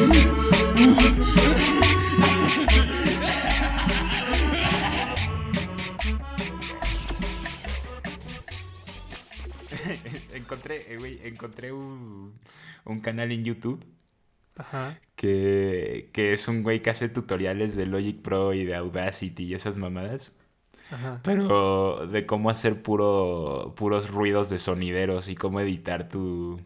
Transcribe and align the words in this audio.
encontré, 10.35 10.93
eh, 10.93 10.99
güey, 10.99 11.21
encontré 11.25 11.73
un, 11.73 12.35
un 12.85 13.00
canal 13.00 13.32
en 13.32 13.45
YouTube 13.45 13.85
Ajá. 14.57 14.99
que, 15.17 16.11
que 16.12 16.32
es 16.32 16.48
un 16.48 16.62
güey 16.62 16.82
que 16.82 16.90
hace 16.90 17.09
tutoriales 17.09 17.76
de 17.76 17.87
Logic 17.87 18.21
Pro 18.21 18.53
y 18.54 18.64
de 18.64 18.75
Audacity 18.75 19.45
y 19.45 19.54
esas 19.54 19.76
mamadas. 19.76 20.32
Ajá. 20.90 21.21
Pero 21.23 22.07
de 22.09 22.26
cómo 22.26 22.51
hacer 22.51 22.82
puro, 22.82 23.75
puros 23.76 24.11
ruidos 24.11 24.51
de 24.51 24.59
sonideros 24.59 25.29
y 25.29 25.37
cómo 25.37 25.61
editar 25.61 26.09
tu, 26.09 26.61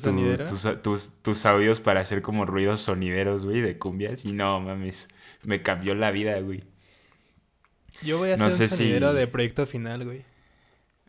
¿Tu 0.00 0.36
tus, 0.46 0.82
tus, 0.82 1.22
tus 1.22 1.46
audios 1.46 1.80
para 1.80 2.00
hacer 2.00 2.22
como 2.22 2.46
ruidos 2.46 2.80
sonideros, 2.80 3.44
güey, 3.44 3.60
de 3.60 3.78
cumbias. 3.78 4.24
Y 4.24 4.32
no, 4.32 4.60
mames, 4.60 5.08
me 5.42 5.62
cambió 5.62 5.94
la 5.94 6.10
vida, 6.10 6.38
güey. 6.40 6.64
Yo 8.02 8.18
voy 8.18 8.30
a 8.32 8.36
no 8.36 8.46
hacer 8.46 8.56
sé 8.68 8.74
un 8.74 8.78
si- 8.78 8.84
sonidero 8.84 9.12
de 9.14 9.26
proyecto 9.26 9.66
final, 9.66 10.04
güey. 10.04 10.24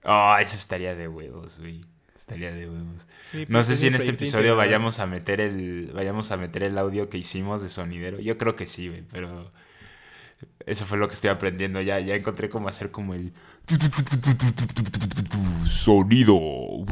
Oh, 0.03 0.35
eso 0.39 0.55
estaría 0.57 0.95
de 0.95 1.07
huevos, 1.07 1.59
güey. 1.59 1.85
Estaría 2.15 2.51
de 2.51 2.69
huevos. 2.69 3.07
Sí, 3.31 3.39
No 3.41 3.45
porque 3.59 3.63
sé 3.63 3.75
si 3.75 3.87
en 3.87 3.95
este 3.95 4.09
episodio 4.11 4.47
integral. 4.51 4.57
vayamos 4.67 4.99
a 4.99 5.05
meter 5.07 5.41
el 5.41 5.91
vayamos 5.93 6.31
a 6.31 6.37
meter 6.37 6.63
el 6.63 6.77
audio 6.77 7.09
que 7.09 7.17
hicimos 7.17 7.61
de 7.61 7.69
sonidero. 7.69 8.19
Yo 8.19 8.37
creo 8.37 8.55
que 8.55 8.65
sí, 8.65 8.87
güey, 8.89 9.03
pero 9.11 9.49
eso 10.65 10.85
fue 10.85 10.97
lo 10.97 11.07
que 11.07 11.13
estoy 11.15 11.29
aprendiendo 11.31 11.81
ya. 11.81 11.99
Ya 11.99 12.15
encontré 12.15 12.47
cómo 12.49 12.67
hacer 12.69 12.91
como 12.91 13.13
el 13.13 13.33
Sonido. 15.67 16.85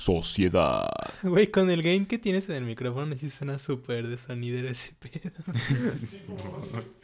Sociedad. 0.00 0.88
Güey, 1.22 1.48
con 1.48 1.68
el 1.68 1.82
gain 1.82 2.06
que 2.06 2.16
tienes 2.16 2.48
en 2.48 2.56
el 2.56 2.64
micrófono 2.64 3.14
sí 3.18 3.28
suena 3.28 3.58
súper 3.58 4.08
de 4.08 4.16
sonidero 4.16 4.68
ese 4.68 4.94
pedo. 4.98 5.32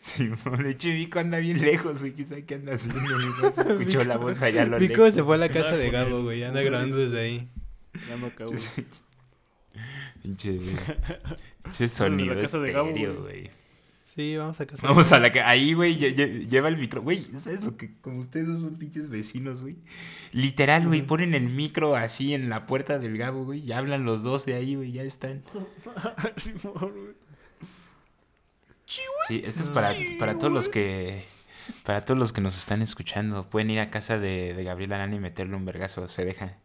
Sí, 0.00 0.30
de 0.62 0.70
hecho 0.70 0.88
Vico 0.88 1.18
anda 1.18 1.36
bien 1.36 1.60
lejos, 1.60 2.00
güey, 2.00 2.14
quizá 2.14 2.40
que 2.40 2.54
anda 2.54 2.76
haciendo, 2.76 3.02
güey, 3.02 3.52
se 3.52 3.60
escuchó 3.60 4.02
la 4.04 4.16
voz 4.16 4.40
allá 4.40 4.62
a 4.62 4.64
lo 4.64 4.78
Vico 4.78 5.02
lejos. 5.02 5.14
se 5.14 5.22
fue 5.22 5.34
a 5.34 5.38
la 5.38 5.50
casa 5.50 5.76
de 5.76 5.90
Gabo, 5.90 6.22
güey. 6.22 6.44
Anda 6.44 6.62
grabando 6.62 6.96
desde 6.96 7.20
ahí. 7.20 7.48
Ya 8.08 8.16
me 8.16 8.28
acabo. 8.28 8.52
Pinche, 10.22 10.60
pinche 11.62 11.88
sonido 11.90 12.40
casa 12.40 12.58
de 12.58 12.72
Gabo, 12.72 12.90
güey. 12.90 13.50
Sí, 14.12 14.36
vamos 14.36 14.60
a 14.60 14.66
casa. 14.66 14.84
Vamos 14.88 15.12
a 15.12 15.20
la 15.20 15.30
que 15.30 15.40
ahí, 15.40 15.72
güey, 15.72 15.96
lle- 15.96 16.14
lle- 16.16 16.48
lleva 16.48 16.66
el 16.68 16.76
micro. 16.76 17.00
Güey, 17.00 17.24
¿sabes 17.38 17.62
lo 17.62 17.76
que? 17.76 17.96
Como 18.00 18.18
ustedes 18.18 18.48
dos 18.48 18.62
son 18.62 18.76
pinches 18.76 19.08
vecinos, 19.08 19.62
güey. 19.62 19.76
Literal, 20.32 20.88
güey, 20.88 21.02
ponen 21.02 21.32
el 21.34 21.48
micro 21.48 21.94
así 21.94 22.34
en 22.34 22.48
la 22.48 22.66
puerta 22.66 22.98
del 22.98 23.16
Gabo, 23.16 23.44
güey. 23.44 23.60
Y 23.60 23.70
hablan 23.72 24.04
los 24.04 24.24
dos 24.24 24.46
de 24.46 24.54
ahí, 24.54 24.74
güey, 24.74 24.90
ya 24.92 25.02
están. 25.04 25.42
Sí, 29.28 29.42
esto 29.44 29.62
es 29.62 29.68
para, 29.68 29.94
para 30.18 30.36
todos 30.38 30.52
los 30.52 30.68
que. 30.68 31.22
Para 31.84 32.04
todos 32.04 32.18
los 32.18 32.32
que 32.32 32.40
nos 32.40 32.58
están 32.58 32.82
escuchando. 32.82 33.48
Pueden 33.48 33.70
ir 33.70 33.78
a 33.78 33.90
casa 33.90 34.18
de, 34.18 34.54
de 34.54 34.64
Gabriel 34.64 34.92
Arana 34.92 35.14
y 35.14 35.20
meterle 35.20 35.54
un 35.54 35.64
vergazo. 35.64 36.08
Se 36.08 36.24
deja. 36.24 36.56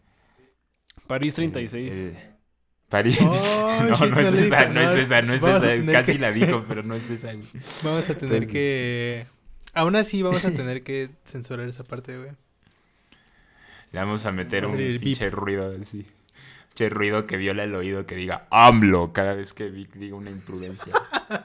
París 1.06 1.36
36. 1.36 1.94
Eh, 1.94 2.35
París. 2.90 3.18
Oh, 3.22 3.80
no, 3.90 3.96
shit, 3.96 4.10
no 4.12 4.20
es 4.20 4.34
esa, 4.34 4.70
no 4.70 4.82
es 4.82 4.96
esa, 4.96 5.22
no 5.22 5.34
es 5.34 5.42
Vamos 5.42 5.62
a 5.64 5.74
esa. 5.74 5.92
Casi 5.92 6.14
que- 6.14 6.20
la 6.20 6.32
dijo, 6.32 6.66
pero 6.68 6.84
no 6.84 6.96
es 6.96 7.10
esa, 7.10 7.34
güey. 7.34 7.46
Vamos 7.84 8.10
a 8.10 8.16
tener 8.16 8.36
Entonces- 8.44 8.52
que. 8.52 9.28
Aún 9.74 9.96
así, 9.98 10.22
vamos 10.24 10.46
a 10.46 10.52
tener 10.54 10.84
que 10.84 11.10
censurar 11.26 11.68
esa 11.68 11.84
parte, 11.84 12.18
güey. 12.18 12.32
Le 13.92 14.00
vamos 14.00 14.26
a 14.26 14.32
meter 14.32 14.64
a 14.64 14.68
un 14.68 14.80
el 14.80 15.00
pinche 15.00 15.30
ruido 15.30 15.74
así. 15.82 16.06
Pinche 16.70 16.90
ruido 16.90 17.26
que 17.28 17.36
viola 17.38 17.64
el 17.64 17.76
oído 17.76 18.06
que 18.06 18.16
diga 18.16 18.48
AMLO 18.52 19.12
cada 19.14 19.34
vez 19.34 19.54
que 19.54 19.70
Vic 19.70 19.94
diga 19.96 20.16
una 20.16 20.32
imprudencia. 20.32 20.94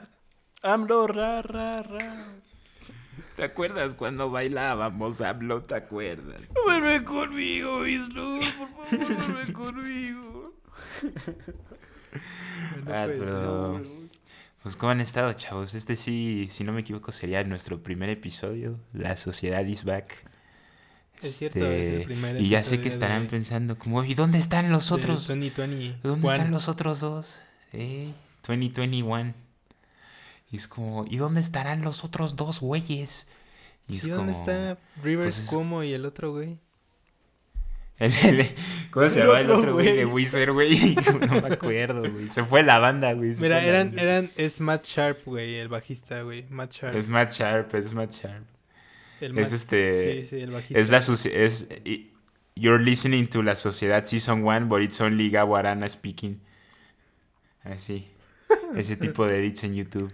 AMLO, 0.63 1.07
ra, 1.07 1.41
ra, 1.41 1.81
ra. 1.83 2.15
¿Te 3.35 3.43
acuerdas 3.45 3.95
cuando 3.95 4.29
bailábamos 4.29 5.19
AMLO? 5.21 5.63
¿Te 5.63 5.75
acuerdas? 5.75 6.53
Vuelve 6.65 7.03
conmigo, 7.03 7.85
Islu. 7.87 8.39
Por 8.39 8.69
favor, 8.69 9.17
vuelve 9.33 9.53
conmigo. 9.53 10.40
Ah, 12.87 13.03
pues, 13.05 13.19
pero... 13.19 13.81
Pues 14.63 14.75
¿cómo 14.75 14.91
han 14.91 15.01
estado, 15.01 15.33
chavos? 15.33 15.73
Este 15.73 15.95
sí, 15.95 16.47
si 16.51 16.63
no 16.63 16.71
me 16.71 16.81
equivoco, 16.81 17.11
sería 17.11 17.43
nuestro 17.43 17.81
primer 17.81 18.09
episodio. 18.09 18.79
La 18.93 19.17
sociedad 19.17 19.65
is 19.65 19.83
back. 19.85 20.13
Es 21.21 21.35
cierto, 21.37 21.59
es 21.59 21.65
el 21.65 21.93
Este, 21.93 22.05
primer 22.05 22.39
Y 22.41 22.49
ya 22.49 22.61
sé 22.63 22.79
que 22.81 22.87
estarán 22.87 23.23
de- 23.23 23.29
pensando 23.29 23.77
como, 23.79 24.03
¿y 24.03 24.13
dónde 24.13 24.37
están 24.37 24.71
los 24.71 24.91
otros? 24.91 25.27
2020. 25.27 25.97
¿Dónde 26.03 26.27
One. 26.27 26.35
están 26.37 26.51
los 26.51 26.67
otros 26.67 26.99
dos? 26.99 27.39
Eh, 27.73 28.11
2021. 28.47 29.33
Y 30.51 30.57
es 30.57 30.67
como, 30.67 31.05
¿y 31.09 31.17
dónde 31.17 31.41
estarán 31.41 31.81
los 31.81 32.03
otros 32.03 32.35
dos 32.35 32.59
güeyes? 32.59 33.25
Y 33.87 33.97
es 33.97 34.07
¿dónde 34.09 34.33
como, 34.33 34.45
está 34.47 34.77
Rivers 35.01 35.35
pues 35.35 35.45
es- 35.45 35.49
Cuomo 35.49 35.83
y 35.83 35.93
el 35.93 36.05
otro 36.05 36.33
güey? 36.33 36.57
El- 38.01 38.39
el- 38.39 38.47
¿Cómo 38.91 39.07
se 39.07 39.19
llama 39.19 39.39
el 39.39 39.49
otro 39.51 39.73
güey 39.73 39.95
de. 39.95 40.05
Wizard, 40.05 40.51
güey? 40.51 40.95
No 41.29 41.41
me 41.41 41.53
acuerdo, 41.53 42.01
güey. 42.11 42.29
Se 42.29 42.43
fue 42.43 42.63
la 42.63 42.79
banda, 42.79 43.13
güey. 43.13 43.35
Mira, 43.39 43.63
eran, 43.63 43.89
banda. 43.89 44.01
eran, 44.01 44.29
es 44.35 44.59
Matt 44.59 44.85
Sharp, 44.85 45.19
güey, 45.25 45.55
el 45.55 45.67
bajista, 45.69 46.21
güey. 46.23 46.45
Matt 46.49 46.73
Sharp. 46.73 46.95
Es 46.95 47.07
Matt 47.09 47.31
Sharp, 47.31 47.73
es 47.75 47.93
Matt 47.93 48.11
Sharp. 48.11 48.45
el 49.21 49.37
Es 49.37 49.51
Matt- 49.51 49.53
este... 49.53 50.21
Sí, 50.23 50.27
sí, 50.27 50.41
el 50.41 50.51
bajista. 50.51 50.79
Es 50.79 50.89
la 50.89 50.97
es 50.97 51.69
You're 52.55 52.83
listening 52.83 53.27
to 53.27 53.41
La 53.41 53.55
Sociedad 53.55 54.05
Season 54.05 54.43
1, 54.43 54.67
but 54.67 54.81
it's 54.81 54.99
only 54.99 55.29
Gabo 55.29 55.55
Arana 55.55 55.87
speaking. 55.87 56.41
Así. 57.63 58.07
Ese 58.75 58.97
tipo 58.97 59.25
de 59.25 59.39
edits 59.39 59.63
en 59.63 59.75
YouTube. 59.75 60.11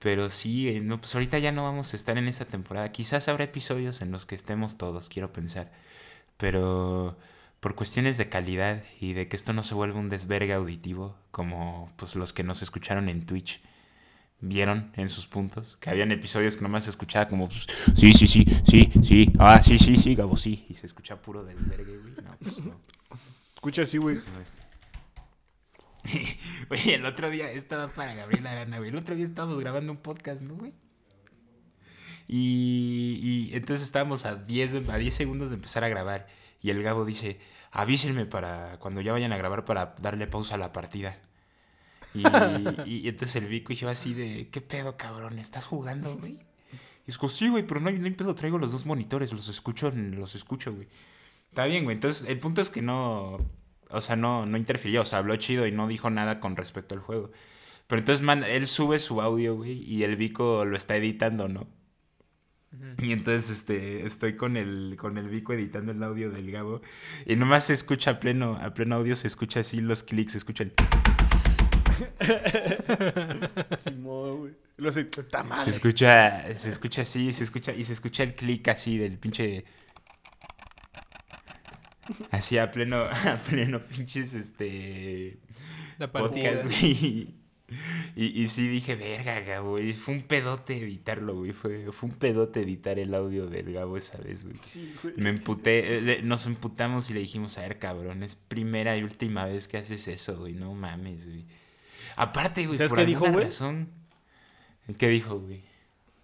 Pero 0.00 0.30
sí, 0.30 0.68
eh, 0.68 0.80
no, 0.80 1.00
pues 1.00 1.14
ahorita 1.14 1.38
ya 1.38 1.50
no 1.50 1.64
vamos 1.64 1.92
a 1.92 1.96
estar 1.96 2.16
en 2.18 2.28
esta 2.28 2.44
temporada. 2.44 2.92
Quizás 2.92 3.26
habrá 3.28 3.44
episodios 3.44 4.00
en 4.02 4.12
los 4.12 4.26
que 4.26 4.34
estemos 4.34 4.76
todos, 4.78 5.08
quiero 5.08 5.32
pensar. 5.32 5.72
Pero 6.38 7.18
por 7.60 7.74
cuestiones 7.74 8.16
de 8.16 8.30
calidad 8.30 8.82
y 9.00 9.12
de 9.12 9.28
que 9.28 9.36
esto 9.36 9.52
no 9.52 9.62
se 9.62 9.74
vuelva 9.74 10.00
un 10.00 10.08
desvergue 10.08 10.54
auditivo, 10.54 11.16
como 11.30 11.92
pues 11.96 12.16
los 12.16 12.32
que 12.32 12.42
nos 12.42 12.62
escucharon 12.62 13.08
en 13.10 13.26
Twitch 13.26 13.60
vieron 14.40 14.92
en 14.96 15.08
sus 15.08 15.26
puntos, 15.26 15.76
que 15.80 15.90
habían 15.90 16.12
episodios 16.12 16.56
que 16.56 16.62
nomás 16.62 16.84
se 16.84 16.90
escuchaba 16.90 17.28
como 17.28 17.48
pues, 17.48 17.66
sí, 17.96 18.12
sí, 18.12 18.26
sí, 18.26 18.44
sí, 18.64 18.90
sí, 19.02 19.32
ah, 19.38 19.60
sí, 19.60 19.78
sí, 19.78 19.96
sí, 19.96 20.14
Gabo, 20.14 20.36
sí, 20.36 20.64
y 20.68 20.74
se 20.74 20.86
escucha 20.86 21.20
puro 21.20 21.44
desvergue, 21.44 21.98
güey. 21.98 22.14
No, 22.24 22.36
pues 22.40 22.64
no. 22.64 22.80
Escucha 23.54 23.82
así, 23.82 23.98
güey. 23.98 24.16
Oye, 26.70 26.94
el 26.94 27.04
otro 27.04 27.28
día 27.30 27.50
estaba 27.50 27.88
para 27.88 28.14
Gabriel 28.14 28.46
Arana, 28.46 28.78
güey. 28.78 28.90
El 28.90 28.96
otro 28.96 29.16
día 29.16 29.24
estábamos 29.24 29.58
grabando 29.58 29.90
un 29.90 29.98
podcast, 29.98 30.42
¿no, 30.42 30.54
güey? 30.54 30.72
Y, 32.28 33.18
y 33.50 33.56
entonces 33.56 33.84
estábamos 33.84 34.26
a 34.26 34.36
10, 34.36 34.72
de- 34.86 34.92
a 34.92 34.98
10 34.98 35.14
segundos 35.14 35.48
de 35.50 35.56
empezar 35.56 35.82
a 35.82 35.88
grabar. 35.88 36.26
Y 36.60 36.70
el 36.70 36.82
Gabo 36.82 37.04
dice, 37.04 37.40
avísenme 37.72 38.26
para 38.26 38.78
cuando 38.78 39.00
ya 39.00 39.12
vayan 39.12 39.32
a 39.32 39.36
grabar 39.38 39.64
para 39.64 39.94
darle 40.00 40.26
pausa 40.26 40.54
a 40.56 40.58
la 40.58 40.72
partida. 40.72 41.18
Y, 42.14 42.20
y- 42.86 43.00
y 43.04 43.08
entonces 43.08 43.36
el 43.36 43.48
Vico 43.48 43.72
y 43.72 43.76
yo 43.76 43.88
así 43.88 44.12
de, 44.14 44.48
¿qué 44.50 44.60
pedo, 44.60 44.96
cabrón? 44.96 45.38
¿Estás 45.38 45.66
jugando, 45.66 46.14
güey? 46.16 46.38
Y 47.06 47.10
es 47.10 47.16
como, 47.16 47.30
sí, 47.30 47.48
güey, 47.48 47.66
pero 47.66 47.80
no 47.80 47.88
hay, 47.88 47.98
no 47.98 48.04
hay 48.04 48.12
pedo, 48.12 48.34
traigo 48.34 48.58
los 48.58 48.72
dos 48.72 48.84
monitores, 48.84 49.32
los 49.32 49.48
escucho, 49.48 49.90
los 49.90 50.34
escucho, 50.34 50.74
güey. 50.74 50.88
Está 51.48 51.64
bien, 51.64 51.84
güey. 51.84 51.94
Entonces, 51.94 52.28
el 52.28 52.38
punto 52.38 52.60
es 52.60 52.68
que 52.68 52.82
no, 52.82 53.38
o 53.88 54.00
sea, 54.02 54.16
no, 54.16 54.44
no 54.44 54.58
interfirió, 54.58 55.00
o 55.00 55.04
sea, 55.06 55.20
habló 55.20 55.34
chido 55.36 55.66
y 55.66 55.72
no 55.72 55.88
dijo 55.88 56.10
nada 56.10 56.40
con 56.40 56.56
respecto 56.56 56.94
al 56.94 57.00
juego. 57.00 57.30
Pero 57.86 58.00
entonces, 58.00 58.22
man, 58.22 58.44
él 58.44 58.66
sube 58.66 58.98
su 58.98 59.22
audio, 59.22 59.56
güey, 59.56 59.82
y 59.82 60.02
el 60.02 60.16
Vico 60.16 60.66
lo 60.66 60.76
está 60.76 60.96
editando, 60.96 61.48
¿no? 61.48 61.66
Y 62.98 63.12
entonces, 63.12 63.50
este, 63.50 64.06
estoy 64.06 64.36
con 64.36 64.56
el, 64.56 64.96
con 64.98 65.16
el 65.16 65.28
Vico 65.28 65.52
editando 65.52 65.92
el 65.92 66.02
audio 66.02 66.30
del 66.30 66.50
Gabo. 66.50 66.82
Y 67.26 67.36
nomás 67.36 67.64
se 67.64 67.72
escucha 67.72 68.12
a 68.12 68.20
pleno, 68.20 68.58
a 68.60 68.74
pleno 68.74 68.96
audio, 68.96 69.16
se 69.16 69.26
escucha 69.26 69.60
así 69.60 69.80
los 69.80 70.02
clics, 70.02 70.32
se 70.32 70.38
escucha 70.38 70.64
el... 70.64 70.72
Simón, 73.78 74.38
güey. 74.38 74.54
Lo 74.76 74.92
sé, 74.92 75.06
puta 75.06 75.42
Se 75.42 75.48
madre. 75.48 75.70
escucha, 75.70 76.54
se 76.54 76.68
escucha 76.68 77.02
así, 77.02 77.32
se 77.32 77.44
escucha, 77.44 77.72
y 77.72 77.84
se 77.84 77.94
escucha 77.94 78.22
el 78.22 78.34
clic 78.34 78.68
así 78.68 78.98
del 78.98 79.18
pinche... 79.18 79.64
Así 82.30 82.58
a 82.58 82.70
pleno, 82.70 83.02
a 83.04 83.42
pleno 83.48 83.82
pinches, 83.82 84.34
este... 84.34 85.38
La 85.98 86.12
podcast, 86.12 86.64
güey. 86.64 87.37
Y, 88.16 88.42
y 88.42 88.48
sí 88.48 88.66
dije, 88.66 88.94
verga, 88.96 89.40
Gabo, 89.40 89.78
y 89.78 89.92
fue 89.92 90.14
un 90.14 90.22
pedote 90.22 90.78
editarlo, 90.78 91.34
güey. 91.36 91.52
Fue, 91.52 91.92
fue 91.92 92.08
un 92.08 92.14
pedote 92.16 92.62
editar 92.62 92.98
el 92.98 93.14
audio 93.14 93.46
del 93.46 93.72
Gabo 93.72 93.96
esa 93.98 94.16
vez, 94.18 94.44
güey. 94.44 94.56
Sí, 94.62 94.94
güey. 95.02 95.14
Me 95.18 95.28
emputé, 95.30 95.98
eh, 95.98 96.22
nos 96.22 96.46
emputamos 96.46 97.10
y 97.10 97.14
le 97.14 97.20
dijimos, 97.20 97.58
a 97.58 97.62
ver, 97.62 97.78
cabrón, 97.78 98.22
es 98.22 98.36
primera 98.36 98.96
y 98.96 99.02
última 99.02 99.44
vez 99.44 99.68
que 99.68 99.76
haces 99.76 100.08
eso, 100.08 100.38
güey. 100.38 100.54
No 100.54 100.72
mames, 100.74 101.26
güey. 101.26 101.44
Aparte, 102.16 102.64
güey, 102.66 102.78
¿Sabes 102.78 102.90
por 102.90 102.98
qué 102.98 103.04
dijo, 103.06 103.26
güey? 103.30 103.44
razón. 103.44 103.88
¿Qué 104.96 105.08
dijo, 105.08 105.38
güey? 105.38 105.60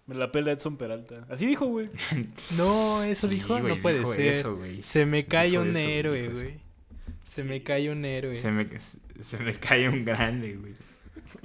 Me 0.07 0.15
la 0.15 0.31
pela 0.31 0.51
Edson 0.51 0.77
Peralta. 0.77 1.25
Así 1.29 1.45
dijo, 1.45 1.67
güey. 1.67 1.89
No, 2.57 3.03
eso 3.03 3.27
Sí, 3.27 3.35
dijo, 3.35 3.57
güey, 3.59 3.75
no 3.75 3.81
puede 3.81 3.99
dijo 3.99 4.13
ser. 4.13 4.27
eso, 4.27 4.57
güey. 4.57 4.81
Se 4.83 5.05
me 5.05 5.25
cae 5.25 5.51
Dijo 5.51 5.61
un 5.61 5.69
eso, 5.69 5.79
héroe, 5.79 6.29
güey. 6.29 6.59
Se 7.23 7.43
me 7.43 7.63
cae 7.63 7.89
un 7.91 8.03
héroe. 8.05 8.33
Se 8.35 8.51
me, 8.51 8.67
se 9.21 9.37
me 9.39 9.53
cae 9.55 9.87
un 9.89 10.03
grande, 10.05 10.55
güey. 10.55 10.73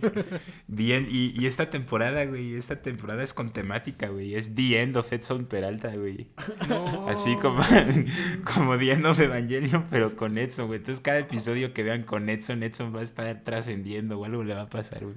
Bien, 0.67 1.07
y, 1.11 1.39
y 1.41 1.47
esta 1.47 1.69
temporada, 1.71 2.25
güey, 2.25 2.55
esta 2.55 2.81
temporada 2.83 3.23
es 3.23 3.35
con 3.35 3.53
temática, 3.53 4.09
güey. 4.09 4.35
Es 4.35 4.55
The 4.55 4.83
End 4.83 4.97
of 4.97 5.13
Edson 5.13 5.47
Peralta, 5.47 5.95
güey. 5.95 6.29
No. 6.69 7.09
Así 7.09 7.37
como, 7.37 7.63
como 8.55 8.79
The 8.79 8.93
End 8.93 9.07
of 9.07 9.19
Evangelion, 9.21 9.85
pero 9.91 10.17
con 10.17 10.39
Edson, 10.39 10.67
güey. 10.69 10.79
Entonces 10.79 11.03
cada 11.03 11.19
episodio 11.19 11.73
que 11.75 11.83
vean 11.83 12.03
con 12.05 12.29
Edson, 12.29 12.63
Edson 12.63 12.95
va 12.95 13.01
a 13.01 13.05
estar 13.05 13.43
trascendiendo 13.45 14.19
o 14.19 14.25
algo 14.25 14.43
le 14.45 14.55
va 14.55 14.63
a 14.63 14.71
pasar, 14.71 15.05
güey. 15.05 15.17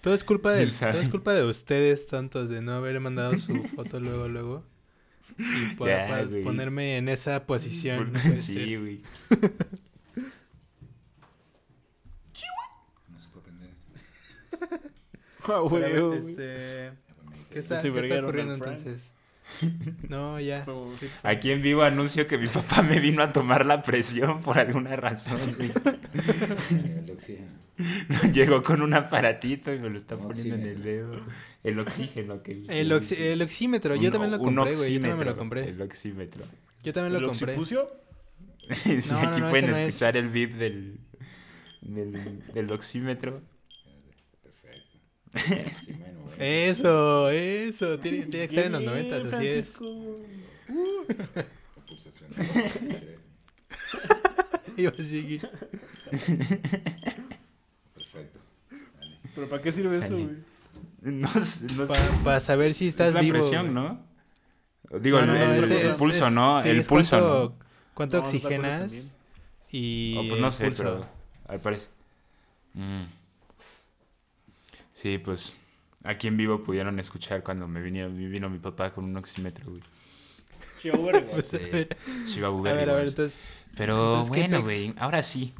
Todo 0.00 0.14
es 0.14 0.24
culpa 0.24 0.52
de, 0.52 0.66
todo 0.66 0.98
es 1.00 1.08
culpa 1.10 1.34
de 1.34 1.44
ustedes, 1.44 2.06
tantos, 2.06 2.48
de 2.48 2.62
no 2.62 2.72
haber 2.72 2.98
mandado 3.00 3.36
su 3.38 3.54
foto 3.64 4.00
luego, 4.00 4.28
luego. 4.28 4.64
Y 5.38 5.74
por- 5.76 5.88
güey. 6.28 6.42
ponerme 6.42 6.96
en 6.96 7.08
esa 7.08 7.44
posición. 7.46 8.10
puede 8.12 8.36
Sí, 8.38 8.54
ser. 8.54 8.80
güey. 8.80 9.02
No 13.08 13.20
se 13.20 13.28
puede 13.28 13.44
prender. 13.46 13.70
Ah, 15.42 15.46
Pero, 15.46 15.68
güey, 15.68 16.00
güey. 16.00 16.18
este, 16.18 16.90
¿Qué 17.48 17.54
¿Qué 17.54 17.58
está, 17.58 17.82
qué 17.82 17.88
está 17.88 18.20
ocurriendo 18.20 18.54
entonces? 18.54 19.12
No, 20.08 20.38
ya. 20.38 20.64
Aquí 21.22 21.50
en 21.50 21.60
vivo 21.62 21.82
anuncio 21.82 22.26
que 22.26 22.38
mi 22.38 22.46
papá 22.46 22.82
me 22.82 23.00
vino 23.00 23.22
a 23.22 23.32
tomar 23.32 23.66
la 23.66 23.82
presión 23.82 24.40
por 24.42 24.58
alguna 24.58 24.94
razón. 24.96 25.40
El 26.70 27.10
oxígeno. 27.12 27.60
Llegó 28.34 28.62
con 28.62 28.82
un 28.82 28.92
aparatito 28.94 29.72
y 29.72 29.78
me 29.78 29.88
lo 29.88 29.96
está 29.96 30.14
Un 30.16 30.28
poniendo 30.28 30.54
en 30.56 30.66
el 30.66 30.82
dedo. 30.82 31.12
El 31.64 31.78
oxígeno 31.80 32.42
que 32.42 32.62
El, 32.68 32.92
oxi- 32.92 33.18
el 33.18 33.40
oxímetro, 33.42 33.94
yo 33.96 34.06
Un- 34.08 34.12
también 34.12 34.30
lo 34.32 34.38
un 34.38 34.54
compré, 34.54 34.74
güey. 34.76 34.92
Yo 34.94 35.00
también 35.00 35.18
me 35.18 35.24
lo 35.24 35.30
oxímetro, 35.32 35.36
compré. 35.36 35.68
El 35.68 35.82
oxímetro. 35.82 36.44
Yo 36.82 36.92
también 36.92 37.16
¿El 37.16 37.22
lo 37.22 37.28
compré. 37.28 37.46
occipucio? 37.54 37.90
Sí, 38.84 38.98
No, 39.10 39.18
aquí 39.18 39.40
no, 39.40 39.50
pueden 39.50 39.64
ese 39.70 39.80
no 39.80 39.86
es. 39.86 39.94
escuchar 39.94 40.16
el 40.16 40.28
beep 40.28 40.52
del, 40.54 41.00
del, 41.80 42.42
del 42.54 42.70
oxímetro. 42.70 43.40
Perfecto. 44.42 44.78
Sí, 44.90 44.98
bueno, 45.00 45.00
bueno. 45.00 45.19
Eso, 46.38 47.28
eso. 47.30 47.98
Tiene, 47.98 48.26
tiene 48.26 48.48
que 48.48 48.54
estar 48.56 48.64
en 48.66 48.72
los 48.72 48.82
noventas, 48.82 49.24
así 49.32 49.46
es. 49.46 49.78
Perfecto. 51.86 52.10
Iba 54.76 54.90
a 54.90 54.94
seguir. 55.04 55.48
Vale. 58.14 58.30
¿Pero 59.34 59.48
para 59.48 59.62
qué 59.62 59.72
sirve 59.72 59.96
eso, 59.98 60.14
güey? 60.14 60.28
No, 61.02 61.28
sé. 61.28 61.66
Para 62.24 62.40
saber 62.40 62.74
si 62.74 62.88
estás 62.88 63.08
es 63.08 63.14
la 63.14 63.20
vivo. 63.20 63.34
presión, 63.34 63.72
güey. 63.72 63.74
¿no? 63.74 64.02
Digo, 65.00 65.20
No, 65.20 65.26
no, 65.26 65.36
el, 65.36 65.60
no, 65.68 65.76
el- 65.76 65.94
pulso, 65.94 66.26
es- 66.26 66.32
¿no? 66.32 66.62
sí, 66.62 66.68
el 66.68 66.84
pulso, 66.84 67.16
cuánto, 67.18 67.44
¿no? 67.44 67.54
¿Cuánto 67.94 68.18
oxigenas? 68.18 68.92
Y 69.70 70.16
Oh, 70.18 70.24
pues 70.28 70.40
no 70.40 70.46
el 70.48 70.52
sé, 70.52 70.64
pulso. 70.64 70.82
pero 70.82 71.06
al 71.46 71.60
parecer. 71.60 71.88
Mm. 72.74 73.02
Sí, 75.00 75.16
pues 75.16 75.56
aquí 76.04 76.28
en 76.28 76.36
vivo 76.36 76.62
pudieron 76.62 77.00
escuchar 77.00 77.42
cuando 77.42 77.66
me 77.66 77.80
vino, 77.80 78.10
mi 78.50 78.58
papá 78.58 78.92
con 78.92 79.04
un 79.04 79.16
oxímetro, 79.16 79.70
güey. 79.70 79.82
Che, 80.78 80.90
güey, 80.90 81.12
güey. 81.12 81.24
Pues, 81.24 81.38
a 81.38 81.38
Este, 81.38 81.88
a 82.44 82.50
ver, 82.50 82.90
a 82.90 82.94
ver, 82.94 83.08
entonces. 83.08 83.48
Pero 83.78 84.20
entonces, 84.20 84.30
¿qué 84.30 84.40
bueno, 84.40 84.62
güey, 84.62 84.92
ahora 84.98 85.22
sí. 85.22 85.54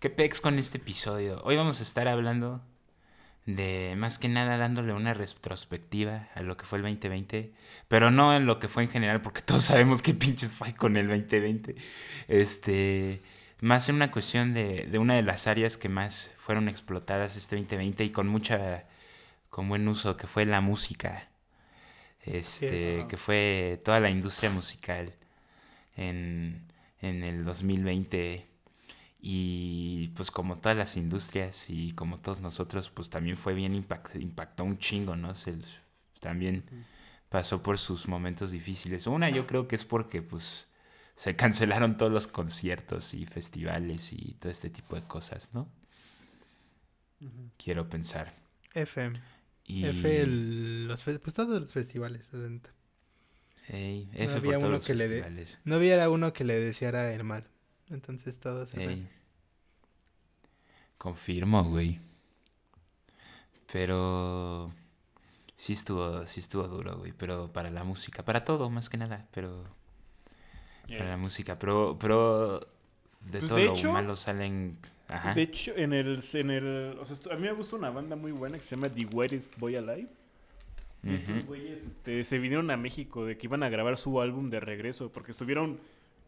¿Qué 0.00 0.08
pex 0.08 0.40
con 0.40 0.58
este 0.58 0.78
episodio? 0.78 1.42
Hoy 1.44 1.56
vamos 1.56 1.80
a 1.80 1.82
estar 1.82 2.08
hablando 2.08 2.62
de 3.44 3.92
más 3.98 4.18
que 4.18 4.30
nada 4.30 4.56
dándole 4.56 4.94
una 4.94 5.12
retrospectiva 5.12 6.30
a 6.34 6.40
lo 6.40 6.56
que 6.56 6.64
fue 6.64 6.78
el 6.78 6.84
2020, 6.84 7.52
pero 7.88 8.10
no 8.10 8.34
en 8.34 8.46
lo 8.46 8.58
que 8.58 8.68
fue 8.68 8.84
en 8.84 8.88
general, 8.88 9.20
porque 9.20 9.42
todos 9.44 9.64
sabemos 9.64 10.00
qué 10.00 10.14
pinches 10.14 10.54
fue 10.54 10.74
con 10.74 10.96
el 10.96 11.06
2020. 11.06 11.74
Este, 12.28 13.20
más 13.62 13.88
en 13.88 13.94
una 13.94 14.10
cuestión 14.10 14.54
de, 14.54 14.86
de 14.86 14.98
una 14.98 15.14
de 15.14 15.22
las 15.22 15.46
áreas 15.46 15.76
que 15.76 15.88
más 15.88 16.32
fueron 16.36 16.68
explotadas 16.68 17.36
este 17.36 17.54
2020 17.54 18.04
y 18.04 18.10
con 18.10 18.26
mucha, 18.26 18.86
con 19.50 19.68
buen 19.68 19.86
uso, 19.86 20.16
que 20.16 20.26
fue 20.26 20.44
la 20.44 20.60
música. 20.60 21.28
Este, 22.24 23.06
que 23.08 23.16
fue 23.16 23.80
toda 23.84 23.98
la 23.98 24.10
industria 24.10 24.50
musical 24.50 25.12
en, 25.96 26.68
en 27.00 27.22
el 27.22 27.44
2020 27.44 28.46
y 29.20 30.08
pues 30.16 30.30
como 30.30 30.58
todas 30.58 30.76
las 30.76 30.96
industrias 30.96 31.68
y 31.68 31.92
como 31.92 32.18
todos 32.18 32.40
nosotros 32.40 32.90
pues 32.90 33.10
también 33.10 33.36
fue 33.36 33.54
bien 33.54 33.74
impact, 33.74 34.16
impactó 34.16 34.64
un 34.64 34.78
chingo, 34.78 35.16
¿no? 35.16 35.34
Se, 35.34 35.56
también 36.20 36.64
pasó 37.28 37.62
por 37.62 37.78
sus 37.78 38.08
momentos 38.08 38.50
difíciles. 38.50 39.06
Una 39.06 39.30
yo 39.30 39.46
creo 39.46 39.68
que 39.68 39.76
es 39.76 39.84
porque 39.84 40.20
pues 40.22 40.68
se 41.22 41.36
cancelaron 41.36 41.96
todos 41.96 42.10
los 42.10 42.26
conciertos 42.26 43.14
y 43.14 43.26
festivales 43.26 44.12
y 44.12 44.34
todo 44.40 44.50
este 44.50 44.70
tipo 44.70 44.96
de 44.96 45.02
cosas, 45.04 45.50
¿no? 45.54 45.68
Quiero 47.56 47.88
pensar. 47.88 48.34
F. 48.74 49.12
Y, 49.64 49.84
F, 49.84 50.22
el- 50.22 50.88
los 50.88 51.00
pues 51.04 51.32
todos 51.32 51.60
los 51.60 51.72
festivales. 51.72 52.28
Ey, 53.68 54.06
No 54.06 54.18
F 54.18 54.26
por 54.32 54.36
había 54.38 54.50
todos 54.54 54.64
uno 54.64 54.72
los 54.72 54.84
que 54.84 54.94
le. 54.94 55.46
No 55.62 55.76
hubiera 55.76 56.10
uno 56.10 56.32
que 56.32 56.42
le 56.42 56.58
deseara 56.58 57.14
el 57.14 57.22
mal. 57.22 57.46
Entonces 57.88 58.40
todos 58.40 58.70
se 58.70 58.82
Ey. 58.82 59.08
Confirmo, 60.98 61.62
güey. 61.62 62.00
Pero 63.72 64.72
sí 65.56 65.74
estuvo, 65.74 66.26
sí 66.26 66.40
estuvo 66.40 66.66
duro, 66.66 66.98
güey. 66.98 67.12
Pero 67.12 67.52
para 67.52 67.70
la 67.70 67.84
música, 67.84 68.24
para 68.24 68.44
todo, 68.44 68.70
más 68.70 68.88
que 68.88 68.96
nada. 68.96 69.28
Pero 69.30 69.81
para 70.98 71.10
la 71.10 71.16
música, 71.16 71.58
pero, 71.58 71.96
pero 72.00 72.60
de 72.60 73.38
Pues, 73.38 73.48
todo 73.48 73.58
de 73.58 73.64
lo 73.66 73.72
hecho- 73.74 73.92
malo 73.92 74.16
salen. 74.16 74.76
Ajá. 75.08 75.34
De 75.34 75.42
hecho, 75.42 75.72
en 75.76 75.92
el, 75.92 76.20
en 76.32 76.50
el, 76.50 76.96
o 77.00 77.04
sea, 77.04 77.16
a 77.32 77.36
mí 77.36 77.42
me 77.42 77.52
gusta 77.52 77.76
una 77.76 77.90
banda 77.90 78.16
muy 78.16 78.32
buena 78.32 78.56
que 78.56 78.62
se 78.64 78.76
llama 78.76 78.88
The 78.88 79.06
Weirdest 79.12 79.58
Boy 79.58 79.76
Alive. 79.76 80.08
Y 81.04 81.14
Estos 81.14 81.44
güeyes 81.46 81.84
este, 81.84 82.22
se 82.24 82.38
vinieron 82.38 82.70
a 82.70 82.76
México 82.76 83.26
de 83.26 83.36
que 83.36 83.46
iban 83.46 83.62
a 83.64 83.68
grabar 83.68 83.96
su 83.96 84.20
álbum 84.20 84.48
de 84.50 84.60
regreso 84.60 85.10
porque 85.10 85.32
estuvieron 85.32 85.80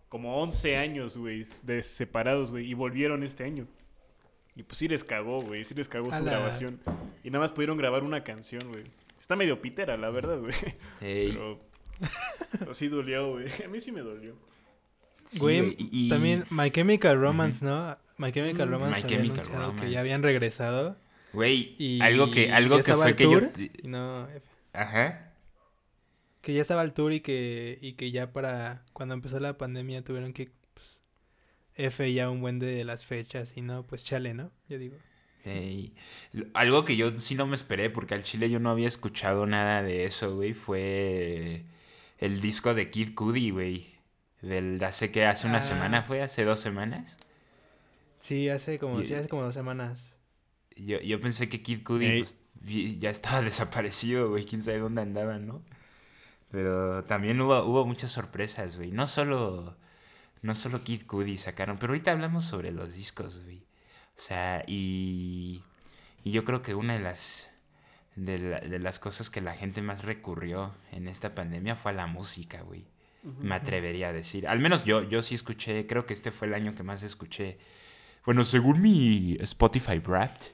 como 0.08 0.42
11 0.42 0.76
años, 0.76 1.16
güey, 1.16 1.44
de 1.62 1.82
separados, 1.82 2.50
güey, 2.50 2.68
y 2.70 2.74
volvieron 2.74 3.22
este 3.22 3.44
año. 3.44 3.66
Y 4.56 4.62
pues 4.64 4.78
sí 4.78 4.86
les 4.88 5.02
cagó, 5.04 5.40
güey, 5.40 5.64
sí 5.64 5.74
les 5.74 5.88
cagó 5.88 6.06
su 6.12 6.22
la- 6.24 6.32
grabación. 6.32 6.78
Y 7.22 7.30
nada 7.30 7.44
más 7.44 7.52
pudieron 7.52 7.76
grabar 7.78 8.02
una 8.04 8.22
canción, 8.24 8.62
güey. 8.68 8.82
Está 9.18 9.34
medio 9.36 9.60
pitera, 9.62 9.96
la 9.96 10.10
verdad, 10.10 10.38
güey. 10.40 10.52
Ey, 11.00 11.32
Pero, 11.32 11.58
pero 12.58 12.74
sí 12.74 12.88
dolió, 12.88 13.32
güey. 13.32 13.46
A 13.64 13.68
mí 13.68 13.80
sí 13.80 13.90
me 13.92 14.00
dolió. 14.02 14.34
Sí, 15.26 15.38
Güey, 15.38 15.60
güey, 15.60 15.76
y- 15.78 16.06
y- 16.06 16.08
también 16.08 16.44
My 16.50 16.70
Chemical 16.70 17.20
Romance, 17.20 17.64
¿no? 17.64 17.96
My 18.18 18.30
Chemical 18.32 18.68
Mm, 18.68 18.70
Romance 18.72 19.02
My 19.02 19.08
Chemical 19.08 19.30
anunciado 19.40 19.60
que 19.60 19.66
Romance. 19.76 19.90
ya 19.90 20.00
habían 20.00 20.22
regresado. 20.22 20.96
Güey, 21.32 21.74
Y 21.78 22.00
algo 22.00 22.30
que, 22.30 22.52
algo 22.52 22.80
que 22.82 22.94
fue 22.94 23.16
que 23.16 23.24
yo. 23.24 23.40
no. 23.84 24.28
Ajá. 24.72 25.30
que 26.40 26.52
ya 26.52 26.60
estaba 26.60 26.82
el 26.82 26.92
tour 26.92 27.12
y 27.14 27.20
que, 27.20 27.78
y 27.80 27.94
que 27.94 28.10
ya 28.10 28.32
para 28.32 28.82
cuando 28.92 29.14
empezó 29.14 29.40
la 29.40 29.56
pandemia 29.56 30.04
tuvieron 30.04 30.34
que 30.34 30.50
pues, 30.74 31.00
F 31.74 32.12
ya 32.12 32.28
un 32.28 32.42
buen 32.42 32.58
de 32.58 32.84
las 32.84 33.06
fechas 33.06 33.54
y 33.56 33.62
no, 33.62 33.86
pues 33.86 34.04
chale, 34.04 34.34
¿no? 34.34 34.50
Yo 34.68 34.78
digo. 34.78 34.96
Ey, 35.46 35.94
lo- 36.32 36.44
Algo 36.52 36.84
que 36.84 36.96
yo 36.96 37.18
sí 37.18 37.34
no 37.34 37.46
me 37.46 37.54
esperé, 37.56 37.88
porque 37.88 38.14
al 38.14 38.22
chile 38.24 38.50
yo 38.50 38.60
no 38.60 38.68
había 38.70 38.88
escuchado 38.88 39.46
nada 39.46 39.82
de 39.82 40.04
eso, 40.04 40.34
güey, 40.36 40.52
fue 40.52 41.64
el 42.18 42.40
disco 42.42 42.74
de 42.74 42.90
Kid 42.90 43.14
Cudi, 43.14 43.48
güey. 43.50 43.93
Del 44.44 44.82
hace 44.84 45.10
que 45.10 45.26
hace 45.26 45.46
una 45.46 45.58
Ah. 45.58 45.62
semana 45.62 46.02
fue, 46.02 46.22
hace 46.22 46.44
dos 46.44 46.60
semanas. 46.60 47.18
Sí, 48.20 48.48
hace 48.48 48.78
como, 48.78 49.00
Y- 49.00 49.06
sí, 49.06 49.14
hace 49.14 49.28
como 49.28 49.42
dos 49.42 49.54
semanas. 49.54 50.16
Yo, 50.76 51.00
yo 51.00 51.20
pensé 51.20 51.48
que 51.48 51.62
Kid 51.62 51.82
Cudi 51.84 52.18
pues, 52.20 52.36
ya 53.00 53.10
estaba 53.10 53.40
desaparecido, 53.42 54.30
güey, 54.30 54.44
quién 54.44 54.62
sabe 54.62 54.78
dónde 54.78 55.02
andaba, 55.02 55.38
¿no? 55.38 55.62
Pero 56.50 57.04
también 57.04 57.40
hubo, 57.40 57.62
hubo 57.64 57.84
muchas 57.86 58.12
sorpresas, 58.12 58.76
güey. 58.76 58.92
No 58.92 59.06
solo, 59.06 59.76
no 60.42 60.54
solo 60.54 60.82
Kid 60.84 61.06
Cudi 61.06 61.36
sacaron, 61.36 61.78
pero 61.78 61.92
ahorita 61.92 62.12
hablamos 62.12 62.44
sobre 62.44 62.70
los 62.72 62.94
discos, 62.94 63.40
güey. 63.44 63.58
O 64.16 64.20
sea, 64.20 64.62
y, 64.66 65.62
y 66.22 66.30
yo 66.30 66.44
creo 66.44 66.62
que 66.62 66.74
una 66.74 66.94
de 66.94 67.00
las, 67.00 67.50
de, 68.14 68.38
la- 68.38 68.60
de 68.60 68.78
las 68.78 68.98
cosas 68.98 69.30
que 69.30 69.40
la 69.40 69.54
gente 69.54 69.82
más 69.82 70.04
recurrió 70.04 70.74
en 70.92 71.08
esta 71.08 71.34
pandemia 71.34 71.74
fue 71.76 71.90
a 71.92 71.94
la 71.94 72.06
música, 72.06 72.62
güey. 72.62 72.86
Me 73.40 73.54
atrevería 73.54 74.08
a 74.08 74.12
decir. 74.12 74.46
Al 74.46 74.58
menos 74.60 74.84
yo, 74.84 75.02
yo 75.08 75.22
sí 75.22 75.34
escuché, 75.34 75.86
creo 75.86 76.06
que 76.06 76.12
este 76.14 76.30
fue 76.30 76.48
el 76.48 76.54
año 76.54 76.74
que 76.74 76.82
más 76.82 77.02
escuché. 77.02 77.58
Bueno, 78.26 78.44
según 78.44 78.80
mi 78.82 79.36
Spotify 79.40 79.98
Wrapped, 79.98 80.48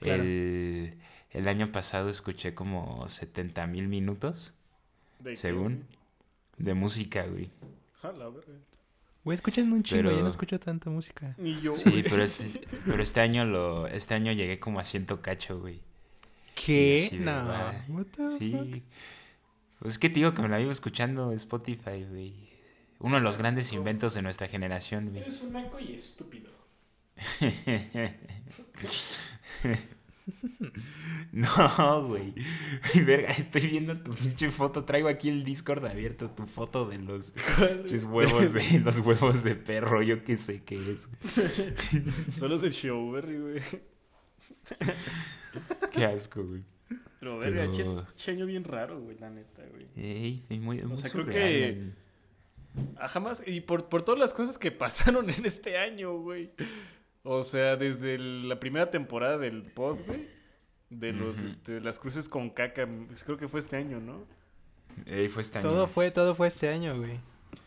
Claro. 0.00 0.22
el, 0.22 0.94
el 1.30 1.48
año 1.48 1.70
pasado 1.72 2.08
escuché 2.08 2.54
como 2.54 3.06
70 3.06 3.66
mil 3.68 3.86
minutos, 3.88 4.54
¿De 5.20 5.32
qué, 5.32 5.36
según, 5.36 5.86
de 6.58 6.74
música, 6.74 7.22
güey. 7.26 7.50
güey? 7.60 7.72
A 8.02 8.12
la 8.16 8.28
verga. 8.28 8.52
Güey, 9.24 9.36
escuchan 9.36 9.72
un 9.72 9.84
chingo, 9.84 10.02
yo 10.02 10.08
Pero- 10.10 10.22
no 10.22 10.28
escucho 10.30 10.58
tanta 10.58 10.90
música. 10.90 11.36
Ni 11.38 11.60
yo. 11.60 11.74
Sí, 11.74 11.88
güey. 11.90 12.02
pero 12.02 12.22
este, 12.24 12.60
pero 12.86 13.00
este 13.02 13.20
año 13.20 13.44
lo, 13.44 13.86
este 13.86 14.14
año 14.14 14.32
llegué 14.32 14.58
como 14.58 14.80
a 14.80 14.84
ciento 14.84 15.22
cacho, 15.22 15.60
güey. 15.60 15.80
¿Qué? 16.56 17.08
No. 17.20 17.72
fuck? 17.86 18.82
Pues 19.82 19.94
es 19.94 19.98
que 19.98 20.08
te 20.08 20.14
digo 20.14 20.32
que 20.32 20.42
me 20.42 20.48
la 20.48 20.58
vivo 20.58 20.70
escuchando 20.70 21.32
Spotify, 21.32 22.04
güey. 22.08 22.32
Uno 23.00 23.16
de 23.16 23.20
los 23.20 23.36
grandes 23.36 23.72
inventos 23.72 24.14
de 24.14 24.22
nuestra 24.22 24.46
generación, 24.46 25.10
güey. 25.10 25.22
Eres 25.22 25.42
un 25.42 25.52
naco 25.52 25.80
y 25.80 25.94
estúpido. 25.94 26.50
No, 31.32 32.06
güey. 32.06 32.32
Verga, 33.04 33.30
estoy 33.30 33.66
viendo 33.66 33.98
tu 33.98 34.14
pinche 34.14 34.52
foto. 34.52 34.84
Traigo 34.84 35.08
aquí 35.08 35.28
el 35.28 35.42
Discord 35.42 35.84
abierto, 35.84 36.30
tu 36.30 36.46
foto 36.46 36.86
de 36.86 36.98
los 36.98 37.34
huevos 38.04 38.52
de 38.52 38.80
los 38.84 39.00
huevos 39.00 39.42
de 39.42 39.56
perro, 39.56 40.00
yo 40.02 40.22
qué 40.22 40.36
sé 40.36 40.62
qué 40.62 40.92
es. 40.92 41.08
Son 42.36 42.50
los 42.50 42.62
de 42.62 42.70
Showberry, 42.70 43.38
güey. 43.38 43.62
Qué 45.90 46.04
asco, 46.04 46.44
güey. 46.44 46.62
Pero, 47.22 47.38
verga, 47.38 47.60
Pero- 47.60 47.72
che, 47.72 47.82
es 47.82 48.06
che 48.16 48.32
año 48.32 48.46
bien 48.46 48.64
raro, 48.64 49.00
güey, 49.00 49.16
la 49.16 49.30
neta, 49.30 49.62
güey. 49.70 49.86
Ey, 49.94 50.42
sí, 50.48 50.58
muy, 50.58 50.82
muy 50.82 50.96
sea, 50.96 51.08
creo 51.08 51.24
que- 51.26 51.68
el- 51.68 51.94
Ah, 52.96 53.06
jamás. 53.06 53.44
Y 53.46 53.60
por, 53.60 53.88
por 53.88 54.02
todas 54.02 54.18
las 54.18 54.32
cosas 54.32 54.58
que 54.58 54.72
pasaron 55.16 55.30
en 55.30 55.46
este 55.46 55.78
año, 55.78 56.18
güey. 56.18 56.50
O 57.22 57.44
sea, 57.44 57.76
desde 57.76 58.16
el- 58.16 58.48
la 58.48 58.58
primera 58.58 58.90
temporada 58.90 59.38
del 59.38 59.62
pod, 59.62 59.98
güey. 60.04 60.26
De 60.90 61.12
los, 61.12 61.38
Ujú. 61.38 61.46
este, 61.46 61.80
las 61.80 62.00
cruces 62.00 62.28
con 62.28 62.50
caca. 62.50 62.88
pues, 63.06 63.22
creo 63.22 63.36
que 63.38 63.46
fue 63.46 63.60
este 63.60 63.76
año, 63.76 64.00
¿no? 64.00 64.26
Ey, 65.06 65.28
fue 65.28 65.42
este 65.42 65.58
año. 65.58 65.68
Todo 65.68 65.86
fue, 65.86 66.10
todo 66.10 66.34
fue 66.34 66.48
este 66.48 66.68
año, 66.70 66.96
güey. 66.98 67.20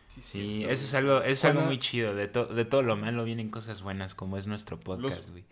Sí, 0.09 0.21
cierto, 0.21 0.69
eso 0.73 0.83
es 0.83 0.93
algo, 0.95 1.21
es 1.21 1.39
Cuando- 1.41 1.61
algo 1.61 1.69
muy 1.71 1.79
chido. 1.79 2.13
De, 2.13 2.27
to- 2.27 2.45
de 2.47 2.65
todo 2.65 2.81
lo 2.83 2.97
malo 2.97 3.23
vienen 3.23 3.49
cosas 3.49 3.81
buenas, 3.81 4.15
como 4.15 4.37
es 4.37 4.47
nuestro 4.47 4.79
podcast, 4.79 5.01
Los- 5.17 5.31
güey. 5.31 5.45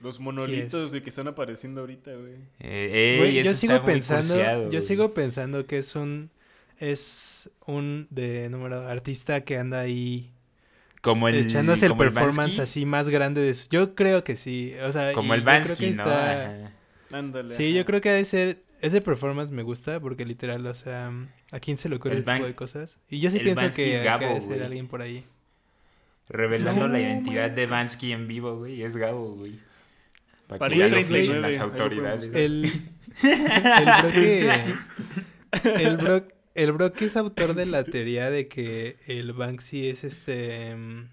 Los 0.00 0.20
monolitos, 0.20 0.90
güey, 0.90 1.02
que 1.02 1.08
están 1.10 1.28
apareciendo 1.28 1.80
ahorita, 1.80 2.12
güey. 2.14 2.34
Eh, 2.60 2.90
ey, 2.92 3.18
Güey, 3.18 3.42
yo 3.44 3.52
sigo 3.54 3.82
pensando, 3.84 4.36
yo 4.36 4.68
güey. 4.68 4.82
sigo 4.82 5.12
pensando 5.14 5.66
que 5.66 5.78
es 5.78 5.96
un 5.96 6.30
es 6.78 7.50
un 7.66 8.06
de 8.10 8.48
número 8.50 8.86
artista 8.88 9.42
que 9.44 9.56
anda 9.58 9.80
ahí 9.80 10.30
como 11.00 11.28
el, 11.28 11.36
echándose 11.36 11.86
el 11.86 11.92
como 11.92 12.02
el 12.04 12.12
performance 12.12 12.58
así 12.58 12.84
más 12.86 13.08
grande 13.08 13.40
de 13.40 13.54
su... 13.54 13.68
Yo 13.70 13.94
creo 13.94 14.24
que 14.24 14.36
sí, 14.36 14.74
o 14.82 14.90
sea, 14.92 15.12
Como 15.12 15.34
y 15.34 15.38
el 15.38 15.44
yo 15.44 15.50
creo 15.50 15.62
que 15.62 15.68
Bansky, 15.68 15.90
¿no? 15.92 16.02
está-. 16.02 16.72
Ándale. 17.12 17.54
Sí, 17.54 17.68
ajá. 17.68 17.76
yo 17.78 17.84
creo 17.84 18.00
que 18.00 18.08
ha 18.10 18.14
de 18.14 18.24
ser 18.24 18.62
ese 18.80 19.00
performance 19.00 19.50
me 19.50 19.62
gusta 19.62 20.00
porque 20.00 20.26
literal, 20.26 20.66
o 20.66 20.74
sea, 20.74 21.10
¿a 21.52 21.60
quién 21.60 21.76
se 21.78 21.88
le 21.88 21.96
ocurre 21.96 22.14
El 22.14 22.18
este 22.18 22.32
tipo 22.32 22.46
de 22.46 22.54
cosas? 22.54 22.98
Y 23.08 23.20
yo 23.20 23.30
sí 23.30 23.38
el 23.38 23.44
pienso 23.44 23.62
Bansky 23.62 23.82
que, 23.84 23.92
es 23.92 24.00
que 24.02 24.08
ha 24.08 24.18
Gabo, 24.18 24.34
de 24.34 24.40
ser 24.40 24.48
güey. 24.48 24.62
alguien 24.62 24.88
por 24.88 25.00
ahí. 25.02 25.24
Revelando 26.28 26.88
la 26.88 27.00
identidad 27.00 27.48
man. 27.48 27.54
de 27.56 27.66
Bansky 27.66 28.12
en 28.12 28.26
vivo, 28.26 28.56
güey. 28.58 28.82
Es 28.82 28.96
Gabo, 28.96 29.34
güey. 29.36 29.58
Para 30.46 30.58
Para 30.58 30.74
que 30.74 30.78
ya 30.80 30.88
lo 30.88 30.92
39, 30.94 31.24
flechen 31.24 31.42
las 31.42 31.58
autoridades. 31.58 32.30
El, 32.34 32.64
el 33.22 33.84
bro 34.02 34.10
que. 34.12 34.50
El 35.64 35.96
bro, 35.96 36.28
el 36.54 36.72
bro 36.72 36.92
que 36.92 37.04
es 37.06 37.16
autor 37.16 37.54
de 37.54 37.66
la 37.66 37.84
teoría 37.84 38.30
de 38.30 38.48
que 38.48 38.96
el 39.06 39.32
Banksy 39.32 39.88
es 39.88 40.04
este. 40.04 40.74
mm, 40.76 41.08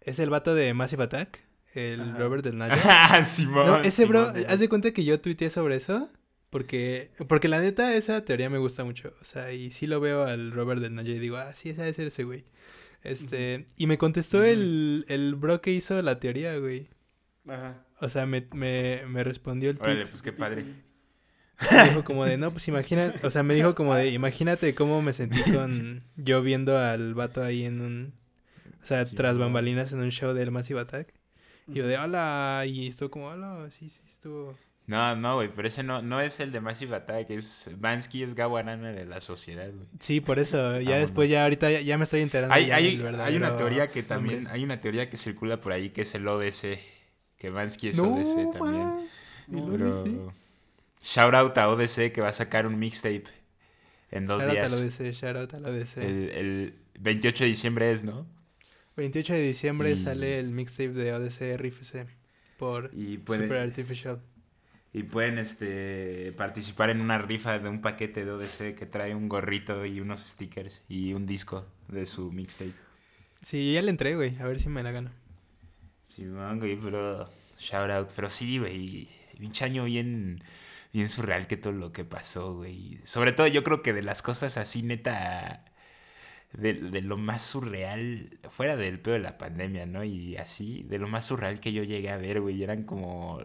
Es 0.00 0.18
el 0.18 0.30
vato 0.30 0.54
de 0.54 0.74
Massive 0.74 1.04
Attack. 1.04 1.40
El 1.74 2.00
Ajá. 2.00 2.18
Robert 2.18 2.44
del. 2.44 2.60
Ah, 2.62 3.22
Simón. 3.24 3.66
No, 3.66 3.80
ese 3.82 4.04
bro, 4.06 4.32
Simón, 4.34 4.50
haz 4.50 4.60
de 4.60 4.68
cuenta 4.68 4.90
que 4.92 5.04
yo 5.04 5.20
tuiteé 5.20 5.50
sobre 5.50 5.76
eso. 5.76 6.10
Porque, 6.50 7.10
porque 7.28 7.46
la 7.46 7.60
neta, 7.60 7.94
esa 7.94 8.24
teoría 8.24 8.48
me 8.48 8.56
gusta 8.56 8.82
mucho. 8.82 9.12
O 9.20 9.24
sea, 9.24 9.52
y 9.52 9.70
sí 9.70 9.86
lo 9.86 10.00
veo 10.00 10.24
al 10.24 10.50
Robert 10.52 10.80
del 10.80 10.94
Naya 10.94 11.12
y 11.12 11.18
digo, 11.18 11.36
ah, 11.36 11.54
sí, 11.54 11.68
ese 11.70 11.82
debe 11.82 11.92
ser 11.92 12.06
ese 12.06 12.24
güey. 12.24 12.44
Este, 13.02 13.66
y 13.76 13.86
me 13.86 13.98
contestó 13.98 14.42
el, 14.42 15.04
el 15.08 15.34
bro 15.34 15.60
que 15.60 15.72
hizo 15.72 16.00
la 16.00 16.18
teoría, 16.18 16.56
güey. 16.58 16.88
Ajá. 17.48 17.84
O 18.00 18.08
sea, 18.08 18.26
me, 18.26 18.46
me, 18.52 19.02
me 19.06 19.24
respondió 19.24 19.70
el 19.70 19.78
tweet. 19.78 19.92
Órale, 19.92 20.06
pues 20.06 20.22
qué 20.22 20.32
padre. 20.32 20.64
Me 21.72 21.84
dijo 21.88 22.04
como 22.04 22.24
de, 22.24 22.36
no, 22.36 22.50
pues 22.52 22.68
imagina, 22.68 23.12
o 23.22 23.30
sea, 23.30 23.42
me 23.42 23.54
dijo 23.54 23.74
como 23.74 23.94
de, 23.94 24.10
imagínate 24.10 24.74
cómo 24.74 25.02
me 25.02 25.12
sentí 25.12 25.42
con 25.52 26.04
yo 26.16 26.40
viendo 26.40 26.78
al 26.78 27.14
vato 27.14 27.42
ahí 27.42 27.64
en 27.64 27.80
un, 27.80 28.14
o 28.80 28.86
sea, 28.86 29.04
Sí, 29.04 29.16
tras 29.16 29.38
bambalinas 29.38 29.92
en 29.92 30.00
un 30.00 30.10
show 30.10 30.34
del 30.34 30.52
Massive 30.52 30.80
Attack. 30.80 31.12
Y 31.66 31.74
yo 31.74 31.86
de, 31.86 31.98
hola, 31.98 32.64
y 32.66 32.86
estuvo 32.86 33.10
como, 33.10 33.26
hola, 33.26 33.66
sí, 33.70 33.88
sí, 33.88 34.00
estuvo. 34.08 34.56
No, 34.86 35.16
no, 35.16 35.34
güey, 35.34 35.50
pero 35.54 35.68
ese 35.68 35.82
no, 35.82 36.00
no 36.00 36.20
es 36.20 36.40
el 36.40 36.50
de 36.50 36.60
Massive 36.60 36.96
Attack, 36.96 37.28
es 37.30 37.70
Bansky 37.76 38.22
es 38.22 38.34
Gabo 38.34 38.56
Arana 38.56 38.92
de 38.92 39.04
la 39.04 39.20
sociedad, 39.20 39.68
güey. 39.70 39.86
Sí, 40.00 40.20
por 40.20 40.38
eso, 40.38 40.80
ya 40.80 40.96
después, 40.96 41.28
ya 41.28 41.42
ahorita, 41.42 41.70
ya, 41.70 41.80
ya 41.80 41.98
me 41.98 42.04
estoy 42.04 42.22
enterando. 42.22 42.54
Hay, 42.54 42.70
hay, 42.70 43.04
hay 43.20 43.36
una 43.36 43.56
teoría 43.56 43.88
que 43.88 44.02
también, 44.02 44.44
nombre. 44.44 44.54
hay 44.54 44.64
una 44.64 44.80
teoría 44.80 45.10
que 45.10 45.16
circula 45.16 45.60
por 45.60 45.72
ahí 45.72 45.90
que 45.90 46.02
es 46.02 46.14
el 46.14 46.26
ODC, 46.26 46.78
que 47.38 47.50
Bansky 47.50 47.88
es 47.88 47.96
No, 47.98 48.14
ODC 48.14 48.52
también. 48.58 49.08
el 49.52 49.70
Pero 49.70 50.32
shout 51.02 51.34
out 51.34 51.56
a 51.58 51.68
ODC 51.70 52.12
que 52.12 52.20
va 52.20 52.28
a 52.28 52.32
sacar 52.32 52.66
un 52.66 52.78
mixtape 52.78 53.24
en 54.10 54.26
dos 54.26 54.42
Shout 54.42 54.50
out 54.50 54.58
días. 54.58 54.72
al 54.74 54.84
ODC, 54.86 55.12
shout 55.14 55.36
out 55.36 55.54
al 55.54 55.64
ODC. 55.66 55.96
El, 55.98 56.28
el 56.30 56.74
28 57.00 57.44
de 57.44 57.48
diciembre 57.48 57.92
es, 57.92 58.04
¿no? 58.04 58.26
28 58.96 59.32
de 59.34 59.42
diciembre 59.42 59.90
Y- 59.92 59.96
sale 59.96 60.38
el 60.40 60.50
mixtape 60.50 60.88
de 60.90 61.12
ODC 61.12 61.56
RFC 61.56 62.06
por 62.58 62.90
Y 62.92 63.14
Super 63.18 63.24
pueden, 63.48 63.52
Artificial. 63.68 64.20
y 64.92 65.04
pueden 65.04 65.38
este, 65.38 66.32
participar 66.36 66.90
en 66.90 67.00
una 67.00 67.18
rifa 67.18 67.60
de 67.60 67.68
un 67.68 67.80
paquete 67.80 68.24
de 68.24 68.32
ODC 68.32 68.74
que 68.74 68.86
trae 68.86 69.14
un 69.14 69.28
gorrito 69.28 69.86
y 69.86 70.00
unos 70.00 70.20
stickers 70.26 70.82
y 70.88 71.12
un 71.14 71.26
disco 71.26 71.64
de 71.86 72.04
su 72.06 72.32
mixtape. 72.32 72.72
Sí, 73.40 73.68
yo 73.68 73.74
ya 73.74 73.82
le 73.82 73.90
entré, 73.90 74.16
güey, 74.16 74.36
a 74.40 74.46
ver 74.48 74.58
si 74.58 74.68
me 74.68 74.82
la 74.82 74.90
gano. 74.90 75.10
Simón, 76.18 76.58
güey, 76.58 76.76
pero 76.76 77.30
shout 77.58 77.90
out. 77.90 78.10
Pero 78.14 78.28
sí, 78.28 78.58
güey, 78.58 79.08
pinche 79.38 79.64
año 79.64 79.84
bien, 79.84 80.42
bien 80.92 81.08
surreal 81.08 81.46
que 81.46 81.56
todo 81.56 81.72
lo 81.72 81.92
que 81.92 82.04
pasó, 82.04 82.54
güey. 82.56 82.98
Sobre 83.04 83.32
todo 83.32 83.46
yo 83.46 83.62
creo 83.62 83.82
que 83.82 83.92
de 83.92 84.02
las 84.02 84.20
cosas 84.22 84.56
así, 84.58 84.82
neta, 84.82 85.64
de, 86.52 86.74
de 86.74 87.02
lo 87.02 87.16
más 87.18 87.42
surreal, 87.44 88.30
fuera 88.50 88.76
del 88.76 88.98
pedo 89.00 89.14
de 89.14 89.20
la 89.20 89.38
pandemia, 89.38 89.86
¿no? 89.86 90.02
Y 90.04 90.36
así, 90.36 90.82
de 90.88 90.98
lo 90.98 91.06
más 91.08 91.26
surreal 91.26 91.60
que 91.60 91.72
yo 91.72 91.84
llegué 91.84 92.10
a 92.10 92.16
ver, 92.16 92.40
güey, 92.40 92.62
eran 92.64 92.82
como 92.84 93.40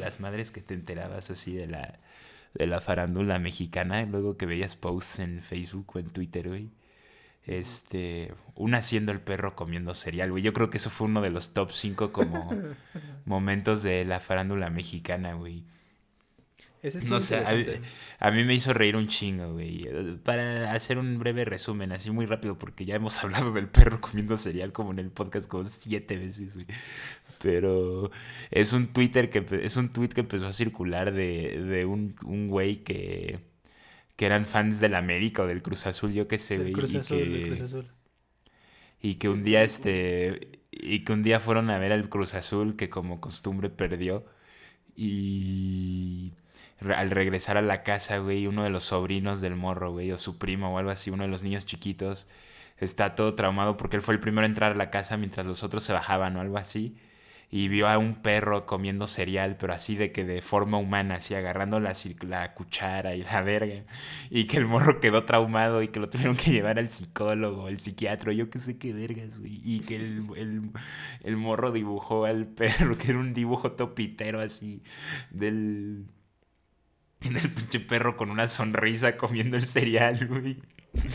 las 0.00 0.20
madres 0.20 0.50
que 0.50 0.60
te 0.60 0.74
enterabas 0.74 1.30
así 1.30 1.54
de 1.54 1.68
la, 1.68 2.00
de 2.54 2.66
la 2.66 2.80
farándula 2.80 3.38
mexicana, 3.38 4.04
luego 4.04 4.36
que 4.36 4.46
veías 4.46 4.76
posts 4.76 5.20
en 5.20 5.42
Facebook 5.42 5.92
o 5.96 5.98
en 6.00 6.10
Twitter, 6.10 6.48
güey. 6.48 6.70
Este, 7.46 8.32
una 8.54 8.78
haciendo 8.78 9.12
el 9.12 9.20
perro 9.20 9.56
comiendo 9.56 9.94
cereal, 9.94 10.30
güey. 10.30 10.42
Yo 10.42 10.52
creo 10.52 10.70
que 10.70 10.76
eso 10.76 10.90
fue 10.90 11.06
uno 11.06 11.22
de 11.22 11.30
los 11.30 11.54
top 11.54 11.72
5 11.72 12.12
como 12.12 12.50
momentos 13.24 13.82
de 13.82 14.04
la 14.04 14.20
farándula 14.20 14.70
mexicana, 14.70 15.34
güey. 15.34 15.64
Ese 16.82 17.04
No 17.04 17.20
sé, 17.20 17.36
a, 17.36 17.50
a 18.26 18.30
mí 18.30 18.44
me 18.44 18.54
hizo 18.54 18.72
reír 18.72 18.96
un 18.96 19.06
chingo, 19.06 19.52
güey. 19.52 19.86
Para 20.24 20.72
hacer 20.72 20.96
un 20.98 21.18
breve 21.18 21.44
resumen, 21.44 21.92
así 21.92 22.10
muy 22.10 22.24
rápido, 22.24 22.58
porque 22.58 22.86
ya 22.86 22.94
hemos 22.94 23.18
hablado 23.24 23.52
del 23.52 23.68
perro 23.68 24.00
comiendo 24.00 24.36
cereal 24.36 24.72
como 24.72 24.92
en 24.92 24.98
el 24.98 25.10
podcast 25.10 25.46
como 25.46 25.64
siete 25.64 26.16
veces, 26.16 26.54
güey. 26.54 26.66
Pero 27.42 28.10
es 28.50 28.72
un 28.72 28.88
Twitter 28.92 29.30
que 29.30 29.44
es 29.62 29.76
un 29.76 29.90
tweet 29.90 30.08
que 30.08 30.20
empezó 30.20 30.46
a 30.46 30.52
circular 30.52 31.12
de, 31.12 31.62
de 31.62 31.84
un, 31.84 32.14
un 32.24 32.48
güey 32.48 32.76
que, 32.78 33.40
que 34.20 34.26
eran 34.26 34.44
fans 34.44 34.80
del 34.80 34.96
América 34.96 35.40
o 35.44 35.46
del 35.46 35.62
Cruz 35.62 35.86
Azul, 35.86 36.12
yo 36.12 36.28
qué 36.28 36.38
sé, 36.38 36.58
Del. 36.58 36.74
Cruz 36.74 36.92
y 36.92 36.98
Azul, 36.98 37.18
del 37.20 37.32
que- 37.32 37.46
Cruz 37.48 37.60
Azul. 37.62 37.86
y 39.00 39.14
que 39.14 39.30
un 39.30 39.42
día 39.44 39.62
este 39.62 40.60
y 40.70 41.04
que 41.04 41.14
un 41.14 41.22
día 41.22 41.40
fueron 41.40 41.70
a 41.70 41.78
ver 41.78 41.90
al 41.92 42.10
Cruz 42.10 42.34
Azul 42.34 42.76
que 42.76 42.90
como 42.90 43.18
costumbre 43.22 43.70
perdió 43.70 44.26
y 44.94 46.34
re- 46.80 46.94
al 46.94 47.10
regresar 47.10 47.56
a 47.56 47.62
la 47.62 47.82
casa, 47.82 48.18
güey, 48.18 48.46
uno 48.46 48.62
de 48.62 48.68
los 48.68 48.84
sobrinos 48.84 49.40
del 49.40 49.56
morro, 49.56 49.92
güey, 49.92 50.12
o 50.12 50.18
su 50.18 50.38
primo 50.38 50.74
o 50.74 50.78
algo 50.78 50.90
así, 50.90 51.08
uno 51.10 51.22
de 51.24 51.30
los 51.30 51.42
niños 51.42 51.64
chiquitos 51.64 52.28
está 52.76 53.14
todo 53.14 53.34
traumado 53.34 53.78
porque 53.78 53.96
él 53.96 54.02
fue 54.02 54.12
el 54.14 54.20
primero 54.20 54.44
a 54.44 54.48
entrar 54.48 54.72
a 54.72 54.74
la 54.76 54.90
casa 54.90 55.16
mientras 55.16 55.46
los 55.46 55.62
otros 55.62 55.82
se 55.82 55.94
bajaban 55.94 56.36
o 56.36 56.40
algo 56.42 56.58
así. 56.58 56.94
Y 57.52 57.68
vio 57.68 57.88
a 57.88 57.98
un 57.98 58.22
perro 58.22 58.64
comiendo 58.64 59.06
cereal, 59.08 59.56
pero 59.58 59.72
así 59.72 59.96
de 59.96 60.12
que 60.12 60.24
de 60.24 60.40
forma 60.40 60.78
humana, 60.78 61.16
así 61.16 61.34
agarrando 61.34 61.80
la, 61.80 61.92
la 62.28 62.54
cuchara 62.54 63.16
y 63.16 63.24
la 63.24 63.42
verga. 63.42 63.84
Y 64.30 64.44
que 64.46 64.56
el 64.56 64.66
morro 64.66 65.00
quedó 65.00 65.24
traumado 65.24 65.82
y 65.82 65.88
que 65.88 65.98
lo 66.00 66.08
tuvieron 66.08 66.36
que 66.36 66.52
llevar 66.52 66.78
al 66.78 66.90
psicólogo, 66.90 67.66
al 67.66 67.78
psiquiatra, 67.78 68.32
yo 68.32 68.50
qué 68.50 68.58
sé 68.60 68.78
qué 68.78 68.92
vergas, 68.92 69.40
güey. 69.40 69.60
Y 69.64 69.80
que 69.80 69.96
el, 69.96 70.22
el, 70.36 70.70
el 71.22 71.36
morro 71.36 71.72
dibujó 71.72 72.24
al 72.24 72.46
perro, 72.46 72.96
que 72.98 73.10
era 73.10 73.18
un 73.18 73.34
dibujo 73.34 73.72
topitero 73.72 74.40
así 74.40 74.82
del. 75.30 76.06
del 77.20 77.50
pinche 77.52 77.80
perro 77.80 78.16
con 78.16 78.30
una 78.30 78.48
sonrisa 78.48 79.16
comiendo 79.16 79.56
el 79.56 79.66
cereal, 79.66 80.26
güey. 80.28 80.58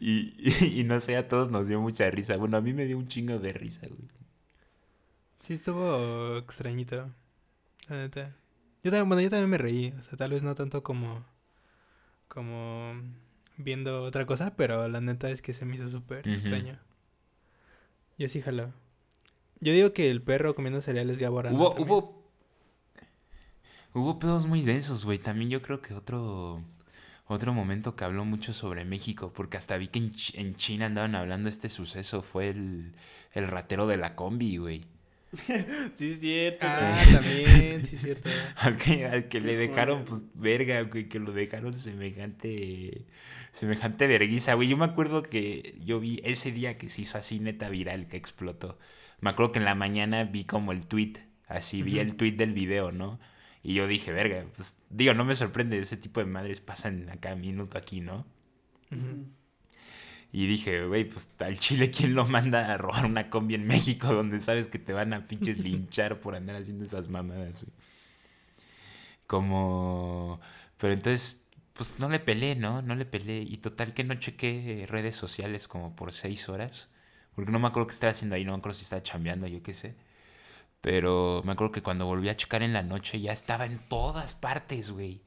Y, 0.00 0.34
y, 0.38 0.80
y 0.80 0.84
no 0.84 1.00
sé, 1.00 1.16
a 1.16 1.28
todos 1.28 1.50
nos 1.50 1.68
dio 1.68 1.80
mucha 1.80 2.10
risa. 2.10 2.36
Bueno, 2.36 2.58
a 2.58 2.60
mí 2.60 2.74
me 2.74 2.84
dio 2.84 2.98
un 2.98 3.08
chingo 3.08 3.38
de 3.38 3.52
risa, 3.54 3.86
güey. 3.86 4.08
Sí, 5.46 5.54
estuvo 5.54 6.38
extrañito. 6.38 7.10
La 7.88 7.96
neta. 7.96 8.34
Yo 8.82 8.90
también, 8.90 9.08
bueno, 9.08 9.20
yo 9.22 9.30
también 9.30 9.50
me 9.50 9.58
reí. 9.58 9.92
O 9.98 10.02
sea, 10.02 10.16
tal 10.16 10.30
vez 10.30 10.42
no 10.42 10.54
tanto 10.54 10.82
como. 10.82 11.24
Como. 12.28 12.94
Viendo 13.56 14.02
otra 14.02 14.26
cosa, 14.26 14.54
pero 14.56 14.88
la 14.88 15.00
neta 15.00 15.30
es 15.30 15.40
que 15.42 15.52
se 15.52 15.64
me 15.64 15.76
hizo 15.76 15.88
súper 15.88 16.26
extraño. 16.28 16.78
Yo 18.18 18.28
sí 18.28 18.40
jalo. 18.40 18.72
Yo 19.60 19.72
digo 19.72 19.92
que 19.92 20.10
el 20.10 20.22
perro 20.22 20.54
comiendo 20.54 20.80
cereales 20.80 21.18
Gaborana. 21.18 21.56
Hubo, 21.56 21.74
hubo. 21.80 22.24
Hubo 23.92 24.18
pedos 24.18 24.46
muy 24.46 24.62
densos, 24.62 25.04
güey. 25.04 25.18
También 25.18 25.50
yo 25.50 25.62
creo 25.62 25.80
que 25.80 25.94
otro. 25.94 26.62
Otro 27.26 27.54
momento 27.54 27.96
que 27.96 28.04
habló 28.04 28.26
mucho 28.26 28.52
sobre 28.52 28.84
México, 28.84 29.32
porque 29.32 29.56
hasta 29.56 29.78
vi 29.78 29.88
que 29.88 29.98
en, 29.98 30.12
Ch- 30.12 30.34
en 30.38 30.56
China 30.56 30.84
andaban 30.86 31.14
hablando 31.14 31.46
de 31.46 31.52
este 31.52 31.70
suceso, 31.70 32.20
fue 32.20 32.50
el, 32.50 32.94
el 33.32 33.46
ratero 33.46 33.86
de 33.86 33.96
la 33.96 34.14
combi, 34.14 34.58
güey. 34.58 34.84
Sí, 35.94 36.10
es 36.12 36.20
cierto. 36.20 36.66
Ah, 36.66 36.94
güey. 36.94 37.14
también, 37.44 37.84
sí, 37.84 37.96
es 37.96 38.02
cierto. 38.02 38.30
Al 38.56 38.76
que, 38.76 39.06
al 39.06 39.28
que 39.28 39.40
le 39.40 39.56
dejaron, 39.56 40.04
pues, 40.04 40.26
verga, 40.34 40.80
güey, 40.82 41.08
que 41.08 41.18
lo 41.18 41.32
dejaron 41.32 41.72
semejante, 41.72 43.06
semejante 43.52 44.06
verguiza, 44.06 44.54
güey. 44.54 44.68
Yo 44.68 44.76
me 44.76 44.84
acuerdo 44.84 45.22
que 45.22 45.76
yo 45.84 46.00
vi 46.00 46.20
ese 46.24 46.52
día 46.52 46.78
que 46.78 46.88
se 46.88 47.02
hizo 47.02 47.18
así 47.18 47.40
neta 47.40 47.68
viral, 47.68 48.08
que 48.08 48.16
explotó. 48.16 48.78
Me 49.20 49.30
acuerdo 49.30 49.52
que 49.52 49.58
en 49.58 49.64
la 49.64 49.74
mañana 49.74 50.24
vi 50.24 50.44
como 50.44 50.72
el 50.72 50.86
tweet, 50.86 51.14
así, 51.46 51.82
vi 51.82 51.98
el 51.98 52.16
tweet 52.16 52.32
del 52.32 52.52
video, 52.52 52.92
¿no? 52.92 53.18
Y 53.62 53.74
yo 53.74 53.86
dije, 53.86 54.12
verga, 54.12 54.44
pues, 54.54 54.76
digo, 54.90 55.14
no 55.14 55.24
me 55.24 55.34
sorprende, 55.34 55.78
ese 55.78 55.96
tipo 55.96 56.20
de 56.20 56.26
madres 56.26 56.60
pasan 56.60 57.08
a 57.08 57.16
cada 57.16 57.34
minuto 57.34 57.78
aquí, 57.78 58.00
¿no? 58.00 58.26
Ujú. 58.90 59.26
Y 60.36 60.48
dije, 60.48 60.84
güey, 60.84 61.04
pues 61.04 61.30
al 61.38 61.60
Chile, 61.60 61.92
¿quién 61.92 62.16
lo 62.16 62.26
manda 62.26 62.72
a 62.72 62.76
robar 62.76 63.06
una 63.06 63.30
combi 63.30 63.54
en 63.54 63.68
México 63.68 64.12
donde 64.12 64.40
sabes 64.40 64.66
que 64.66 64.80
te 64.80 64.92
van 64.92 65.12
a 65.12 65.28
pinches 65.28 65.60
linchar 65.60 66.18
por 66.18 66.34
andar 66.34 66.56
haciendo 66.56 66.84
esas 66.84 67.08
mamadas, 67.08 67.62
güey? 67.62 67.76
Como... 69.28 70.40
Pero 70.76 70.92
entonces, 70.92 71.50
pues 71.72 72.00
no 72.00 72.08
le 72.08 72.18
peleé, 72.18 72.56
¿no? 72.56 72.82
No 72.82 72.96
le 72.96 73.04
peleé. 73.04 73.42
Y 73.42 73.58
total 73.58 73.94
que 73.94 74.02
no 74.02 74.16
chequé 74.16 74.86
redes 74.88 75.14
sociales 75.14 75.68
como 75.68 75.94
por 75.94 76.12
seis 76.12 76.48
horas. 76.48 76.88
Porque 77.36 77.52
no 77.52 77.60
me 77.60 77.68
acuerdo 77.68 77.86
qué 77.86 77.94
estaba 77.94 78.10
haciendo 78.10 78.34
ahí, 78.34 78.44
no 78.44 78.50
me 78.54 78.58
acuerdo 78.58 78.76
si 78.76 78.82
estaba 78.82 79.04
chambeando, 79.04 79.46
yo 79.46 79.62
qué 79.62 79.72
sé. 79.72 79.94
Pero 80.80 81.42
me 81.44 81.52
acuerdo 81.52 81.70
que 81.70 81.82
cuando 81.82 82.06
volví 82.06 82.28
a 82.28 82.36
checar 82.36 82.64
en 82.64 82.72
la 82.72 82.82
noche 82.82 83.20
ya 83.20 83.32
estaba 83.32 83.66
en 83.66 83.78
todas 83.88 84.34
partes, 84.34 84.90
güey. 84.90 85.22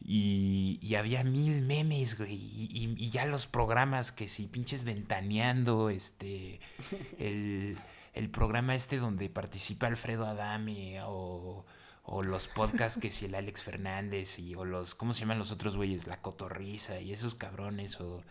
Y, 0.00 0.78
y 0.80 0.94
había 0.94 1.24
mil 1.24 1.62
memes, 1.62 2.16
güey. 2.16 2.34
Y, 2.34 2.68
y- 2.72 2.94
y 3.04 3.10
ya 3.10 3.26
los 3.26 3.46
programas 3.46 4.12
que 4.12 4.28
si 4.28 4.46
pinches 4.46 4.84
ventaneando, 4.84 5.90
este. 5.90 6.60
El, 7.18 7.76
el 8.14 8.30
programa 8.30 8.74
este 8.74 8.96
donde 8.98 9.28
participa 9.28 9.86
Alfredo 9.86 10.26
Adame. 10.26 11.00
O, 11.04 11.64
o 12.04 12.22
los 12.22 12.46
podcasts 12.46 12.98
que 13.00 13.10
si 13.10 13.26
el 13.26 13.34
Alex 13.34 13.62
Fernández. 13.62 14.38
Y, 14.38 14.54
o 14.54 14.64
los. 14.64 14.94
¿Cómo 14.94 15.12
se 15.14 15.20
llaman 15.20 15.38
los 15.38 15.50
otros 15.52 15.76
güeyes? 15.76 16.06
La 16.06 16.20
Cotorriza 16.20 17.00
y 17.00 17.12
esos 17.12 17.34
cabrones. 17.34 18.00
O, 18.00 18.22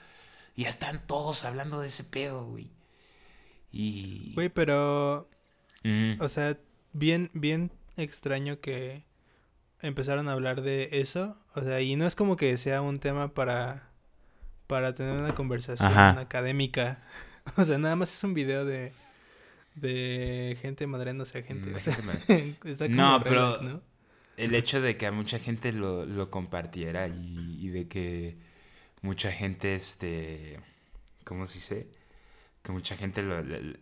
ya 0.56 0.70
están 0.70 1.06
todos 1.06 1.44
hablando 1.44 1.80
de 1.82 1.88
ese 1.90 2.04
pedo, 2.06 2.46
güey. 2.46 2.72
Y. 3.72 4.32
Güey, 4.36 4.50
pero. 4.50 5.30
O 6.20 6.28
sea, 6.28 6.58
bien, 6.94 7.30
bien 7.34 7.72
extraño 7.98 8.60
que 8.60 9.04
empezaron 9.82 10.28
a 10.30 10.34
hablar 10.34 10.62
de 10.62 10.90
eso. 10.94 11.38
O 11.56 11.62
sea, 11.62 11.82
y 11.82 11.96
no 11.96 12.06
es 12.08 12.16
como 12.16 12.36
que 12.36 12.56
sea 12.58 12.82
un 12.82 13.00
tema 13.00 13.34
para, 13.34 13.90
para 14.68 14.94
tener 14.94 15.14
una 15.18 15.36
conversación 15.36 15.90
Ajá. 15.92 16.20
académica. 16.20 17.04
O 17.56 17.64
sea, 17.64 17.78
nada 17.78 17.96
más 17.96 18.14
es 18.14 18.22
un 18.26 18.34
video 18.34 18.66
de, 18.66 18.92
de 19.76 20.58
gente 20.62 20.86
madreándose 20.86 21.38
a 21.38 21.44
gente. 21.44 21.70
Mm, 21.70 21.76
o 21.76 21.80
sea, 21.80 21.96
gente 22.28 22.72
está 22.72 22.86
como 22.88 22.98
No, 22.98 23.22
pero- 23.24 23.62
¿no? 23.62 23.82
el 24.36 24.54
hecho 24.54 24.82
de 24.82 24.98
que 24.98 25.08
a 25.08 25.12
mucha 25.12 25.40
gente 25.40 25.72
lo, 25.72 26.06
lo 26.06 26.30
compartiera 26.30 27.08
y, 27.08 27.58
y 27.60 27.70
de 27.70 27.88
que 27.88 28.38
mucha 29.02 29.32
gente, 29.32 29.74
este, 29.76 30.60
¿cómo 31.24 31.48
se 31.48 31.56
dice? 31.56 31.88
Que 32.64 32.72
mucha 32.74 32.96
gente 32.98 33.24
lo- 33.24 33.42
le- 33.42 33.80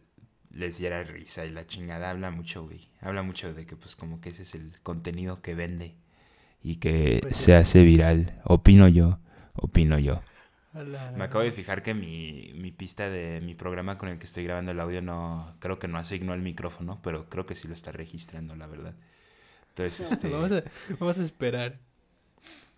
les 0.55 0.77
diera 0.79 1.03
risa 1.03 1.45
y 1.45 1.51
la 1.51 1.67
chingada 1.67 2.09
habla 2.09 2.31
mucho, 2.31 2.63
güey. 2.65 2.89
Habla 3.01 3.23
mucho 3.23 3.53
de 3.53 3.67
que 3.67 3.75
pues 3.77 3.95
como 3.95 4.21
que 4.21 4.29
ese 4.29 4.43
es 4.43 4.55
el 4.55 4.73
contenido 4.83 5.41
que 5.43 5.55
vende 5.55 5.95
y 6.63 6.77
que 6.77 7.19
Pues 7.21 7.35
sí. 7.37 7.45
se 7.45 7.55
hace 7.55 7.83
viral. 7.83 8.41
Opino 8.45 8.87
yo, 8.87 9.19
opino 9.55 9.99
yo. 9.99 10.23
Me 11.15 11.23
acabo 11.23 11.43
de 11.43 11.51
fijar 11.53 11.83
que 11.83 11.93
mi, 11.93 12.51
mi 12.55 12.71
pista 12.71 13.09
de 13.09 13.39
mi 13.41 13.55
programa 13.55 13.97
con 13.97 14.09
el 14.09 14.17
que 14.17 14.25
estoy 14.25 14.43
grabando 14.43 14.71
el 14.71 14.79
audio 14.81 15.01
no, 15.01 15.55
creo 15.59 15.79
que 15.79 15.87
no 15.87 15.97
asignó 15.97 16.33
el 16.33 16.41
micrófono, 16.41 16.99
pero 17.01 17.29
creo 17.29 17.45
que 17.45 17.55
sí 17.55 17.67
lo 17.69 17.73
está 17.73 17.93
registrando, 17.93 18.55
la 18.57 18.67
verdad. 18.67 18.93
Entonces, 19.69 20.11
este... 20.13 20.29
Vamos, 20.29 20.51
a, 20.51 20.63
vamos 20.99 21.17
a 21.19 21.23
esperar. 21.23 21.79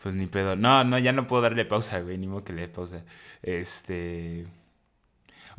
Pues 0.02 0.16
ni 0.16 0.28
pedo. 0.28 0.56
No, 0.56 0.84
no, 0.84 1.00
ya 1.00 1.12
no 1.12 1.28
puedo 1.28 1.42
darle 1.42 1.66
pausa, 1.66 2.00
güey. 2.02 2.18
Ni 2.18 2.28
modo 2.28 2.44
que 2.44 2.54
le 2.54 2.62
dé 2.62 2.68
pausa. 2.68 3.04
Este. 3.42 4.46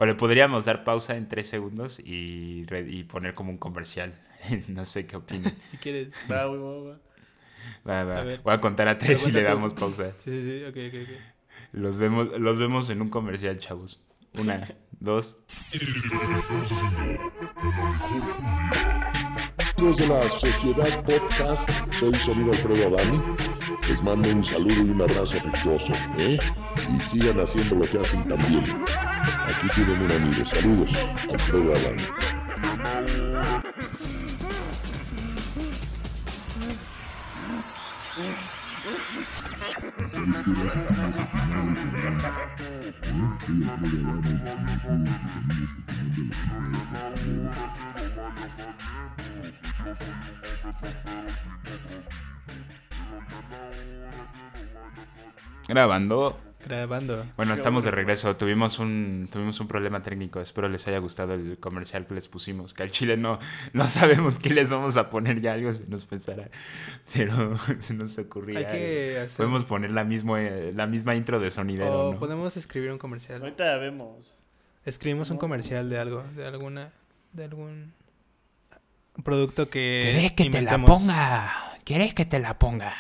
O 0.01 0.07
le 0.07 0.15
podríamos 0.15 0.65
dar 0.65 0.85
pausa 0.85 1.17
en 1.17 1.29
tres 1.29 1.49
segundos 1.49 1.99
y, 2.01 2.65
re- 2.67 2.89
y 2.89 3.03
poner 3.05 3.35
como 3.35 3.51
un 3.51 3.59
comercial. 3.59 4.15
no 4.69 4.85
sé 4.85 5.07
qué 5.07 5.17
opina. 5.17 5.53
Si 5.71 5.77
quieres. 5.77 6.13
Va, 6.31 6.47
va, 6.47 6.57
va. 6.57 6.99
Va, 7.87 8.05
va. 8.05 8.19
A 8.21 8.23
ver. 8.23 8.41
Voy 8.43 8.55
a 8.55 8.61
contar 8.61 8.87
a 8.89 8.97
tres 8.97 9.27
y 9.27 9.33
le 9.33 9.41
tú. 9.41 9.47
damos 9.49 9.75
pausa. 9.75 10.13
Sí, 10.25 10.31
sí, 10.31 10.43
sí. 10.43 10.65
Ok, 10.65 10.77
ok, 10.89 11.03
ok. 11.03 11.23
Los 11.73 11.99
vemos, 11.99 12.29
los 12.39 12.59
vemos 12.59 12.89
en 12.91 13.03
un 13.03 13.09
comercial, 13.09 13.59
chavos. 13.59 14.07
Una, 14.39 14.69
dos. 15.01 15.37
De 19.77 20.07
la 20.07 20.29
Sociedad 20.31 21.05
Podcast, 21.05 21.69
soy 21.99 22.15
su 22.21 22.33
amigo 22.33 22.53
Alfredo 22.53 22.89
Adami. 22.99 23.21
Les 23.88 24.03
mando 24.03 24.29
un 24.29 24.44
saludo 24.44 24.74
y 24.74 24.90
un 24.90 25.01
abrazo 25.01 25.38
afectuoso, 25.38 25.94
¿eh? 26.18 26.38
Y 26.90 27.01
sigan 27.01 27.40
haciendo 27.40 27.77
lo 27.77 27.88
que 27.88 27.98
hacen 27.98 28.29
también. 28.29 28.85
Aquí 29.46 29.66
tienen 29.74 30.03
un 30.03 30.12
amigo. 30.12 30.44
Saludos, 30.44 30.90
Alfredo 31.33 31.74
Adami. 31.74 32.03
Grabando. 55.68 56.38
Grabando. 56.64 57.25
Bueno, 57.37 57.55
estamos 57.55 57.85
de 57.85 57.90
regreso. 57.90 58.37
Tuvimos 58.37 58.79
un, 58.79 59.29
tuvimos 59.31 59.61
un 59.61 59.68
problema 59.68 60.03
técnico. 60.03 60.40
Espero 60.40 60.68
les 60.68 60.87
haya 60.88 60.99
gustado 60.99 61.35
el 61.35 61.59
comercial 61.59 62.07
que 62.07 62.14
les 62.14 62.27
pusimos. 62.27 62.75
Que 62.75 62.83
al 62.83 62.90
chile 62.90 63.16
no, 63.16 63.38
no 63.73 63.87
sabemos 63.87 64.38
qué 64.38 64.51
les 64.51 64.71
vamos 64.71 64.97
a 64.97 65.09
poner. 65.09 65.40
Ya 65.40 65.53
algo 65.53 65.73
se 65.73 65.87
nos 65.87 66.07
pensará. 66.07 66.51
Pero 67.14 67.59
se 67.79 67.94
nos 67.94 68.18
ocurría. 68.18 68.59
Hay 68.59 68.66
que 68.66 69.18
hacer. 69.18 69.37
Podemos 69.37 69.64
poner 69.64 69.92
la, 69.92 70.05
mismo, 70.05 70.37
eh, 70.37 70.73
la 70.75 70.87
misma 70.87 71.14
intro 71.14 71.38
de 71.38 71.51
sonidero, 71.51 72.09
O 72.09 72.12
¿no? 72.14 72.18
podemos 72.18 72.57
escribir 72.57 72.90
un 72.90 72.99
comercial. 72.99 73.40
Ahorita 73.40 73.77
vemos. 73.77 74.37
Escribimos 74.85 75.31
un 75.31 75.38
comercial 75.38 75.88
de 75.90 75.99
algo, 75.99 76.25
de 76.35 76.47
alguna, 76.47 76.92
de 77.33 77.44
algún 77.44 77.92
producto 79.23 79.68
que 79.68 80.01
¿Querés 80.03 80.33
que 80.33 80.49
te 80.49 80.62
la 80.62 80.83
ponga? 80.83 81.78
¿Querés 81.88 82.12
que 82.12 82.27
te 82.27 82.38
la 82.38 82.59
ponga? 82.59 82.92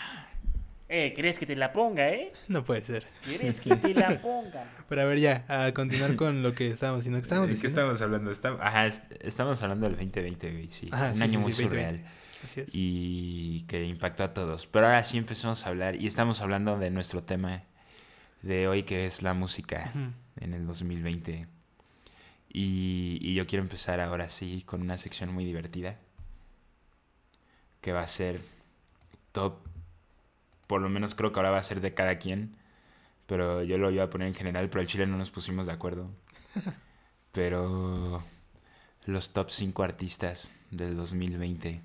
Eh, 0.88 1.12
¿querés 1.14 1.38
que 1.38 1.44
te 1.44 1.54
la 1.56 1.74
ponga, 1.74 2.08
eh? 2.08 2.32
No 2.48 2.64
puede 2.64 2.82
ser. 2.82 3.06
¿Querés 3.26 3.60
que 3.60 3.76
te 3.76 3.92
la 3.92 4.18
ponga? 4.18 4.64
Pero 4.88 5.02
a 5.02 5.04
ver 5.04 5.18
ya, 5.18 5.44
a 5.46 5.74
continuar 5.74 6.16
con 6.16 6.42
lo 6.42 6.54
que 6.54 6.68
estábamos 6.68 7.00
diciendo. 7.04 7.18
¿Qué 7.20 7.24
estábamos 7.24 7.50
¿De 7.50 7.58
qué 7.60 7.66
estamos 7.66 8.00
hablando? 8.00 8.30
Estam- 8.30 8.56
Ajá, 8.58 8.86
est- 8.86 9.12
estamos 9.22 9.62
hablando 9.62 9.86
del 9.86 9.96
2020, 9.98 10.50
güey, 10.52 10.70
sí. 10.70 10.88
Ajá, 10.90 11.08
Un 11.08 11.16
sí, 11.16 11.22
año 11.24 11.32
sí, 11.32 11.38
muy 11.38 11.52
sí, 11.52 11.62
surreal. 11.64 11.96
2020. 12.02 12.18
Así 12.44 12.60
es. 12.60 12.68
y 12.72 13.64
que 13.68 13.84
impactó 13.84 14.24
a 14.24 14.32
todos. 14.32 14.66
Pero 14.68 14.86
ahora 14.86 15.04
sí 15.04 15.18
empezamos 15.18 15.66
a 15.66 15.68
hablar 15.68 15.96
y 15.96 16.06
estamos 16.06 16.40
hablando 16.40 16.78
de 16.78 16.88
nuestro 16.90 17.22
tema 17.22 17.64
de 18.40 18.68
hoy 18.68 18.84
que 18.84 19.04
es 19.04 19.22
la 19.22 19.34
música 19.34 19.92
en 20.40 20.54
el 20.54 20.66
2020. 20.66 21.46
Y, 22.50 23.18
y 23.20 23.34
yo 23.34 23.46
quiero 23.46 23.62
empezar 23.62 24.00
ahora 24.00 24.30
sí 24.30 24.62
con 24.64 24.80
una 24.80 24.96
sección 24.96 25.30
muy 25.34 25.44
divertida 25.44 25.96
que 27.82 27.92
va 27.92 28.00
a 28.00 28.06
ser 28.06 28.40
top, 29.32 29.58
por 30.66 30.80
lo 30.80 30.88
menos 30.88 31.14
creo 31.14 31.32
que 31.32 31.38
ahora 31.38 31.50
va 31.50 31.58
a 31.58 31.62
ser 31.62 31.80
de 31.80 31.94
cada 31.94 32.18
quien, 32.18 32.56
pero 33.26 33.62
yo 33.62 33.78
lo 33.78 33.90
iba 33.90 34.04
a 34.04 34.10
poner 34.10 34.28
en 34.28 34.34
general, 34.34 34.68
pero 34.70 34.80
el 34.82 34.86
chile 34.86 35.06
no 35.06 35.16
nos 35.18 35.30
pusimos 35.30 35.66
de 35.66 35.72
acuerdo. 35.72 36.10
Pero 37.32 38.24
los 39.04 39.32
top 39.32 39.50
5 39.50 39.82
artistas 39.82 40.54
del 40.70 40.96
2020. 40.96 41.82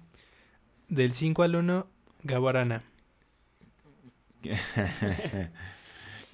Del 0.88 1.12
5 1.14 1.44
al 1.44 1.56
1, 1.58 1.88
Gaborana. 2.24 2.84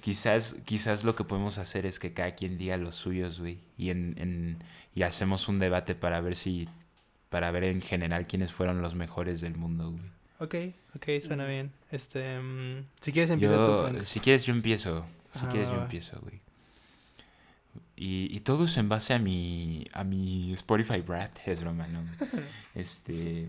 Quizás, 0.00 0.54
quizás 0.64 1.04
lo 1.04 1.14
que 1.14 1.24
podemos 1.24 1.58
hacer 1.58 1.84
es 1.84 1.98
que 1.98 2.14
cada 2.14 2.34
quien 2.34 2.56
diga 2.56 2.76
los 2.78 2.94
suyos, 2.96 3.38
güey. 3.38 3.58
Y, 3.76 3.90
en, 3.90 4.14
en- 4.18 4.58
y 4.94 5.02
hacemos 5.02 5.48
un 5.48 5.58
debate 5.58 5.94
para 5.94 6.20
ver 6.22 6.36
si. 6.36 6.68
Para 7.28 7.50
ver 7.50 7.64
en 7.64 7.82
general 7.82 8.26
quiénes 8.26 8.52
fueron 8.52 8.80
los 8.82 8.94
mejores 8.94 9.40
del 9.40 9.56
mundo, 9.56 9.90
güey. 9.92 10.10
Ok, 10.40 10.54
ok, 10.96 11.06
suena 11.22 11.46
bien. 11.46 11.70
Este, 11.90 12.40
mm, 12.40 12.86
si 13.00 13.12
quieres 13.12 13.30
empieza 13.30 13.56
tú, 13.64 13.70
Yo, 13.70 13.88
Frank. 13.88 14.04
si 14.04 14.20
quieres, 14.20 14.44
yo 14.46 14.52
empiezo. 14.54 15.06
Si 15.30 15.38
Ajá, 15.40 15.48
quieres, 15.50 15.68
va, 15.68 15.72
yo 15.72 15.78
va. 15.78 15.84
empiezo, 15.84 16.18
güey. 16.20 16.40
Y, 17.96 18.34
y 18.34 18.40
todo 18.40 18.64
es 18.64 18.76
en 18.78 18.88
base 18.88 19.12
a 19.14 19.18
mi, 19.18 19.84
a 19.92 20.02
mi 20.04 20.52
Spotify 20.54 21.00
Wrapped, 21.06 21.42
es 21.46 21.62
broma, 21.62 21.86
¿no? 21.88 22.02
este. 22.74 23.48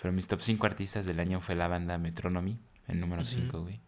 Pero 0.00 0.12
mis 0.14 0.26
top 0.28 0.40
5 0.40 0.64
artistas 0.66 1.04
del 1.04 1.20
año 1.20 1.40
fue 1.40 1.54
la 1.54 1.68
banda 1.68 1.98
Metronomy, 1.98 2.56
el 2.88 3.00
número 3.00 3.20
Ujú. 3.22 3.30
5, 3.32 3.62
güey. 3.62 3.80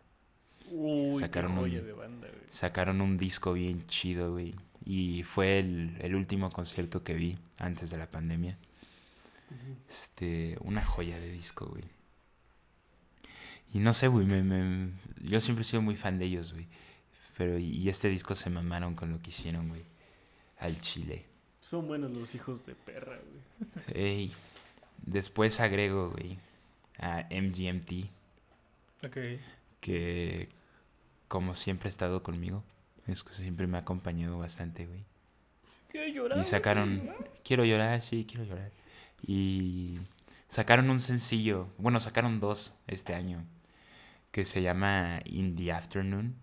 Uy, 0.70 1.14
Sacaron 1.14 1.52
qué 1.54 1.60
joya 1.60 1.80
un- 1.80 1.86
de 1.86 1.92
banda, 1.92 2.28
güey. 2.28 2.42
Sacaron 2.50 3.00
un 3.00 3.16
disco 3.16 3.52
bien 3.54 3.86
chido, 3.86 4.32
güey. 4.32 4.54
Y 4.84 5.22
fue 5.22 5.60
el, 5.60 5.96
el 6.00 6.14
último 6.16 6.50
concierto 6.50 7.02
que 7.04 7.14
vi 7.14 7.38
antes 7.58 7.90
de 7.90 7.96
la 7.98 8.10
pandemia. 8.10 8.58
Este, 9.88 10.56
una 10.60 10.84
joya 10.84 11.18
de 11.18 11.30
disco, 11.32 11.66
güey. 11.66 11.84
Y 13.74 13.78
no 13.78 13.92
sé, 13.92 14.08
güey, 14.08 14.26
me, 14.26 14.42
me- 14.42 14.90
yo 15.22 15.40
siempre 15.40 15.62
he 15.62 15.64
sido 15.64 15.80
muy 15.82 15.96
fan 15.96 16.18
de 16.18 16.26
ellos, 16.26 16.52
güey. 16.52 16.66
Pero 17.36 17.58
y, 17.58 17.64
y 17.64 17.88
este 17.88 18.08
disco 18.08 18.34
se 18.34 18.50
mamaron 18.50 18.94
con 18.94 19.10
lo 19.10 19.20
que 19.22 19.30
hicieron, 19.30 19.68
güey. 19.68 19.82
Al 20.58 20.80
chile. 20.80 21.24
Son 21.60 21.86
buenos 21.86 22.10
los 22.16 22.34
hijos 22.34 22.66
de 22.66 22.74
perra, 22.74 23.18
güey. 23.18 23.94
Ey. 23.94 24.32
Después 25.04 25.58
agrego, 25.60 26.10
güey, 26.10 26.38
a 26.98 27.26
MGMT, 27.30 28.04
Ok. 29.04 29.16
que 29.80 30.48
como 31.26 31.54
siempre 31.56 31.88
ha 31.88 31.90
estado 31.90 32.22
conmigo. 32.22 32.62
Es 33.08 33.24
que 33.24 33.32
siempre 33.32 33.66
me 33.66 33.78
ha 33.78 33.80
acompañado 33.80 34.38
bastante, 34.38 34.86
güey. 34.86 35.02
Quiero 35.90 36.06
llorar. 36.12 36.38
Y 36.38 36.44
sacaron. 36.44 37.02
Quiero 37.42 37.64
llorar, 37.64 38.00
sí, 38.00 38.24
quiero 38.28 38.44
llorar. 38.44 38.70
Y 39.26 39.98
sacaron 40.48 40.90
un 40.90 41.00
sencillo. 41.00 41.68
Bueno, 41.78 42.00
sacaron 42.00 42.40
dos 42.40 42.74
este 42.87 43.14
año. 43.14 43.44
Que 44.30 44.44
se 44.44 44.62
llama 44.62 45.20
In 45.24 45.56
the 45.56 45.72
Afternoon. 45.72 46.35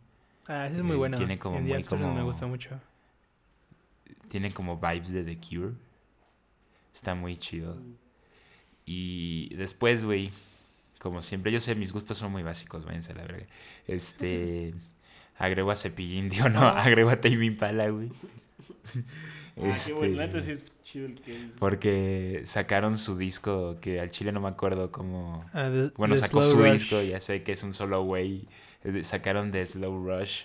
Ah, 0.47 0.65
ese 0.67 0.77
es 0.77 0.83
muy 0.83 0.93
Eh, 0.93 0.97
bueno. 0.97 1.17
tiene 1.17 1.37
como 1.39 1.57
En 1.57 1.65
The 1.65 1.73
muy 1.73 1.81
Afternoon 1.81 2.15
me 2.15 2.23
gusta 2.23 2.45
mucho. 2.47 2.79
Tiene 4.29 4.51
como 4.51 4.77
vibes 4.77 5.11
de 5.11 5.23
The 5.23 5.37
Cure. 5.37 5.73
Está 6.93 7.15
muy 7.15 7.37
chido. 7.37 7.77
Y 8.85 9.53
después, 9.55 10.05
güey. 10.05 10.31
Como 10.99 11.21
siempre, 11.21 11.51
yo 11.51 11.59
sé, 11.61 11.75
mis 11.75 11.93
gustos 11.93 12.17
son 12.17 12.31
muy 12.31 12.43
básicos, 12.43 12.83
váyanse 12.85 13.13
a 13.13 13.15
la 13.15 13.23
verga. 13.23 13.45
Este. 13.87 14.73
agrego 15.37 15.71
a 15.71 15.75
Cepillín, 15.75 16.29
digo, 16.29 16.49
no, 16.49 16.59
agrego 16.67 17.09
a 17.09 17.21
Tame 17.21 17.45
Impala, 17.45 17.89
güey. 17.89 18.11
Ah, 19.61 19.77
qué 19.85 19.93
bueno. 19.93 20.15
La 20.17 20.27
neta 20.27 20.41
sí 20.41 20.51
es 20.51 20.63
chido 20.83 21.05
el 21.07 21.15
que. 21.21 21.49
Porque 21.59 22.41
sacaron 22.45 22.97
su 22.97 23.17
disco, 23.17 23.77
que 23.81 23.99
al 23.99 24.09
chile 24.09 24.31
no 24.31 24.39
me 24.41 24.47
acuerdo 24.49 24.91
cómo... 24.91 25.43
Ah, 25.53 25.69
The- 25.71 25.91
Bueno, 25.97 26.15
The 26.15 26.21
sacó 26.21 26.41
Slow 26.41 26.51
su 26.57 26.63
Rush. 26.63 26.71
disco, 26.73 27.01
ya 27.01 27.19
sé 27.21 27.43
que 27.43 27.51
es 27.51 27.63
un 27.63 27.73
solo 27.73 28.03
güey. 28.03 28.47
eh, 28.83 29.03
Sacaron 29.03 29.51
de 29.51 29.65
Slow 29.65 30.03
Rush. 30.07 30.43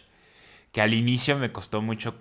Que 0.72 0.80
al 0.80 0.92
inicio 0.94 1.38
me 1.38 1.52
costó 1.52 1.80
mucho 1.82 2.14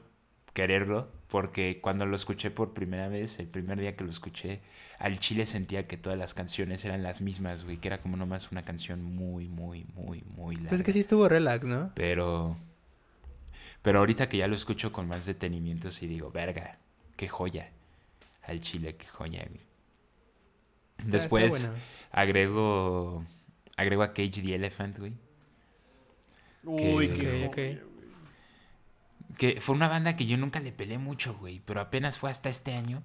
quererlo, 0.54 1.10
porque 1.30 1.80
cuando 1.82 2.06
lo 2.06 2.16
escuché 2.16 2.52
por 2.52 2.74
primera 2.74 3.08
vez, 3.08 3.40
el 3.40 3.48
primer 3.48 3.80
día 3.80 3.96
que 3.96 4.04
lo 4.04 4.12
escuché, 4.12 4.62
al 5.00 5.18
chile 5.18 5.48
sentía 5.48 5.88
que 5.88 5.98
todas 5.98 6.20
las 6.20 6.36
canciones 6.36 6.86
eran 6.86 7.02
las 7.02 7.20
mismas, 7.22 7.64
güey. 7.64 7.78
Que 7.78 7.88
era 7.88 8.02
como 8.02 8.16
nomás 8.18 8.52
una 8.52 8.64
canción 8.64 9.02
muy, 9.04 9.48
muy, 9.48 9.86
muy, 9.96 10.24
muy 10.38 10.56
larga. 10.58 10.70
Pues 10.70 10.82
es 10.82 10.86
que 10.86 10.94
sí 10.94 11.00
estuvo 11.00 11.28
relax, 11.28 11.66
¿no? 11.66 11.92
Pero. 11.96 12.56
Pero 13.82 14.00
ahorita 14.00 14.30
que 14.30 14.38
ya 14.38 14.48
lo 14.48 14.56
escucho 14.56 14.92
con 14.94 15.08
más 15.08 15.26
detenimiento, 15.26 15.92
sí 15.92 16.08
digo, 16.08 16.32
verga, 16.32 16.78
qué 17.16 17.28
joya. 17.28 17.72
Al 18.44 18.60
chile, 18.62 18.96
qué 18.98 19.08
joya, 19.08 19.46
güey. 19.50 19.62
Ah, 20.98 21.04
Después 21.06 21.50
bueno. 21.50 21.74
agrego. 22.12 23.26
Agrego 23.78 24.04
a 24.04 24.14
Cage 24.14 24.42
the 24.42 24.56
Elephant, 24.56 25.00
güey. 25.00 25.14
Uy, 26.64 27.08
que- 27.10 27.20
qué 27.20 27.46
Ok, 27.46 27.50
ok. 27.50 27.56
joya, 27.56 27.84
güey. 27.84 27.94
Que 29.38 29.62
fue 29.62 29.76
una 29.76 29.88
banda 29.88 30.16
que 30.16 30.26
yo 30.28 30.38
nunca 30.38 30.60
le 30.60 30.72
peleé 30.72 30.98
mucho, 31.00 31.34
güey. 31.36 31.60
Pero 31.66 31.82
apenas 31.82 32.20
fue 32.20 32.30
hasta 32.30 32.50
este 32.50 32.74
año 32.76 33.02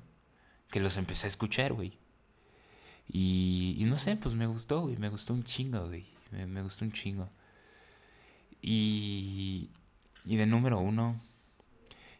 que 0.71 0.81
los 0.81 0.97
empecé 0.99 1.27
a 1.27 1.29
escuchar, 1.29 1.73
güey. 1.73 1.97
Y, 3.11 3.77
y 3.79 3.85
no 3.85 3.97
sé, 3.97 4.17
pues 4.17 4.35
me 4.35 4.47
gustó, 4.47 4.83
güey. 4.83 4.97
Me 4.99 5.09
gustó 5.09 5.33
un 5.33 5.43
chingo, 5.45 5.87
güey. 5.87 6.05
Me, 6.31 6.47
me 6.47 6.61
gustó 6.63 6.85
un 6.85 6.93
chingo. 6.93 7.31
Y, 8.61 9.71
y 10.25 10.37
de 10.37 10.47
número 10.47 10.79
uno. 10.81 11.21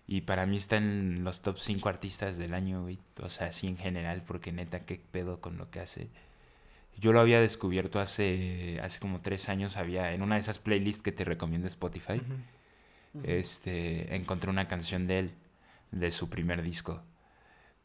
Y 0.09 0.23
para 0.23 0.47
mí 0.47 0.57
está 0.57 0.79
en 0.79 1.23
los 1.23 1.43
top 1.43 1.59
5 1.59 1.89
artistas 1.89 2.39
del 2.39 2.55
año, 2.55 2.83
güey. 2.83 2.99
O 3.23 3.29
sea, 3.29 3.49
así 3.49 3.69
en 3.69 3.77
general, 3.77 4.25
porque 4.27 4.51
neta, 4.51 4.81
qué 4.81 5.01
pedo 5.13 5.41
con 5.41 5.59
lo 5.59 5.71
que 5.71 5.81
hace. 5.81 6.09
Yo 6.99 7.13
lo 7.13 7.21
había 7.21 7.41
descubierto 7.41 8.01
hace, 8.01 8.81
hace 8.83 8.99
como 8.99 9.21
tres 9.21 9.49
años. 9.49 9.77
Había 9.77 10.13
en 10.13 10.23
una 10.23 10.35
de 10.35 10.41
esas 10.41 10.59
playlists 10.59 11.03
que 11.03 11.13
te 11.13 11.25
recomienda 11.25 11.69
Spotify 11.69 12.21
este, 13.23 14.15
encontré 14.15 14.51
una 14.51 14.69
canción 14.69 15.07
de 15.07 15.19
él, 15.21 15.31
de 15.91 16.11
su 16.11 16.29
primer 16.29 16.63
disco. 16.63 17.03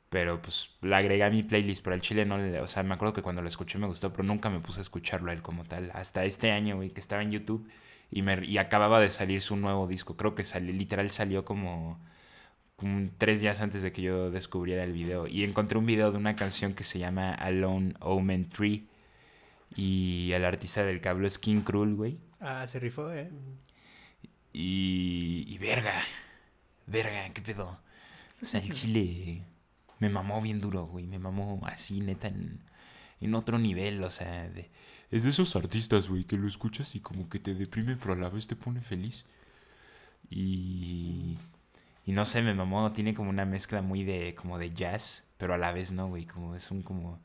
Pero 0.10 0.42
pues 0.42 0.76
la 0.82 0.98
agregué 0.98 1.24
a 1.24 1.30
mi 1.32 1.44
playlist, 1.44 1.84
pero 1.84 1.96
al 1.96 2.02
chile 2.02 2.26
no 2.26 2.38
le... 2.38 2.60
O 2.62 2.68
sea, 2.68 2.84
me 2.84 2.94
acuerdo 2.94 3.14
que 3.14 3.24
cuando 3.24 3.42
lo 3.42 3.48
escuché 3.48 3.80
me 3.80 3.88
gustó, 3.88 4.12
pero 4.12 4.24
nunca 4.24 4.50
me 4.50 4.60
puse 4.60 4.80
a 4.80 4.84
escucharlo 4.84 5.32
a 5.32 5.34
él 5.34 5.42
como 5.42 5.64
tal. 5.64 5.92
Hasta 5.94 6.24
este 6.26 6.52
año, 6.52 6.76
güey, 6.76 6.92
que 6.92 7.00
estaba 7.00 7.24
en 7.24 7.32
YouTube 7.32 7.68
y, 8.12 8.22
me, 8.22 8.46
y 8.46 8.58
acababa 8.60 9.00
de 9.00 9.10
salir 9.10 9.42
su 9.42 9.56
nuevo 9.58 9.88
disco. 9.88 10.16
Creo 10.16 10.36
que 10.36 10.44
salió, 10.44 10.72
literal 10.72 11.10
salió 11.10 11.44
como, 11.46 12.00
como 12.84 13.10
tres 13.18 13.40
días 13.42 13.62
antes 13.62 13.82
de 13.82 13.92
que 13.92 14.02
yo 14.02 14.30
descubriera 14.30 14.84
el 14.84 14.92
video. 14.92 15.26
Y 15.28 15.44
encontré 15.44 15.78
un 15.78 15.86
video 15.86 16.12
de 16.12 16.18
una 16.18 16.36
canción 16.36 16.74
que 16.74 16.84
se 16.84 17.00
llama 17.00 17.34
Alone 17.34 17.94
Omen 18.02 18.50
Tree. 18.50 18.86
Y 19.76 20.32
el 20.34 20.44
artista 20.46 20.84
del 20.84 21.00
cable 21.02 21.28
es 21.28 21.40
King 21.40 21.62
Krul, 21.62 21.96
güey. 21.96 22.18
Ah, 22.40 22.68
se 22.68 22.80
rifó, 22.80 23.12
¿eh? 23.12 23.32
Y, 24.52 25.46
y 25.48 25.58
verga, 25.58 25.94
verga, 26.86 27.30
qué 27.34 27.42
pedo. 27.42 27.80
O 28.42 28.46
sea, 28.46 28.60
el 28.60 28.74
chile 28.74 29.42
me 30.00 30.10
mamó 30.10 30.42
bien 30.42 30.62
duro, 30.62 30.86
güey. 30.86 31.08
Me 31.08 31.18
mamó 31.20 31.62
así, 31.66 32.02
neta, 32.02 32.28
en, 32.28 32.60
en 33.22 33.34
otro 33.34 33.58
nivel. 33.58 34.04
O 34.04 34.10
sea, 34.10 34.50
de- 34.50 34.70
es 35.10 35.24
de 35.24 35.30
esos 35.30 35.56
artistas, 35.56 36.10
güey, 36.10 36.26
que 36.26 36.38
lo 36.38 36.48
escuchas 36.48 36.96
y 36.96 37.00
como 37.00 37.30
que 37.30 37.40
te 37.40 37.56
deprime, 37.56 37.96
pero 37.96 38.14
a 38.14 38.18
la 38.18 38.30
vez 38.30 38.46
te 38.48 38.56
pone 38.56 38.82
feliz. 38.82 39.26
Y, 40.30 41.38
y 42.06 42.12
no 42.12 42.26
sé, 42.26 42.42
me 42.42 42.54
mamó. 42.54 42.92
Tiene 42.92 43.14
como 43.14 43.30
una 43.30 43.46
mezcla 43.46 43.82
muy 43.82 44.04
de, 44.04 44.36
como 44.36 44.58
de 44.58 44.74
jazz, 44.74 45.26
pero 45.38 45.54
a 45.54 45.58
la 45.58 45.72
vez 45.72 45.92
no, 45.92 46.08
güey. 46.08 46.26
Como 46.26 46.56
es 46.56 46.70
un 46.72 46.82
como, 46.82 47.20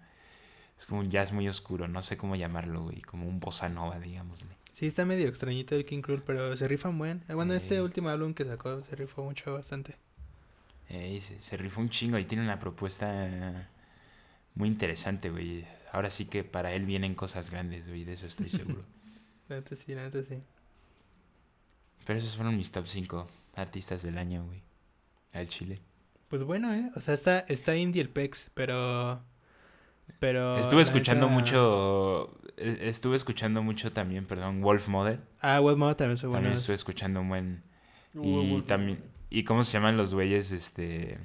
es 0.78 0.86
como 0.86 1.00
un 1.00 1.10
jazz 1.10 1.32
muy 1.32 1.48
oscuro. 1.48 1.88
No 1.88 2.02
sé 2.02 2.16
cómo 2.16 2.36
llamarlo, 2.36 2.82
güey. 2.84 3.00
Como 3.00 3.28
un 3.28 3.40
bossa 3.40 3.68
nova, 3.68 3.98
digámosle. 3.98 4.56
Sí, 4.72 4.86
está 4.86 5.04
medio 5.04 5.28
extrañito 5.28 5.74
el 5.74 5.84
King 5.84 6.02
Cruel, 6.02 6.22
pero 6.22 6.56
se 6.56 6.68
rifan 6.68 6.96
buen. 6.98 7.24
Eh, 7.28 7.34
Bueno, 7.34 7.54
este 7.54 7.76
Eh. 7.76 7.82
último 7.82 8.08
álbum 8.10 8.32
que 8.34 8.44
sacó 8.44 8.80
se 8.80 8.94
rifó 8.94 9.24
mucho 9.24 9.52
bastante. 9.52 9.96
Eh, 10.88 11.18
se, 11.20 11.38
se 11.40 11.56
rifó 11.56 11.80
un 11.80 11.90
chingo 11.90 12.16
y 12.18 12.24
tiene 12.24 12.44
una 12.44 12.60
propuesta 12.60 13.68
muy 14.54 14.68
interesante, 14.68 15.30
güey. 15.30 15.66
Ahora 15.92 16.10
sí 16.10 16.26
que 16.26 16.44
para 16.44 16.72
él 16.72 16.86
vienen 16.86 17.14
cosas 17.14 17.50
grandes, 17.50 17.88
güey, 17.88 18.04
de 18.04 18.12
eso 18.12 18.26
estoy 18.26 18.48
seguro. 18.50 18.84
Neta 19.48 19.74
sí, 19.74 19.94
neta 19.94 20.22
sí. 20.22 20.40
Pero 22.06 22.18
esos 22.20 22.36
fueron 22.36 22.56
mis 22.56 22.70
top 22.70 22.86
5 22.86 23.26
artistas 23.56 24.02
del 24.02 24.16
año, 24.18 24.44
güey. 24.46 24.62
Al 25.32 25.48
Chile. 25.48 25.80
Pues 26.28 26.42
bueno, 26.42 26.72
¿eh? 26.74 26.90
O 26.96 27.00
sea, 27.00 27.14
está, 27.14 27.40
está 27.40 27.76
indie 27.76 28.02
el 28.02 28.08
Pex, 28.10 28.50
pero... 28.54 29.20
Pero... 30.20 30.56
Estuve 30.58 30.82
escuchando 30.82 31.26
neta- 31.26 31.34
mucho. 31.38 32.38
eh, 32.56 32.78
Estuve 32.82 33.16
escuchando 33.16 33.62
mucho 33.62 33.92
también, 33.92 34.26
perdón, 34.26 34.60
Wolf 34.62 34.88
Mother. 34.88 35.20
Ah, 35.40 35.60
Wolf 35.60 35.78
Mother 35.78 35.94
también 35.94 36.16
son 36.16 36.30
También 36.32 36.50
buenos. 36.50 36.60
estuve 36.60 36.74
escuchando 36.74 37.20
un 37.20 37.28
buen. 37.28 37.62
Y 38.14 38.62
también. 38.62 39.02
¿Y 39.30 39.44
cómo 39.44 39.64
se 39.64 39.74
llaman 39.74 39.96
los 39.98 40.14
güeyes? 40.14 40.50
Este. 40.52 41.18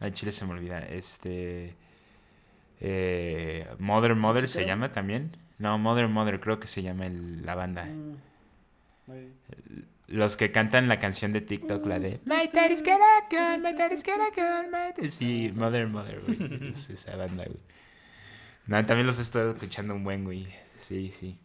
Al 0.00 0.12
Chile 0.12 0.32
se 0.32 0.44
me 0.44 0.52
olvida. 0.52 0.80
Este. 0.80 1.74
Eh, 2.80 3.66
Mother 3.78 4.14
Mother 4.14 4.46
se 4.48 4.66
llama 4.66 4.92
también. 4.92 5.34
No, 5.58 5.78
Mother 5.78 6.06
Mother 6.08 6.38
creo 6.38 6.60
que 6.60 6.66
se 6.66 6.82
llama 6.82 7.06
el- 7.06 7.44
la 7.44 7.54
banda. 7.54 7.86
Mm. 7.86 8.16
Los 10.08 10.36
que 10.36 10.52
cantan 10.52 10.86
la 10.88 10.98
canción 11.00 11.32
de 11.32 11.40
TikTok, 11.40 11.84
la 11.86 11.98
de 11.98 12.20
My 12.26 12.48
daddy's 12.52 12.82
got 12.82 13.00
a 13.00 13.26
gun, 13.28 13.60
my 13.62 13.72
daddy's 13.72 14.04
got 14.04 14.20
a 14.20 14.30
gun, 14.34 14.70
my 14.70 14.92
daddy-" 14.96 15.08
Sí, 15.08 15.50
Mother 15.54 15.88
Mother, 15.88 16.20
güey. 16.24 16.68
Es 16.68 16.90
esa 16.90 17.16
banda, 17.16 17.44
güey. 17.44 17.58
No, 18.66 18.84
también 18.86 19.06
los 19.06 19.18
he 19.18 19.22
estado 19.22 19.52
escuchando 19.52 19.94
un 19.94 20.04
buen, 20.04 20.24
güey. 20.24 20.46
Sí, 20.76 21.10
sí. 21.10 21.38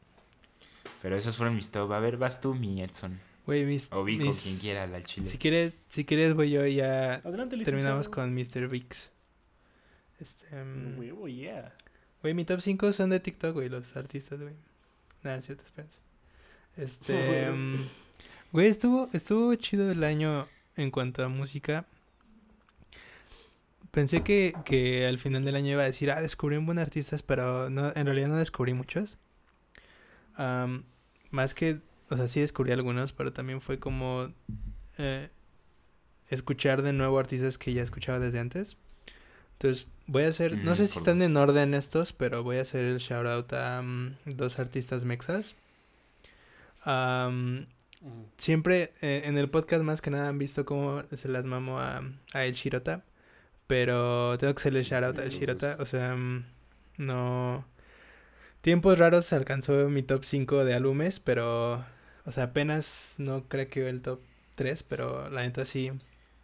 Pero 1.01 1.15
esos 1.15 1.35
fueron 1.37 1.55
mis 1.55 1.69
top. 1.69 1.91
A 1.91 1.99
ver, 1.99 2.17
vas 2.17 2.39
tú, 2.41 2.53
mi 2.53 2.81
Edson. 2.83 3.19
Güey, 3.47 3.65
mis... 3.65 3.87
O 3.91 4.03
Vico, 4.03 4.25
mis- 4.25 4.41
quien 4.41 4.57
quiera, 4.57 4.83
al 4.83 5.05
chile. 5.05 5.27
Si 5.27 5.37
quieres, 5.39 5.73
si 5.89 6.05
quieres 6.05 6.35
voy 6.35 6.51
yo 6.51 6.65
y 6.65 6.75
ya 6.75 7.15
Adelante, 7.15 7.57
terminamos 7.63 8.07
con 8.09 8.33
Mr. 8.35 8.67
Vix. 8.69 9.11
Este... 10.19 10.45
mm, 10.55 10.99
Huevo, 10.99 11.27
yeah. 11.27 11.73
Güey, 12.21 12.35
mi 12.35 12.45
top 12.45 12.61
5 12.61 12.93
son 12.93 13.09
de 13.09 13.19
TikTok, 13.19 13.53
güey, 13.55 13.69
los 13.69 13.95
artistas, 13.97 14.39
güey. 14.39 14.53
Nada, 15.23 15.41
cierto, 15.41 15.63
espérense. 15.65 15.97
Este. 16.77 17.49
mm, 17.51 17.87
Güey, 18.51 18.67
estuvo, 18.67 19.09
estuvo 19.13 19.53
chido 19.55 19.91
el 19.91 20.03
año 20.03 20.45
en 20.75 20.91
cuanto 20.91 21.23
a 21.23 21.29
música. 21.29 21.85
Pensé 23.91 24.23
que, 24.23 24.53
que 24.65 25.05
al 25.07 25.19
final 25.19 25.43
del 25.43 25.55
año 25.55 25.71
iba 25.73 25.83
a 25.83 25.85
decir, 25.85 26.11
ah, 26.11 26.21
descubrí 26.21 26.55
un 26.57 26.65
buen 26.65 26.79
artistas, 26.79 27.23
pero 27.23 27.69
no, 27.69 27.91
en 27.95 28.05
realidad 28.05 28.29
no 28.29 28.37
descubrí 28.37 28.73
muchos. 28.73 29.17
Am, 30.35 30.83
más 31.29 31.53
que, 31.53 31.79
o 32.09 32.15
sea, 32.17 32.27
sí 32.27 32.39
descubrí 32.39 32.71
algunos, 32.71 33.13
pero 33.13 33.33
también 33.33 33.61
fue 33.61 33.79
como 33.79 34.31
eh, 34.97 35.29
escuchar 36.29 36.81
de 36.83 36.93
nuevo 36.93 37.19
artistas 37.19 37.57
que 37.57 37.73
ya 37.73 37.83
escuchaba 37.83 38.19
desde 38.19 38.39
antes. 38.39 38.77
Entonces, 39.53 39.87
voy 40.07 40.23
a 40.23 40.29
hacer, 40.29 40.57
no 40.57 40.73
Mm, 40.73 40.75
sé 40.75 40.87
si 40.87 40.97
están 40.99 41.21
en 41.21 41.35
orden 41.37 41.73
estos, 41.73 42.13
pero 42.13 42.43
voy 42.43 42.57
a 42.57 42.61
hacer 42.61 42.85
el 42.85 42.97
shout 42.99 43.27
out 43.27 43.53
a 43.53 43.81
mm, 43.81 44.15
dos 44.25 44.57
artistas 44.59 45.03
mexas. 45.05 45.55
Siempre 48.37 48.93
eh, 49.01 49.23
en 49.25 49.37
el 49.37 49.49
podcast 49.49 49.83
más 49.83 50.01
que 50.01 50.09
nada 50.09 50.29
han 50.29 50.37
visto 50.37 50.65
cómo 50.65 51.03
se 51.13 51.27
las 51.27 51.45
mamo 51.45 51.79
a, 51.79 52.01
a 52.33 52.45
El 52.45 52.53
Shirota. 52.53 53.03
Pero 53.67 54.37
tengo 54.37 54.53
que 54.53 54.59
hacerle 54.59 54.83
Sí, 54.83 54.89
shout 54.89 55.03
out 55.03 55.19
Shirota. 55.29 55.77
O 55.79 55.85
sea, 55.85 56.15
mm, 56.15 56.45
no. 56.97 57.65
Tiempos 58.61 58.97
raros 58.99 59.31
alcanzó 59.33 59.89
mi 59.89 60.03
top 60.03 60.23
5 60.23 60.65
de 60.65 60.73
álbumes, 60.73 61.19
pero. 61.19 61.85
O 62.25 62.31
sea, 62.31 62.45
apenas 62.45 63.15
no 63.17 63.47
creo 63.47 63.67
que 63.69 63.87
el 63.89 64.01
top 64.01 64.19
3, 64.55 64.83
pero 64.83 65.29
la 65.29 65.41
neta 65.41 65.65
sí. 65.65 65.91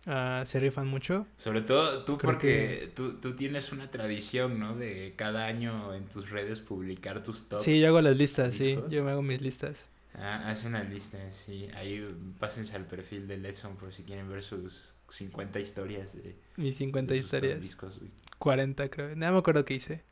ah, 0.05 0.43
se 0.45 0.59
rifan 0.59 0.87
mucho. 0.87 1.27
Sobre 1.35 1.61
todo 1.61 2.05
tú 2.05 2.17
Creo 2.17 2.31
porque 2.31 2.91
tú, 2.95 3.13
tú 3.19 3.35
tienes 3.35 3.71
una 3.71 3.91
tradición, 3.91 4.59
¿no? 4.59 4.75
De 4.75 5.13
cada 5.15 5.45
año 5.45 5.93
en 5.93 6.05
tus 6.07 6.29
redes 6.31 6.59
publicar 6.59 7.23
tus 7.23 7.49
top. 7.49 7.61
Sí, 7.61 7.79
yo 7.79 7.87
hago 7.87 8.01
las 8.01 8.15
listas, 8.15 8.55
sí. 8.55 8.79
Yo 8.89 9.03
me 9.03 9.11
hago 9.11 9.21
mis 9.21 9.41
listas. 9.41 9.85
Ah, 10.17 10.49
hace 10.49 10.67
una 10.67 10.83
lista, 10.83 11.19
sí. 11.31 11.67
Ahí 11.75 12.05
pásense 12.39 12.75
al 12.75 12.85
perfil 12.85 13.27
de 13.27 13.37
Letson 13.37 13.75
por 13.77 13.93
si 13.93 14.03
quieren 14.03 14.27
ver 14.29 14.41
sus 14.41 14.93
50 15.09 15.59
historias 15.59 16.15
de, 16.15 16.35
Mis 16.55 16.75
50 16.77 17.13
de 17.13 17.21
sus 17.21 17.29
top 17.29 17.37
historias. 17.37 17.61
discos, 17.61 17.99
güey. 17.99 18.11
40 18.39 18.89
creo. 18.89 19.15
No 19.15 19.31
me 19.31 19.37
acuerdo 19.37 19.63
qué 19.63 19.75
hice. 19.75 20.03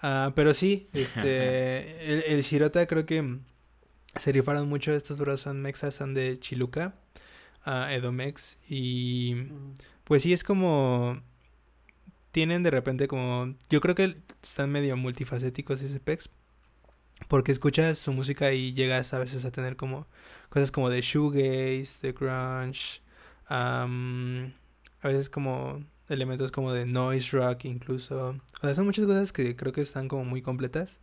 Ah, 0.00 0.32
pero 0.34 0.52
sí, 0.52 0.88
este, 0.92 2.12
el, 2.12 2.24
el 2.34 2.42
Shirota 2.42 2.86
creo 2.86 3.06
que 3.06 3.38
se 4.16 4.32
rifaron 4.32 4.68
mucho. 4.68 4.92
Estos 4.92 5.20
bros 5.20 5.40
son 5.40 5.62
mexas, 5.62 5.94
son 5.94 6.12
de 6.14 6.38
Chiluca, 6.40 6.94
ah, 7.64 7.92
Edomex. 7.92 8.58
Y 8.68 9.46
pues 10.04 10.22
sí, 10.22 10.32
es 10.32 10.44
como... 10.44 11.22
Tienen 12.32 12.62
de 12.62 12.70
repente 12.70 13.08
como... 13.08 13.54
Yo 13.68 13.80
creo 13.80 13.94
que 13.94 14.16
están 14.42 14.70
medio 14.70 14.96
multifacéticos 14.96 15.82
ese 15.82 16.00
pex. 16.00 16.30
Porque 17.28 17.52
escuchas 17.52 17.98
su 17.98 18.12
música 18.12 18.52
y 18.52 18.74
llegas 18.74 19.14
a 19.14 19.18
veces 19.18 19.44
a 19.44 19.50
tener 19.50 19.76
como 19.76 20.06
cosas 20.48 20.70
como 20.70 20.90
de 20.90 21.00
shoegaze, 21.00 21.98
de 22.02 22.12
grunge, 22.12 23.00
am, 23.46 24.52
a 25.00 25.08
veces 25.08 25.30
como 25.30 25.84
elementos 26.08 26.50
como 26.52 26.72
de 26.72 26.84
noise 26.86 27.36
rock 27.36 27.64
incluso. 27.64 28.36
O 28.60 28.66
sea, 28.66 28.74
son 28.74 28.84
muchas 28.86 29.06
cosas 29.06 29.32
que 29.32 29.56
creo 29.56 29.72
que 29.72 29.80
están 29.80 30.08
como 30.08 30.24
muy 30.24 30.42
completas 30.42 31.00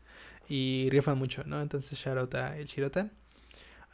y 0.47 0.87
rifan 0.91 1.17
mucho, 1.17 1.43
¿no? 1.45 1.61
Entonces, 1.61 1.97
shout 1.97 2.17
out 2.17 2.35
a 2.35 2.57
El 2.57 2.67
Chirota. 2.67 3.11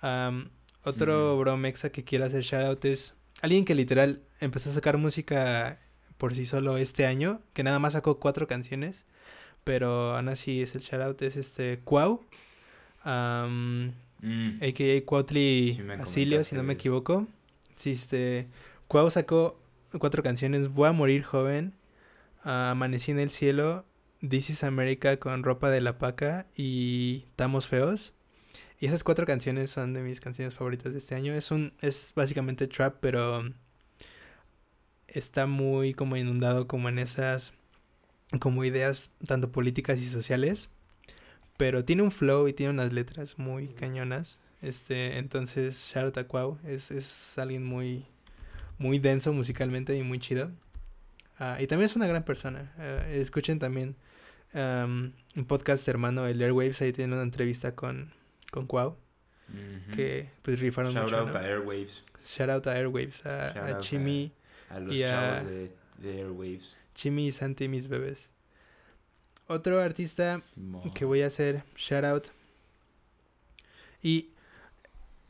Am, 0.01 0.49
otro 0.83 1.33
Ujú. 1.33 1.39
bro 1.41 1.57
mexa 1.57 1.89
que 1.89 2.03
quiera 2.03 2.25
hacer 2.27 2.43
shout 2.43 2.65
out 2.65 2.85
es 2.85 3.15
alguien 3.41 3.65
que 3.65 3.75
literal 3.75 4.21
empezó 4.39 4.69
a 4.69 4.73
sacar 4.73 4.97
música 4.97 5.79
por 6.17 6.35
sí 6.35 6.45
solo 6.45 6.77
este 6.77 7.05
año, 7.05 7.41
que 7.53 7.63
nada 7.63 7.79
más 7.79 7.93
sacó 7.93 8.19
cuatro 8.19 8.47
canciones, 8.47 9.05
pero 9.65 10.15
aún 10.15 10.29
así 10.29 10.61
es 10.61 10.73
el 10.75 10.81
shout 10.81 11.01
out, 11.01 11.21
es 11.23 11.35
este 11.35 11.79
Cuau, 11.83 12.23
am, 13.03 13.91
Mm. 14.21 14.63
a.k.a. 14.63 15.05
Cuautli 15.05 15.73
Sí 15.75 15.91
Asilio, 15.99 16.41
si 16.41 16.55
no 16.55 16.63
me 16.63 16.73
equivoco. 16.73 17.27
Sí, 17.75 17.91
este, 17.91 18.47
Cuau 18.87 19.11
sacó 19.11 19.59
cuatro 19.99 20.23
canciones, 20.23 20.69
Voy 20.69 20.87
a 20.87 20.93
morir 20.93 21.21
joven, 21.23 21.73
ah, 22.43 22.71
Amanecí 22.71 23.11
en 23.11 23.19
el 23.19 23.29
cielo, 23.29 23.85
This 24.27 24.49
is 24.49 24.63
America 24.63 25.17
con 25.17 25.43
ropa 25.43 25.69
de 25.69 25.81
la 25.81 25.97
paca 25.99 26.47
y 26.55 27.25
Estamos 27.31 27.67
feos. 27.67 28.13
Y 28.79 28.87
esas 28.87 29.03
cuatro 29.03 29.25
canciones 29.25 29.69
son 29.69 29.93
de 29.93 30.01
mis 30.01 30.19
canciones 30.21 30.53
favoritas 30.53 30.93
de 30.93 30.97
este 30.99 31.15
año. 31.15 31.33
Es 31.33 31.51
un, 31.51 31.73
es 31.81 32.13
básicamente 32.15 32.67
trap, 32.67 32.97
pero 33.01 33.43
está 35.07 35.45
muy 35.45 35.93
como 35.93 36.17
inundado 36.17 36.67
como 36.67 36.89
en 36.89 36.99
esas 36.99 37.53
como 38.39 38.63
ideas 38.63 39.11
tanto 39.27 39.51
políticas 39.51 39.99
y 39.99 40.05
sociales. 40.09 40.69
Pero 41.57 41.85
tiene 41.85 42.01
un 42.01 42.11
flow 42.11 42.47
y 42.47 42.53
tiene 42.53 42.71
unas 42.71 42.91
letras 42.91 43.37
muy 43.39 43.69
cañonas. 43.69 44.39
Este, 44.61 45.17
entonces 45.17 45.91
Shout 45.93 46.05
out 46.05 46.17
a 46.17 46.27
Cuau 46.27 46.57
es, 46.65 46.91
es 46.91 47.37
alguien 47.37 47.63
muy 47.63 48.05
muy 48.77 48.99
denso 48.99 49.31
musicalmente 49.31 49.95
y 49.95 50.03
muy 50.03 50.19
chido. 50.19 50.51
Ah, 51.39 51.57
y 51.61 51.67
también 51.67 51.85
es 51.89 51.95
una 51.95 52.07
gran 52.07 52.23
persona. 52.23 52.73
Ah, 52.77 53.05
escuchen 53.09 53.59
también 53.59 53.95
am, 54.53 55.13
un 55.35 55.45
podcast 55.45 55.87
hermano, 55.87 56.25
el 56.27 56.41
Airwaves, 56.41 56.81
ahí 56.81 56.91
tiene 56.91 57.13
una 57.13 57.23
entrevista 57.23 57.73
con, 57.75 58.11
con 58.51 58.67
que 59.95 60.29
pues 60.41 60.59
rifaron 60.59 60.91
Shout 60.93 61.03
mucho. 61.05 61.17
out 61.19 61.33
¿no? 61.33 61.39
a 61.39 61.43
Airwaves, 61.43 62.03
Shout 62.23 62.49
out 62.49 62.67
a 62.67 62.73
Airwaves, 62.75 63.25
a, 63.25 63.53
Shout 63.53 63.69
a 63.75 63.79
Chimi, 63.79 64.31
a 64.69 64.79
los 64.79 64.93
Y 64.95 65.03
a- 65.03 65.07
chavos 65.07 65.45
de, 65.45 65.71
de 65.99 66.17
Airwaves. 66.19 66.77
Chimi 66.95 67.27
y 67.27 67.31
Santi, 67.31 67.67
mis 67.67 67.87
bebés. 67.87 68.29
Otro 69.47 69.79
artista 69.79 70.41
Mo- 70.55 70.83
que 70.93 71.05
voy 71.05 71.21
a 71.21 71.27
hacer 71.27 71.63
shout 71.77 72.03
out. 72.03 72.23
Y 74.01 74.29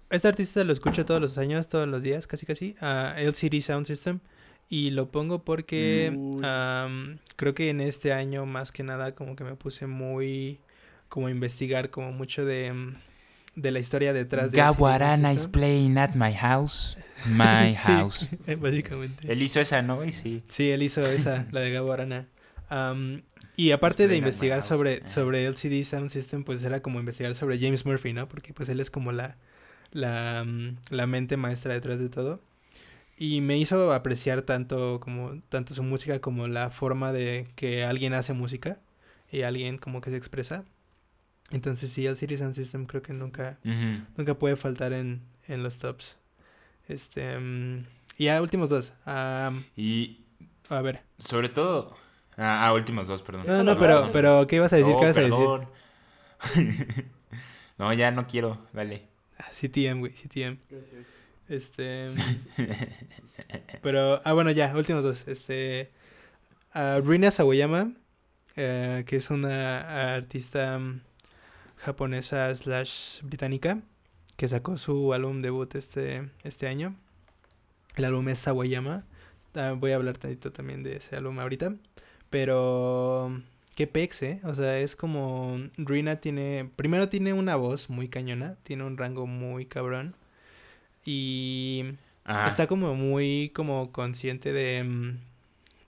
este 0.09 0.27
artista 0.27 0.63
lo 0.63 0.71
escucho 0.73 1.05
todos 1.05 1.19
los 1.21 1.37
años, 1.37 1.67
todos 1.69 1.87
los 1.87 2.01
días, 2.03 2.27
casi 2.27 2.45
casi, 2.45 2.75
a 2.79 3.15
LCD 3.17 3.61
Sound 3.61 3.85
System. 3.87 4.19
Y 4.69 4.89
lo 4.91 5.09
pongo 5.11 5.43
porque 5.43 6.11
creo 7.35 7.53
que 7.53 7.69
en 7.69 7.81
este 7.81 8.13
año 8.13 8.45
más 8.45 8.71
que 8.71 8.83
nada 8.83 9.13
como 9.13 9.35
que 9.35 9.43
me 9.43 9.55
puse 9.55 9.85
muy 9.87 10.59
como 11.09 11.27
a 11.27 11.31
investigar 11.31 11.89
como 11.91 12.11
mucho 12.11 12.45
de, 12.45 12.73
de 13.55 13.71
la 13.71 13.79
historia 13.79 14.13
detrás 14.13 14.51
de 14.51 14.57
Gawarana 14.57 15.33
is 15.33 15.47
playing 15.47 15.97
at 15.97 16.15
my 16.15 16.33
house. 16.33 16.97
My 17.25 17.73
Sí, 17.73 17.75
house. 17.75 18.29
Básicamente. 18.59 19.31
Él 19.31 19.41
hizo 19.41 19.59
esa, 19.59 19.81
¿no? 19.81 20.03
Y 20.05 20.11
sí. 20.11 20.43
Sí, 20.47 20.69
él 20.69 20.83
hizo 20.83 21.01
esa, 21.05 21.47
la 21.51 21.61
de 21.61 21.71
Gabo 21.71 21.91
Arana. 21.91 22.27
Am, 22.69 23.23
y 23.55 23.71
aparte 23.71 24.07
de 24.07 24.17
investigar 24.17 24.59
house, 24.59 24.67
sobre, 24.67 24.97
ajá. 24.97 25.09
sobre 25.09 25.45
LCD 25.45 25.83
Sound 25.83 26.09
System, 26.09 26.43
pues 26.43 26.63
era 26.63 26.81
como 26.81 26.99
investigar 26.99 27.33
sobre 27.35 27.57
James 27.59 27.85
Murphy, 27.85 28.13
¿no? 28.13 28.27
Porque 28.27 28.53
pues 28.53 28.69
él 28.69 28.79
es 28.79 28.91
como 28.91 29.11
la, 29.11 29.37
la, 29.91 30.45
la 30.91 31.07
mente 31.07 31.37
maestra 31.37 31.73
detrás 31.73 31.99
de 31.99 32.09
todo. 32.09 32.41
Y 33.17 33.39
me 33.41 33.57
hizo 33.57 33.93
apreciar 33.93 34.41
tanto 34.41 34.99
como 34.99 35.41
tanto 35.49 35.73
su 35.73 35.83
música 35.83 36.19
como 36.19 36.47
la 36.47 36.69
forma 36.69 37.13
de 37.13 37.47
que 37.55 37.83
alguien 37.85 38.13
hace 38.13 38.33
música 38.33 38.79
y 39.31 39.43
alguien 39.43 39.77
como 39.77 40.01
que 40.01 40.09
se 40.09 40.17
expresa. 40.17 40.65
Entonces 41.51 41.91
sí, 41.91 42.05
LCD 42.05 42.37
Sound 42.37 42.53
System 42.55 42.85
creo 42.85 43.01
que 43.01 43.13
nunca, 43.13 43.57
Ujú. 43.63 44.03
nunca 44.17 44.33
puede 44.33 44.55
faltar 44.55 44.93
en, 44.93 45.21
en 45.47 45.61
los 45.63 45.77
tops. 45.77 46.17
Este, 46.87 47.37
mm, 47.39 47.85
y 48.17 48.27
a 48.29 48.41
últimos 48.41 48.69
dos. 48.69 48.93
Am, 49.05 49.63
Y 49.75 50.21
a 50.69 50.81
ver. 50.81 51.01
sobre 51.19 51.49
todo. 51.49 51.95
Ah, 52.37 52.65
ah, 52.67 52.73
últimos 52.73 53.07
dos, 53.07 53.21
perdón. 53.21 53.45
No, 53.47 53.63
no, 53.63 53.77
Perdón, 53.77 53.79
pero, 53.79 53.95
perdón. 53.95 54.11
pero, 54.11 54.47
¿qué 54.47 54.55
ibas 54.57 54.73
a 54.73 54.75
decir? 54.77 54.93
No, 54.93 54.99
¿Qué 54.99 55.05
ibas 55.05 55.17
a 55.17 55.21
decir? 55.21 55.37
perdón. 55.37 55.67
no, 57.77 57.93
ya 57.93 58.11
no 58.11 58.27
quiero. 58.27 58.67
Dale. 58.73 59.07
Ah, 59.37 59.49
CTM, 59.53 59.99
güey, 59.99 60.13
CTM. 60.13 60.57
Este. 61.47 62.09
pero, 63.81 64.21
ah, 64.25 64.33
bueno, 64.33 64.51
ya, 64.51 64.75
últimos 64.75 65.03
dos. 65.03 65.27
Este. 65.27 65.91
a 66.73 66.99
Rina 67.03 67.31
Sawayama, 67.31 67.91
eh, 68.55 69.03
que 69.07 69.15
es 69.17 69.29
una 69.29 70.15
artista 70.15 70.77
mm, 70.79 71.01
japonesa 71.85 72.53
slash 72.53 73.21
británica, 73.21 73.81
que 74.35 74.47
sacó 74.47 74.75
su 74.75 75.13
álbum 75.13 75.41
debut 75.41 75.75
este, 75.75 76.29
este 76.43 76.67
año. 76.67 76.95
El 77.95 78.05
álbum 78.05 78.27
es 78.29 78.39
Sawayama. 78.39 79.05
Ah, 79.53 79.73
voy 79.77 79.91
a 79.91 79.95
hablar 79.95 80.17
tantito 80.17 80.51
también 80.51 80.83
de 80.83 80.97
ese 80.97 81.15
álbum 81.15 81.39
ahorita. 81.39 81.75
Pero. 82.29 83.41
Qué 83.75 83.87
pex, 83.87 84.23
¿eh? 84.23 84.39
O 84.43 84.53
sea, 84.53 84.79
es 84.79 84.95
como. 84.95 85.57
Rina 85.77 86.17
tiene. 86.17 86.69
Primero 86.75 87.07
tiene 87.07 87.33
una 87.33 87.55
voz 87.55 87.89
muy 87.89 88.09
cañona. 88.09 88.57
Tiene 88.63 88.83
un 88.83 88.97
rango 88.97 89.27
muy 89.27 89.65
cabrón. 89.65 90.15
Y. 91.05 91.83
Ajá. 92.25 92.47
Está 92.47 92.67
como 92.67 92.95
muy 92.95 93.51
como 93.53 93.91
consciente 93.91 94.51
de, 94.51 94.83
mm, 94.83 95.19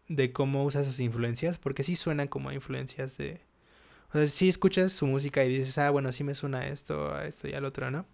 de 0.07 0.31
cómo 0.31 0.63
usa 0.63 0.83
sus 0.83 0.99
influencias, 0.99 1.57
porque 1.57 1.83
sí 1.83 1.95
suena 1.95 2.27
como 2.27 2.49
a 2.49 2.53
influencias 2.53 3.17
de... 3.17 3.41
O 4.09 4.13
sea, 4.13 4.27
sí 4.27 4.49
escuchas 4.49 4.93
su 4.93 5.05
música 5.07 5.43
y 5.43 5.49
dices, 5.49 5.77
ah, 5.77 5.89
bueno, 5.89 6.11
sí 6.11 6.23
me 6.23 6.35
suena 6.35 6.59
a 6.59 6.67
esto, 6.67 7.13
a 7.13 7.25
esto 7.25 7.47
y 7.47 7.53
al 7.53 7.65
otro, 7.65 7.91
¿no? 7.91 8.05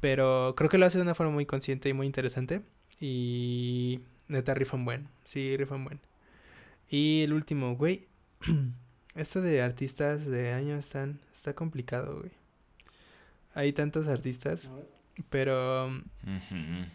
Pero 0.00 0.54
creo 0.56 0.70
que 0.70 0.78
lo 0.78 0.86
hace 0.86 0.98
de 0.98 1.02
una 1.02 1.14
forma 1.14 1.32
muy 1.32 1.46
consciente 1.46 1.88
y 1.88 1.92
muy 1.92 2.06
interesante. 2.06 2.62
Y 3.00 4.00
neta 4.28 4.54
rifan 4.54 4.84
buen, 4.84 5.08
sí, 5.24 5.56
rifan 5.56 5.84
buen. 5.84 6.00
Y 6.88 7.22
el 7.22 7.32
último, 7.32 7.76
güey. 7.76 8.06
Esto 9.14 9.40
de 9.40 9.62
artistas 9.62 10.26
de 10.26 10.52
año 10.52 10.76
están, 10.76 11.20
está 11.32 11.54
complicado, 11.54 12.18
güey. 12.20 12.32
Hay 13.54 13.72
tantos 13.72 14.08
artistas. 14.08 14.70
Pero 15.30 15.86
Ujú. 15.86 16.86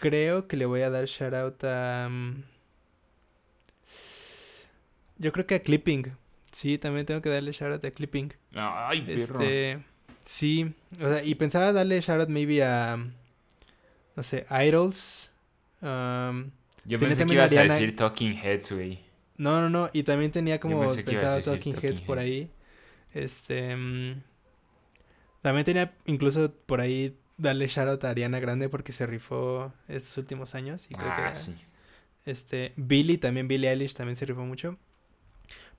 creo 0.00 0.48
que 0.48 0.56
le 0.56 0.64
voy 0.64 0.80
a 0.82 0.90
dar 0.90 1.04
shout 1.04 1.34
out 1.34 1.62
a. 1.64 2.08
mm, 2.10 2.42
Yo 5.18 5.32
creo 5.32 5.46
que 5.46 5.56
a 5.56 5.62
Clipping. 5.62 6.12
Sí, 6.52 6.78
también 6.78 7.06
tengo 7.06 7.20
que 7.22 7.28
darle 7.28 7.52
shout 7.52 7.72
out 7.72 7.84
a 7.84 7.90
Clipping. 7.90 8.32
Ay, 8.54 9.02
perro. 9.02 9.40
Este. 9.40 9.82
Sí, 10.24 10.72
o 11.00 11.08
sea, 11.08 11.22
y 11.24 11.34
pensaba 11.34 11.72
darle 11.72 12.00
shout 12.00 12.20
out 12.20 12.28
maybe 12.28 12.62
a. 12.64 12.96
No 14.16 14.22
sé, 14.22 14.46
Idols. 14.50 15.30
um, 15.80 16.50
Yo 16.84 16.98
pensé 16.98 17.24
que 17.24 17.34
ibas 17.34 17.52
a 17.56 17.60
Ariana- 17.60 17.74
decir 17.74 17.96
Talking 17.96 18.32
Heads, 18.36 18.72
güey. 18.72 19.00
No, 19.36 19.60
no, 19.60 19.70
no. 19.70 19.90
Y 19.92 20.02
también 20.02 20.30
tenía 20.32 20.60
como 20.60 20.80
pensé 20.80 21.04
pensado 21.04 21.36
decir 21.36 21.52
Talking 21.52 21.72
Talking 21.74 21.88
Heads 21.90 22.00
por 22.02 22.18
ahí. 22.18 22.50
Este. 23.14 23.74
mm, 23.76 24.22
también 25.40 25.64
tenía 25.64 25.94
incluso 26.06 26.52
por 26.66 26.80
ahí 26.80 27.16
darle 27.38 27.66
shoutout 27.66 28.04
a 28.04 28.10
Ariana 28.10 28.38
Grande 28.40 28.68
porque 28.68 28.92
se 28.92 29.06
rifó 29.06 29.72
estos 29.88 30.16
últimos 30.18 30.54
años. 30.54 30.86
Y 30.90 30.94
creo 30.94 31.06
que 31.16 31.22
Ah, 31.22 31.34
sí. 31.34 31.56
este. 32.26 32.72
Billy, 32.76 33.16
también 33.18 33.48
Billie 33.48 33.70
Eilish 33.70 33.94
también 33.94 34.16
se 34.16 34.26
rifó 34.26 34.44
mucho. 34.44 34.76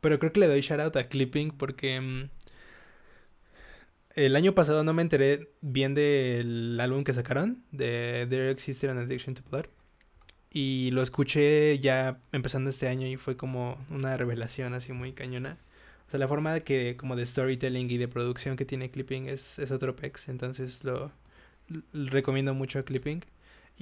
Pero 0.01 0.19
creo 0.19 0.33
que 0.33 0.39
le 0.41 0.47
doy 0.47 0.61
shoutout 0.61 0.95
a 0.97 1.07
Clipping 1.07 1.51
porque. 1.51 2.01
mm, 2.01 2.29
el 4.15 4.35
año 4.35 4.53
pasado 4.53 4.83
no 4.83 4.93
me 4.93 5.01
enteré 5.01 5.49
bien 5.61 5.93
del 5.95 6.77
álbum 6.79 7.03
que 7.03 7.13
sacaron, 7.13 7.63
de 7.71 8.27
There 8.29 8.51
Existed 8.51 8.89
an 8.89 8.97
Addiction 8.97 9.35
to 9.35 9.43
Blood. 9.49 9.67
Y 10.53 10.91
lo 10.91 11.01
escuché 11.01 11.79
ya 11.79 12.19
empezando 12.33 12.69
este 12.69 12.89
año 12.89 13.07
y 13.07 13.15
fue 13.15 13.37
como 13.37 13.77
una 13.89 14.17
revelación 14.17 14.73
así 14.73 14.91
muy 14.91 15.13
cañona. 15.13 15.57
O 16.07 16.11
sea, 16.11 16.19
la 16.19 16.27
forma 16.27 16.53
de 16.53 16.63
que 16.63 16.97
como 16.97 17.15
de 17.15 17.25
storytelling 17.25 17.89
y 17.89 17.97
de 17.97 18.09
producción 18.09 18.57
que 18.57 18.65
tiene 18.65 18.91
Clipping 18.91 19.29
es, 19.29 19.59
es 19.59 19.71
otro 19.71 19.95
pex. 19.95 20.27
Entonces 20.27 20.83
lo, 20.83 21.11
recomiendo 21.93 22.53
mucho 22.53 22.79
a 22.79 22.83
Clipping. 22.83 23.23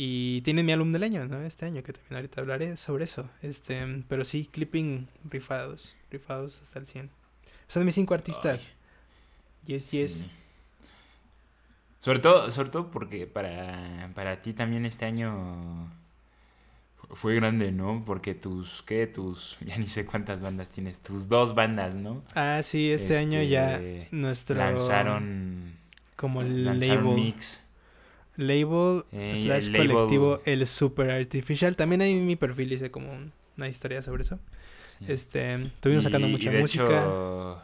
Y 0.01 0.39
tienen 0.43 0.65
mi 0.65 0.71
álbum 0.71 0.93
del 0.93 1.03
año, 1.03 1.25
¿no? 1.27 1.41
Este 1.41 1.65
año, 1.65 1.83
que 1.83 1.91
también 1.91 2.15
ahorita 2.15 2.39
hablaré 2.39 2.77
sobre 2.77 3.03
eso. 3.03 3.29
Este, 3.41 3.85
pero 4.07 4.23
sí, 4.23 4.47
Clipping 4.49 5.09
rifados, 5.29 5.93
rifados 6.09 6.61
hasta 6.61 6.79
el 6.79 6.85
100. 6.85 7.09
Son 7.67 7.83
mis 7.83 7.95
cinco 7.95 8.13
artistas. 8.13 8.71
Yes, 9.65 9.91
yes. 9.91 10.11
Sí. 10.21 10.31
Sobre 11.99 12.19
todo, 12.19 12.49
sobre 12.49 12.69
todo 12.69 12.91
porque 12.91 13.27
para, 13.27 14.09
para 14.15 14.41
ti 14.41 14.53
también 14.53 14.85
este 14.85 15.03
año 15.03 15.91
fu- 16.95 17.15
fue 17.17 17.35
grande, 17.35 17.73
¿no? 17.73 18.03
Porque 18.05 18.33
tus, 18.33 18.81
¿qué? 18.83 19.05
Tus, 19.05 19.57
ya 19.65 19.77
ni 19.77 19.87
sé 19.87 20.05
cuántas 20.05 20.41
bandas 20.41 20.69
tienes, 20.69 21.01
tus 21.01 21.27
dos 21.27 21.53
bandas, 21.55 21.95
¿no? 21.95 22.23
Ah, 22.35 22.61
sí, 22.63 22.89
este, 22.89 23.17
año 23.17 23.43
ya 23.43 23.75
Este, 23.75 24.07
nuestro... 24.15 24.55
Lanzaron, 24.55 25.73
Como 26.15 26.41
el 26.41 26.63
lanzaron 26.63 27.03
label. 27.03 27.15
mix. 27.25 27.65
Label 28.39 29.03
Eh, 29.11 29.33
slash 29.43 29.65
el 29.67 29.73
label- 29.73 29.91
colectivo 29.93 30.41
El 30.45 30.65
Super 30.65 31.11
Artificial. 31.11 31.75
También 31.75 32.01
ahí 32.01 32.13
en 32.17 32.25
mi 32.25 32.35
perfil 32.35 32.71
hice 32.73 32.89
como 32.89 33.11
un- 33.11 33.31
una 33.57 33.67
historia 33.67 34.01
sobre 34.01 34.23
eso. 34.23 34.39
Sí. 34.97 35.05
Este, 35.07 35.53
estuvimos 35.61 36.03
sacando 36.05 36.27
mucha 36.27 36.49
y 36.49 36.55
de 36.55 36.61
música. 36.61 36.83
hecho, 36.85 37.61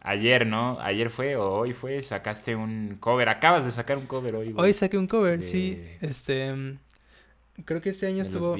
ayer, 0.00 0.46
¿no? 0.46 0.78
Ayer 0.80 1.10
fue 1.10 1.36
o 1.36 1.50
hoy 1.52 1.72
fue, 1.72 2.02
sacaste 2.02 2.56
un 2.56 2.96
cover. 3.00 3.28
Acabas 3.28 3.64
de 3.64 3.70
sacar 3.70 3.98
un 3.98 4.06
cover 4.06 4.34
hoy, 4.36 4.52
güey. 4.52 4.66
Hoy 4.68 4.72
saqué 4.72 4.96
un 4.98 5.06
cover, 5.06 5.42
sí. 5.42 5.78
Este, 6.00 6.78
creo 7.64 7.80
que 7.80 7.90
este 7.90 8.06
año 8.06 8.22
estuvo 8.22 8.56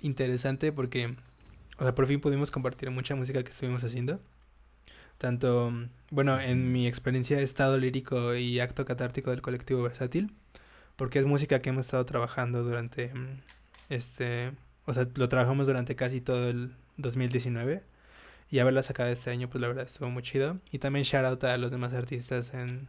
interesante 0.00 0.72
porque, 0.72 1.14
o 1.78 1.82
sea, 1.84 1.94
por 1.94 2.06
fin 2.06 2.20
pudimos 2.20 2.50
compartir 2.50 2.90
mucha 2.90 3.14
música 3.14 3.42
que 3.42 3.50
estuvimos 3.50 3.82
haciendo. 3.84 4.20
Tanto, 5.22 5.70
mm, 5.70 5.88
bueno, 6.10 6.40
en 6.40 6.72
mi 6.72 6.88
experiencia 6.88 7.38
estado 7.40 7.78
lírico 7.78 8.34
y 8.34 8.58
acto 8.58 8.84
catártico 8.84 9.30
del 9.30 9.40
colectivo 9.40 9.80
versátil, 9.80 10.34
porque 10.96 11.20
es 11.20 11.26
música 11.26 11.62
que 11.62 11.70
hemos 11.70 11.86
estado 11.86 12.04
trabajando 12.04 12.64
durante, 12.64 13.14
mm, 13.14 13.40
este, 13.88 14.50
o 14.84 14.92
sea, 14.92 15.06
lo 15.14 15.28
trabajamos 15.28 15.68
durante 15.68 15.94
casi 15.94 16.20
todo 16.20 16.48
el 16.50 16.74
2019 16.96 17.84
y 18.50 18.58
haberla 18.58 18.82
sacado 18.82 19.10
este 19.10 19.30
año, 19.30 19.48
pues 19.48 19.62
la 19.62 19.68
verdad 19.68 19.84
estuvo 19.86 20.10
muy 20.10 20.24
chido. 20.24 20.58
Y 20.72 20.78
también 20.80 21.04
shout 21.04 21.24
out 21.24 21.44
a 21.44 21.56
los 21.56 21.70
demás 21.70 21.92
artistas 21.92 22.52
en, 22.52 22.88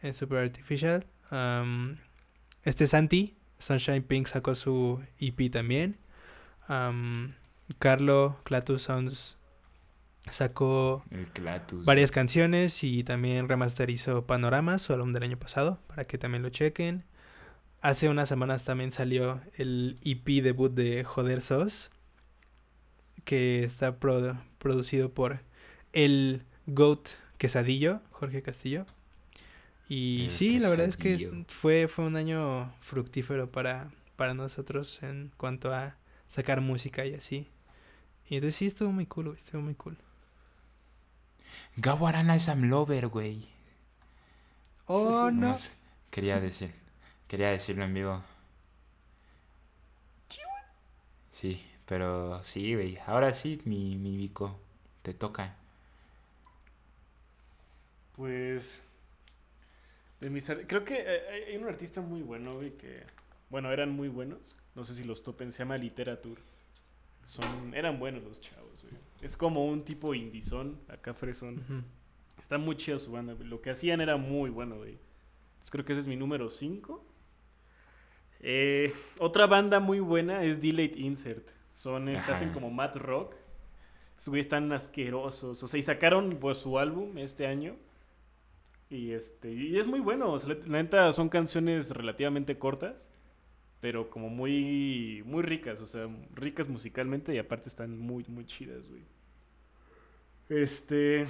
en 0.00 0.14
Super 0.14 0.38
Artificial. 0.38 1.06
Am, 1.30 1.98
este 2.62 2.86
Santi, 2.86 3.36
Sunshine 3.58 4.04
Pink 4.04 4.28
sacó 4.28 4.54
su 4.54 5.02
EP 5.18 5.50
también. 5.50 5.96
Am, 6.68 7.34
Carlo 7.80 8.38
Clatus 8.44 8.82
Sounds 8.82 9.38
sacó 10.32 11.02
El 11.10 11.26
Clatus. 11.30 11.84
varias 11.84 12.10
canciones 12.10 12.82
y 12.84 13.04
también 13.04 13.48
remasterizó 13.48 14.26
Panoramas, 14.26 14.82
su 14.82 14.92
álbum 14.92 15.12
del 15.12 15.22
año 15.24 15.38
pasado, 15.38 15.80
para 15.88 16.04
que 16.04 16.18
también 16.18 16.42
lo 16.42 16.50
chequen. 16.50 17.04
Hace 17.80 18.08
unas 18.08 18.28
semanas 18.28 18.64
también 18.64 18.90
salió 18.90 19.40
el 19.56 19.98
EP 20.02 20.42
debut 20.42 20.72
de 20.72 21.04
Joder 21.04 21.40
Sos, 21.40 21.90
que 23.24 23.62
está 23.64 23.98
pro- 23.98 24.40
producido 24.58 25.12
por 25.12 25.40
el 25.92 26.42
GOAT 26.66 27.10
Quesadillo, 27.38 28.00
Jorge 28.10 28.42
Castillo. 28.42 28.86
Y 29.88 30.24
El 30.24 30.30
sí, 30.30 30.58
la 30.58 30.68
verdad 30.70 30.86
es 30.86 30.96
que 30.96 31.44
fue, 31.48 31.88
fue 31.88 32.04
un 32.04 32.16
año 32.16 32.74
fructífero 32.80 33.50
para, 33.50 33.90
para 34.16 34.34
nosotros 34.34 34.98
en 35.02 35.30
cuanto 35.36 35.72
a 35.72 35.96
sacar 36.26 36.60
música 36.60 37.06
y 37.06 37.14
así. 37.14 37.48
Y 38.28 38.34
entonces 38.34 38.56
sí, 38.56 38.66
estuvo 38.66 38.92
muy 38.92 39.06
cool, 39.06 39.32
estuvo 39.36 39.62
muy 39.62 39.74
cool. 39.74 39.96
Gabo 41.80 42.08
Arana 42.08 42.34
es 42.34 42.42
Sam 42.42 42.64
Lover, 42.64 43.06
güey. 43.06 43.46
Oh, 44.86 45.30
no. 45.32 45.46
Nomás 45.46 45.72
Quería 46.10 46.40
decir. 46.40 46.74
Quería 47.28 47.50
decirlo 47.50 47.84
en 47.84 47.94
vivo. 47.94 48.24
Sí, 51.30 51.64
pero 51.86 52.42
sí, 52.42 52.74
güey. 52.74 52.98
Ahora 53.06 53.32
sí, 53.32 53.60
mi, 53.64 53.94
mi 53.94 54.16
Vico. 54.16 54.58
Te 55.02 55.14
toca. 55.14 55.54
Pues. 58.16 58.82
De 60.18 60.30
mis 60.30 60.50
Creo 60.66 60.82
que 60.82 60.96
eh, 60.98 61.46
hay, 61.46 61.56
un 61.58 61.68
artista 61.68 62.00
muy 62.00 62.22
bueno, 62.22 62.56
güey, 62.56 62.76
que. 62.76 63.04
Bueno, 63.50 63.70
eran 63.70 63.90
muy 63.92 64.08
buenos. 64.08 64.56
No 64.74 64.82
sé 64.82 64.96
si 64.96 65.04
los 65.04 65.22
topen, 65.22 65.52
se 65.52 65.60
llama 65.60 65.78
Literature. 65.78 66.40
Son, 67.24 67.72
eran 67.72 68.00
buenos 68.00 68.24
los 68.24 68.40
chavos. 68.40 68.77
Es 69.20 69.36
como 69.36 69.66
un 69.66 69.84
tipo 69.84 70.14
indizón, 70.14 70.78
acá 70.88 71.14
fresón. 71.14 71.84
Está 72.38 72.56
muy 72.58 72.76
chido 72.76 72.98
su 72.98 73.12
banda. 73.12 73.34
Lo 73.40 73.60
que 73.60 73.70
hacían 73.70 74.00
era 74.00 74.16
muy 74.16 74.50
bueno, 74.50 74.76
güey. 74.76 74.92
Entonces 74.92 75.70
creo 75.70 75.84
que 75.84 75.92
ese 75.92 76.02
es 76.02 76.06
mi 76.06 76.16
número 76.16 76.50
5. 76.50 77.04
otra 79.18 79.46
banda 79.46 79.80
muy 79.80 80.00
buena 80.00 80.42
es 80.44 80.60
Delayed 80.60 80.96
Insert. 80.96 81.48
Son, 81.70 82.08
Ajá. 82.08 82.32
hacen 82.32 82.52
como 82.52 82.70
Matt 82.70 82.96
Rock. 82.96 83.34
Esos 84.16 84.28
güeyes 84.30 84.46
están 84.46 84.70
asquerosos. 84.72 85.62
O 85.62 85.68
sea, 85.68 85.78
y 85.78 85.82
sacaron 85.82 86.38
pues, 86.40 86.58
su 86.58 86.78
álbum 86.78 87.18
este 87.18 87.46
año. 87.46 87.76
Y 88.90 89.12
este 89.12 89.52
y 89.52 89.76
es 89.78 89.86
muy 89.86 90.00
bueno. 90.00 90.32
O 90.32 90.38
sea, 90.38 90.54
la, 90.54 90.60
la 90.66 90.82
neta 90.82 91.12
son 91.12 91.28
canciones 91.28 91.90
relativamente 91.90 92.58
cortas. 92.58 93.10
Pero 93.80 94.10
como 94.10 94.28
muy, 94.28 95.22
muy 95.24 95.42
ricas. 95.42 95.80
O 95.80 95.86
sea, 95.86 96.08
ricas 96.34 96.68
musicalmente. 96.68 97.34
Y 97.34 97.38
aparte 97.38 97.68
están 97.68 97.96
muy, 97.98 98.24
muy 98.28 98.44
chidas, 98.44 98.88
güey. 98.88 99.02
Este. 100.48 101.26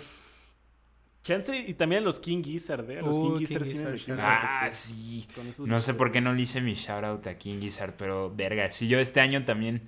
Chance 1.23 1.65
y 1.67 1.75
también 1.75 2.03
a 2.03 2.05
los 2.05 2.21
King 2.21 2.43
Gizzard, 2.43 2.91
¿eh? 2.91 3.01
A 3.01 3.03
los 3.03 3.17
Uh, 3.17 3.23
King 3.23 3.31
King 3.31 3.39
Gizzard 3.39 3.65
sí 3.67 3.75
me 3.79 3.99
Gizzard, 3.99 4.21
Ah, 4.21 4.61
pues, 4.63 4.77
sí. 4.77 5.29
No 5.67 5.81
sé 5.81 5.95
por 5.95 6.11
qué 6.13 6.21
no 6.21 6.33
le 6.33 6.43
hice 6.43 6.61
mi 6.61 6.75
shoutout 6.75 7.27
a 7.27 7.37
King 7.37 7.61
Gizzard, 7.61 7.95
pero 7.97 8.35
verga, 8.35 8.71
si 8.71 8.89
yo 8.89 8.99
este 8.99 9.21
año 9.21 9.45
también 9.45 9.83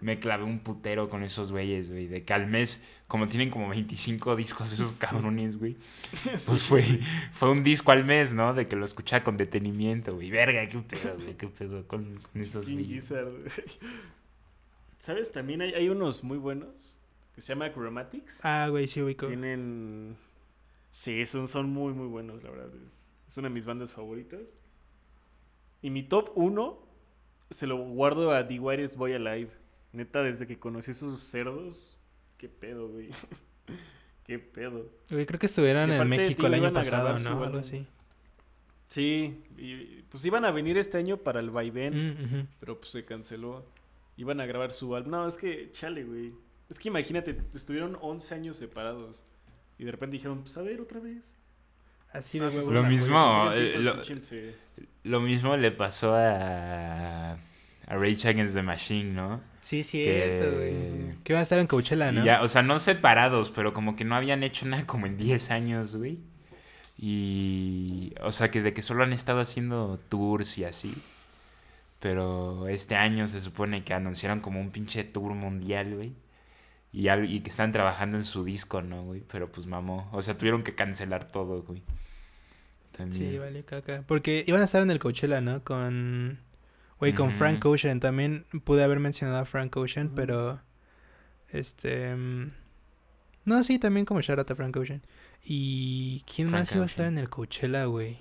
me 0.00 0.18
clavé 0.18 0.42
un 0.44 0.58
putero 0.58 1.08
con 1.08 1.22
esos 1.22 1.52
güeyes, 1.52 1.90
güey. 1.90 2.08
De 2.08 2.24
que 2.24 2.34
al 2.34 2.46
mes, 2.48 2.86
como 3.12 3.28
tienen 3.28 3.50
como 3.50 3.68
25 3.68 4.36
discos 4.36 4.72
esos 4.72 4.92
cabrones, 4.98 5.58
güey. 5.58 5.76
Pues 6.24 6.62
fue, 6.62 6.82
fue 7.30 7.50
un 7.50 7.62
disco 7.62 7.92
al 7.92 8.06
mes, 8.06 8.32
¿no? 8.32 8.54
De 8.54 8.66
que 8.66 8.74
lo 8.74 8.86
escuchaba 8.86 9.22
con 9.22 9.36
detenimiento, 9.36 10.14
güey. 10.14 10.30
Verga, 10.30 10.66
qué 10.66 10.78
pedo, 10.78 11.16
güey, 11.18 11.36
qué 11.36 11.46
pedo 11.48 11.86
con, 11.86 12.18
con 12.20 12.40
estos. 12.40 12.64
Gizzard, 12.64 13.30
güey. 13.30 13.44
¿Sabes? 14.98 15.30
También 15.30 15.60
hay, 15.60 15.74
hay 15.74 15.90
unos 15.90 16.24
muy 16.24 16.38
buenos 16.38 17.02
que 17.34 17.42
se 17.42 17.48
llama 17.48 17.70
Chromatics. 17.70 18.42
Ah, 18.46 18.68
güey, 18.70 18.88
sí 18.88 19.02
ubico. 19.02 19.26
Tienen. 19.26 20.16
Sí, 20.90 21.26
son, 21.26 21.48
son 21.48 21.68
muy, 21.68 21.92
muy 21.92 22.06
buenos, 22.06 22.42
la 22.42 22.48
verdad. 22.48 22.70
Es, 22.86 23.06
es 23.28 23.36
una 23.36 23.48
de 23.48 23.54
mis 23.54 23.66
bandas 23.66 23.92
favoritas. 23.92 24.40
Y 25.82 25.90
mi 25.90 26.02
top 26.02 26.30
1 26.34 26.78
se 27.50 27.66
lo 27.66 27.76
guardo 27.76 28.30
a 28.30 28.48
The 28.48 28.58
Whitest 28.58 28.96
Boy 28.96 29.12
Alive. 29.12 29.50
Neta, 29.92 30.22
desde 30.22 30.46
que 30.46 30.58
conocí 30.58 30.92
esos 30.92 31.20
cerdos, 31.20 31.98
qué 32.42 32.48
pedo, 32.48 32.88
güey. 32.88 33.08
qué 34.26 34.40
pedo. 34.40 34.90
Güey, 35.08 35.26
creo 35.26 35.38
que 35.38 35.46
estuvieron 35.46 35.92
en 35.92 36.08
México 36.08 36.48
el 36.48 36.54
año 36.54 36.72
pasado, 36.72 37.16
su 37.16 37.22
¿no? 37.22 37.44
Algo 37.44 37.58
así. 37.58 37.86
Sí, 38.88 39.44
y 39.56 40.02
pues 40.10 40.24
iban 40.24 40.44
a 40.44 40.50
venir 40.50 40.76
este 40.76 40.98
año 40.98 41.18
para 41.18 41.38
el 41.38 41.50
vaivén. 41.50 42.40
Mm. 42.40 42.48
Pero 42.58 42.80
pues 42.80 42.90
se 42.90 43.04
canceló. 43.04 43.64
Iban 44.16 44.40
a 44.40 44.46
grabar 44.46 44.72
su 44.72 44.94
álbum. 44.96 45.12
No, 45.12 45.28
es 45.28 45.36
que, 45.36 45.70
chale, 45.70 46.02
güey. 46.02 46.32
Es 46.68 46.80
que 46.80 46.88
imagínate, 46.88 47.40
estuvieron 47.54 47.96
11 48.00 48.34
años 48.34 48.56
separados. 48.56 49.24
Y 49.78 49.84
de 49.84 49.92
repente 49.92 50.14
dijeron, 50.14 50.42
pues 50.42 50.56
a 50.56 50.62
ver, 50.62 50.80
otra 50.80 50.98
vez. 50.98 51.36
Así 52.12 52.40
de 52.40 52.46
Ah, 52.46 52.48
huevo. 52.48 52.62
son 52.64 52.74
Lo 52.74 52.80
una 52.80 52.88
mismo, 52.88 53.50
eh. 53.54 54.54
Lo 55.04 55.20
mismo 55.20 55.56
le 55.56 55.70
pasó 55.70 56.12
a, 56.12 57.34
a 57.34 57.36
Rage 57.86 58.28
Against 58.28 58.54
the 58.56 58.62
Machine, 58.62 59.12
¿no? 59.12 59.51
Sí, 59.62 59.82
cierto, 59.84 60.50
que- 60.50 60.56
güey. 60.56 61.14
Que 61.24 61.32
van 61.32 61.40
a 61.40 61.42
estar 61.44 61.58
en 61.58 61.66
Coachella, 61.68 62.12
¿no? 62.12 62.24
ya, 62.24 62.42
o 62.42 62.48
sea, 62.48 62.62
no 62.62 62.78
separados, 62.78 63.50
pero 63.50 63.72
como 63.72 63.96
que 63.96 64.04
no 64.04 64.14
habían 64.16 64.42
hecho 64.42 64.66
nada 64.66 64.84
como 64.86 65.06
en 65.06 65.16
10 65.16 65.50
años, 65.50 65.96
güey. 65.96 66.18
Y, 66.98 68.12
o 68.22 68.30
sea, 68.32 68.50
que 68.50 68.60
de 68.62 68.72
que 68.74 68.82
solo 68.82 69.02
han 69.04 69.12
estado 69.12 69.40
haciendo 69.40 69.98
tours 70.08 70.58
y 70.58 70.64
así. 70.64 70.94
Pero 72.00 72.68
este 72.68 72.96
año 72.96 73.26
se 73.26 73.40
supone 73.40 73.84
que 73.84 73.94
anunciaron 73.94 74.40
como 74.40 74.60
un 74.60 74.70
pinche 74.70 75.04
tour 75.04 75.32
mundial, 75.34 75.94
güey. 75.94 76.12
Y, 76.92 77.08
y 77.10 77.40
que 77.40 77.50
están 77.50 77.72
trabajando 77.72 78.16
en 78.18 78.24
su 78.24 78.44
disco, 78.44 78.82
¿no, 78.82 79.02
güey? 79.04 79.22
Pero 79.30 79.50
pues 79.50 79.66
mamó. 79.66 80.08
O 80.12 80.20
sea, 80.22 80.36
tuvieron 80.36 80.62
que 80.62 80.74
cancelar 80.74 81.26
todo, 81.26 81.62
güey. 81.62 81.82
También. 82.96 83.32
Sí, 83.32 83.38
vale, 83.38 83.64
caca. 83.64 84.02
Porque 84.06 84.44
iban 84.46 84.60
a 84.60 84.64
estar 84.66 84.82
en 84.82 84.90
el 84.90 84.98
Coachella, 84.98 85.40
¿no? 85.40 85.62
Con. 85.64 86.38
Güey, 87.02 87.14
con. 87.14 87.32
Frank 87.32 87.64
Ocean. 87.66 88.00
También 88.00 88.44
pude 88.64 88.82
haber 88.84 88.98
mencionado 89.00 89.38
a 89.40 89.44
Frank 89.44 89.76
Ocean, 89.76 90.12
pero. 90.14 90.60
Este. 91.50 92.14
mm, 92.14 92.52
No, 93.44 93.62
sí, 93.64 93.78
también 93.78 94.06
como 94.06 94.20
shout 94.20 94.38
out 94.38 94.50
a 94.50 94.54
Frank 94.54 94.76
Ocean. 94.76 95.02
¿Y 95.44 96.22
quién 96.32 96.48
Frank 96.48 96.60
más 96.62 96.72
iba 96.74 96.82
a 96.84 96.86
estar 96.86 97.04
Ocean. 97.06 97.14
en 97.18 97.22
el 97.24 97.28
Coachella, 97.28 97.84
güey? 97.86 98.18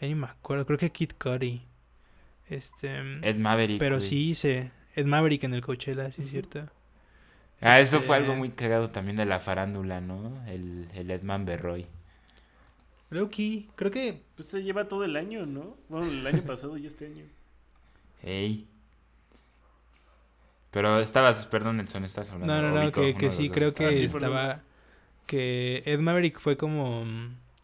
Ya 0.00 0.08
ni 0.08 0.14
me 0.14 0.26
acuerdo. 0.26 0.64
Creo 0.66 0.78
que 0.78 0.90
Kid 0.90 1.10
Cudi. 1.18 1.62
Este. 2.48 3.02
mm, 3.02 3.24
Ed 3.24 3.36
Maverick. 3.36 3.78
pero 3.78 3.96
güey. 3.96 4.08
sí 4.08 4.30
hice. 4.30 4.70
Ed 4.96 5.06
Maverick 5.06 5.42
en 5.44 5.54
el 5.54 5.60
Coachella, 5.62 6.10
sí 6.12 6.22
es 6.22 6.30
cierto. 6.30 6.68
Ah, 7.60 7.80
eso 7.80 7.98
fue 8.00 8.16
Este- 8.16 8.26
algo 8.26 8.36
muy 8.36 8.50
cagado 8.50 8.90
también 8.90 9.16
de 9.16 9.24
la 9.24 9.40
farándula, 9.40 10.00
¿no? 10.00 10.44
El, 10.46 10.86
el 10.94 11.10
Edman 11.10 11.44
Berroy. 11.46 11.86
Loki, 13.10 13.68
creo 13.76 13.90
que. 13.90 14.22
Pues 14.36 14.48
se 14.48 14.62
lleva 14.62 14.88
todo 14.88 15.04
el 15.04 15.16
año, 15.16 15.46
¿no? 15.46 15.76
Bueno, 15.88 16.06
el 16.10 16.26
año 16.26 16.42
pasado 16.46 16.76
y 16.76 16.86
este 16.86 17.06
año. 17.06 17.24
Ey. 18.24 18.66
Pero 20.70 20.98
estabas, 20.98 21.46
perdón, 21.46 21.76
Nelson, 21.76 22.04
estás 22.04 22.32
hablando. 22.32 22.52
No, 22.52 22.62
no, 22.62 22.84
no, 22.84 22.90
que, 22.90 23.30
sí, 23.30 23.48
creo 23.48 23.72
que 23.72 23.84
Ah, 23.86 23.90
estaba. 23.90 24.60
Que 25.26 25.82
Ed 25.86 26.00
Maverick 26.00 26.40
fue 26.40 26.56
como. 26.56 27.04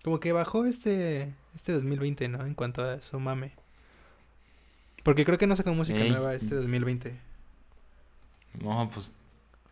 Como 0.04 0.20
que 0.20 0.32
bajó 0.32 0.64
este. 0.64 1.34
Este 1.54 1.72
2020, 1.72 2.28
¿no? 2.28 2.46
En 2.46 2.54
cuanto 2.54 2.84
a 2.84 3.00
su 3.00 3.18
mame. 3.18 3.52
Porque 5.02 5.24
creo 5.24 5.38
que 5.38 5.46
no 5.48 5.56
sacó 5.56 5.74
música 5.74 6.00
Ey. 6.00 6.10
nueva 6.10 6.34
este 6.34 6.54
2020. 6.54 7.18
No, 8.62 8.88
pues 8.92 9.12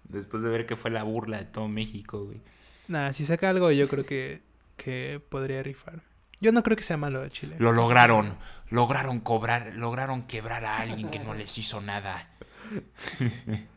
después 0.09 0.43
de 0.43 0.49
ver 0.49 0.67
que 0.67 0.75
fue 0.77 0.91
la 0.91 1.03
burla 1.05 1.39
de 1.39 1.45
todo 1.45 1.69
México, 1.69 2.25
güey. 2.25 2.41
Nah, 2.89 3.13
si 3.13 3.25
saca 3.27 3.51
algo, 3.51 3.71
yo 3.71 3.87
creo 3.89 4.05
que. 4.05 4.41
Que 4.77 5.21
podría 5.29 5.63
rifar. 5.63 6.03
Yo 6.41 6.53
no 6.53 6.63
creo 6.63 6.77
que 6.77 6.83
sea 6.83 6.97
malo 6.97 7.21
de 7.23 7.31
Chile. 7.31 7.57
Lo 7.59 7.73
lograron, 7.73 8.37
lograron 8.71 9.21
cobrar, 9.21 9.75
lograron 9.75 10.23
quebrar 10.23 10.65
a 10.65 10.79
alguien 10.79 11.11
que 11.11 11.19
no 11.19 11.35
les 11.35 11.59
hizo 11.59 11.81
nada. 11.81 12.29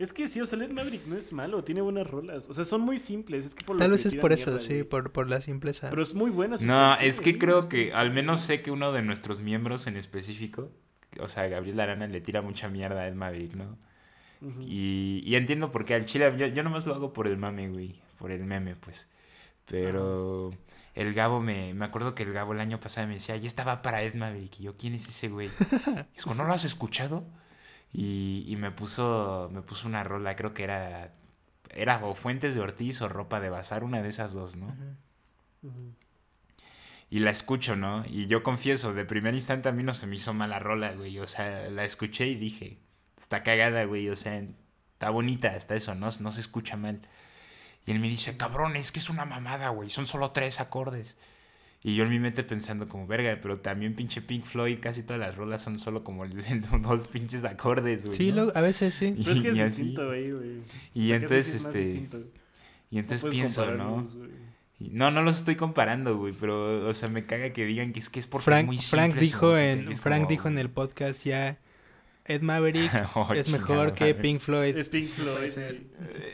Es 0.00 0.14
que 0.14 0.28
sí, 0.28 0.40
o 0.40 0.46
sea, 0.46 0.58
Led 0.58 0.70
Maverick 0.70 1.06
no 1.06 1.14
es 1.14 1.30
malo, 1.30 1.62
tiene 1.62 1.82
buenas 1.82 2.06
rolas. 2.06 2.48
O 2.48 2.54
sea, 2.54 2.64
son 2.64 2.80
muy 2.80 2.98
simples. 2.98 3.44
Es 3.44 3.54
que 3.54 3.66
por 3.66 3.76
lo 3.76 3.80
Tal 3.80 3.90
vez 3.90 4.06
es 4.06 4.14
por 4.14 4.32
eso, 4.32 4.58
sí, 4.58 4.82
por, 4.82 5.12
por 5.12 5.28
la 5.28 5.42
simpleza. 5.42 5.90
Pero 5.90 6.00
es 6.02 6.14
muy 6.14 6.30
buena 6.30 6.56
No, 6.62 6.94
es 6.94 7.20
que 7.20 7.32
sí, 7.32 7.38
creo 7.38 7.68
que, 7.68 7.92
al 7.92 8.10
menos 8.10 8.40
sé 8.40 8.62
que 8.62 8.70
uno 8.70 8.92
de 8.92 9.02
nuestros 9.02 9.42
miembros 9.42 9.86
en 9.86 9.98
específico, 9.98 10.70
o 11.20 11.28
sea, 11.28 11.48
Gabriel 11.48 11.80
Arana 11.80 12.06
le 12.06 12.22
tira 12.22 12.40
mucha 12.40 12.70
mierda 12.70 13.02
a 13.02 13.08
Ed 13.08 13.14
Maverick, 13.14 13.54
¿no? 13.56 13.76
Y, 14.66 15.22
y 15.22 15.34
entiendo 15.34 15.70
por 15.70 15.84
qué 15.84 15.92
al 15.92 16.06
chile, 16.06 16.32
yo, 16.38 16.46
yo 16.46 16.62
nomás 16.62 16.86
lo 16.86 16.94
hago 16.94 17.12
por 17.12 17.26
el 17.26 17.36
mame, 17.36 17.68
güey, 17.68 18.00
por 18.16 18.30
el 18.30 18.42
meme, 18.42 18.76
pues. 18.76 19.06
Pero 19.66 20.50
el 20.94 21.14
Gabo, 21.14 21.40
me, 21.40 21.74
me 21.74 21.84
acuerdo 21.84 22.14
que 22.14 22.22
el 22.24 22.32
Gabo 22.32 22.52
el 22.52 22.60
año 22.60 22.80
pasado 22.80 23.06
me 23.06 23.14
decía, 23.14 23.36
ya 23.36 23.46
estaba 23.46 23.82
para 23.82 24.02
Ed 24.02 24.14
Maverick. 24.14 24.60
Y 24.60 24.64
yo, 24.64 24.76
¿quién 24.76 24.94
es 24.94 25.08
ese 25.08 25.28
güey? 25.28 25.48
Y 26.12 26.16
dijo, 26.16 26.34
¿no 26.34 26.44
lo 26.44 26.52
has 26.52 26.64
escuchado? 26.64 27.24
Y, 27.92 28.44
y 28.48 28.56
me 28.56 28.70
puso 28.70 29.50
me 29.52 29.62
puso 29.62 29.88
una 29.88 30.04
rola, 30.04 30.36
creo 30.36 30.54
que 30.54 30.64
era, 30.64 31.12
era 31.70 32.04
o 32.04 32.14
Fuentes 32.14 32.54
de 32.54 32.60
Ortiz 32.60 33.00
o 33.02 33.08
Ropa 33.08 33.40
de 33.40 33.50
Bazar, 33.50 33.84
una 33.84 34.02
de 34.02 34.08
esas 34.08 34.32
dos, 34.32 34.56
¿no? 34.56 34.74
Y 37.08 37.18
la 37.18 37.30
escucho, 37.30 37.74
¿no? 37.74 38.04
Y 38.08 38.26
yo 38.28 38.42
confieso, 38.42 38.94
de 38.94 39.04
primer 39.04 39.34
instante 39.34 39.68
a 39.68 39.72
mí 39.72 39.82
no 39.82 39.92
se 39.92 40.06
me 40.06 40.16
hizo 40.16 40.32
mala 40.32 40.60
rola, 40.60 40.92
güey. 40.92 41.18
O 41.18 41.26
sea, 41.26 41.68
la 41.68 41.84
escuché 41.84 42.28
y 42.28 42.36
dije, 42.36 42.78
está 43.16 43.42
cagada, 43.42 43.84
güey. 43.84 44.08
O 44.08 44.16
sea, 44.16 44.40
está 44.92 45.10
bonita 45.10 45.48
hasta 45.48 45.74
eso, 45.74 45.94
¿no? 45.94 46.08
No 46.20 46.30
se 46.30 46.40
escucha 46.40 46.76
mal. 46.76 47.00
Y 47.86 47.92
él 47.92 47.98
me 48.00 48.08
dice, 48.08 48.36
cabrón, 48.36 48.76
es 48.76 48.92
que 48.92 48.98
es 48.98 49.08
una 49.10 49.24
mamada, 49.24 49.70
güey. 49.70 49.90
Son 49.90 50.06
solo 50.06 50.30
tres 50.32 50.60
acordes. 50.60 51.16
Y 51.82 51.96
yo 51.96 52.04
en 52.04 52.10
mi 52.10 52.18
mente 52.18 52.44
pensando 52.44 52.86
como, 52.88 53.06
verga, 53.06 53.38
pero 53.40 53.56
también 53.58 53.96
pinche 53.96 54.20
Pink 54.20 54.44
Floyd, 54.44 54.78
casi 54.80 55.02
todas 55.02 55.18
las 55.18 55.36
rolas 55.36 55.62
son 55.62 55.78
solo 55.78 56.04
como 56.04 56.26
dos 56.82 57.06
pinches 57.06 57.44
acordes, 57.44 58.04
güey. 58.04 58.16
Sí, 58.16 58.32
¿no? 58.32 58.44
lo- 58.46 58.56
a 58.56 58.60
veces 58.60 58.94
sí. 58.94 59.14
Pero 59.16 59.32
es 59.32 59.40
que 59.40 59.48
es 59.52 59.56
Y 59.56 59.60
así. 59.60 59.82
distinto 59.82 60.10
ahí, 60.10 60.30
güey. 60.30 60.50
Y 60.94 61.12
entonces, 61.12 61.54
este... 61.54 61.78
distinto. 61.78 62.18
Y 62.90 62.98
entonces 62.98 63.22
puedes 63.22 63.34
pienso, 63.36 63.70
¿no? 63.74 64.06
Y- 64.78 64.90
No, 64.90 65.10
no 65.10 65.22
los 65.22 65.38
estoy 65.38 65.56
comparando, 65.56 66.16
güey, 66.18 66.34
pero, 66.38 66.86
o 66.88 66.92
sea, 66.92 67.08
me 67.08 67.24
caga 67.24 67.50
que 67.52 67.64
digan 67.64 67.92
que 67.94 68.00
es 68.00 68.10
que 68.10 68.18
es 68.20 68.26
porque 68.26 68.44
Frank, 68.44 68.60
es 68.60 68.66
muy 68.66 68.78
Frank 68.78 69.12
simple 69.12 69.20
su 69.20 69.24
dijo 69.26 69.52
y 69.52 69.60
en 69.62 69.92
es 69.92 70.00
Frank 70.02 70.18
como, 70.20 70.28
dijo 70.30 70.48
en 70.48 70.58
el 70.58 70.70
podcast 70.70 71.24
ya 71.24 71.58
Ed 72.30 72.42
Maverick 72.42 72.92
oh, 73.16 73.32
es 73.34 73.50
mejor 73.50 73.92
que 73.92 74.04
madre. 74.04 74.14
Pink 74.14 74.40
Floyd. 74.40 74.76
Es 74.76 74.88
Pink 74.88 75.06
Floyd. 75.06 75.52
Güey. 75.52 75.86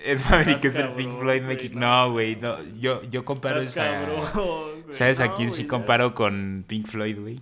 Ed 0.04 0.20
Maverick 0.28 0.64
es 0.66 0.78
el 0.78 0.90
Pink 0.90 1.18
Floyd 1.18 1.42
México. 1.42 1.78
no. 1.78 2.12
Güey, 2.12 2.36
no, 2.36 2.56
yo, 2.78 3.02
yo 3.04 3.24
comparo 3.24 3.62
esa... 3.62 4.04
cabrón. 4.04 4.84
¿Sabes 4.90 5.20
a 5.20 5.32
quién 5.32 5.48
güey, 5.48 5.56
sí 5.56 5.66
comparo 5.66 6.12
con 6.12 6.64
Pink 6.66 6.86
Floyd, 6.86 7.18
güey? 7.18 7.40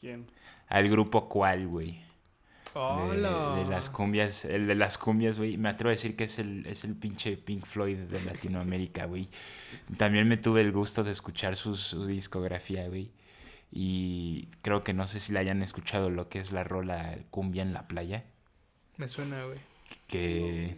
¿Quién? 0.00 0.26
Al 0.68 0.88
grupo 0.88 1.28
Cual, 1.28 1.66
güey. 1.66 2.00
De, 2.72 3.66
las 3.68 3.90
cumbias, 3.90 4.44
el 4.44 4.68
de 4.68 4.76
las 4.76 4.96
cumbias, 4.96 5.36
güey. 5.36 5.56
Me 5.56 5.70
atrevo 5.70 5.88
a 5.88 5.90
decir 5.90 6.14
que 6.14 6.24
es 6.24 6.38
el, 6.38 6.64
es 6.66 6.84
el 6.84 6.94
pinche 6.94 7.36
Pink 7.36 7.66
Floyd 7.66 7.96
de 7.96 8.24
Latinoamérica, 8.24 9.06
güey. 9.06 9.26
También 9.96 10.28
me 10.28 10.36
tuve 10.36 10.60
el 10.60 10.70
gusto 10.70 11.02
de 11.02 11.10
escuchar 11.10 11.56
su, 11.56 11.74
su 11.74 12.06
discografía, 12.06 12.86
güey. 12.86 13.10
Y 13.72 14.48
creo 14.62 14.82
que 14.82 14.92
no 14.94 15.06
sé 15.06 15.20
si 15.20 15.32
la 15.32 15.40
hayan 15.40 15.62
escuchado 15.62 16.10
lo 16.10 16.28
que 16.28 16.38
es 16.40 16.50
la 16.52 16.64
rola 16.64 17.16
Cumbia 17.30 17.62
en 17.62 17.72
la 17.72 17.86
playa. 17.86 18.24
Me 18.96 19.06
suena, 19.08 19.44
güey. 19.44 19.58
Que, 20.08 20.76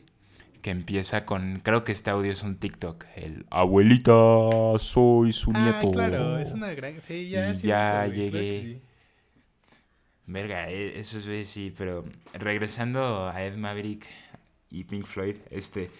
que 0.60 0.70
empieza 0.70 1.24
con, 1.26 1.60
creo 1.64 1.84
que 1.84 1.92
este 1.92 2.10
audio 2.10 2.30
es 2.32 2.42
un 2.42 2.56
TikTok. 2.56 3.04
El 3.16 3.46
abuelita, 3.50 4.12
soy 4.78 5.32
su 5.32 5.52
Ah, 5.54 5.62
nieto. 5.80 5.90
claro, 5.90 6.38
es 6.38 6.52
una 6.52 6.72
gran... 6.74 7.02
Sí, 7.02 7.30
ya, 7.30 7.50
Y 7.52 7.56
sí 7.56 7.66
ya 7.66 7.88
claro 7.90 8.12
llegué. 8.12 8.60
sí. 8.60 8.80
Verga, 10.26 10.68
e- 10.70 10.98
eso 10.98 11.18
es 11.30 11.48
sí, 11.48 11.74
pero 11.76 12.04
regresando 12.34 13.28
a 13.28 13.42
Ed 13.42 13.56
Maverick 13.56 14.06
y 14.70 14.84
Pink 14.84 15.04
Floyd, 15.04 15.36
este, 15.50 15.90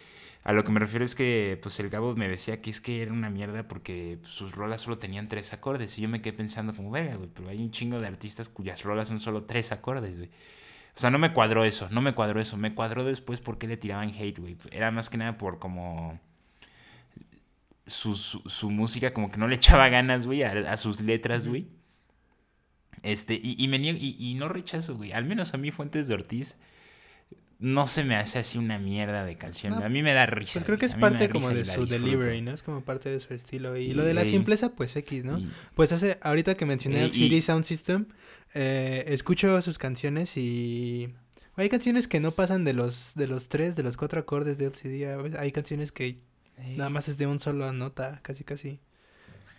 a 0.45 0.53
lo 0.53 0.64
que 0.64 0.72
me 0.72 0.80
refiero 0.80 1.05
es 1.05 1.14
que, 1.14 1.59
pues 1.62 1.78
el 1.80 1.88
Gabo 1.88 2.14
me 2.16 2.28
decía 2.28 2.61
que 2.61 2.70
es 2.70 2.80
que 2.80 3.03
era 3.03 3.12
una 3.12 3.30
mierda 3.30 3.68
porque 3.68 4.18
pues, 4.20 4.34
sus 4.34 4.53
rolas 4.55 4.80
solo 4.80 4.99
tenían 4.99 5.28
tres 5.28 5.53
acordes 5.53 5.97
y 5.99 6.03
yo 6.03 6.09
me 6.09 6.20
quedé 6.20 6.32
pensando 6.36 6.74
como, 6.74 6.90
verga, 6.90 7.14
güey, 7.16 7.28
pero 7.32 7.49
hay 7.49 7.59
un 7.59 7.70
chingo 7.70 8.01
de 8.01 8.09
artistas 8.09 8.49
cuyas 8.49 8.82
rolas 8.82 9.09
son 9.09 9.20
solo 9.20 9.45
tres 9.45 9.70
acordes, 9.72 10.16
güey. 10.16 10.30
O 10.95 11.01
sea, 11.01 11.11
no 11.11 11.18
me 11.18 11.32
cuadró 11.32 11.64
eso, 11.64 11.88
no 11.90 12.03
me 12.03 12.14
cuadró 12.14 12.40
eso, 12.40 12.57
me 12.57 12.74
cuadró 12.74 13.05
después 13.05 13.40
porque 13.40 13.66
le 13.66 13.76
tiraban 13.76 14.11
hate, 14.11 14.38
güey. 14.38 14.57
Era 14.70 14.90
más 14.90 15.09
que 15.11 15.16
nada 15.18 15.38
por 15.38 15.59
como... 15.59 16.20
Su, 17.86 18.14
su, 18.14 18.40
su 18.49 18.70
música 18.70 19.12
como 19.12 19.30
que 19.30 19.38
no 19.38 19.49
le 19.49 19.57
echaba 19.57 19.88
ganas, 19.88 20.26
güey, 20.26 20.43
a, 20.45 20.72
a 20.72 20.76
sus 20.76 21.01
letras, 21.01 21.47
güey. 21.49 21.66
Este, 23.03 23.34
y, 23.43 23.57
y 23.59 23.68
me 23.68 23.78
niego- 23.78 23.99
y, 24.01 24.16
y 24.18 24.34
no 24.34 24.49
rechazo, 24.49 24.97
güey. 24.97 25.12
Al 25.12 25.24
menos 25.24 25.53
a 25.55 25.59
mí 25.59 25.70
Fuentes 25.72 26.07
de 26.09 26.14
Ortiz 26.14 26.57
no 27.63 27.87
se 27.87 28.03
me 28.05 28.17
hace 28.17 28.41
así 28.41 28.59
una 28.59 28.79
mierda 28.79 29.25
de 29.25 29.37
canción. 29.39 29.75
No, 29.75 29.85
a 29.85 29.89
mí 29.89 30.03
me 30.03 30.13
da 30.13 30.27
risa. 30.27 30.55
Pues 30.55 30.65
creo 30.65 30.79
que 30.79 30.87
es 30.87 30.95
parte 30.95 31.29
como 31.31 31.49
de 31.49 31.65
su 31.65 31.87
delivery, 31.87 32.43
¿no? 32.43 32.51
Es 32.51 32.63
como 32.63 32.83
parte 32.83 33.09
de 33.09 33.21
su 33.21 33.33
estilo. 33.33 33.77
Y 33.77 33.91
Y- 33.91 33.95
lo 33.95 34.03
de 34.05 34.15
la 34.15 34.25
simpleza, 34.25 34.71
pues 34.75 34.95
X, 34.97 35.25
¿no? 35.25 35.39
Y- 35.39 35.49
Pues 35.75 35.93
hace, 35.93 36.19
ahorita 36.23 36.57
que 36.57 36.67
mencioné 36.67 37.05
el 37.05 37.13
CD 37.13 37.41
Sound 37.41 37.65
System, 37.65 38.07
eh, 38.55 39.05
escucho 39.07 39.63
sus 39.63 39.79
canciones 39.79 40.37
y 40.37 41.15
hay 41.57 41.69
canciones 41.69 42.09
que 42.09 42.19
no 42.21 42.33
pasan 42.33 42.65
de 42.65 42.73
los, 42.75 43.15
de 43.15 43.27
los 43.29 43.49
tres, 43.49 43.77
de 43.77 43.83
los 43.85 43.97
cuatro 43.97 44.19
acordes 44.21 44.59
del 44.59 44.75
CD. 44.75 45.11
A 45.13 45.17
veces 45.19 45.39
Hay 45.39 45.53
canciones 45.53 45.93
que 45.93 46.19
nada 46.77 46.91
más 46.91 47.09
es 47.09 47.17
de 47.17 47.27
un 47.29 47.39
solo 47.39 47.73
nota, 47.73 48.21
casi 48.23 48.43
casi. 48.45 48.81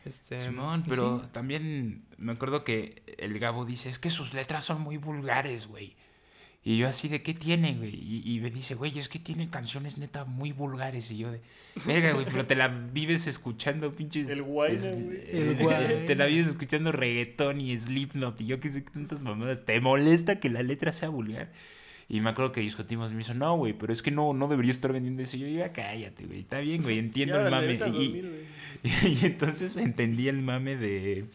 Este, 0.05 0.37
Simón, 0.43 0.83
y 0.85 0.89
pero 0.89 1.21
sí. 1.23 1.29
también 1.31 2.03
me 2.17 2.33
acuerdo 2.33 2.65
que 2.65 3.01
el 3.17 3.39
Gabo 3.39 3.63
dice, 3.63 3.87
es 3.87 3.99
que 3.99 4.09
sus 4.09 4.33
letras 4.33 4.65
son 4.65 4.81
muy 4.81 4.97
vulgares, 4.97 5.67
güey. 5.67 5.95
Y 6.65 6.77
yo 6.77 6.87
así, 6.87 7.09
¿de 7.09 7.21
qué 7.21 7.33
tiene, 7.33 7.73
güey? 7.73 7.93
Y, 7.93 8.35
y 8.35 8.39
me 8.39 8.49
dice, 8.49 8.75
güey, 8.75 8.97
es 8.97 9.09
que 9.09 9.19
tiene 9.19 9.49
canciones 9.49 9.97
neta 9.97 10.23
muy 10.23 10.53
vulgares. 10.53 11.11
Y 11.11 11.17
yo 11.17 11.29
de, 11.29 11.41
verga, 11.85 12.13
güey, 12.13 12.25
pero 12.25 12.47
te 12.47 12.55
la 12.55 12.69
vives 12.69 13.27
escuchando, 13.27 13.93
pinches... 13.93 14.29
El. 14.29 14.39
El 14.39 14.43
guayna. 14.43 16.05
Te 16.05 16.15
la 16.15 16.25
vives 16.25 16.47
escuchando 16.47 16.93
reggaetón 16.93 17.59
y 17.59 17.77
Slipknot 17.77 18.39
y 18.41 18.45
yo 18.45 18.61
qué 18.61 18.69
sé 18.69 18.83
qué 18.85 18.91
tantas 18.91 19.23
mamadas. 19.23 19.65
¿Te 19.65 19.79
molesta 19.81 20.39
que 20.39 20.49
la 20.49 20.63
letra 20.63 20.93
sea 20.93 21.09
vulgar? 21.09 21.51
Y 22.07 22.21
me 22.21 22.29
acuerdo 22.29 22.51
que 22.51 22.61
discutimos 22.61 23.11
y 23.11 23.15
me 23.15 23.21
hizo, 23.21 23.33
no, 23.33 23.57
güey, 23.57 23.73
pero 23.73 23.91
es 23.91 24.01
que 24.01 24.11
no, 24.11 24.33
no 24.33 24.47
debería 24.47 24.71
estar 24.71 24.93
vendiendo 24.93 25.23
eso. 25.23 25.35
Y 25.37 25.41
yo, 25.41 25.47
ya 25.47 25.71
cállate, 25.73 26.25
güey, 26.25 26.41
está 26.41 26.59
bien, 26.59 26.81
güey, 26.81 26.99
entiendo 26.99 27.39
el 27.39 27.51
mame. 27.51 27.79
y 28.83 29.25
entonces 29.25 29.75
entendí 29.77 30.27
el 30.27 30.41
mame 30.41 30.75
de. 30.75 31.25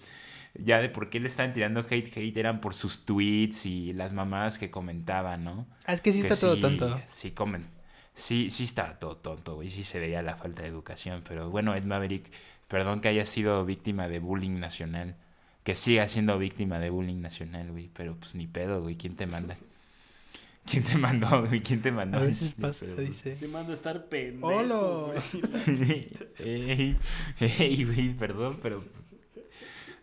Ya 0.55 0.81
de 0.81 0.89
por 0.89 1.11
qué 1.11 1.21
le 1.21 1.29
estaban 1.29 1.53
tirando 1.53 1.81
hate, 1.81 2.17
hate, 2.17 2.37
eran 2.37 2.61
por 2.61 2.75
sus 2.75 3.05
tweets 3.05 3.67
y 3.67 3.93
las 3.93 4.13
mamadas 4.13 4.59
que 4.59 4.71
comentaban, 4.71 5.45
¿no? 5.45 5.67
Ah, 5.87 5.95
es 5.95 6.01
que 6.01 6.13
sí 6.13 6.23
Que 6.23 6.29
está 6.29 6.47
todo 6.47 6.59
tonto. 6.59 7.01
Sí, 7.07 7.31
comen. 7.31 7.65
Sí, 8.15 8.51
sí 8.51 8.65
está 8.65 8.99
todo 8.99 9.17
tonto, 9.17 9.55
güey. 9.55 9.69
Sí 9.69 9.85
se 9.85 10.01
veía 10.01 10.23
la 10.23 10.37
falta 10.37 10.63
de 10.63 10.69
educación. 10.69 11.23
Pero 11.27 11.51
bueno, 11.51 11.75
Ed 11.77 11.85
Maverick, 11.85 12.31
perdón 12.67 13.01
que 13.01 13.09
haya 13.09 13.25
sido 13.25 13.65
víctima 13.65 14.09
de 14.09 14.19
bullying 14.19 14.59
nacional. 14.59 15.17
Que 15.63 15.75
siga 15.77 16.09
siendo 16.09 16.37
víctima 16.39 16.81
de 16.81 16.91
bullying 16.91 17.21
nacional, 17.21 17.71
güey. 17.71 17.91
Pero 17.95 18.17
pues 18.17 18.35
ni 18.35 18.49
pedo, 18.49 18.83
güey. 18.83 18.97
¿Quién 18.97 19.15
te 19.15 19.27
manda? 19.27 19.57
¿Quién 20.71 20.83
te 20.83 20.99
mandó, 20.99 21.47
güey? 21.47 21.63
¿Quién 21.63 21.81
te 21.81 21.93
mandó? 21.93 22.19
A 22.19 22.23
veces 22.23 22.55
pasa, 22.55 22.87
dice. 22.87 23.37
Te 23.37 23.49
mando 23.49 23.73
a 23.73 23.75
estar 23.75 24.07
pendejo. 24.07 24.49
¡Holo! 24.49 25.15
güey. 25.67 26.09
ey, 26.41 26.97
ey, 27.41 27.85
güey, 27.85 28.15
perdón, 28.15 28.59
pero. 28.61 28.83
pues, 28.83 29.05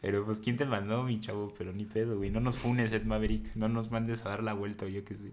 Pero 0.02 0.24
pues, 0.26 0.40
¿quién 0.40 0.58
te 0.58 0.66
mandó, 0.66 1.04
mi 1.04 1.20
chavo? 1.20 1.54
Pero 1.58 1.74
ni 1.74 1.86
pedo, 1.86 2.18
güey. 2.18 2.30
No 2.30 2.40
nos 2.40 2.58
funes, 2.58 2.92
Ed 2.92 3.04
Maverick. 3.04 3.56
No 3.56 3.68
nos 3.70 3.90
mandes 3.92 4.26
a 4.26 4.30
dar 4.30 4.44
la 4.44 4.54
vuelta 4.54 4.86
o 4.86 4.88
yo 4.88 5.04
qué 5.04 5.16
sé. 5.16 5.32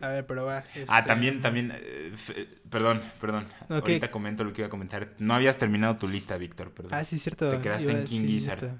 A 0.00 0.08
ver, 0.08 0.26
pero 0.26 0.44
va. 0.44 0.58
Ah, 0.88 0.98
este, 1.00 1.02
también, 1.08 1.40
también. 1.42 1.70
eh, 1.74 2.10
f- 2.14 2.48
perdón, 2.70 3.00
perdón. 3.20 3.46
Ahorita 3.68 4.10
comento 4.10 4.42
lo 4.44 4.52
que 4.52 4.62
iba 4.62 4.66
a 4.66 4.70
comentar. 4.70 5.12
No 5.18 5.34
habías 5.34 5.58
terminado 5.58 5.96
tu 5.96 6.08
lista, 6.08 6.36
Víctor, 6.38 6.70
perdón. 6.72 6.94
Ah, 6.94 7.04
sí, 7.04 7.18
cierto. 7.18 7.48
Te 7.50 7.60
quedaste 7.60 7.90
iba- 7.92 8.00
en 8.00 8.06
King 8.06 8.20
sí, 8.22 8.26
Gizzard. 8.28 8.58
cierto. 8.60 8.78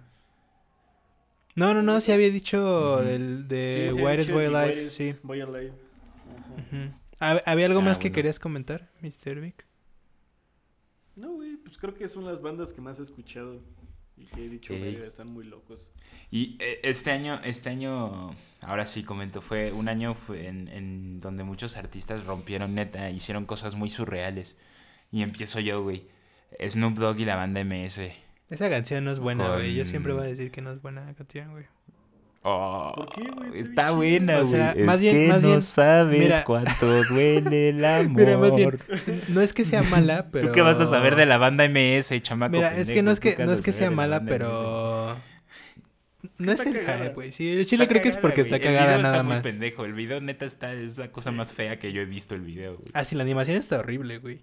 No, 1.54 1.72
no, 1.72 1.82
no, 1.82 2.00
sí 2.02 2.12
había 2.12 2.30
dicho 2.30 2.98
Ujú. 3.00 3.08
el 3.08 3.48
de 3.48 3.90
Sí, 3.94 4.00
Where 4.02 4.22
is 4.22 4.30
Boy 4.30 4.44
Alive, 4.46 4.90
sí. 4.90 5.14
Boy 5.22 5.40
Alive. 5.40 5.70
Ujú. 5.70 6.92
¿Hab- 7.20 7.42
¿Había 7.46 7.66
algo 7.66 7.80
Ah, 7.80 7.84
más 7.84 7.98
que 7.98 8.12
querías 8.12 8.38
comentar, 8.38 8.90
Mr. 9.00 9.40
Vic? 9.40 9.64
No, 11.14 11.32
güey, 11.32 11.56
pues 11.56 11.78
creo 11.78 11.94
que 11.94 12.08
son 12.08 12.26
las 12.26 12.42
bandas 12.42 12.72
que 12.74 12.80
más 12.82 12.98
he 13.00 13.02
escuchado. 13.04 13.60
Y 14.16 14.24
que 14.24 14.44
he 14.44 14.48
dicho, 14.48 14.72
Ey. 14.72 14.94
"Verga, 14.94 15.06
están 15.08 15.32
muy 15.32 15.44
locos. 15.44 15.90
Y 16.30 16.56
eh, 16.58 16.80
este 16.82 17.10
año, 17.10 17.40
este 17.44 17.68
año, 17.68 18.34
ahora 18.62 18.86
sí 18.86 19.02
comento, 19.04 19.40
fue 19.40 19.72
un 19.72 19.88
año 19.88 20.14
fue 20.14 20.46
en, 20.48 20.68
en 20.68 21.20
donde 21.20 21.44
muchos 21.44 21.76
artistas 21.76 22.24
rompieron 22.24 22.74
neta, 22.74 23.10
hicieron 23.10 23.44
cosas 23.44 23.74
muy 23.74 23.90
surreales. 23.90 24.56
Y 25.12 25.22
empiezo 25.22 25.60
yo, 25.60 25.82
güey. 25.82 26.06
Snoop 26.66 26.94
Dogg 26.94 27.20
y 27.20 27.24
la 27.24 27.36
banda 27.36 27.62
MS. 27.62 28.00
Esa 28.48 28.70
canción 28.70 29.04
no 29.04 29.10
es 29.12 29.18
buena, 29.18 29.54
güey. 29.54 29.74
Yo 29.74 29.84
siempre 29.84 30.12
voy 30.12 30.22
a 30.22 30.26
decir 30.26 30.50
que 30.50 30.62
no 30.62 30.70
es 30.72 30.80
buena 30.80 31.12
canción, 31.14 31.50
güey. 31.50 31.66
Oh, 32.48 32.92
¿Por 32.94 33.08
qué, 33.10 33.28
güey? 33.30 33.58
Está 33.60 33.90
buena, 33.90 34.34
chida. 34.34 34.42
O 34.42 34.46
güey. 34.46 34.52
sea, 34.60 34.72
es 34.72 34.84
más 34.86 35.00
bien- 35.00 35.14
que 35.16 35.28
más 35.28 35.42
no 35.42 35.48
bien- 35.48 35.62
sabes 35.62 36.20
mira. 36.20 36.44
cuánto 36.44 37.04
duele 37.10 37.70
el 37.70 37.84
amor. 37.84 38.10
Mira, 38.20 38.38
más 38.38 38.54
bien, 38.54 38.78
no 39.28 39.40
es 39.40 39.52
que 39.52 39.64
sea 39.64 39.82
mala, 39.82 40.28
pero... 40.32 40.46
¿Tú 40.46 40.52
qué 40.52 40.62
vas 40.62 40.80
a 40.80 40.84
saber 40.84 41.16
de 41.16 41.26
la 41.26 41.38
banda 41.38 41.68
MS, 41.68 42.22
chamaco? 42.22 42.52
Mira, 42.52 42.68
es 42.76 42.86
que 42.86 42.94
pendejo? 42.94 43.02
no 43.04 43.10
es 43.10 43.18
¿Tú 43.20 43.28
que, 43.36 43.44
no 43.46 43.52
es 43.52 43.60
que 43.62 43.72
sea 43.72 43.90
mala, 43.90 44.20
MS? 44.20 44.28
pero... 44.28 45.16
No 46.38 46.52
es 46.52 46.66
el 46.66 46.74
hype, 46.80 47.14
güey. 47.14 47.32
Sí, 47.32 47.48
el 47.50 47.66
chile 47.66 47.84
Está 47.84 47.92
creo 47.92 48.02
que 48.02 48.08
es 48.10 48.16
porque 48.16 48.42
güey. 48.42 48.52
está 48.52 48.56
El 48.56 48.62
cagada 48.62 48.86
video 48.96 49.02
nada 49.02 49.14
está 49.14 49.22
muy 49.22 49.34
más. 49.34 49.42
pendejo. 49.42 49.84
El 49.84 49.92
video 49.92 50.20
neta 50.20 50.44
está, 50.44 50.72
es 50.74 50.98
la 50.98 51.10
cosa 51.12 51.30
más 51.30 51.54
fea 51.54 51.78
que 51.78 51.92
yo 51.92 52.02
he 52.02 52.04
visto 52.04 52.34
el 52.34 52.40
video, 52.42 52.74
güey. 52.76 52.88
Ah, 52.94 53.04
sí, 53.04 53.14
la 53.16 53.22
animación 53.22 53.56
está 53.56 53.78
horrible, 53.78 54.18
güey. 54.18 54.40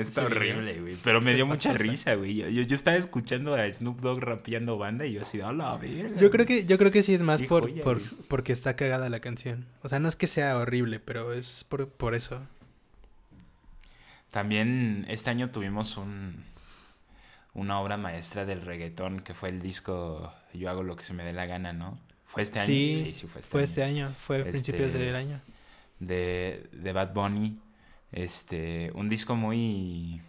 Está 0.00 0.20
¿Sí, 0.22 0.26
horrible, 0.26 0.80
güey. 0.80 0.96
Pero 1.02 1.20
me 1.20 1.34
dio 1.34 1.46
mucha 1.46 1.72
pasa. 1.72 1.82
risa, 1.82 2.14
güey. 2.14 2.34
Yo, 2.36 2.48
yo, 2.48 2.62
yo 2.62 2.74
estaba 2.74 2.96
escuchando 2.96 3.54
a 3.54 3.70
Snoop 3.72 4.00
Dogg 4.00 4.20
rapeando 4.22 4.78
banda 4.78 5.06
y 5.06 5.12
yo 5.14 5.22
así, 5.22 5.40
a 5.40 5.52
la 5.52 5.76
verga. 5.76 6.18
Yo 6.20 6.30
creo 6.30 6.46
que, 6.46 6.64
yo 6.66 6.78
creo 6.78 6.90
que 6.90 7.02
sí 7.02 7.14
es 7.14 7.22
más 7.22 7.42
por, 7.42 7.64
joya, 7.70 7.82
por, 7.82 8.00
porque 8.28 8.52
está 8.52 8.76
cagada 8.76 9.08
la 9.08 9.20
canción. 9.20 9.66
O 9.82 9.88
sea, 9.88 9.98
no 9.98 10.08
es 10.08 10.16
que 10.16 10.26
sea 10.26 10.56
horrible, 10.58 11.00
pero 11.00 11.32
es 11.32 11.64
por, 11.68 11.88
por 11.88 12.14
eso. 12.14 12.40
También 14.30 15.06
este 15.08 15.30
año 15.30 15.50
tuvimos 15.50 15.96
un, 15.96 16.44
una 17.54 17.80
obra 17.80 17.96
maestra 17.96 18.44
del 18.44 18.60
reggaetón 18.60 19.20
que 19.20 19.32
fue 19.34 19.48
el 19.48 19.62
disco 19.62 20.32
Yo 20.52 20.68
hago 20.70 20.82
lo 20.82 20.96
que 20.96 21.02
se 21.04 21.14
me 21.14 21.24
dé 21.24 21.32
la 21.32 21.46
gana, 21.46 21.72
¿no? 21.72 21.98
¿Fue 22.26 22.42
este 22.42 22.60
año? 22.60 22.66
Sí, 22.66 22.96
sí, 22.96 23.14
sí 23.14 23.26
fue 23.26 23.40
este 23.40 23.50
Fue 23.50 23.60
año. 23.60 23.64
este 23.64 23.82
año, 23.84 24.14
fue 24.18 24.36
a 24.36 24.38
Este- 24.40 24.50
principios 24.50 24.92
del 24.92 25.16
año. 25.16 25.40
De, 25.98 26.68
de 26.72 26.92
Bad 26.92 27.14
Bunny. 27.14 27.58
Este, 28.12 28.90
un 28.94 29.08
disco 29.08 29.36
muy... 29.36 30.22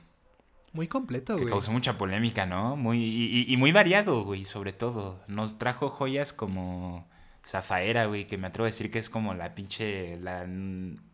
Muy 0.72 0.88
completo, 0.88 1.36
que 1.36 1.42
güey. 1.44 1.52
causó 1.52 1.72
mucha 1.72 1.98
polémica, 1.98 2.46
¿no? 2.46 2.76
Muy, 2.76 3.04
y, 3.04 3.26
y- 3.50 3.52
y 3.54 3.58
muy 3.58 3.72
variado, 3.72 4.24
güey, 4.24 4.46
sobre 4.46 4.72
todo. 4.72 5.20
Nos 5.28 5.58
trajo 5.58 5.90
joyas 5.90 6.32
como 6.32 7.08
Zafaera, 7.44 8.06
güey, 8.06 8.28
que 8.28 8.38
me 8.38 8.46
atrevo 8.48 8.66
a 8.66 8.70
decir 8.70 8.92
que 8.92 9.00
es 9.00 9.10
como 9.10 9.34
la 9.34 9.56
pinche, 9.56 10.18
la, 10.18 10.46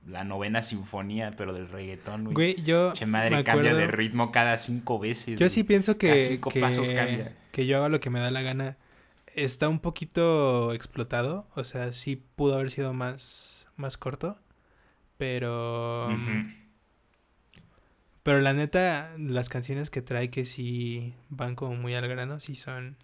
la 0.05 0.23
novena 0.25 0.61
sinfonía, 0.61 1.31
pero 1.37 1.53
del 1.53 1.69
reggaetón, 1.69 2.25
güey. 2.25 2.33
Güey, 2.33 2.63
yo 2.63 2.91
Che 2.91 3.05
madre, 3.05 3.37
me 3.37 3.43
cambia 3.45 3.73
de 3.73 3.83
acuerdo- 3.85 3.95
ritmo 3.95 4.31
cada 4.33 4.57
cinco 4.57 4.99
veces. 4.99 5.35
Yo 5.39 5.45
güey. 5.45 5.49
sí 5.49 5.63
pienso 5.63 5.97
que, 5.97 6.07
Cada 6.07 6.19
cinco 6.19 6.49
que, 6.49 6.59
pasos 6.59 6.89
cambia. 6.89 7.33
que 7.53 7.65
yo 7.65 7.77
haga 7.77 7.87
lo 7.87 8.01
que 8.01 8.09
me 8.09 8.19
da 8.19 8.31
la 8.31 8.41
gana. 8.41 8.75
Está 9.35 9.69
un 9.69 9.79
poquito 9.79 10.73
explotado. 10.73 11.47
O 11.55 11.63
sea, 11.63 11.93
sí 11.93 12.17
pudo 12.17 12.55
haber 12.55 12.71
sido 12.71 12.91
más, 12.93 13.67
más 13.77 13.97
corto. 13.97 14.37
Pero... 15.17 16.07
Ujú. 16.07 16.51
Pero 18.23 18.41
la 18.41 18.53
neta, 18.53 19.13
las 19.19 19.49
canciones 19.49 19.89
que 19.91 20.01
trae 20.01 20.29
que 20.31 20.45
sí 20.45 21.13
van 21.29 21.55
como 21.55 21.75
muy 21.75 21.93
al 21.93 22.07
grano, 22.07 22.39
sí 22.39 22.55
son... 22.55 22.97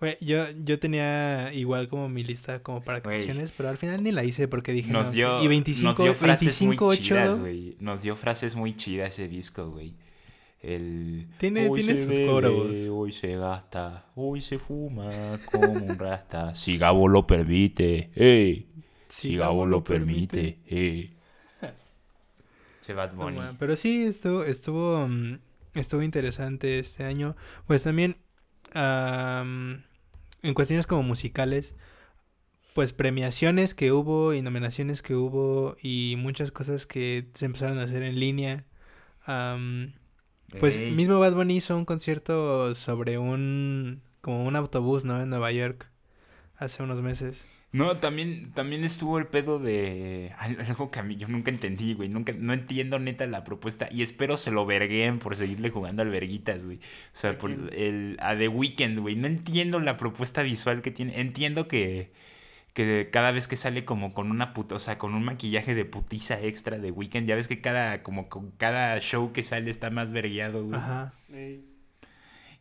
Güey, 0.00 0.16
yo, 0.20 0.44
yo 0.64 0.78
tenía 0.78 1.52
igual 1.54 1.88
como 1.88 2.08
mi 2.10 2.22
lista 2.22 2.62
como 2.62 2.82
para 2.82 3.02
canciones, 3.02 3.50
pero 3.56 3.70
al 3.70 3.78
final 3.78 4.02
ni 4.02 4.12
la 4.12 4.24
hice 4.24 4.46
porque 4.46 4.72
dije 4.72 4.90
Nos 4.92 5.08
no. 5.08 5.12
dio, 5.14 5.42
y 5.42 5.48
25, 5.48 5.88
nos 5.88 5.96
dio 5.98 6.12
frases 6.14 6.58
25, 6.60 6.84
muy 6.84 6.94
8, 6.94 7.02
chidas, 7.02 7.38
güey. 7.40 7.76
Nos 7.80 8.02
dio 8.02 8.14
frases 8.16 8.56
muy 8.56 8.76
chidas 8.76 9.08
ese 9.14 9.26
disco, 9.28 9.70
güey. 9.70 9.94
El... 10.62 11.26
Tiene- 11.38 11.68
"Hoy 11.68 11.80
tiene 11.82 11.96
se 11.96 12.02
sus 12.04 12.10
bebe, 12.14 12.26
códigos. 12.26 12.76
Hoy 12.92 13.12
se 13.12 13.36
gasta, 13.36 14.06
hoy 14.16 14.40
se 14.42 14.58
fuma 14.58 15.10
como 15.50 15.72
un 15.72 15.98
rasta. 15.98 16.54
Si 16.54 16.76
Gabo 16.76 17.08
lo 17.08 17.26
permite, 17.26 18.10
ey. 18.16 18.68
Si 19.08 19.36
Gabo 19.36 19.64
lo 19.64 19.82
permite, 19.84 20.58
ey. 20.66 21.15
Bad 22.92 23.14
Bunny. 23.14 23.40
pero 23.58 23.76
sí, 23.76 24.04
estuvo, 24.04 24.44
estuvo, 24.44 25.06
mm, 25.08 25.38
estuvo 25.74 26.02
interesante 26.02 26.78
este 26.78 27.04
año. 27.04 27.36
Pues 27.66 27.82
también, 27.82 28.16
am, 28.74 29.82
en 30.42 30.54
cuestiones 30.54 30.86
como 30.86 31.02
musicales, 31.02 31.74
pues 32.74 32.92
premiaciones 32.92 33.74
que 33.74 33.92
hubo 33.92 34.34
y 34.34 34.42
nominaciones 34.42 35.02
que 35.02 35.14
hubo 35.14 35.76
y 35.82 36.16
muchas 36.18 36.50
cosas 36.50 36.86
que 36.86 37.28
se 37.32 37.46
empezaron 37.46 37.78
a 37.78 37.84
hacer 37.84 38.02
en 38.02 38.20
línea. 38.20 38.64
Pues 40.60 40.76
Ey. 40.76 40.92
mismo 40.92 41.18
Bad 41.18 41.34
Bunny 41.34 41.56
hizo 41.56 41.76
un 41.76 41.84
concierto 41.84 42.74
sobre 42.74 43.18
un, 43.18 44.02
como 44.20 44.44
un 44.44 44.56
autobús, 44.56 45.04
¿no? 45.04 45.20
En 45.20 45.30
Nueva 45.30 45.52
York, 45.52 45.90
hace 46.56 46.82
unos 46.82 47.02
meses. 47.02 47.46
No, 47.72 47.96
también, 47.98 48.52
también 48.52 48.84
estuvo 48.84 49.18
el 49.18 49.26
pedo 49.26 49.58
de 49.58 50.32
al- 50.38 50.58
algo 50.60 50.90
que 50.90 50.98
a 50.98 51.02
mí 51.02 51.16
yo 51.16 51.28
nunca 51.28 51.50
entendí, 51.50 51.92
güey. 51.92 52.08
Nunca, 52.08 52.32
no 52.32 52.54
entiendo 52.54 52.98
neta 52.98 53.26
la 53.26 53.44
propuesta. 53.44 53.88
Y 53.90 54.00
espero 54.02 54.36
se 54.38 54.50
lo 54.50 54.64
verguen 54.64 55.18
por 55.18 55.36
seguirle 55.36 55.68
jugando 55.68 56.00
al 56.02 56.08
verguitas, 56.08 56.64
güey. 56.64 56.78
O 56.78 56.80
sea, 57.12 57.30
¿A 57.32 57.38
por 57.38 57.50
el 57.50 58.16
a 58.20 58.34
The 58.36 58.48
Weeknd, 58.48 58.98
güey. 59.00 59.16
No 59.16 59.26
entiendo 59.26 59.78
la 59.80 59.98
propuesta 59.98 60.42
visual 60.42 60.80
que 60.80 60.90
tiene. 60.90 61.20
Entiendo 61.20 61.68
que, 61.68 62.12
que 62.72 63.10
cada 63.12 63.30
vez 63.32 63.46
que 63.46 63.56
sale 63.56 63.84
como 63.84 64.14
con 64.14 64.30
una 64.30 64.54
puta, 64.54 64.76
o 64.76 64.78
sea, 64.78 64.96
con 64.96 65.14
un 65.14 65.24
maquillaje 65.24 65.74
de 65.74 65.84
putiza 65.84 66.40
extra 66.40 66.78
de 66.78 66.90
Weeknd, 66.92 67.26
ya 67.26 67.34
ves 67.34 67.48
que 67.48 67.60
cada, 67.60 68.02
como 68.02 68.28
con 68.30 68.52
cada 68.52 68.98
show 69.00 69.32
que 69.32 69.42
sale 69.42 69.70
está 69.70 69.90
más 69.90 70.12
vergueado, 70.12 70.64
güey. 70.64 70.78
Ajá. 70.78 71.12
Ey. 71.30 71.65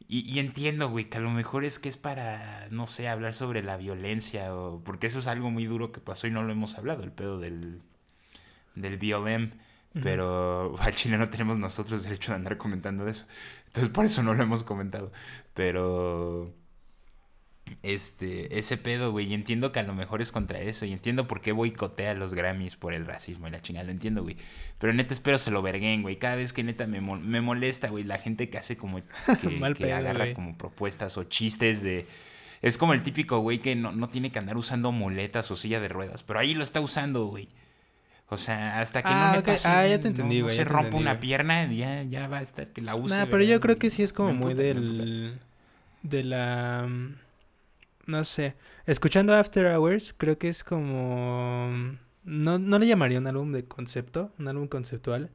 Y, 0.08 0.20
y 0.32 0.40
entiendo, 0.40 0.90
güey, 0.90 1.10
que 1.10 1.18
a 1.18 1.22
lo 1.22 1.32
mejor 1.32 1.66
es 1.66 1.80
que 1.80 1.90
es 1.90 1.98
para, 1.98 2.68
no 2.70 2.86
sé, 2.88 3.08
hablar 3.10 3.34
sobre 3.34 3.64
la 3.64 3.78
violencia 3.78 4.56
o... 4.56 4.82
Porque 4.84 5.08
eso 5.08 5.20
es 5.20 5.28
algo 5.28 5.50
muy 5.50 5.66
duro 5.66 5.92
que 5.92 6.00
pasó 6.00 6.28
y 6.28 6.32
no 6.32 6.44
lo 6.44 6.52
hemos 6.52 6.78
hablado, 6.78 7.04
el 7.04 7.12
pedo 7.12 7.40
del, 7.40 7.82
del 8.76 8.98
BLM. 8.98 9.52
Pero 10.04 10.76
al 10.80 10.96
chile 10.96 11.18
no 11.18 11.30
tenemos 11.30 11.58
nosotros 11.58 12.04
derecho 12.04 12.32
de 12.32 12.38
andar 12.38 12.58
comentando 12.58 13.08
eso. 13.08 13.28
Entonces 13.68 13.92
por 13.92 14.06
eso 14.06 14.24
no 14.24 14.34
lo 14.34 14.44
hemos 14.44 14.64
comentado. 14.64 15.12
Pero... 15.54 16.54
Este, 17.82 18.58
ese 18.60 18.78
pedo, 18.78 19.12
güey, 19.12 19.28
y 19.28 19.34
entiendo 19.34 19.72
que 19.72 19.80
a 19.80 19.84
lo 19.84 19.94
mejor 19.94 20.22
es 20.22 20.32
contra 20.32 20.60
eso, 20.60 20.86
y 20.86 20.92
entiendo 20.94 21.28
por 21.28 21.42
qué 21.42 21.52
boicotea 21.52 22.14
los 22.14 22.34
Grammys 22.34 22.76
por 22.76 22.94
el 22.94 23.06
racismo 23.06 23.48
y 23.48 23.52
la 23.52 23.62
chingada, 23.62 23.86
lo 23.86 23.92
entiendo, 23.92 24.22
güey. 24.24 24.38
Pero 24.80 24.94
neta 24.94 25.14
espero 25.14 25.38
se 25.38 25.52
lo 25.52 25.62
verguen, 25.62 26.02
güey. 26.02 26.18
Cada 26.18 26.36
vez 26.36 26.54
que 26.54 26.64
neta 26.64 26.86
me, 26.88 27.02
mol- 27.02 27.22
me 27.22 27.42
molesta, 27.42 27.90
güey, 27.90 28.04
la 28.04 28.18
gente 28.18 28.50
que 28.50 28.58
hace 28.58 28.78
como 28.78 29.02
que, 29.42 29.50
Mal 29.50 29.76
que 29.76 29.86
pedo, 29.86 29.96
agarra 29.98 30.26
güey. 30.26 30.34
como 30.34 30.58
propuestas 30.58 31.18
o 31.18 31.24
chistes 31.26 31.82
de... 31.84 32.08
Es 32.62 32.78
como 32.78 32.94
el 32.94 33.04
típico 33.04 33.40
güey 33.40 33.60
que 33.60 33.76
no, 33.76 33.92
no 33.92 34.10
tiene 34.10 34.32
que 34.32 34.40
andar 34.40 34.58
usando 34.58 34.92
muletas 34.92 35.52
o 35.52 35.56
silla 35.56 35.80
de 35.80 35.88
ruedas, 35.88 36.24
pero 36.24 36.40
ahí 36.40 36.54
lo 36.56 36.64
está 36.64 36.82
usando, 36.82 37.26
güey. 37.26 37.48
O 38.30 38.38
sea, 38.38 38.80
hasta 38.80 39.04
que 39.04 39.10
Ah, 39.12 39.28
no 39.28 39.32
me 39.34 39.38
ok. 39.40 39.46
pase, 39.46 39.68
Ah, 39.68 39.86
ya 39.88 40.00
te 40.02 40.08
entendí, 40.08 40.40
no 40.40 40.46
güey, 40.46 40.56
se 40.56 40.64
rompa 40.66 40.98
una 40.98 41.12
güey. 41.14 41.22
pierna, 41.22 41.72
ya, 41.72 42.02
ya 42.04 42.28
va 42.28 42.40
a 42.40 42.42
estar 42.42 42.68
que 42.70 42.82
la 42.82 42.96
use. 42.96 43.14
Nah, 43.16 43.26
pero 43.30 43.44
yo 43.44 43.60
creo 43.60 43.78
que 43.78 43.90
sí 43.92 44.02
es 44.02 44.14
como 44.14 44.34
muy 44.34 44.56
del... 44.56 45.38
De 46.02 46.24
la... 46.24 46.86
mm, 46.90 47.16
No 48.08 48.24
sé. 48.26 48.56
Escuchando 48.86 49.34
After 49.34 49.66
Hours, 49.68 50.14
creo 50.16 50.38
que 50.38 50.50
es 50.50 50.64
como... 50.64 51.70
no, 52.24 52.60
no 52.60 52.80
le 52.80 52.88
llamaría 52.88 53.20
un 53.20 53.28
álbum 53.28 53.52
de 53.52 53.66
concepto, 53.66 54.32
un 54.38 54.48
álbum 54.48 54.68
conceptual, 54.68 55.32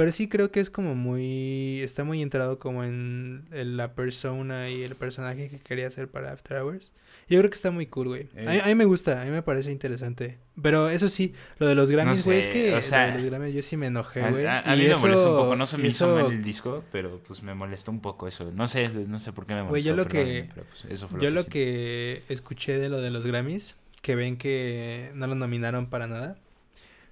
pero 0.00 0.12
sí 0.12 0.28
creo 0.30 0.50
que 0.50 0.60
es 0.60 0.70
como 0.70 0.94
muy, 0.94 1.82
está 1.82 2.04
muy 2.04 2.22
entrado 2.22 2.58
como 2.58 2.84
en, 2.84 3.44
en 3.52 3.76
la 3.76 3.92
persona 3.92 4.70
y 4.70 4.82
el 4.82 4.94
personaje 4.94 5.50
que 5.50 5.58
quería 5.58 5.88
hacer 5.88 6.08
para 6.08 6.32
After 6.32 6.56
Hours. 6.62 6.94
Yo 7.28 7.38
creo 7.38 7.50
que 7.50 7.54
está 7.56 7.70
muy 7.70 7.84
cool, 7.84 8.08
güey. 8.08 8.22
A, 8.34 8.50
mí- 8.50 8.56
Eh. 8.56 8.62
a 8.64 8.66
mí 8.68 8.74
me 8.76 8.86
gusta, 8.86 9.20
a 9.20 9.24
mí 9.26 9.30
me 9.30 9.42
parece 9.42 9.70
interesante. 9.70 10.38
Pero 10.62 10.88
eso 10.88 11.10
sí, 11.10 11.34
lo 11.58 11.66
de 11.68 11.74
los 11.74 11.90
Grammys, 11.90 12.24
güey, 12.24 12.42
sé, 12.42 12.48
es 12.48 12.52
que 12.54 12.74
o 12.74 12.80
sea, 12.80 13.08
lo 13.08 13.12
de 13.12 13.18
los 13.18 13.26
Grammys 13.26 13.54
yo 13.54 13.60
sí 13.60 13.76
me 13.76 13.88
enojé, 13.88 14.22
A, 14.22 14.30
güey. 14.30 14.46
a- 14.46 14.60
a 14.70 14.74
y 14.74 14.80
mí 14.80 14.88
me 14.88 14.96
molestó 14.96 15.32
un 15.36 15.42
poco, 15.44 15.56
no 15.56 15.66
se 15.66 15.76
me 15.76 15.88
hizo 15.88 16.14
mal 16.14 16.32
el 16.32 16.42
disco, 16.42 16.82
pero 16.90 17.20
pues 17.26 17.42
me 17.42 17.52
molestó 17.54 17.90
un 17.90 18.00
poco 18.00 18.26
eso. 18.26 18.50
No 18.54 18.66
sé, 18.68 18.88
no 18.88 19.20
sé 19.20 19.34
por 19.34 19.44
qué 19.44 19.52
me 19.52 19.64
molestó. 19.64 19.70
Güey, 19.70 19.82
yo 19.82 19.94
lo 19.96 20.06
que- 20.08 20.48
pero, 20.54 20.66
pues, 20.66 20.86
eso 20.86 21.08
fue 21.08 21.20
Yo 21.20 21.30
lo 21.30 21.42
sí. 21.42 21.50
que 21.50 22.22
escuché 22.30 22.78
de 22.78 22.88
lo 22.88 23.02
de 23.02 23.10
los 23.10 23.26
Grammys, 23.26 23.76
que 24.00 24.14
ven 24.16 24.38
que 24.38 25.10
no 25.14 25.26
lo 25.26 25.34
nominaron 25.34 25.90
para 25.90 26.06
nada, 26.06 26.38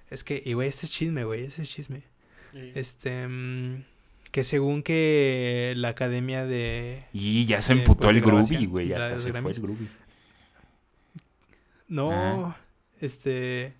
es 0.09 0.23
que, 0.23 0.41
y 0.43 0.53
güey, 0.53 0.69
este 0.69 0.87
es 0.87 0.91
chisme, 0.91 1.23
güey, 1.23 1.43
este 1.45 1.61
es 1.61 1.69
chisme. 1.69 2.01
Sí. 2.51 2.71
Este, 2.75 3.27
mm, 3.27 3.83
que 4.31 4.43
según 4.43 4.83
que 4.83 5.73
la 5.77 5.89
academia 5.89 6.45
de... 6.45 7.03
Y 7.13 7.45
ya 7.45 7.61
se 7.61 7.73
de, 7.73 7.79
emputó 7.81 8.03
pues, 8.07 8.15
el 8.15 8.21
groovy, 8.21 8.65
güey. 8.65 8.93
Hasta 8.93 9.19
se 9.19 9.31
fue 9.33 9.51
el 9.51 9.61
groovy. 9.61 9.89
No, 11.87 12.11
Ah. 12.11 12.57
este, 13.01 13.73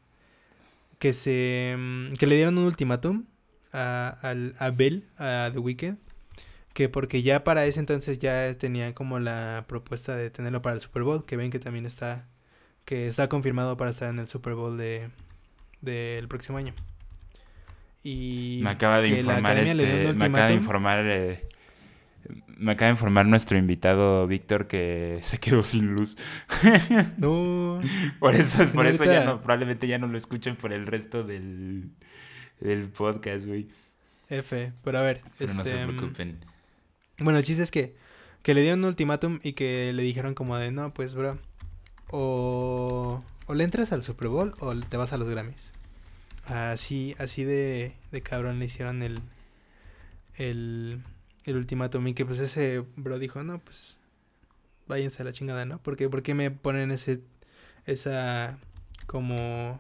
que 0.98 1.14
se, 1.14 1.76
mm, 1.78 2.14
que 2.14 2.26
le 2.28 2.36
dieron 2.36 2.58
un 2.58 2.66
ultimátum 2.66 3.26
a, 3.72 4.18
al, 4.22 4.56
a 4.60 4.72
Bell, 4.72 5.06
a 5.18 5.50
The 5.54 5.60
Weeknd, 5.60 5.98
que 6.74 6.90
porque 6.90 7.22
ya 7.24 7.44
para 7.44 7.66
ese 7.66 7.80
entonces 7.80 8.20
ya 8.20 8.58
tenía 8.58 8.94
como 8.96 9.20
la 9.20 9.66
propuesta 9.68 10.16
de 10.16 10.30
tenerlo 10.32 10.62
para 10.62 10.76
el 10.76 10.82
Super 10.82 11.04
Bowl, 11.04 11.26
que 11.26 11.38
ven 11.38 11.52
que 11.52 11.60
también 11.60 11.86
está, 11.86 12.28
que 12.86 13.08
está 13.08 13.30
confirmado 13.30 13.78
para 13.78 13.92
estar 13.92 14.10
en 14.10 14.20
el 14.20 14.28
Super 14.28 14.56
Bowl 14.56 14.78
de 14.78 15.10
del 15.82 16.28
próximo 16.28 16.58
año. 16.58 16.74
Y 18.04 18.60
Me 18.64 18.70
acaba 18.70 19.02
de 19.02 19.10
informar 19.10 19.58
este, 19.58 20.14
me 20.14 20.26
acaba 20.26 20.47
de 20.47 20.54
informar 20.54 21.06
eh, 21.06 21.50
me 22.58 22.74
acaba 22.74 22.88
de 22.88 22.91
informar 22.91 23.26
nuestro 23.26 23.58
invitado 23.58 24.28
Víctor 24.28 24.68
que 24.68 25.20
se 25.22 25.39
quedó 25.39 25.64
sin 25.64 25.93
luz. 25.93 26.18
No, 27.18 27.80
Por 28.20 28.36
eso, 28.36 28.66
por 28.68 28.86
eso 28.86 29.06
ya 29.06 29.26
no, 29.26 29.39
probablemente 29.39 29.88
ya 29.88 29.97
no 29.97 30.08
lo 30.08 30.18
escuchen 30.18 30.56
por 30.56 30.74
el 30.74 30.86
resto 30.86 31.24
del, 31.24 31.91
del 32.60 32.89
podcast, 32.89 33.45
güey. 33.45 33.68
F, 34.30 34.74
pero 34.84 35.00
a 35.00 35.02
ver, 35.02 35.22
Pero 35.38 35.54
no 35.54 35.64
se 35.64 35.76
este, 35.76 35.86
mm, 35.86 35.95
preocupen. 35.95 36.39
Bueno, 37.18 37.39
el 37.39 37.45
chiste 37.45 37.64
es 37.64 37.72
que, 37.72 37.95
que 38.43 38.54
le 38.54 38.62
dieron 38.62 38.80
un 38.80 38.86
ultimátum 38.86 39.39
y 39.41 39.54
que 39.54 39.91
le 39.93 40.04
dijeron 40.04 40.36
como 40.36 40.58
de, 40.58 40.72
no, 40.72 40.93
pues, 40.93 41.16
bro, 41.16 41.39
o, 42.12 43.24
o 43.45 43.54
le 43.54 43.64
entras 43.64 43.91
al 43.91 44.04
Super 44.04 44.28
Bowl 44.28 44.54
o 44.60 44.76
te 44.76 44.97
vas 44.97 45.14
a 45.14 45.18
los 45.18 45.30
Grammys. 45.30 45.72
Así, 46.50 47.16
así 47.20 47.43
de, 47.43 47.93
de 48.12 48.22
cabrón 48.22 48.60
le 48.60 48.66
hicieron 48.66 49.04
el, 49.04 49.20
el, 50.36 51.02
el 51.45 51.56
ultimátum 51.56 52.08
y 52.08 52.14
que 52.14 52.26
pues 52.26 52.39
ese 52.39 52.84
bro 52.95 53.20
dijo, 53.20 53.43
no, 53.43 53.60
pues, 53.60 53.97
váyanse 54.88 55.22
a 55.22 55.26
la 55.26 55.32
chingada, 55.34 55.66
¿no? 55.66 55.78
Porque, 55.84 56.10
¿por 56.10 56.24
qué 56.24 56.34
me 56.34 56.50
ponen 56.52 56.91
ese, 56.91 57.22
esa, 57.86 58.58
como, 59.06 59.80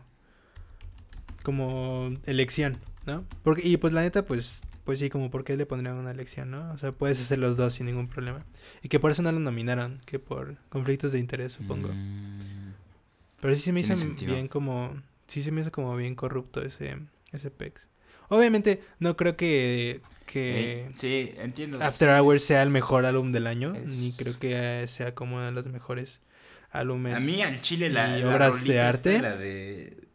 como 1.43 2.11
elección, 2.25 2.77
¿no? 3.05 3.25
Porque, 3.43 3.67
y 3.67 3.77
pues 3.77 3.93
la 3.93 4.01
neta, 4.01 4.23
pues, 4.23 4.61
pues 4.83 4.99
sí, 4.99 5.09
como 5.09 5.29
por 5.31 5.43
qué 5.43 5.57
le 5.57 5.65
pondrían 5.65 5.95
una 5.97 6.11
elección, 6.11 6.51
¿no? 6.51 6.71
O 6.71 6.77
sea, 6.77 6.91
puedes 6.91 7.19
hacer 7.19 7.39
los 7.39 7.57
dos 7.57 7.73
sin 7.73 7.87
ningún 7.87 8.07
problema. 8.07 8.45
Y 8.83 8.89
que 8.89 8.99
por 8.99 9.11
eso 9.11 9.21
no 9.23 9.31
lo 9.31 9.39
nominaron, 9.39 10.01
que 10.05 10.19
por 10.19 10.57
conflictos 10.69 11.11
de 11.11 11.19
interés, 11.19 11.53
supongo. 11.53 11.89
Mm, 11.93 12.73
Pero 13.41 13.55
sí 13.55 13.61
se 13.61 13.71
me 13.73 13.79
hizo 13.81 13.95
sentido. 13.95 14.33
bien 14.33 14.47
como, 14.47 14.93
sí 15.29 15.41
se 15.43 15.51
me 15.51 15.61
hizo 15.61 15.71
como 15.71 15.95
bien 15.95 16.15
corrupto 16.15 16.61
ese, 16.61 16.97
ese 17.31 17.51
pex. 17.51 17.87
Obviamente, 18.29 18.83
no 18.99 19.15
creo 19.17 19.37
que, 19.37 20.01
que 20.27 20.81
eh, 20.87 20.91
sí, 20.95 21.31
entiendo. 21.37 21.81
After 21.81 22.09
Hours 22.09 22.43
sea 22.43 22.61
el 22.63 22.69
mejor 22.69 23.05
álbum 23.05 23.31
del 23.31 23.47
año, 23.47 23.73
es- 23.75 23.97
ni 23.99 24.11
creo 24.13 24.37
que 24.39 24.85
sea 24.87 25.15
como 25.15 25.37
uno 25.37 25.45
de 25.45 25.51
los 25.53 25.67
mejores 25.67 26.21
álbumes 26.71 27.15
A 27.15 27.19
mí 27.21 27.41
al 27.41 27.59
chile 27.61 27.89
la, 27.89 28.17
y 28.19 28.21
la 28.21 28.35
obras 28.35 28.63
de 28.63 28.79
arte. 28.81 29.19
la 29.21 29.35
de... 29.37 30.07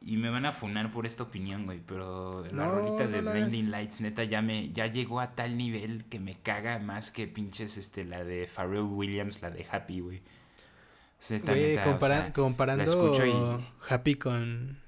Y, 0.00 0.16
me 0.18 0.30
van 0.30 0.46
a 0.46 0.52
funar 0.52 0.92
por 0.92 1.04
esta 1.04 1.24
opinión, 1.24 1.64
güey, 1.66 1.80
pero 1.84 2.44
la 2.52 2.66
No, 2.66 2.70
rolita 2.76 3.08
de. 3.08 3.20
Blinding 3.22 3.70
Lights, 3.72 4.00
neta, 4.00 4.22
ya 4.24 4.40
me 4.40 4.70
ya 4.72 4.86
llegó 4.86 5.18
a 5.20 5.34
tal 5.34 5.56
nivel 5.56 6.04
que 6.04 6.20
me 6.20 6.36
caga 6.40 6.78
más 6.78 7.10
que 7.10 7.26
pinches 7.26 7.76
este 7.76 8.04
la 8.04 8.22
de 8.24 8.46
Pharrell 8.46 8.82
Williams, 8.82 9.42
la 9.42 9.50
de 9.50 9.66
Happy, 9.70 10.00
güey. 10.00 10.22
Sea, 11.18 11.38
neta, 11.38 11.52
Güey, 11.52 11.68
neta, 11.76 11.82
o 11.82 11.92
compara- 11.92 12.22
sea, 12.24 12.32
comparando 12.32 12.84
escucho 12.84 13.24
y- 13.26 13.66
Happy 13.88 14.14
con, 14.16 14.78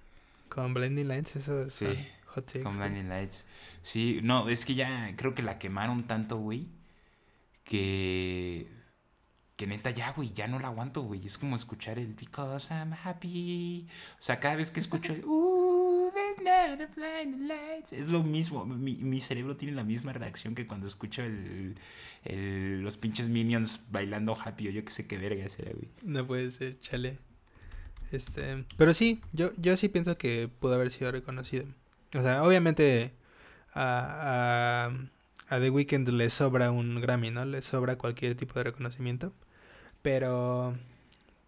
con 0.49 0.75
Blinding 0.75 1.09
Lights, 1.09 1.37
eso 1.37 1.71
Sí, 1.71 1.87
hot 2.27 2.45
takes, 2.47 2.63
con 2.63 2.77
güey. 2.77 2.89
Blinding 2.91 3.09
Lights. 3.09 3.45
Sí, 3.83 4.21
no, 4.23 4.49
es 4.49 4.65
que 4.67 4.75
ya 4.75 5.15
creo 5.17 5.35
que 5.35 5.43
la 5.43 5.59
quemaron 5.59 6.03
tanto, 6.05 6.37
güey, 6.37 6.67
que 7.65 8.69
que 9.57 9.67
neta 9.67 9.91
ya, 9.91 10.13
güey, 10.13 10.31
ya 10.33 10.47
no 10.47 10.61
la 10.61 10.69
aguanto, 10.69 11.03
güey. 11.03 11.27
Es 11.27 11.37
como 11.37 11.57
escuchar 11.57 11.99
el 11.99 12.15
Because 12.15 12.73
I'm 12.73 12.93
happy. 12.93 13.89
O 14.13 14.23
sea, 14.23 14.39
cada 14.39 14.55
vez 14.55 14.71
que 14.71 14.79
escucho 14.79 15.13
el 15.13 15.25
Ooh, 15.25 16.11
there's 16.13 16.13
not 16.13 16.13
a 16.13 16.15
blinding 16.15 16.27
lights. 16.27 16.28
Es 17.93 18.07
lo 18.09 18.23
mismo. 18.23 18.65
Mi, 18.65 18.97
mi 18.97 19.21
cerebro 19.21 19.57
tiene 19.57 19.75
la 19.75 19.85
misma 19.85 20.13
reacción 20.13 20.55
que 20.55 20.67
cuando 20.67 20.87
escucho 20.87 21.23
el, 21.23 21.77
el- 22.25 22.81
los 22.83 22.97
pinches 22.97 23.29
minions 23.29 23.87
bailando 23.91 24.37
happy 24.41 24.69
o 24.69 24.71
yo 24.71 24.85
que 24.85 24.91
sé 24.91 25.07
qué 25.07 25.19
verga 25.19 25.49
será, 25.49 25.73
güey. 25.73 25.89
No 26.03 26.27
puede 26.27 26.51
ser, 26.51 26.79
chale. 26.81 27.19
Este, 28.11 28.65
pero 28.77 28.95
sí, 28.95 29.21
yo, 29.33 29.51
yo 29.59 29.77
sí 29.77 29.89
pienso 29.89 30.17
que 30.17 30.49
pudo 30.49 30.75
haber 30.75 30.91
sido 30.91 31.13
reconocido. 31.13 31.67
O 32.17 32.23
sea, 32.23 32.43
obviamente 32.43 33.13
a, 33.75 34.89
a, 35.51 35.55
a 35.55 35.61
The 35.61 35.71
Weeknd 35.71 36.09
le 36.09 36.31
sobra 36.31 36.71
un 36.71 37.01
Grammy, 37.01 37.31
¿no? 37.31 37.45
Le 37.45 37.61
sobra 37.61 37.97
cualquier 37.99 38.35
tipo 38.35 38.55
de 38.55 38.65
reconocimiento. 38.65 39.33
Pero, 40.01 40.77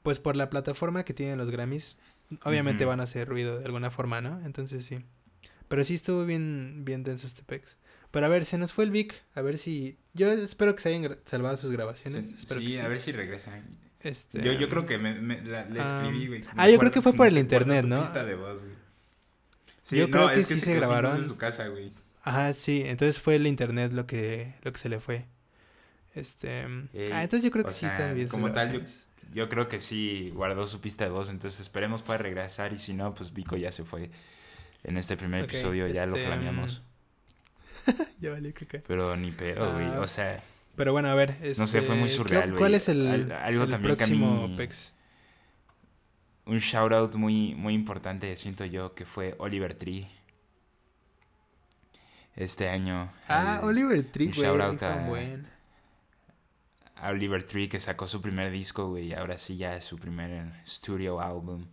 pues 0.03 0.19
por 0.19 0.37
la 0.37 0.51
plataforma 0.51 1.05
que 1.05 1.15
tienen 1.15 1.39
los 1.39 1.51
Grammys, 1.51 1.97
obviamente 2.45 2.85
van 2.85 3.01
a 3.01 3.05
hacer 3.05 3.29
ruido 3.29 3.59
de 3.59 3.65
alguna 3.65 3.91
forma, 3.91 4.21
¿no? 4.21 4.41
Entonces 4.45 4.85
sí. 4.85 5.01
Pero 5.69 5.85
sí 5.85 5.95
estuvo 5.95 6.25
bien, 6.25 6.83
bien 6.85 7.03
denso 7.05 7.27
este 7.27 7.43
pex. 7.43 7.77
Pero 8.11 8.27
a 8.27 8.29
ver, 8.29 8.45
se 8.45 8.59
nos 8.59 8.73
fue 8.73 8.85
el 8.85 8.91
Vic. 8.91 9.15
A 9.35 9.41
ver 9.41 9.57
si. 9.57 9.97
Yo 10.15 10.33
espero 10.33 10.75
que 10.75 10.83
se 10.83 10.89
hayan 10.89 11.17
salvado 11.25 11.57
sus 11.57 11.71
grabaciones. 11.71 12.27
Sí, 12.27 12.35
espero 12.37 12.61
sí, 12.61 12.67
que 12.73 12.81
a 12.81 12.89
ver 12.89 12.99
si 12.99 13.13
regresan. 13.13 13.65
Este, 14.01 14.43
Yo, 14.43 14.53
yo 14.55 14.69
creo 14.69 14.87
que 14.87 14.99
me, 14.99 15.15
me- 15.21 15.43
la- 15.43 15.67
le 15.67 15.81
ah, 15.81 15.85
escribí, 15.85 16.27
güey. 16.27 16.43
ah, 16.57 16.69
yo 16.71 16.79
creo 16.79 16.91
que 16.91 17.03
fue 17.03 17.13
por 17.13 17.29
el 17.29 17.37
internet, 17.39 17.85
¿no? 17.85 18.01
pista 18.01 18.25
de 18.25 18.35
voz, 18.35 18.65
güey. 18.65 18.77
Sí, 19.83 19.97
Yo 19.99 20.07
no, 20.09 20.11
creo 20.13 20.29
que 20.31 20.39
es 20.41 20.47
que 20.47 20.55
sí 20.55 20.61
se, 20.61 20.67
se 20.67 20.75
grabaron. 20.75 21.17
en 21.17 21.25
su 21.25 21.37
casa, 21.37 21.69
güey. 21.69 21.93
Ajá, 22.23 22.53
sí, 22.53 22.83
entonces 22.85 23.19
fue 23.21 23.37
el 23.37 23.47
internet 23.47 23.93
lo 23.93 24.07
que, 24.07 24.55
lo 24.63 24.73
que 24.73 24.79
se 24.79 24.89
le 24.89 25.01
fue. 25.01 25.27
Este. 26.15 26.63
Ey, 26.93 27.13
ah, 27.13 27.23
entonces 27.23 27.45
yo 27.45 27.51
creo 27.51 27.65
que 27.65 27.73
sí 27.73 27.81
sea, 27.81 27.93
están 27.93 28.15
bien. 28.15 28.29
como 28.29 28.51
tal, 28.53 28.73
yo-. 28.73 28.81
Yo 29.33 29.49
creo 29.49 29.69
que 29.69 29.81
sí 29.81 30.31
guardó 30.35 30.67
su 30.67 30.81
pista 30.81 31.05
de 31.05 31.11
voz, 31.11 31.29
entonces 31.31 31.61
esperemos 31.61 32.03
pueda 32.03 32.19
regresar 32.19 32.73
y 32.73 32.79
si 32.79 32.95
no, 32.95 33.15
pues 33.15 33.33
Vico 33.33 33.57
ya 33.57 33.71
se 33.73 33.85
fue. 33.85 34.11
En 34.83 34.97
este 34.97 35.17
primer 35.17 35.45
episodio 35.45 35.87
ya 35.89 36.07
lo 36.07 36.17
este, 36.17 36.27
flameamos. 36.27 36.83
Ya 38.21 38.31
valió 38.31 38.53
caca. 38.55 38.83
Pero 38.87 39.17
ni 39.17 39.31
pedo, 39.31 39.73
güey. 39.73 39.87
Ah, 39.87 40.01
O 40.01 40.07
sea, 40.07 40.43
Pero 40.77 40.93
bueno, 40.93 41.09
a 41.09 41.15
ver. 41.15 41.37
No 41.59 41.67
sé, 41.67 41.81
fue 41.83 41.95
muy 41.95 42.05
este, 42.09 42.17
surreal, 42.19 42.43
¿qué- 42.45 42.49
güey. 42.51 42.59
¿Cuál 42.59 42.75
es 42.75 42.89
el, 42.89 43.07
Al- 43.09 43.33
algo 43.33 43.65
el 43.65 43.71
también 43.71 43.97
que 43.97 44.05
a 44.05 44.07
próximo 44.07 44.49
mí- 44.49 44.57
pex? 44.57 44.93
un 46.47 46.59
shout 46.59 46.93
out 46.93 47.15
muy, 47.15 47.55
muy 47.55 47.75
importante, 47.75 48.37
siento 48.37 48.65
yo, 48.65 48.95
que 48.95 49.05
fue 49.07 49.35
Oliver 49.39 49.75
Tree. 49.75 50.09
Este 52.37 52.69
año. 52.69 53.13
Ah, 53.29 53.61
Oliver 53.63 54.03
Tree, 54.11 54.27
güey. 54.29 54.41
shout 54.41 54.61
out 54.61 54.83
a- 54.83 55.07
buen. 55.07 55.47
A 57.03 57.11
Oliver 57.11 57.43
Tree 57.45 57.69
que 57.69 57.81
sacó 57.81 58.07
su 58.07 58.21
primer 58.21 58.51
disco, 58.51 58.89
güey, 58.89 59.13
ahora 59.15 59.39
sí 59.39 59.57
ya 59.57 59.77
es 59.77 59.85
su 59.85 59.99
primer 59.99 60.53
studio 60.67 61.21
album. 61.21 61.67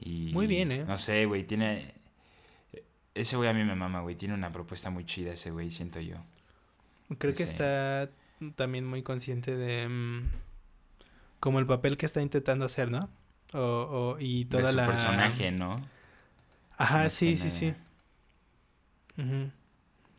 Y 0.00 0.30
Muy 0.32 0.46
bien, 0.46 0.72
¿eh? 0.72 0.84
No 0.86 0.96
sé, 0.98 1.26
güey, 1.26 1.44
tiene 1.44 1.94
ese 3.14 3.36
güey 3.36 3.48
a 3.48 3.52
mí 3.52 3.62
me 3.64 3.74
mama, 3.74 4.00
güey, 4.00 4.16
tiene 4.16 4.34
una 4.34 4.50
propuesta 4.52 4.88
muy 4.90 5.04
chida 5.04 5.32
ese 5.32 5.50
güey, 5.50 5.70
siento 5.70 6.00
yo. 6.00 6.16
Creo 7.18 7.32
que 7.32 7.44
Sí. 7.44 7.50
está 7.50 8.08
también 8.56 8.86
muy 8.86 9.02
consciente 9.02 9.56
de. 9.56 9.88
mm, 9.88 10.30
como 11.40 11.58
el 11.58 11.66
papel 11.66 11.96
que 11.96 12.06
está 12.06 12.22
intentando 12.22 12.64
hacer, 12.64 12.90
¿no? 12.90 13.10
O, 13.52 13.58
o- 13.58 14.16
y 14.20 14.44
toda 14.46 14.62
de 14.64 14.68
su 14.70 14.76
la. 14.76 14.86
personaje, 14.86 15.50
¿no? 15.50 15.72
Ajá, 16.78 17.10
sí, 17.10 17.36
sí, 17.36 17.50
sí. 17.50 17.74
Ujú. 19.18 19.50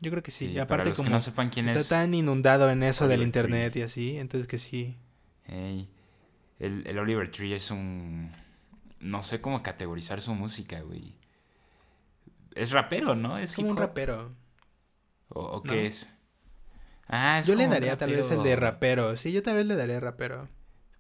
Yo 0.02 0.10
creo 0.12 0.24
que 0.24 0.32
sí. 0.32 0.46
Sí, 0.48 0.52
y 0.52 0.54
para 0.54 0.64
aparte, 0.64 0.90
los 0.90 0.98
como 0.98 1.08
que 1.08 1.14
no 1.14 1.20
sepan 1.20 1.50
quién 1.50 1.70
está 1.70 1.80
es 1.80 1.90
tan 1.90 2.14
inundado 2.14 2.70
en 2.70 2.84
eso 2.84 3.08
del 3.08 3.20
Tree. 3.20 3.26
internet 3.28 3.76
y 3.78 3.82
así, 3.84 4.18
entonces 4.18 4.48
que 4.48 4.58
sí. 4.58 4.98
El, 5.48 5.88
el 6.60 7.00
Oliver 7.00 7.30
Tree 7.32 7.54
es 7.54 7.72
un 7.72 8.32
no 9.00 9.24
sé 9.24 9.42
cómo 9.42 9.64
categorizar 9.64 10.22
su 10.22 10.34
música, 10.36 10.82
güey. 10.82 11.16
Es 12.56 12.72
rapero, 12.72 13.16
¿no? 13.16 13.38
Es 13.38 13.56
como 13.56 13.72
un 13.72 13.78
rapero. 13.78 14.32
¿O, 15.30 15.42
o 15.42 15.56
¿no? 15.58 15.64
qué 15.64 15.88
es? 15.88 16.18
Ah, 17.08 17.40
es 17.40 17.48
Yo 17.48 17.56
le 17.56 17.68
daría 17.68 17.98
tal 17.98 18.12
vez 18.14 18.30
el 18.32 18.44
de 18.44 18.56
rapero. 18.56 19.18
Sí, 19.18 19.32
yo 19.32 19.44
tal 19.44 19.56
vez 19.56 19.66
le 19.66 19.76
daría 19.76 20.00
rapero. 20.00 20.48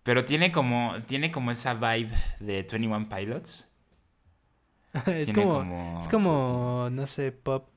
Pero 0.03 0.25
tiene 0.25 0.51
como, 0.51 0.95
tiene 1.05 1.31
como 1.31 1.51
esa 1.51 1.75
vibe 1.75 2.11
de 2.39 2.63
21 2.63 3.07
Pilots. 3.07 3.67
es 5.05 5.31
como- 5.31 5.99
es 6.01 6.07
como, 6.07 6.89
no 6.91 7.07
sé, 7.07 7.31
pop, 7.31 7.69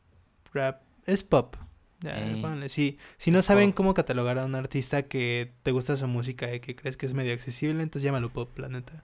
rap, 0.53 0.83
es 1.07 1.25
pop. 1.25 1.57
Ya, 2.01 2.15
pónganle, 2.43 2.69
sí. 2.69 2.99
Si 3.17 3.31
no 3.31 3.41
saben 3.41 3.71
pop. 3.71 3.77
cómo 3.79 3.95
catalogar 3.95 4.39
a 4.39 4.45
un 4.45 4.55
artista 4.55 5.05
que 5.05 5.53
te 5.63 5.71
gusta 5.71 5.97
su 5.97 6.07
música 6.07 6.53
y 6.55 6.61
que 6.61 6.77
crees 6.77 6.97
que 6.99 7.07
es 7.07 7.15
medio 7.15 7.33
accesible, 7.33 7.83
entonces 7.83 8.03
llámalo 8.03 8.31
pop, 8.31 8.59
la 8.59 8.69
neta. 8.69 9.03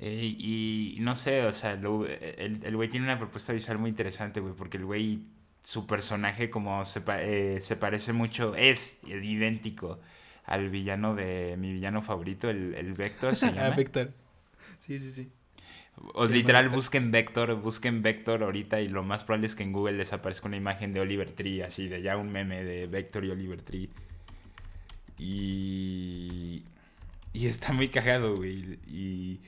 Eh, 0.00 0.34
y 0.36 0.96
no 1.00 1.14
sé, 1.14 1.44
o 1.46 1.52
sea, 1.52 1.76
lo- 1.76 2.04
el 2.06 2.60
el 2.64 2.76
güey 2.76 2.88
tiene 2.88 3.06
una 3.06 3.18
propuesta 3.18 3.52
visual 3.52 3.78
muy 3.78 3.90
interesante, 3.90 4.40
güey, 4.40 4.52
porque 4.54 4.76
el 4.76 4.84
güey, 4.84 5.20
su 5.62 5.86
personaje 5.86 6.50
como 6.50 6.84
se, 6.84 7.00
pa- 7.00 7.22
eh, 7.22 7.60
se 7.60 7.76
parece 7.76 8.12
mucho, 8.12 8.54
es 8.56 9.00
idéntico 9.04 10.00
al 10.44 10.68
villano 10.68 11.14
de 11.14 11.56
mi 11.56 11.72
villano 11.72 12.02
favorito, 12.02 12.50
el, 12.50 12.74
el 12.74 12.92
Vector 12.94 13.36
se 13.36 13.46
Ah. 13.58 13.70
Víctor. 13.70 14.12
Sí, 14.80 14.98
sí, 14.98 15.12
sí. 15.12 15.30
O 16.14 16.26
literal, 16.26 16.68
busquen 16.68 17.10
Vector, 17.10 17.54
busquen 17.60 18.02
Vector 18.02 18.42
ahorita 18.42 18.80
y 18.80 18.88
lo 18.88 19.02
más 19.04 19.24
probable 19.24 19.46
es 19.46 19.54
que 19.54 19.62
en 19.62 19.72
Google 19.72 19.96
les 19.98 20.12
aparezca 20.12 20.46
una 20.48 20.56
imagen 20.56 20.92
de 20.92 21.00
Oliver 21.00 21.30
Tree, 21.32 21.62
así 21.62 21.88
de 21.88 22.02
ya 22.02 22.16
un 22.16 22.30
meme 22.30 22.62
de 22.64 22.86
Vector 22.86 23.24
y 23.24 23.30
Oliver 23.30 23.62
Tree. 23.62 23.88
Y. 25.18 26.62
Y 27.32 27.46
está 27.46 27.72
muy 27.72 27.88
cagado, 27.88 28.36
güey. 28.36 28.78
Y. 28.86 29.40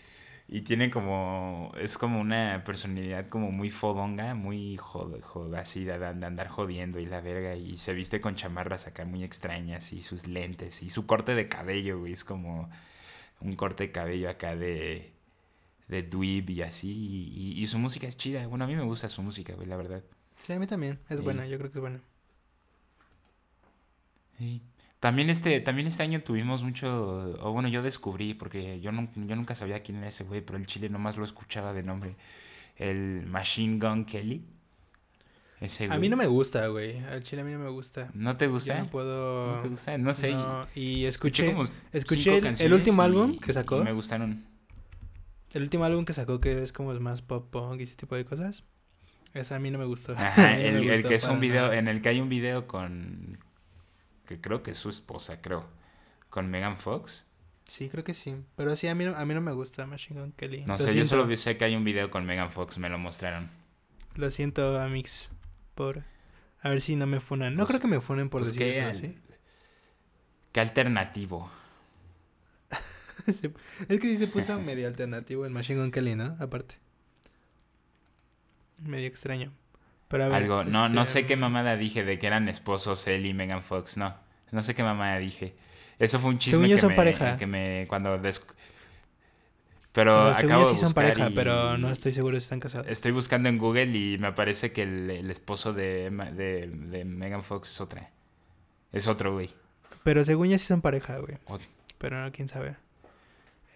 Y 0.48 0.60
tiene 0.62 0.90
como. 0.90 1.72
Es 1.78 1.98
como 1.98 2.20
una 2.20 2.62
personalidad 2.64 3.28
como 3.28 3.50
muy 3.50 3.70
fodonga, 3.70 4.34
muy 4.34 4.76
jod, 4.76 5.20
jod- 5.20 5.56
así 5.58 5.84
de, 5.84 5.98
de 5.98 6.06
andar 6.26 6.48
jodiendo 6.48 7.00
y 7.00 7.06
la 7.06 7.20
verga. 7.20 7.56
Y 7.56 7.76
se 7.78 7.94
viste 7.94 8.20
con 8.20 8.36
chamarras 8.36 8.86
acá 8.86 9.04
muy 9.04 9.24
extrañas 9.24 9.92
y 9.92 10.02
sus 10.02 10.26
lentes 10.28 10.82
y 10.82 10.90
su 10.90 11.06
corte 11.06 11.34
de 11.34 11.48
cabello, 11.48 11.98
güey. 12.00 12.12
Es 12.12 12.24
como 12.24 12.70
un 13.40 13.56
corte 13.56 13.84
de 13.88 13.92
cabello 13.92 14.30
acá 14.30 14.56
de. 14.56 15.12
De 15.88 16.02
dweeb 16.02 16.50
y 16.50 16.62
así. 16.62 16.90
Y, 16.90 17.32
y- 17.58 17.62
y 17.62 17.66
su 17.66 17.78
música 17.78 18.06
es 18.06 18.16
chida. 18.16 18.46
Bueno, 18.48 18.64
a 18.64 18.66
mí 18.68 18.74
me 18.76 18.82
gusta 18.82 19.08
su 19.08 19.22
música, 19.22 19.54
güey, 19.54 19.68
la 19.68 19.76
verdad. 19.76 20.02
Sí, 20.42 20.52
a 20.52 20.58
mí 20.58 20.66
también. 20.66 20.98
Es 21.08 21.18
Sí. 21.18 21.22
buena, 21.22 21.46
yo 21.46 21.58
creo 21.58 21.70
que 21.70 21.78
es 21.78 21.80
buena. 21.82 22.00
Sí. 24.38 24.60
También 25.00 25.30
este, 25.30 25.60
también 25.60 25.86
este 25.86 26.02
año 26.02 26.22
tuvimos 26.22 26.62
mucho, 26.62 27.38
o 27.40 27.52
bueno, 27.52 27.68
yo 27.68 27.82
descubrí, 27.82 28.34
porque 28.34 28.80
yo, 28.80 28.92
no, 28.92 29.08
yo 29.14 29.36
nunca 29.36 29.54
sabía 29.54 29.82
quién 29.82 29.98
era 29.98 30.08
ese 30.08 30.24
güey, 30.24 30.40
pero 30.40 30.58
el 30.58 30.66
chile 30.66 30.88
nomás 30.88 31.16
lo 31.16 31.24
escuchaba 31.24 31.72
de 31.72 31.82
nombre. 31.82 32.16
El 32.76 33.24
Machine 33.26 33.78
Gun 33.78 34.04
Kelly. 34.04 34.42
Ese 35.60 35.84
A 35.84 35.88
güey. 35.88 36.00
mí 36.00 36.08
no 36.08 36.16
me 36.16 36.26
gusta, 36.26 36.66
güey. 36.66 36.98
Al 37.04 37.22
chile 37.22 37.42
a 37.42 37.44
mí 37.44 37.52
no 37.52 37.58
me 37.60 37.70
gusta. 37.70 38.10
¿No 38.14 38.36
te 38.36 38.46
Yo 38.46 38.52
gusta? 38.52 38.78
no 38.78 38.86
puedo... 38.90 39.56
¿No 39.56 39.62
te 39.62 39.68
gusta? 39.68 39.96
No 39.96 40.12
sé. 40.12 40.32
No, 40.32 40.60
y 40.74 41.04
Escuché 41.04 41.44
escuché, 41.46 41.52
como 41.52 41.62
escuché 41.92 42.40
cinco 42.42 42.62
el- 42.64 42.72
último 42.74 43.02
álbum 43.02 43.38
que 43.38 43.52
sacó. 43.52 43.82
me 43.82 43.92
gustaron. 43.92 44.44
El 45.56 45.62
último 45.62 45.84
álbum 45.84 46.04
que 46.04 46.12
sacó 46.12 46.38
que 46.40 46.62
es 46.62 46.72
como 46.72 46.92
más 47.00 47.22
pop 47.22 47.50
punk 47.50 47.80
y 47.80 47.84
ese 47.84 47.96
tipo 47.96 48.14
de 48.14 48.24
cosas. 48.24 48.62
Esa 49.32 49.56
a 49.56 49.58
mí 49.58 49.70
no 49.70 49.78
me 49.78 49.86
gustó. 49.86 50.12
Ajá, 50.12 50.42
me 50.48 50.68
el, 50.68 50.76
el 50.76 50.92
gustó 50.96 51.08
que 51.08 51.14
es 51.14 51.24
un 51.28 51.40
video, 51.40 51.62
nada. 51.62 51.76
en 51.78 51.88
el 51.88 52.02
que 52.02 52.10
hay 52.10 52.20
un 52.20 52.28
video 52.28 52.66
con, 52.66 53.38
que 54.26 54.40
creo 54.40 54.62
que 54.62 54.72
es 54.72 54.76
su 54.76 54.90
esposa, 54.90 55.40
creo, 55.40 55.66
con 56.30 56.48
Megan 56.50 56.76
Fox. 56.76 57.24
Sí, 57.64 57.88
creo 57.88 58.04
que 58.04 58.14
sí. 58.14 58.36
Pero 58.54 58.76
sí, 58.76 58.86
a 58.86 58.94
mí 58.94 59.04
no, 59.04 59.16
a 59.16 59.24
mí 59.24 59.34
no 59.34 59.40
me 59.40 59.52
gusta 59.52 59.86
Machine 59.86 60.20
Gun 60.20 60.32
Kelly. 60.32 60.60
No 60.66 60.74
Lo 60.74 60.78
sé, 60.78 60.94
yo 60.94 61.04
solo 61.04 61.26
vi- 61.26 61.36
sé 61.36 61.56
que 61.56 61.64
hay 61.64 61.74
un 61.74 61.84
video 61.84 62.10
con 62.10 62.24
Megan 62.26 62.52
Fox, 62.52 62.76
me 62.78 62.88
lo 62.90 62.98
mostraron. 62.98 63.48
Lo 64.14 64.30
siento, 64.30 64.78
Amix. 64.80 65.30
Por... 65.74 66.04
A 66.62 66.68
ver 66.68 66.80
si 66.80 66.96
no 66.96 67.06
me 67.06 67.20
funan. 67.20 67.54
No 67.54 67.60
Pues- 67.64 67.68
creo 67.68 67.80
que 67.80 67.88
me 67.88 68.00
funen 68.00 68.28
por 68.28 68.42
pues 68.42 68.52
decir 68.54 68.72
que 68.74 68.90
eso, 68.90 68.98
¿sí? 69.00 69.16
Qué 70.52 70.60
alternativo. 70.60 71.50
Se- 73.32 73.50
es 73.88 74.00
que 74.00 74.06
sí 74.08 74.16
se 74.16 74.26
puso 74.26 74.58
medio 74.60 74.86
alternativo 74.86 75.44
el 75.46 75.50
Machine 75.52 75.80
Gun 75.80 75.90
Kelly, 75.90 76.14
¿no? 76.14 76.36
Aparte. 76.40 76.76
Medio 78.78 79.06
extraño. 79.08 79.52
Pero 80.08 80.24
a 80.24 80.28
ver, 80.28 80.42
Algo, 80.42 80.64
no, 80.64 80.88
no 80.88 81.02
este, 81.02 81.20
sé 81.20 81.26
qué 81.26 81.36
mamada 81.36 81.76
dije 81.76 82.04
de 82.04 82.18
que 82.18 82.26
eran 82.26 82.48
esposos 82.48 83.06
él 83.08 83.26
y 83.26 83.34
Megan 83.34 83.62
Fox, 83.62 83.96
no. 83.96 84.14
No 84.52 84.62
sé 84.62 84.74
qué 84.74 84.82
mamada 84.84 85.18
dije. 85.18 85.54
Eso 85.98 86.18
fue 86.18 86.30
un 86.30 86.38
chisme 86.38 86.56
Según 86.58 86.68
yo 86.68 86.76
que, 86.76 86.80
son 86.80 86.90
me, 86.90 86.96
pareja. 86.96 87.36
que 87.38 87.46
me 87.46 87.86
cuando 87.88 88.16
des- 88.18 88.46
Pero 89.92 90.28
no, 90.28 90.34
según 90.34 90.50
acabo 90.52 90.62
yo 90.64 90.68
de 90.68 90.74
sí 90.74 90.78
son 90.80 90.86
buscar 90.88 91.04
pareja, 91.04 91.30
y- 91.30 91.34
pero 91.34 91.78
no 91.78 91.88
estoy 91.90 92.12
seguro 92.12 92.36
si 92.38 92.44
están 92.44 92.60
casados. 92.60 92.86
Estoy 92.88 93.12
buscando 93.12 93.48
en 93.48 93.58
Google 93.58 93.86
y 93.96 94.18
me 94.18 94.28
aparece 94.28 94.72
que 94.72 94.82
el, 94.82 95.10
el 95.10 95.30
esposo 95.30 95.72
de, 95.72 96.10
de, 96.10 96.68
de 96.68 97.04
Megan 97.04 97.42
Fox 97.42 97.70
es 97.70 97.80
otra. 97.80 98.10
Es 98.92 99.08
otro, 99.08 99.32
güey. 99.32 99.50
Pero 100.04 100.22
según 100.24 100.48
yo 100.50 100.58
sí 100.58 100.66
son 100.66 100.82
pareja, 100.82 101.18
güey. 101.18 101.38
Pero 101.98 102.22
no, 102.22 102.30
quién 102.30 102.46
sabe. 102.46 102.76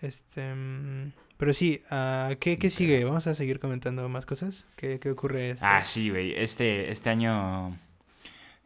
Este. 0.03 0.55
mm, 0.55 1.13
Pero 1.37 1.53
sí, 1.55 1.83
ah, 1.91 2.31
¿qué, 2.41 2.59
¿qué 2.59 2.71
sigue? 2.71 3.05
Vamos 3.05 3.27
a 3.27 3.35
seguir 3.35 3.61
comentando 3.61 4.09
más 4.09 4.27
cosas. 4.27 4.67
¿Qué, 4.77 4.99
qué 5.01 5.11
ocurre? 5.11 5.51
este? 5.51 5.65
Ah, 5.67 5.85
sí, 5.85 6.11
güey. 6.11 6.35
Este, 6.35 6.91
este 6.91 7.11
año, 7.11 7.79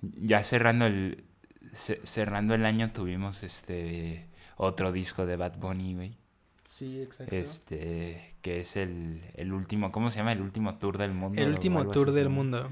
ya 0.03 0.43
cerrando 0.43 0.87
el, 0.87 1.24
ce- 1.72 2.01
cerrando 2.05 2.55
el 2.55 2.64
año 2.66 2.93
tuvimos 2.93 3.43
este 3.43 4.26
otro 4.57 4.93
disco 4.93 5.26
de 5.26 5.37
Bad 5.37 5.59
Bunny, 5.59 5.95
güey. 5.95 6.16
Sí, 6.64 7.01
exacto. 7.03 7.35
Este, 7.35 8.35
que 8.43 8.61
es 8.61 8.76
el, 8.76 9.22
el 9.35 9.53
último, 9.53 9.93
¿cómo 9.93 10.11
se 10.11 10.18
llama? 10.18 10.32
El 10.32 10.41
último 10.41 10.76
tour 10.78 10.99
del 10.99 11.12
mundo. 11.12 11.41
El 11.41 11.51
último 11.51 11.87
tour 11.89 12.12
del 12.12 12.28
mundo. 12.28 12.70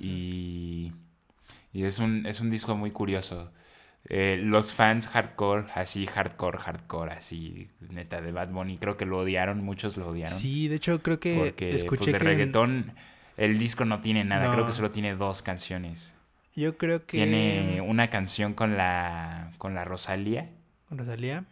Y, 0.00 0.92
y 1.72 1.84
es 1.84 1.98
un, 1.98 2.26
es 2.26 2.40
un 2.40 2.50
disco 2.50 2.76
muy 2.76 2.90
curioso. 2.90 3.52
Eh, 4.06 4.38
los 4.42 4.74
fans 4.74 5.08
hardcore, 5.08 5.64
así 5.74 6.04
hardcore, 6.06 6.58
hardcore, 6.58 7.12
así 7.12 7.68
neta 7.88 8.20
de 8.20 8.32
Bad 8.32 8.50
Bunny, 8.50 8.76
creo 8.76 8.96
que 8.98 9.06
lo 9.06 9.18
odiaron, 9.20 9.64
muchos 9.64 9.96
lo 9.96 10.08
odiaron. 10.08 10.38
Sí, 10.38 10.68
de 10.68 10.76
hecho 10.76 11.02
creo 11.02 11.18
que 11.20 11.36
porque 11.38 11.74
escuché 11.74 12.10
pues, 12.10 12.12
de 12.12 12.18
que... 12.18 12.24
en- 12.24 12.26
reggaetón 12.38 12.92
el 13.38 13.58
disco 13.58 13.84
no 13.86 14.00
tiene 14.00 14.22
nada, 14.24 14.52
creo 14.52 14.66
que 14.66 14.72
solo 14.72 14.90
tiene 14.90 15.14
dos 15.16 15.40
canciones. 15.42 16.14
Yo 16.54 16.76
creo 16.76 17.06
que... 17.06 17.16
Tiene 17.16 17.80
una 17.80 18.10
canción 18.10 18.54
con 18.54 18.76
la 18.76 19.52
con 19.58 19.74
la 19.74 19.84
Rosalía 19.84 20.50
Rosalía. 20.90 21.44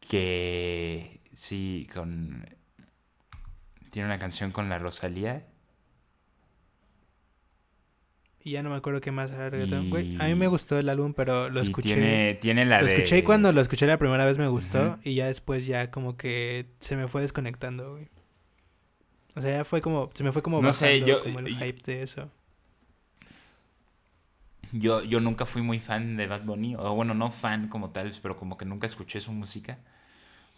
que 0.00 1.20
sí 1.32 1.88
con 1.92 2.46
tiene 3.90 4.06
una 4.06 4.18
canción 4.18 4.52
con 4.52 4.68
la 4.68 4.78
Rosalía 4.78 5.42
Y 8.44 8.52
ya 8.52 8.62
no 8.62 8.70
me 8.70 8.76
acuerdo 8.76 9.00
qué 9.00 9.10
más 9.12 9.30
era 9.32 9.50
reggaetón. 9.50 9.90
Güey, 9.90 10.16
a 10.20 10.24
mí 10.26 10.34
me 10.34 10.46
gustó 10.46 10.78
el 10.78 10.88
álbum, 10.88 11.12
pero 11.12 11.50
lo 11.50 11.60
escuché... 11.60 11.94
tiene 11.94 12.34
tiene 12.40 12.64
la 12.64 12.80
Lo 12.80 12.86
de 12.86 12.94
escuché 12.94 13.18
y 13.18 13.22
cuando 13.22 13.52
lo 13.52 13.60
escuché 13.60 13.86
la 13.86 13.98
primera 13.98 14.24
vez 14.24 14.38
me 14.38 14.48
gustó 14.48 14.98
y 15.04 15.14
ya 15.16 15.26
después 15.26 15.66
ya 15.66 15.90
como 15.90 16.16
que 16.16 16.66
se 16.78 16.96
me 16.96 17.08
fue 17.08 17.20
desconectando, 17.22 17.92
güey. 17.92 18.08
O 19.36 19.42
sea, 19.42 19.58
ya 19.58 19.64
fue 19.64 19.80
como, 19.82 20.10
se 20.14 20.24
me 20.24 20.32
fue 20.32 20.42
como 20.42 20.62
No 20.62 20.72
sé, 20.72 21.00
yo- 21.02 21.22
como 21.22 21.40
el 21.40 21.46
yo- 21.58 21.64
hype 21.64 21.82
de 21.84 22.02
eso. 22.02 22.30
Yo, 24.72 25.02
yo 25.02 25.20
nunca 25.20 25.46
fui 25.46 25.62
muy 25.62 25.80
fan 25.80 26.16
de 26.16 26.26
Bad 26.26 26.42
Bunny, 26.44 26.74
o 26.76 26.94
bueno, 26.94 27.14
no 27.14 27.30
fan 27.30 27.68
como 27.68 27.90
tal, 27.90 28.12
pero 28.20 28.36
como 28.36 28.56
que 28.58 28.66
nunca 28.66 28.86
escuché 28.86 29.18
su 29.20 29.32
música. 29.32 29.78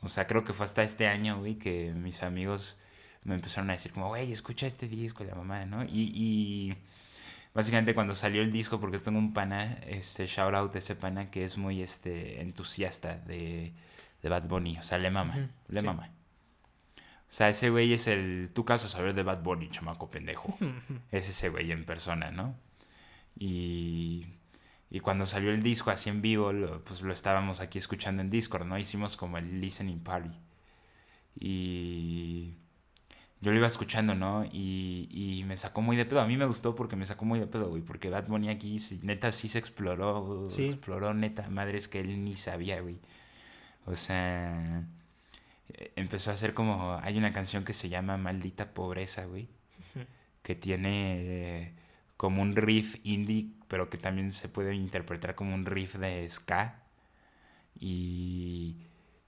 O 0.02 0.08
sea, 0.08 0.26
creo 0.26 0.42
que 0.44 0.52
fue 0.52 0.64
hasta 0.64 0.82
este 0.82 1.06
año, 1.06 1.38
güey, 1.38 1.56
que 1.56 1.92
mis 1.94 2.22
amigos 2.22 2.76
me 3.22 3.34
empezaron 3.36 3.70
a 3.70 3.74
decir 3.74 3.92
como, 3.92 4.08
güey, 4.08 4.32
escucha 4.32 4.66
este 4.66 4.88
disco, 4.88 5.22
la 5.24 5.34
mamá, 5.36 5.64
¿no? 5.66 5.84
Y, 5.84 6.10
y 6.14 6.74
básicamente 7.54 7.94
cuando 7.94 8.14
salió 8.14 8.42
el 8.42 8.52
disco, 8.52 8.80
porque 8.80 8.98
tengo 8.98 9.18
un 9.18 9.32
pana, 9.32 9.78
este, 9.86 10.26
shout 10.26 10.54
out 10.54 10.72
de 10.72 10.78
ese 10.80 10.96
pana 10.96 11.30
que 11.30 11.44
es 11.44 11.58
muy, 11.58 11.82
este, 11.82 12.40
entusiasta 12.42 13.18
de, 13.18 13.72
de 14.22 14.28
Bad 14.28 14.48
Bunny, 14.48 14.78
o 14.78 14.82
sea, 14.82 14.98
le 14.98 15.10
mama, 15.10 15.50
le 15.68 15.80
sí. 15.80 15.86
mama. 15.86 16.10
O 16.96 17.32
sea, 17.32 17.48
ese 17.48 17.70
güey 17.70 17.92
es 17.92 18.08
el, 18.08 18.50
tu 18.52 18.64
caso 18.64 18.88
saber 18.88 19.14
de 19.14 19.22
Bad 19.22 19.42
Bunny, 19.42 19.68
chamaco 19.70 20.10
pendejo 20.10 20.56
es 21.12 21.28
ese 21.28 21.48
güey 21.48 21.70
en 21.72 21.84
persona, 21.84 22.30
¿no? 22.30 22.56
Y, 23.38 24.26
y 24.90 25.00
cuando 25.00 25.26
salió 25.26 25.50
el 25.52 25.62
disco 25.62 25.90
así 25.90 26.10
en 26.10 26.22
vivo, 26.22 26.52
lo- 26.52 26.84
pues 26.84 27.02
lo 27.02 27.12
estábamos 27.12 27.60
aquí 27.60 27.78
escuchando 27.78 28.22
en 28.22 28.30
Discord, 28.30 28.66
¿no? 28.66 28.78
Hicimos 28.78 29.16
como 29.16 29.38
el 29.38 29.60
listening 29.60 30.00
party. 30.00 30.30
Y 31.38 32.54
yo 33.40 33.52
lo 33.52 33.56
iba 33.56 33.66
escuchando, 33.66 34.14
¿no? 34.14 34.44
Y, 34.44 35.08
y 35.10 35.44
me 35.44 35.56
sacó 35.56 35.82
muy 35.82 35.96
de 35.96 36.04
pedo. 36.04 36.20
A 36.20 36.26
mí 36.26 36.36
me 36.36 36.46
gustó 36.46 36.74
porque 36.74 36.96
me 36.96 37.06
sacó 37.06 37.24
muy 37.24 37.40
de 37.40 37.46
pedo, 37.46 37.68
güey. 37.68 37.82
Porque 37.82 38.10
Bad 38.10 38.26
Bunny 38.26 38.50
aquí, 38.50 38.76
neta, 39.02 39.32
sí 39.32 39.48
se 39.48 39.58
exploró. 39.58 40.44
Sí. 40.48 40.66
Exploró, 40.66 41.14
neta, 41.14 41.48
madres 41.48 41.88
que 41.88 42.00
él 42.00 42.24
ni 42.24 42.36
sabía, 42.36 42.80
güey. 42.80 42.98
O 43.86 43.96
sea, 43.96 44.84
empezó 45.96 46.30
a 46.30 46.34
hacer 46.34 46.54
como... 46.54 46.98
Hay 47.02 47.16
una 47.16 47.32
canción 47.32 47.64
que 47.64 47.72
se 47.72 47.88
llama 47.88 48.16
Maldita 48.18 48.74
Pobreza, 48.74 49.24
güey 49.24 49.48
que 50.42 50.54
tiene 50.54 51.16
eh, 51.20 51.72
como 52.16 52.42
un 52.42 52.56
riff 52.56 52.96
indie, 53.04 53.50
pero 53.68 53.90
que 53.90 53.98
también 53.98 54.32
se 54.32 54.48
puede 54.48 54.74
interpretar 54.74 55.34
como 55.34 55.54
un 55.54 55.66
riff 55.66 55.96
de 55.96 56.28
ska. 56.28 56.82
Y 57.78 58.76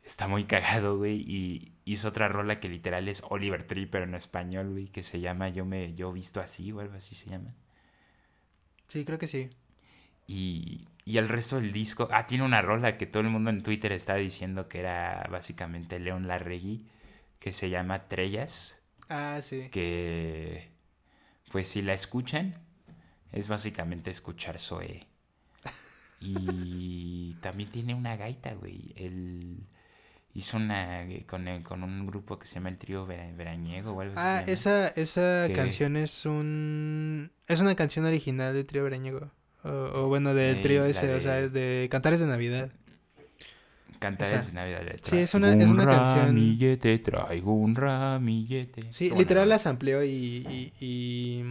está 0.04 0.28
muy 0.28 0.44
cagado, 0.44 0.98
güey. 0.98 1.20
Y 1.20 1.71
hizo 1.84 2.08
otra 2.08 2.28
rola 2.28 2.60
que 2.60 2.68
literal 2.68 3.08
es 3.08 3.22
Oliver 3.28 3.64
Tree, 3.64 3.86
pero 3.86 4.04
en 4.04 4.14
español, 4.14 4.70
güey, 4.70 4.88
que 4.88 5.02
se 5.02 5.20
llama 5.20 5.48
Yo 5.48 5.64
me 5.64 5.94
yo 5.94 6.12
visto 6.12 6.40
así 6.40 6.72
o 6.72 6.80
algo 6.80 6.94
así 6.94 7.14
se 7.14 7.30
llama. 7.30 7.54
Sí, 8.88 9.04
creo 9.04 9.18
que 9.18 9.26
sí. 9.26 9.50
Y, 10.26 10.86
y 11.04 11.18
el 11.18 11.28
resto 11.28 11.56
del 11.56 11.72
disco. 11.72 12.08
Ah, 12.10 12.26
tiene 12.26 12.44
una 12.44 12.62
rola 12.62 12.96
que 12.96 13.06
todo 13.06 13.22
el 13.22 13.30
mundo 13.30 13.50
en 13.50 13.62
Twitter 13.62 13.92
está 13.92 14.14
diciendo 14.14 14.68
que 14.68 14.80
era 14.80 15.26
básicamente 15.30 15.98
León 15.98 16.28
Larregui, 16.28 16.86
que 17.38 17.52
se 17.52 17.70
llama 17.70 18.08
Trellas. 18.08 18.80
Ah, 19.08 19.40
sí. 19.42 19.68
que 19.70 20.70
pues 21.50 21.68
si 21.68 21.82
la 21.82 21.92
escuchan 21.92 22.54
es 23.30 23.48
básicamente 23.48 24.10
escuchar 24.10 24.58
Zoe. 24.58 25.06
Y 26.24 27.34
también 27.40 27.68
tiene 27.68 27.94
una 27.94 28.16
gaita, 28.16 28.54
güey. 28.54 28.92
Él 28.94 29.66
hizo 30.34 30.56
una 30.56 31.06
con, 31.26 31.46
el- 31.48 31.62
con 31.62 31.82
un 31.82 32.06
grupo 32.06 32.38
que 32.38 32.46
se 32.46 32.54
llama 32.54 32.70
el 32.70 32.78
trío 32.78 33.06
Vera- 33.06 33.30
Veraniego 33.36 33.92
o 33.92 34.00
algo 34.00 34.14
así. 34.18 34.20
Ah, 34.26 34.42
esa, 34.46 34.88
esa 34.88 35.44
Que- 35.46 35.52
canción 35.54 35.96
es 35.96 36.24
un... 36.26 37.30
Es 37.48 37.60
una 37.60 37.74
canción 37.74 38.04
original 38.06 38.54
de 38.54 38.64
Trío 38.64 38.84
Brañego. 38.84 39.30
O, 39.64 39.68
o 39.68 40.08
bueno, 40.08 40.34
del 40.34 40.56
Eh, 40.56 40.60
trío 40.62 40.82
la 40.82 40.88
ese, 40.88 41.14
o 41.14 41.20
sea, 41.20 41.34
de- 41.34 41.50
de 41.50 41.88
Cantares 41.90 42.18
de 42.20 42.26
Navidad. 42.26 42.70
Cantares 43.98 44.38
esa. 44.40 44.48
de 44.48 44.52
Navidad. 44.54 44.82
le 44.84 44.98
Sí, 45.02 45.18
es 45.18 45.32
una- 45.34 45.54
es 45.54 45.64
un 45.64 45.70
una 45.74 45.84
canción- 45.84 46.26
ramillete, 46.26 46.98
traigo 46.98 47.52
un 47.54 47.76
ramillete. 47.76 48.90
Sí, 48.90 49.10
¿Cómo 49.10 49.20
literal 49.20 49.44
no? 49.44 49.50
las 49.50 49.66
amplió 49.66 50.02
y, 50.02 50.08
y, 50.10 50.72
y, 50.80 51.44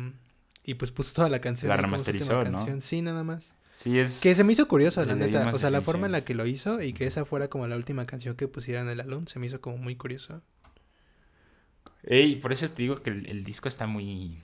y, 0.65 0.73
pues 0.73 0.91
puso 0.91 1.13
toda 1.13 1.29
la 1.29 1.39
canción. 1.39 1.69
La 1.69 1.77
remasterizó, 1.77 2.43
¿no? 2.43 2.57
canción. 2.57 2.81
Sí, 2.81 3.01
nada 3.01 3.23
más. 3.23 3.53
Sí, 3.81 3.97
es... 3.97 4.21
Que 4.21 4.35
se 4.35 4.43
me 4.43 4.53
hizo 4.53 4.67
curioso, 4.67 5.03
la 5.03 5.15
neta. 5.15 5.51
O 5.53 5.57
sea, 5.57 5.71
la 5.71 5.81
forma 5.81 6.05
en 6.05 6.11
la 6.11 6.23
que 6.23 6.35
lo 6.35 6.45
hizo 6.45 6.81
y 6.83 6.93
que 6.93 7.07
esa 7.07 7.25
fuera 7.25 7.47
como 7.49 7.65
la 7.67 7.75
última 7.75 8.05
canción 8.05 8.35
que 8.35 8.47
pusieran 8.47 8.87
el 8.89 9.01
álbum, 9.01 9.25
se 9.25 9.39
me 9.39 9.47
hizo 9.47 9.59
como 9.59 9.77
muy 9.77 9.95
curioso. 9.95 10.43
Ey, 12.03 12.35
por 12.35 12.53
eso 12.53 12.67
te 12.67 12.83
digo 12.83 12.97
que 12.97 13.09
el, 13.09 13.25
el 13.27 13.43
disco 13.43 13.67
está 13.67 13.87
muy... 13.87 14.37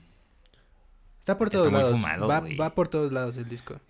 Está 1.20 1.38
por 1.38 1.46
Está 1.48 1.58
todos 1.58 1.70
muy 1.70 1.80
lados. 1.80 1.92
fumado, 2.00 2.26
va, 2.26 2.40
va 2.60 2.74
por 2.74 2.88
todos 2.88 3.12
lados 3.12 3.36
el 3.36 3.48
disco. 3.48 3.80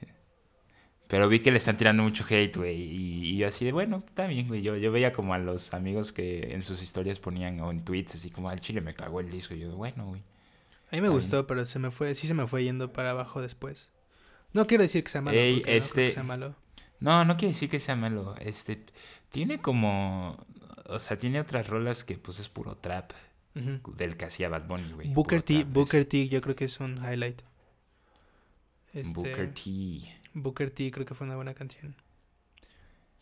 Pero 1.07 1.29
vi 1.31 1.41
que 1.41 1.51
le 1.51 1.57
están 1.57 1.79
tirando 1.79 2.03
mucho 2.03 2.27
hate, 2.29 2.55
güey. 2.55 2.77
Y, 2.77 3.25
y 3.31 3.37
yo 3.39 3.49
así 3.49 3.65
de, 3.65 3.73
bueno, 3.73 4.05
está 4.07 4.27
bien, 4.27 4.49
güey. 4.49 4.61
Yo, 4.61 4.77
yo 4.77 4.93
veía 4.93 5.15
como 5.15 5.33
a 5.33 5.39
los 5.39 5.73
amigos 5.73 6.13
que 6.13 6.53
en 6.53 6.63
sus 6.63 6.83
historias 6.83 7.21
ponían 7.21 7.59
o 7.61 7.71
en 7.71 7.83
tweets 7.85 8.17
así 8.17 8.31
como 8.31 8.51
al 8.51 8.61
chile 8.61 8.83
me 8.83 8.93
cagó 8.93 9.21
el 9.21 9.31
disco. 9.31 9.55
Y 9.55 9.61
yo, 9.61 9.75
bueno, 9.75 10.09
güey. 10.09 10.23
A 10.91 10.97
mí 10.97 11.01
me 11.01 11.09
gustó, 11.09 11.47
pero 11.47 11.65
se 11.65 11.79
me 11.79 11.91
fue, 11.91 12.15
sí 12.15 12.27
se 12.27 12.35
me 12.35 12.47
fue 12.47 12.65
yendo 12.65 12.93
para 12.93 13.11
abajo 13.13 13.41
después. 13.41 13.91
No 14.53 14.67
quiero 14.67 14.83
decir 14.83 15.05
que 15.05 15.11
sea 15.11 15.21
malo, 15.21 15.39
Ey, 15.39 15.55
porque 15.57 15.61
no 15.61 15.65
creo 15.67 15.79
este- 15.79 16.07
que 16.07 16.13
sea 16.13 16.23
malo. 16.23 16.55
No, 17.01 17.25
no 17.25 17.37
quiere 17.37 17.53
decir 17.53 17.71
que 17.71 17.81
sea 17.81 17.97
malo. 17.97 18.35
Este, 18.41 18.85
tiene 19.31 19.61
como... 19.61 20.45
O 20.87 20.99
sea, 20.99 21.19
tiene 21.19 21.39
otras 21.41 21.69
rolas 21.69 22.03
que 22.03 22.17
pues 22.19 22.39
es 22.39 22.49
puro 22.49 22.77
trap. 22.77 23.13
Del 23.55 24.17
que 24.17 24.25
hacía 24.25 24.49
Bad 24.49 24.67
Bunny, 24.69 24.93
güey. 24.93 25.13
Booker 25.13 25.43
T, 25.43 25.55
trap, 25.61 25.73
Booker 25.73 26.01
es- 26.03 26.09
T 26.09 26.29
yo 26.29 26.41
creo 26.41 26.55
que 26.55 26.65
es 26.67 26.79
un 26.81 26.97
highlight. 27.05 27.43
Este, 28.95 29.13
Booker 29.15 29.53
T. 29.53 29.61
Booker 30.33 30.71
T 30.71 30.91
creo 30.93 31.05
que 31.05 31.15
fue 31.15 31.27
una 31.27 31.37
buena 31.37 31.55
canción. 31.55 31.97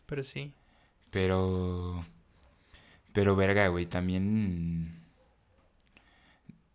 Pero 0.05 0.23
sí. 0.23 0.53
Pero. 1.09 2.03
Pero 3.13 3.35
verga, 3.35 3.67
güey, 3.69 3.87
también. 3.87 5.01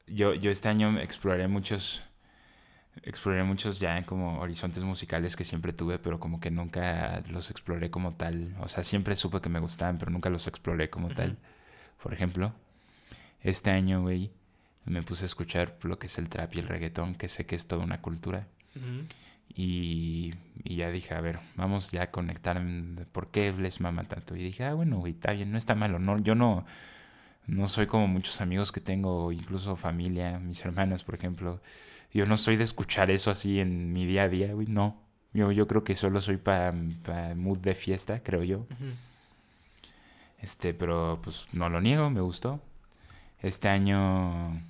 Yo, 0.09 0.34
yo 0.34 0.50
este 0.50 0.68
año 0.68 0.98
exploré 0.98 1.46
muchos. 1.48 2.03
Exploré 3.05 3.43
muchos 3.43 3.80
ya 3.80 4.03
como 4.05 4.40
horizontes 4.40 4.84
musicales 4.84 5.34
que 5.34 5.45
siempre 5.45 5.72
tuve, 5.72 5.99
pero 5.99 6.20
como 6.20 6.40
que 6.40 6.51
nunca 6.51 7.22
los 7.30 7.51
exploré 7.51 7.90
como 7.90 8.14
tal. 8.14 8.55
O 8.61 8.68
sea, 8.68 8.82
siempre 8.82 9.16
supe 9.16 9.40
que 9.40 9.49
me 9.49 9.61
gustaban, 9.61 9.99
pero 9.99 10.11
nunca 10.11 10.28
los 10.28 10.47
exploré 10.47 10.90
como 10.90 11.09
tal. 11.09 11.38
Por 12.03 12.12
ejemplo, 12.12 12.53
este 13.43 13.70
año, 13.70 14.03
güey, 14.03 14.30
me 14.84 15.03
puse 15.03 15.24
a 15.24 15.26
escuchar 15.26 15.76
lo 15.82 15.99
que 15.99 16.07
es 16.07 16.18
el 16.18 16.28
trap 16.28 16.55
y 16.55 16.59
el 16.59 16.68
reggaetón, 16.68 17.14
que 17.14 17.28
sé 17.28 17.47
que 17.47 17.57
es 17.57 17.66
toda 17.66 17.82
una 17.82 18.01
cultura. 18.03 18.47
Y, 19.55 20.34
y 20.64 20.76
ya 20.76 20.90
dije, 20.90 21.14
a 21.14 21.20
ver, 21.20 21.38
vamos 21.57 21.90
ya 21.93 22.05
a 22.05 22.11
conectar. 22.11 22.57
en 22.57 23.07
¿Por 23.12 23.30
qué 23.30 23.53
les 23.53 23.80
mama 23.80 24.05
tanto? 24.05 24.36
Y 24.36 24.43
dije, 24.43 24.64
ah, 24.64 24.74
bueno, 24.74 24.99
güey, 24.99 25.12
está 25.12 25.32
bien, 25.32 25.51
no 25.53 25.59
está 25.59 25.74
malo. 25.74 25.99
No, 25.99 26.18
yo 26.18 26.34
no, 26.34 26.64
no 27.47 27.68
soy 27.68 27.86
como 27.86 28.07
muchos 28.07 28.40
amigos 28.40 28.72
que 28.72 28.80
tengo, 28.80 29.32
incluso 29.32 29.76
familia, 29.76 30.38
mis 30.38 30.64
hermanas, 30.64 31.05
por 31.05 31.14
ejemplo. 31.14 31.61
Yo 32.13 32.27
no 32.27 32.37
soy 32.37 32.57
de 32.57 32.65
escuchar 32.65 33.11
eso 33.11 33.31
así 33.31 33.61
en 33.61 33.93
mi 33.93 34.07
día 34.07 34.25
a 34.25 34.29
día, 34.29 34.53
güey, 34.53 34.67
no. 34.67 35.01
Yo, 35.33 35.51
yo 35.51 35.67
creo 35.67 35.83
que 35.83 35.95
solo 35.95 36.21
soy 36.21 36.37
para 36.37 36.73
mood 37.35 37.59
de 37.59 37.75
fiesta, 37.75 38.23
creo 38.23 38.43
yo. 38.43 38.67
Este, 40.41 40.75
pero 40.75 41.21
pues 41.23 41.49
no 41.53 41.71
lo 41.71 41.81
niego, 41.81 42.11
me 42.11 42.21
gustó. 42.21 42.61
Este 43.41 43.69
año 43.69 44.61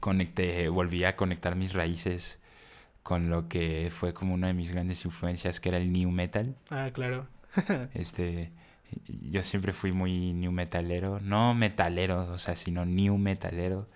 conecté, 0.00 0.68
volví 0.68 1.04
a 1.04 1.16
conectar 1.16 1.56
mis 1.56 1.72
raíces 1.72 2.40
con 3.02 3.30
lo 3.30 3.48
que 3.48 3.88
fue 3.90 4.12
como 4.12 4.34
una 4.34 4.48
de 4.48 4.54
mis 4.54 4.70
grandes 4.72 5.04
influencias, 5.04 5.60
que 5.60 5.70
era 5.70 5.78
el 5.78 5.92
new 5.92 6.10
metal. 6.10 6.56
Ah, 6.70 6.90
claro. 6.92 7.26
Este, 7.94 8.50
yo 9.06 9.42
siempre 9.42 9.72
fui 9.72 9.92
muy 9.92 10.32
new 10.32 10.52
metalero, 10.52 11.20
no 11.20 11.54
metalero, 11.54 12.32
o 12.32 12.38
sea, 12.38 12.56
sino 12.56 12.84
new 12.84 13.16
metalero. 13.18 13.88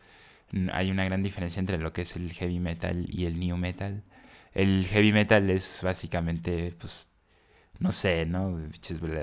Hay 0.73 0.91
una 0.91 1.05
gran 1.05 1.23
diferencia 1.23 1.61
entre 1.61 1.79
lo 1.79 1.93
que 1.93 2.03
es 2.03 2.17
el 2.17 2.33
heavy 2.33 2.61
metal 2.61 3.07
y 3.09 3.27
el 3.27 3.39
new 3.39 3.57
metal. 3.57 4.05
El 4.55 4.87
heavy 4.87 5.13
metal 5.13 5.51
es 5.51 5.81
básicamente, 5.83 6.75
pues, 6.79 7.11
no 7.79 7.93
sé, 7.93 8.27
¿no? 8.27 8.59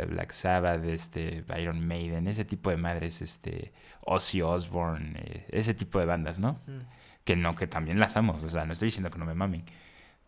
Black 0.07 0.31
Sabbath, 0.31 0.83
este, 0.85 1.43
Iron 1.59 1.85
Maiden, 1.85 2.27
ese 2.27 2.45
tipo 2.45 2.69
de 2.69 2.77
madres, 2.77 3.21
este, 3.21 3.73
Ozzy 4.01 4.41
Osbourne, 4.41 5.13
eh, 5.17 5.45
ese 5.49 5.73
tipo 5.73 5.99
de 5.99 6.05
bandas, 6.05 6.39
¿no? 6.39 6.53
Mm. 6.67 6.79
Que 7.23 7.35
no, 7.35 7.55
que 7.55 7.67
también 7.67 7.99
las 7.99 8.17
amo, 8.17 8.39
o 8.43 8.49
sea, 8.49 8.65
no 8.65 8.73
estoy 8.73 8.87
diciendo 8.87 9.09
que 9.09 9.17
no 9.17 9.25
me 9.25 9.33
mamen. 9.33 9.63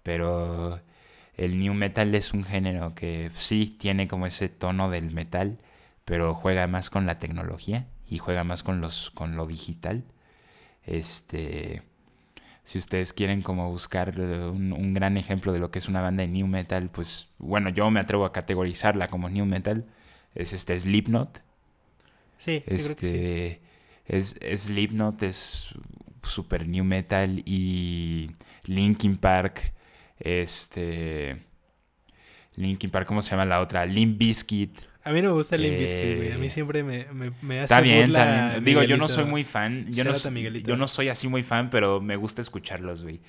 Pero 0.02 0.82
el 1.38 1.60
new 1.60 1.74
metal 1.74 2.16
es 2.16 2.34
un 2.34 2.44
género 2.44 2.96
que 2.96 3.32
sí 3.36 3.68
tiene 3.80 4.08
como 4.08 4.26
ese 4.26 4.50
tono 4.50 4.90
del 4.90 5.12
metal, 5.12 5.60
pero 6.06 6.34
juega 6.34 6.68
más 6.68 6.90
con 6.90 7.06
la 7.06 7.20
tecnología 7.20 7.88
y 8.08 8.20
juega 8.20 8.44
más 8.44 8.64
con 8.64 8.82
los 8.82 9.12
con 9.12 9.36
lo 9.36 9.46
digital. 9.46 10.06
Este 10.86 11.84
si 12.64 12.80
ustedes 12.80 13.14
quieren 13.14 13.42
como 13.42 13.70
buscar 13.70 14.20
eh, 14.20 14.50
un, 14.50 14.74
un 14.74 14.94
gran 14.94 15.18
ejemplo 15.18 15.54
de 15.54 15.60
lo 15.60 15.70
que 15.70 15.80
es 15.80 15.88
una 15.88 16.02
banda 16.02 16.24
de 16.24 16.30
new 16.30 16.48
metal, 16.48 16.90
pues 16.90 17.30
bueno, 17.38 17.70
yo 17.70 17.90
me 17.92 18.00
atrevo 18.00 18.26
a 18.26 18.34
categorizarla 18.34 19.08
como 19.08 19.30
new 19.30 19.46
metal. 19.46 19.86
Es 20.34 20.52
este 20.52 20.78
Slipknot. 20.78 21.42
Sí, 22.38 22.64
yo 22.68 22.76
creo 22.76 22.96
que 22.96 23.60
sí. 23.60 23.66
Este 24.06 24.54
es 24.54 24.64
Slipknot 24.64 25.24
es 25.24 25.74
super 26.24 26.68
new 26.68 26.84
metal 26.84 27.42
y 27.46 28.32
Linkin 28.66 29.18
Park 29.18 29.74
este 30.20 31.44
Linkin 32.56 32.90
Park 32.90 33.08
¿cómo 33.08 33.22
se 33.22 33.32
llama 33.32 33.46
la 33.46 33.62
otra? 33.62 33.86
Limp 33.86 34.18
Bizkit 34.18 34.80
A 35.06 35.12
mí 35.12 35.22
no 35.22 35.30
me 35.30 35.36
gusta 35.36 35.56
el 35.56 35.62
Limp 35.62 35.78
Bizkit, 35.78 36.16
güey. 36.18 36.32
A 36.34 36.38
mí 36.38 36.48
Eh, 36.48 36.50
siempre 36.50 36.84
me, 36.84 37.06
me, 37.14 37.32
me 37.42 37.56
hace 37.60 37.64
está 37.66 37.80
bien 37.82 38.08
burla 38.08 38.60
digo 38.60 38.84
yo 38.84 38.98
no 38.98 39.08
soy 39.08 39.24
muy 39.26 39.44
fan 39.44 39.86
yo 39.88 40.04
no, 40.04 40.12
yo 40.14 40.88
soy 40.88 41.10
así 41.10 41.28
muy 41.28 41.44
fan 41.44 41.70
pero 41.70 42.02
me 42.02 42.16
gusta 42.16 42.42
escucharlos 42.42 43.04
güey 43.04 43.22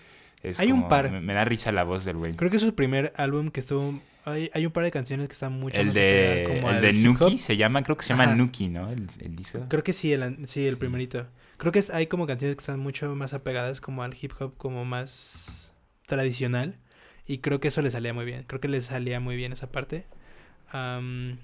Es 0.42 0.58
Hay 0.60 0.72
un 0.72 0.88
par. 0.88 1.10
me, 1.10 1.20
me 1.20 1.34
da 1.34 1.44
risa 1.44 1.70
la 1.72 1.84
voz 1.84 2.04
del 2.04 2.16
güey 2.16 2.34
Creo 2.34 2.50
que 2.50 2.56
es 2.56 2.62
su 2.62 2.74
primer 2.74 3.12
álbum 3.16 3.50
que 3.50 3.60
estuvo... 3.60 4.00
Hay, 4.24 4.50
hay 4.54 4.66
un 4.66 4.72
par 4.72 4.82
de 4.82 4.90
canciones 4.90 5.28
que 5.28 5.34
están 5.34 5.52
mucho 5.52 5.80
el 5.80 5.86
más 5.86 5.94
de 5.94 6.42
apegadas 6.42 6.60
como 6.60 6.70
el 6.72 6.80
de. 6.80 6.92
Nuki 6.94 7.38
se 7.38 7.56
llama 7.56 7.82
creo 7.84 7.96
que 7.96 8.02
se 8.04 8.08
llama 8.08 8.24
Ajá. 8.24 8.34
Nuki 8.34 8.68
¿no? 8.68 8.90
el, 8.90 9.06
el 9.20 9.36
disco 9.36 9.66
Creo 9.68 9.84
que 9.84 9.92
sí, 9.92 10.12
el, 10.12 10.48
sí, 10.48 10.66
el 10.66 10.78
primerito. 10.78 11.26
Creo 11.58 11.70
que 11.72 11.78
es- 11.78 11.90
hay 11.90 12.08
como 12.08 12.26
canciones 12.26 12.56
que 12.56 12.60
están 12.60 12.80
mucho 12.80 13.14
más 13.14 13.34
apegadas 13.34 13.80
como 13.80 14.02
al 14.02 14.16
hip 14.20 14.32
hop, 14.40 14.56
como 14.56 14.84
más 14.84 15.72
tradicional. 16.06 16.74
Y 17.26 17.38
creo 17.38 17.60
que 17.60 17.68
eso 17.68 17.82
le 17.82 17.90
salía 17.92 18.12
muy 18.14 18.24
bien. 18.24 18.44
Creo 18.48 18.60
que 18.60 18.66
le 18.68 18.80
salía 18.80 19.20
muy 19.20 19.36
bien 19.36 19.52
esa 19.52 19.70
parte. 19.70 20.06
Am, 20.72 21.38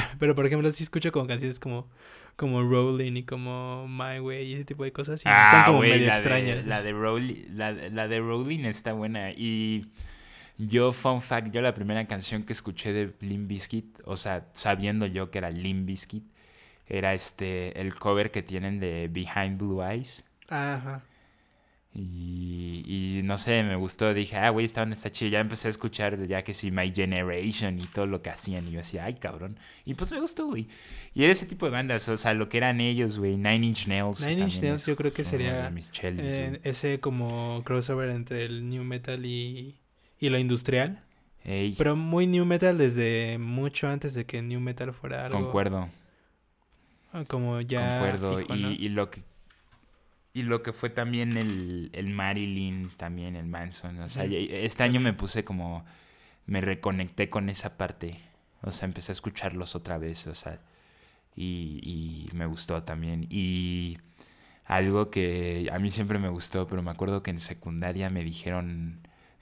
pero, 0.18 0.34
por 0.34 0.46
ejemplo, 0.46 0.70
sí 0.72 0.82
escucho 0.84 1.12
como 1.12 1.26
canciones 1.26 1.58
como, 1.60 1.88
como 2.36 2.62
Rolling 2.62 3.16
y 3.16 3.22
como 3.24 3.86
My 3.88 4.20
Way 4.20 4.46
y 4.46 4.54
ese 4.54 4.64
tipo 4.64 4.84
de 4.84 4.92
cosas. 4.92 5.24
Y 5.24 5.28
están 5.28 5.64
como 5.64 5.82
Ah, 5.82 5.82
medio 5.82 6.06
la 6.06 6.14
extrañas. 6.14 6.64
De, 6.64 6.64
la, 6.64 6.82
de 6.82 6.92
Rowling, 6.92 7.44
la, 7.54 7.72
la 7.72 8.08
de 8.08 8.20
Rowling 8.20 8.64
está 8.64 8.92
buena. 8.92 9.30
Y 9.32 9.86
yo, 10.56 10.92
fun 10.92 11.22
fact, 11.22 11.50
yo 11.52 11.60
la 11.62 11.74
primera 11.74 12.06
canción 12.06 12.42
que 12.42 12.52
escuché 12.52 12.92
de 12.92 13.14
Limp 13.20 13.48
Bizkit, 13.48 14.00
o 14.04 14.16
sea, 14.16 14.48
sabiendo 14.52 15.06
yo 15.06 15.30
que 15.30 15.38
era 15.38 15.50
Limp 15.50 15.86
Bizkit, 15.86 16.24
era 16.86 17.14
este, 17.14 17.80
el 17.80 17.94
cover 17.94 18.30
que 18.30 18.42
tienen 18.42 18.80
de 18.80 19.08
Behind 19.08 19.58
Blue 19.58 19.82
Eyes. 19.82 20.24
Ajá. 20.48 21.02
Y, 21.94 22.84
y 23.18 23.22
no 23.24 23.38
sé, 23.38 23.62
me 23.64 23.74
gustó. 23.76 24.14
Dije, 24.14 24.36
ah, 24.36 24.50
güey, 24.50 24.66
esta 24.66 24.82
banda 24.82 24.94
está 24.94 25.10
chida. 25.10 25.30
Ya 25.30 25.40
empecé 25.40 25.68
a 25.68 25.70
escuchar, 25.70 26.26
ya 26.26 26.44
que 26.44 26.54
sí, 26.54 26.70
My 26.70 26.92
Generation 26.94 27.78
y 27.80 27.86
todo 27.86 28.06
lo 28.06 28.22
que 28.22 28.30
hacían. 28.30 28.68
Y 28.68 28.72
yo 28.72 28.78
decía, 28.78 29.04
ay, 29.04 29.14
cabrón. 29.14 29.58
Y 29.84 29.94
pues 29.94 30.12
me 30.12 30.20
gustó, 30.20 30.46
güey. 30.46 30.68
Y 31.14 31.24
era 31.24 31.32
ese 31.32 31.46
tipo 31.46 31.66
de 31.66 31.72
bandas, 31.72 32.08
o 32.08 32.16
sea, 32.16 32.34
lo 32.34 32.48
que 32.48 32.58
eran 32.58 32.80
ellos, 32.80 33.18
güey. 33.18 33.36
Nine 33.36 33.66
Inch 33.66 33.86
Nails. 33.88 34.20
Nine 34.20 34.42
Inch 34.42 34.60
Nails 34.62 34.82
es- 34.82 34.86
yo 34.86 34.96
creo 34.96 35.12
que 35.12 35.24
sería, 35.24 35.62
de 35.64 35.70
mis 35.70 35.90
chelis, 35.90 36.20
Eh, 36.34 36.60
ese 36.62 37.00
como 37.00 37.62
crossover 37.64 38.10
entre 38.10 38.44
el 38.44 38.68
new 38.68 38.84
metal 38.84 39.24
y, 39.26 39.74
y 40.20 40.28
lo 40.28 40.38
industrial. 40.38 41.02
Ey, 41.44 41.74
Pero 41.78 41.96
muy 41.96 42.26
new 42.26 42.44
metal 42.44 42.76
desde 42.76 43.38
mucho 43.38 43.88
antes 43.88 44.12
de 44.14 44.26
que 44.26 44.42
new 44.42 44.60
metal 44.60 44.92
fuera 44.92 45.26
algo 45.26 45.40
concuerdo, 45.40 45.88
como 47.28 47.60
ya 47.62 47.98
concuerdo. 48.00 48.38
fijo, 48.38 48.54
y, 48.54 48.84
y 48.84 48.88
lo 48.90 49.10
que 49.10 49.22
y 50.38 50.42
lo 50.44 50.62
que 50.62 50.72
fue 50.72 50.88
también 50.88 51.36
el, 51.36 51.90
el 51.92 52.10
Marilyn, 52.10 52.90
también 52.96 53.34
el 53.34 53.46
Manson. 53.46 53.98
O 54.00 54.08
sea, 54.08 54.24
este 54.24 54.84
año 54.84 55.00
me 55.00 55.12
puse 55.12 55.44
como. 55.44 55.84
Me 56.46 56.60
reconecté 56.60 57.28
con 57.28 57.48
esa 57.48 57.76
parte. 57.76 58.20
O 58.62 58.70
sea, 58.70 58.86
empecé 58.86 59.10
a 59.10 59.14
escucharlos 59.14 59.74
otra 59.74 59.98
vez. 59.98 60.28
O 60.28 60.34
sea, 60.36 60.60
y, 61.34 61.80
y 61.82 62.36
me 62.36 62.46
gustó 62.46 62.84
también. 62.84 63.26
Y 63.30 63.98
algo 64.64 65.10
que 65.10 65.68
a 65.72 65.80
mí 65.80 65.90
siempre 65.90 66.20
me 66.20 66.28
gustó, 66.28 66.68
pero 66.68 66.82
me 66.84 66.92
acuerdo 66.92 67.24
que 67.24 67.32
en 67.32 67.40
secundaria 67.40 68.08
me 68.08 68.22
dijeron 68.22 69.00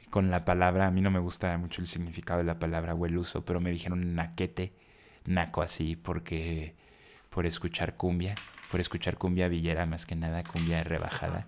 con 0.08 0.30
la 0.30 0.46
palabra, 0.46 0.86
a 0.86 0.90
mí 0.90 1.02
no 1.02 1.10
me 1.10 1.18
gusta 1.18 1.58
mucho 1.58 1.82
el 1.82 1.88
significado 1.88 2.38
de 2.38 2.46
la 2.46 2.58
palabra 2.58 2.94
o 2.94 3.04
el 3.04 3.18
uso, 3.18 3.44
pero 3.44 3.60
me 3.60 3.70
dijeron 3.70 4.14
naquete, 4.14 4.72
naco 5.26 5.60
así, 5.60 5.94
porque 5.94 6.74
por 7.28 7.44
escuchar 7.44 7.96
cumbia, 7.96 8.34
por 8.70 8.80
escuchar 8.80 9.16
cumbia 9.18 9.48
villera 9.48 9.86
más 9.86 10.06
que 10.06 10.16
nada, 10.16 10.42
cumbia 10.44 10.82
rebajada. 10.84 11.46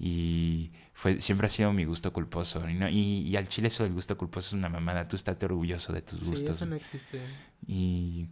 Y 0.00 0.70
fue, 0.94 1.20
siempre 1.20 1.46
ha 1.46 1.50
sido 1.50 1.72
mi 1.72 1.84
gusto 1.84 2.12
culposo. 2.12 2.68
Y, 2.68 2.74
no- 2.74 2.88
y, 2.88 3.22
y 3.22 3.36
al 3.36 3.48
chile 3.48 3.68
eso 3.68 3.82
del 3.82 3.92
gusto 3.92 4.16
culposo 4.16 4.48
es 4.48 4.52
una 4.52 4.68
mamada. 4.68 5.08
Tú 5.08 5.16
estate 5.16 5.46
orgulloso 5.46 5.92
de 5.92 6.02
tus 6.02 6.20
Sí, 6.20 6.30
gustos. 6.30 6.56
eso 6.56 6.66
no 6.66 6.76
existe. 6.76 7.20
Y, 7.66 8.28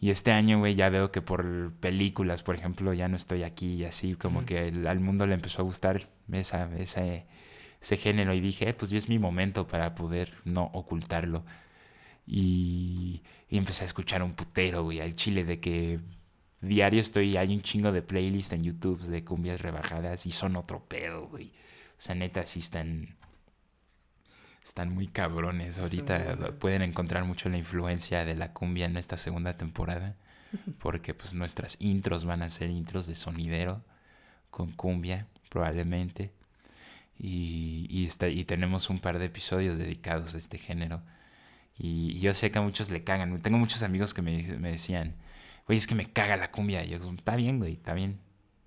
y 0.00 0.10
este 0.10 0.32
año, 0.32 0.58
güey, 0.58 0.74
ya 0.74 0.90
veo 0.90 1.10
que 1.10 1.22
por 1.22 1.72
películas, 1.80 2.42
por 2.42 2.54
ejemplo, 2.56 2.92
ya 2.92 3.08
no 3.08 3.16
estoy 3.16 3.42
aquí 3.42 3.74
y 3.76 3.84
así, 3.84 4.14
como 4.16 4.38
Ujú. 4.40 4.46
que 4.46 4.68
el- 4.68 4.86
al 4.86 5.00
mundo 5.00 5.26
le 5.26 5.34
empezó 5.34 5.62
a 5.62 5.64
gustar 5.64 6.10
esa, 6.30 6.68
ese, 6.76 7.24
ese 7.80 7.96
género 7.96 8.34
y 8.34 8.40
dije, 8.40 8.68
"Eh, 8.68 8.74
pues 8.74 8.90
ya 8.90 8.98
es 8.98 9.08
mi 9.08 9.18
momento 9.18 9.66
para 9.66 9.94
poder 9.94 10.30
no 10.44 10.64
ocultarlo. 10.74 11.42
Y, 12.26 13.22
y 13.48 13.56
empecé 13.58 13.84
a 13.84 13.86
escuchar 13.86 14.22
un 14.22 14.34
putero, 14.34 14.84
güey, 14.84 15.00
al 15.00 15.14
chile 15.14 15.44
de 15.44 15.58
que 15.58 16.00
diario 16.62 17.00
estoy, 17.00 17.36
hay 17.36 17.54
un 17.54 17.62
chingo 17.62 17.92
de 17.92 18.02
playlists 18.02 18.52
en 18.52 18.62
YouTube 18.64 19.02
de 19.02 19.24
cumbias 19.24 19.60
rebajadas 19.60 20.26
y 20.26 20.30
son 20.30 20.56
otro 20.56 20.84
pedo, 20.84 21.28
güey. 21.28 21.48
O 21.98 22.00
sea, 22.00 22.14
neta, 22.14 22.44
sí 22.46 22.60
están... 22.60 23.16
Están 24.64 24.94
muy 24.94 25.08
cabrones. 25.08 25.80
Ahorita 25.80 26.52
pueden 26.60 26.82
encontrar 26.82 27.24
mucho 27.24 27.48
la 27.48 27.58
influencia 27.58 28.24
de 28.24 28.36
la 28.36 28.52
cumbia 28.52 28.86
en 28.86 28.96
esta 28.96 29.16
segunda 29.16 29.56
temporada. 29.56 30.14
Porque 30.78 31.14
pues 31.14 31.34
nuestras 31.34 31.76
intros 31.80 32.24
van 32.24 32.42
a 32.42 32.48
ser 32.48 32.70
intros 32.70 33.08
de 33.08 33.16
sonidero 33.16 33.82
con 34.50 34.70
cumbia, 34.70 35.26
probablemente. 35.48 36.32
Y, 37.18 37.86
y, 37.90 38.04
está, 38.04 38.28
y 38.28 38.44
tenemos 38.44 38.88
un 38.88 39.00
par 39.00 39.18
de 39.18 39.24
episodios 39.24 39.78
dedicados 39.78 40.36
a 40.36 40.38
este 40.38 40.58
género. 40.58 41.02
Y, 41.76 42.12
y 42.12 42.20
yo 42.20 42.32
sé 42.32 42.52
que 42.52 42.58
a 42.58 42.62
muchos 42.62 42.90
le 42.90 43.02
cagan. 43.02 43.40
Tengo 43.42 43.58
muchos 43.58 43.82
amigos 43.82 44.14
que 44.14 44.22
me, 44.22 44.42
me 44.58 44.70
decían, 44.70 45.16
güey, 45.66 45.78
es 45.78 45.86
que 45.86 45.94
me 45.94 46.10
caga 46.10 46.36
la 46.36 46.50
cumbia. 46.50 46.84
Y 46.84 46.90
yo, 46.90 46.98
está 46.98 47.36
bien, 47.36 47.58
güey, 47.58 47.74
está 47.74 47.94
bien. 47.94 48.18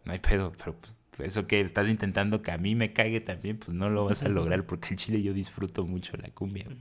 No 0.04 0.14
hay 0.14 0.20
pedo, 0.20 0.54
pero 0.58 0.76
pues, 0.80 0.96
eso 1.20 1.48
que 1.48 1.62
estás 1.62 1.88
intentando 1.90 2.42
que 2.42 2.52
a 2.52 2.58
mí 2.58 2.76
me 2.76 2.94
cague 2.94 3.22
también, 3.22 3.58
pues 3.58 3.74
no 3.74 3.90
lo 3.90 4.06
vas 4.06 4.24
a 4.24 4.30
lograr 4.30 4.66
porque 4.66 4.90
en 4.90 4.98
Chile 4.98 5.22
yo 5.22 5.34
disfruto 5.34 5.86
mucho 5.86 6.18
la 6.18 6.30
cumbia. 6.30 6.66
güey. 6.66 6.78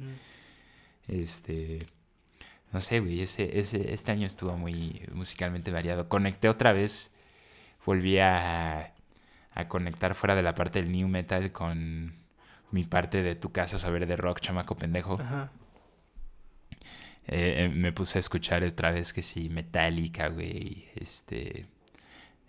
Este. 1.08 1.86
No 2.72 2.80
sé, 2.80 3.00
güey. 3.00 3.20
Ese, 3.20 3.58
ese, 3.58 3.94
este 3.94 4.12
año 4.12 4.26
estuvo 4.26 4.56
muy 4.56 5.02
musicalmente 5.12 5.70
variado. 5.70 6.08
Conecté 6.08 6.48
otra 6.48 6.72
vez. 6.72 7.12
Volví 7.86 8.18
a, 8.18 8.94
a 9.54 9.68
conectar 9.68 10.14
fuera 10.14 10.34
de 10.34 10.42
la 10.42 10.54
parte 10.54 10.82
del 10.82 10.90
new 10.90 11.06
metal 11.06 11.52
con 11.52 12.14
mi 12.70 12.84
parte 12.84 13.22
de 13.22 13.36
tu 13.36 13.52
casa 13.52 13.78
saber 13.78 14.06
de 14.06 14.16
rock, 14.16 14.40
chamaco 14.40 14.76
pendejo. 14.76 15.20
Ajá. 15.20 15.52
Eh, 17.27 17.70
me 17.75 17.93
puse 17.93 18.18
a 18.18 18.20
escuchar 18.20 18.62
otra 18.64 18.91
vez 18.91 19.12
que 19.12 19.22
sí, 19.22 19.49
Metallica, 19.49 20.29
güey. 20.29 20.89
Este. 20.97 21.66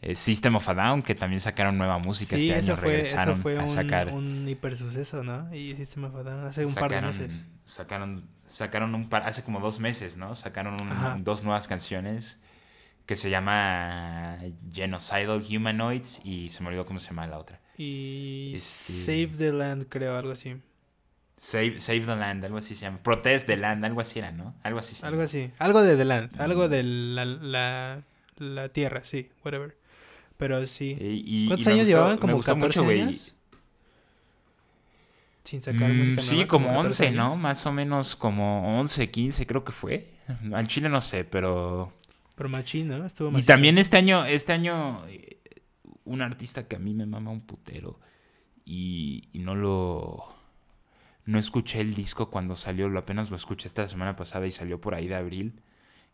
eh, 0.02 0.16
System 0.16 0.56
of 0.58 0.68
a 0.70 0.74
Down, 0.74 1.02
que 1.02 1.16
también 1.16 1.40
sacaron 1.40 1.78
nueva 1.78 1.98
música 2.00 2.38
Sí, 2.40 2.50
este 2.52 2.72
año. 2.72 2.78
fue, 2.78 2.90
regresaron 2.90 3.36
eso 3.36 3.42
fue 3.42 3.58
a 3.58 3.62
un, 3.62 3.70
sacar. 3.70 4.10
un 4.14 4.48
hipersuceso, 4.48 5.24
¿no? 5.24 5.54
Y 5.56 5.76
System 5.76 6.04
of 6.06 6.16
a 6.16 6.24
Down 6.24 6.46
hace 6.48 6.66
un 6.66 6.74
par 6.76 6.92
de 6.92 7.02
meses. 7.02 7.34
Sacaron, 7.64 8.28
sacaron 8.48 8.94
un 8.94 9.10
par, 9.10 9.24
hace 9.24 9.44
como 9.44 9.60
dos 9.60 9.80
meses, 9.80 10.18
¿no? 10.18 10.36
Sacaron 10.36 10.76
un- 10.80 11.24
dos 11.24 11.44
nuevas 11.44 11.68
canciones 11.68 12.40
que 13.08 13.16
se 13.16 13.30
llama 13.30 14.38
Genocidal 14.74 15.42
Humanoids 15.50 16.22
y 16.24 16.50
se 16.50 16.62
me 16.62 16.68
olvidó 16.70 16.86
cómo 16.86 17.00
se 17.00 17.08
llama 17.10 17.26
la 17.28 17.38
otra. 17.40 17.60
Y 17.78 18.54
Este- 18.56 18.94
Save 18.94 19.28
the 19.38 19.52
Land, 19.54 19.88
creo, 19.90 20.18
algo 20.18 20.32
así. 20.32 20.56
Save, 21.38 21.80
Save 21.82 22.02
the 22.02 22.16
Land, 22.16 22.46
algo 22.46 22.58
así 22.58 22.76
se 22.76 22.82
llama. 22.82 23.00
Protest 23.04 23.46
the 23.48 23.58
Land, 23.58 23.84
algo 23.86 24.00
así 24.02 24.20
era, 24.20 24.32
¿no? 24.32 24.56
Algo 24.64 24.80
así. 24.80 24.96
se 24.96 25.06
Algo 25.06 25.18
llama. 25.18 25.26
así. 25.26 25.52
Algo 25.60 25.82
de 25.84 25.98
The 25.98 26.06
Land. 26.06 26.42
Algo 26.42 26.70
de 26.70 26.84
la, 26.84 27.26
la, 27.26 28.04
la 28.38 28.70
tierra, 28.70 29.02
sí. 29.04 29.30
Whatever. 29.44 29.78
Pero 30.38 30.66
sí. 30.66 30.98
Y- 31.00 31.24
y- 31.26 31.48
¿Cuántos 31.48 31.68
y 31.68 31.70
años 31.72 31.80
gustó- 31.88 31.90
llevaban? 31.98 32.18
¿Como 32.18 32.36
gustó 32.36 32.54
14 32.54 32.82
mucho, 32.82 32.92
años? 32.92 33.36
Sin 35.44 35.62
sacar 35.62 35.92
Mm, 35.92 35.98
música 36.00 36.22
sí, 36.22 36.36
nueva, 36.36 36.48
como 36.48 36.68
14 36.70 37.04
11, 37.08 37.12
¿no? 37.16 37.36
Más 37.36 37.66
o 37.68 37.72
menos 37.72 38.16
como 38.16 38.80
11, 38.80 39.12
15 39.12 39.46
creo 39.46 39.64
que 39.64 39.72
fue. 39.72 40.12
Al 40.54 40.68
Chile 40.68 40.90
no 40.90 41.02
sé, 41.02 41.24
pero... 41.24 41.94
Pero 42.36 42.50
machín, 42.50 42.88
¿no? 42.88 43.06
Estuvo 43.06 43.30
Y 43.30 43.34
macizo. 43.34 43.48
también 43.48 43.78
este 43.78 43.96
año, 43.98 44.26
este 44.26 44.54
año, 44.54 45.06
eh, 45.08 45.38
un 46.04 46.22
artista 46.22 46.68
que 46.68 46.76
a 46.76 46.80
mí 46.80 46.94
me 46.96 47.06
mama 47.06 47.30
un 47.32 47.42
putero 47.42 48.00
y, 48.66 49.30
y 49.34 49.40
no 49.40 49.54
lo... 49.56 50.35
No 51.26 51.40
escuché 51.40 51.82
el 51.82 51.96
disco 51.96 52.30
cuando 52.30 52.56
salió, 52.56 52.88
lo 52.88 53.00
apenas 53.00 53.30
lo 53.32 53.36
escuché 53.36 53.68
esta 53.68 53.88
semana 53.88 54.16
pasada 54.16 54.46
y 54.46 54.52
salió 54.52 54.80
por 54.80 54.94
ahí 54.96 55.08
de 55.08 55.16
abril. 55.16 55.54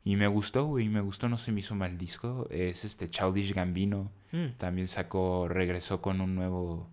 Y 0.03 0.15
me 0.15 0.27
gustó, 0.27 0.65
güey, 0.65 0.89
me 0.89 1.01
gustó, 1.01 1.29
no 1.29 1.37
se 1.37 1.51
me 1.51 1.59
hizo 1.59 1.75
mal 1.75 1.97
disco. 1.97 2.47
Es 2.49 2.85
este 2.85 3.09
Childish 3.09 3.53
Gambino. 3.53 4.09
Mm. 4.31 4.53
También 4.57 4.87
sacó, 4.87 5.47
regresó 5.47 6.01
con 6.01 6.21
un 6.21 6.33
nuevo 6.33 6.89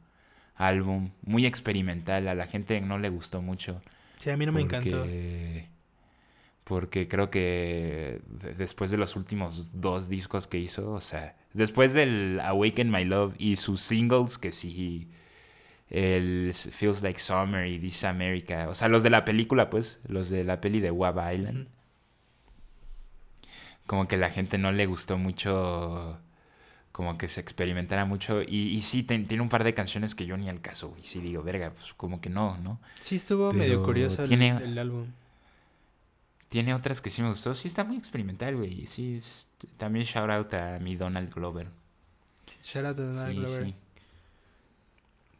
álbum, 0.57 1.11
muy 1.23 1.47
experimental. 1.47 2.29
A 2.29 2.35
la 2.35 2.47
gente 2.47 2.81
no 2.81 2.99
le 2.99 3.09
gustó 3.09 3.41
mucho. 3.41 3.81
Sí, 4.19 4.31
a 4.31 4.37
mí 4.37 4.45
no 4.47 4.53
me 4.53 4.61
encantó. 4.62 4.99
Porque- 4.99 5.69
Porque 6.64 7.09
creo 7.09 7.31
que 7.31 8.21
de- 8.29 8.53
después 8.55 8.91
de 8.91 8.99
los 8.99 9.16
últimos 9.16 9.81
dos 9.81 10.09
discos 10.11 10.47
que 10.47 10.59
hizo, 10.59 10.91
o 10.93 11.01
sea, 11.01 11.35
después 11.55 11.95
del 11.95 12.41
Awaken 12.41 12.91
My 12.91 13.07
Love 13.07 13.35
y 13.39 13.57
sus 13.57 13.81
singles, 13.81 14.37
que 14.37 14.53
sí, 14.53 15.09
el 15.91 16.53
Feels 16.55 17.03
Like 17.03 17.18
Summer 17.20 17.66
y 17.66 17.78
This 17.78 18.05
America, 18.05 18.68
o 18.68 18.74
sea, 18.74 18.89
los 18.89 19.03
de 19.03 19.11
la 19.11 19.24
película, 19.24 19.70
pues, 19.70 20.01
los 20.07 20.28
de 20.28 20.45
la 20.45 20.61
peli 20.61 20.80
de 20.80 20.91
Wab 20.91 21.16
Island, 21.32 21.68
como 23.86 24.07
que 24.07 24.16
la 24.16 24.30
gente 24.30 24.59
no 24.59 24.70
le 24.72 24.86
gustó 24.86 25.16
mucho, 25.16 26.18
como 26.93 27.16
que 27.16 27.26
se 27.28 27.41
experimentara 27.41 28.05
mucho, 28.05 28.43
y, 28.43 28.68
y 28.76 28.82
sí, 28.82 29.03
ten- 29.03 29.26
tiene 29.26 29.43
un 29.43 29.49
par 29.49 29.64
de 29.64 29.72
canciones 29.74 30.14
que 30.14 30.26
yo 30.26 30.36
ni 30.36 30.49
al 30.49 30.61
caso, 30.61 30.91
güey, 30.91 31.03
sí 31.05 31.20
digo, 31.20 31.43
verga, 31.43 31.70
pues 31.70 31.95
como 31.95 32.20
que 32.20 32.28
no, 32.28 32.59
¿no? 32.59 32.78
Sí, 33.01 33.16
estuvo 33.16 33.51
medio 33.53 33.82
curioso 33.82 34.22
el, 34.24 34.28
tiene- 34.28 34.57
el 34.59 34.78
álbum. 34.78 35.07
Tiene 36.51 36.72
otras 36.72 37.03
que 37.03 37.11
sí 37.11 37.20
me 37.20 37.28
gustó. 37.28 37.53
Sí, 37.55 37.68
está 37.68 37.84
muy 37.84 37.99
experimental, 37.99 38.57
güey. 38.57 38.86
Sí, 38.86 39.16
es- 39.16 39.49
también 39.76 40.07
shout 40.07 40.30
out 40.30 40.55
a 40.55 40.78
mi 40.78 40.97
Donald 40.97 41.30
Glover. 41.32 41.68
Shout 42.62 42.86
out 42.86 42.99
a 42.99 43.03
Donald 43.03 43.28
Sí, 43.32 43.36
Glover. 43.39 43.64
sí. 43.66 43.74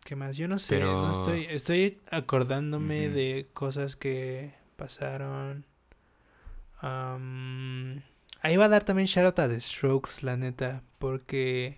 ¿Qué 0.09 0.17
más? 0.17 0.39
Yo 0.39 0.49
no 0.49 0.59
sé, 0.59 0.77
Pero- 0.77 1.07
no 1.07 1.11
estoy, 1.13 1.45
estoy 1.51 1.99
acordándome 2.11 3.11
de 3.11 3.47
cosas 3.53 3.95
que 3.95 4.55
pasaron. 4.77 5.67
Ahí 8.41 8.57
va 8.57 8.65
a 8.65 8.69
dar 8.71 8.85
también 8.85 9.07
shout 9.07 9.27
out 9.27 9.39
a 9.41 9.49
The 9.51 9.61
Strokes, 9.61 10.23
la 10.23 10.39
neta, 10.39 10.83
porque 10.99 11.77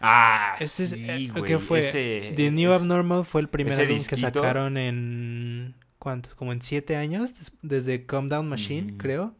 Ah, 0.00 0.54
sí, 0.60 1.04
eh, 1.08 1.28
güey. 1.32 1.42
¿qué 1.42 1.58
fue? 1.58 1.80
Ese- 1.80 2.34
The 2.36 2.52
New 2.52 2.70
es- 2.72 2.82
Abnormal 2.82 3.24
fue 3.24 3.40
el 3.40 3.48
primer 3.48 3.72
álbum 3.72 3.96
que 3.96 4.14
sacaron 4.16 4.76
en 4.76 5.74
¿cuántos? 5.98 6.36
Como 6.36 6.52
en 6.52 6.62
siete 6.62 6.94
años 6.94 7.34
des- 7.36 7.50
desde 7.62 8.06
Calm 8.06 8.28
Down 8.28 8.48
Machine, 8.48 8.96
creo. 8.96 9.34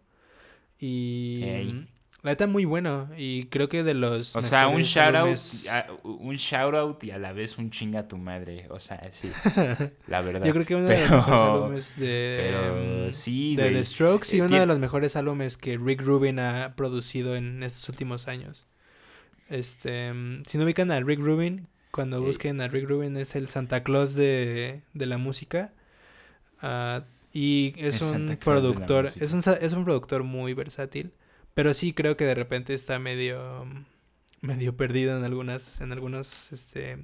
Y. 0.81 1.87
la 2.23 2.31
neta 2.33 2.47
muy 2.47 2.65
bueno 2.65 3.09
y 3.17 3.47
creo 3.47 3.69
que 3.69 3.83
de 3.83 3.95
los 3.95 4.37
O 4.37 4.43
sea, 4.43 4.69
un 4.69 4.83
shout 4.83 5.15
out, 5.17 5.29
álbumes- 5.29 5.69
un 6.05 6.37
shout 6.37 6.75
out 6.75 7.03
y 7.05 7.11
a 7.11 7.19
la 7.19 7.33
vez 7.33 7.59
un 7.59 7.71
chinga 7.71 8.01
a 8.01 8.09
tu 8.09 8.17
madre. 8.17 8.67
O 8.71 8.79
sea, 8.79 9.01
sí, 9.13 9.31
la 10.07 10.21
verdad. 10.21 10.45
Yo 10.47 10.53
creo 10.53 10.65
que 10.65 10.77
uno 10.77 10.87
de 10.87 11.01
los 11.01 11.11
mejores 11.11 11.41
álbumes 11.43 11.97
de, 11.99 12.35
Pero 12.37 13.13
sí, 13.13 13.57
de. 13.57 13.71
The 13.71 13.85
Strokes 13.85 14.37
y 14.37 14.39
Eh, 14.39 14.43
uno 14.43 14.59
de 14.61 14.67
los 14.67 14.79
mejores 14.79 15.17
álbumes 15.17 15.57
que 15.57 15.77
Rick 15.79 16.01
Rubin 16.03 16.39
ha 16.39 16.75
producido 16.77 17.35
en 17.37 17.63
estos 17.63 17.89
últimos 17.89 18.29
años. 18.29 18.67
Este, 19.49 20.13
mm, 20.13 20.45
si 20.47 20.59
no 20.59 20.65
ubican 20.65 20.91
a 20.93 21.01
Rick 21.01 21.19
Rubin, 21.21 21.67
cuando 21.91 22.19
Eh. 22.19 22.21
busquen 22.21 22.61
a 22.61 22.69
Rick 22.69 22.89
Rubin 22.89 23.17
es 23.17 23.35
el 23.37 23.49
Santa 23.49 23.83
Claus 23.83 24.15
de, 24.15 24.83
de 24.95 25.07
la 25.07 25.19
música. 25.19 25.73
Ah, 26.63 27.03
y 27.33 27.75
es 27.77 28.01
un 28.03 28.39
productor, 28.43 29.07
es 29.07 29.33
un, 29.33 29.43
es 29.61 29.73
un 29.73 29.85
productor 29.85 30.23
muy 30.23 30.55
versátil, 30.55 31.13
pero 31.55 31.75
sí 31.75 31.93
creo 31.93 32.17
que 32.17 32.25
de 32.25 32.35
repente 32.35 32.75
está 32.75 32.99
medio 32.99 33.65
mm, 33.65 34.47
medio 34.47 34.77
perdido 34.77 35.17
en 35.17 35.25
algunas 35.25 35.81
en 35.81 35.93
algunos 35.93 36.53
este 36.53 36.99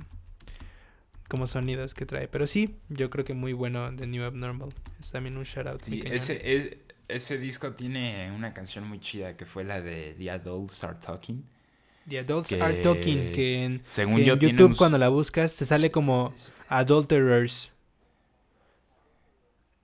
como 1.28 1.46
sonidos 1.46 1.92
que 1.94 2.07
trae, 2.07 2.26
pero 2.26 2.46
sí, 2.46 2.76
yo 2.88 3.11
creo 3.11 3.24
que 3.24 3.34
muy 3.34 3.53
bueno 3.53 3.94
The 3.94 4.07
New 4.07 4.24
Abnormal. 4.24 4.70
Es 4.99 5.11
también 5.11 5.36
un 5.36 5.44
shout 5.44 5.66
out. 5.66 5.82
Sí, 5.84 6.03
ese, 6.07 6.40
es- 6.57 6.76
ese 7.07 7.38
disco 7.38 7.72
tiene 7.72 8.30
una 8.32 8.53
canción 8.55 8.86
muy 8.88 8.99
chida 9.01 9.36
que 9.36 9.44
fue 9.44 9.62
la 9.64 9.80
de 9.82 10.14
The 10.18 10.30
Adults 10.30 10.84
Are 10.84 10.96
Talking. 11.01 11.44
The 12.09 12.20
Adults 12.20 12.49
que- 12.49 12.62
Are 12.62 12.74
Talking, 12.82 13.32
que 13.32 13.64
en, 13.64 13.82
Según 13.86 14.16
que 14.16 14.24
yo, 14.24 14.32
en 14.34 14.38
tiene 14.38 14.53
YouTube 14.55 14.70
un- 14.70 14.76
cuando 14.76 14.96
la 14.99 15.09
buscas 15.11 15.55
te 15.55 15.66
sale 15.66 15.90
como 15.90 16.32
Adulterers. 16.68 17.72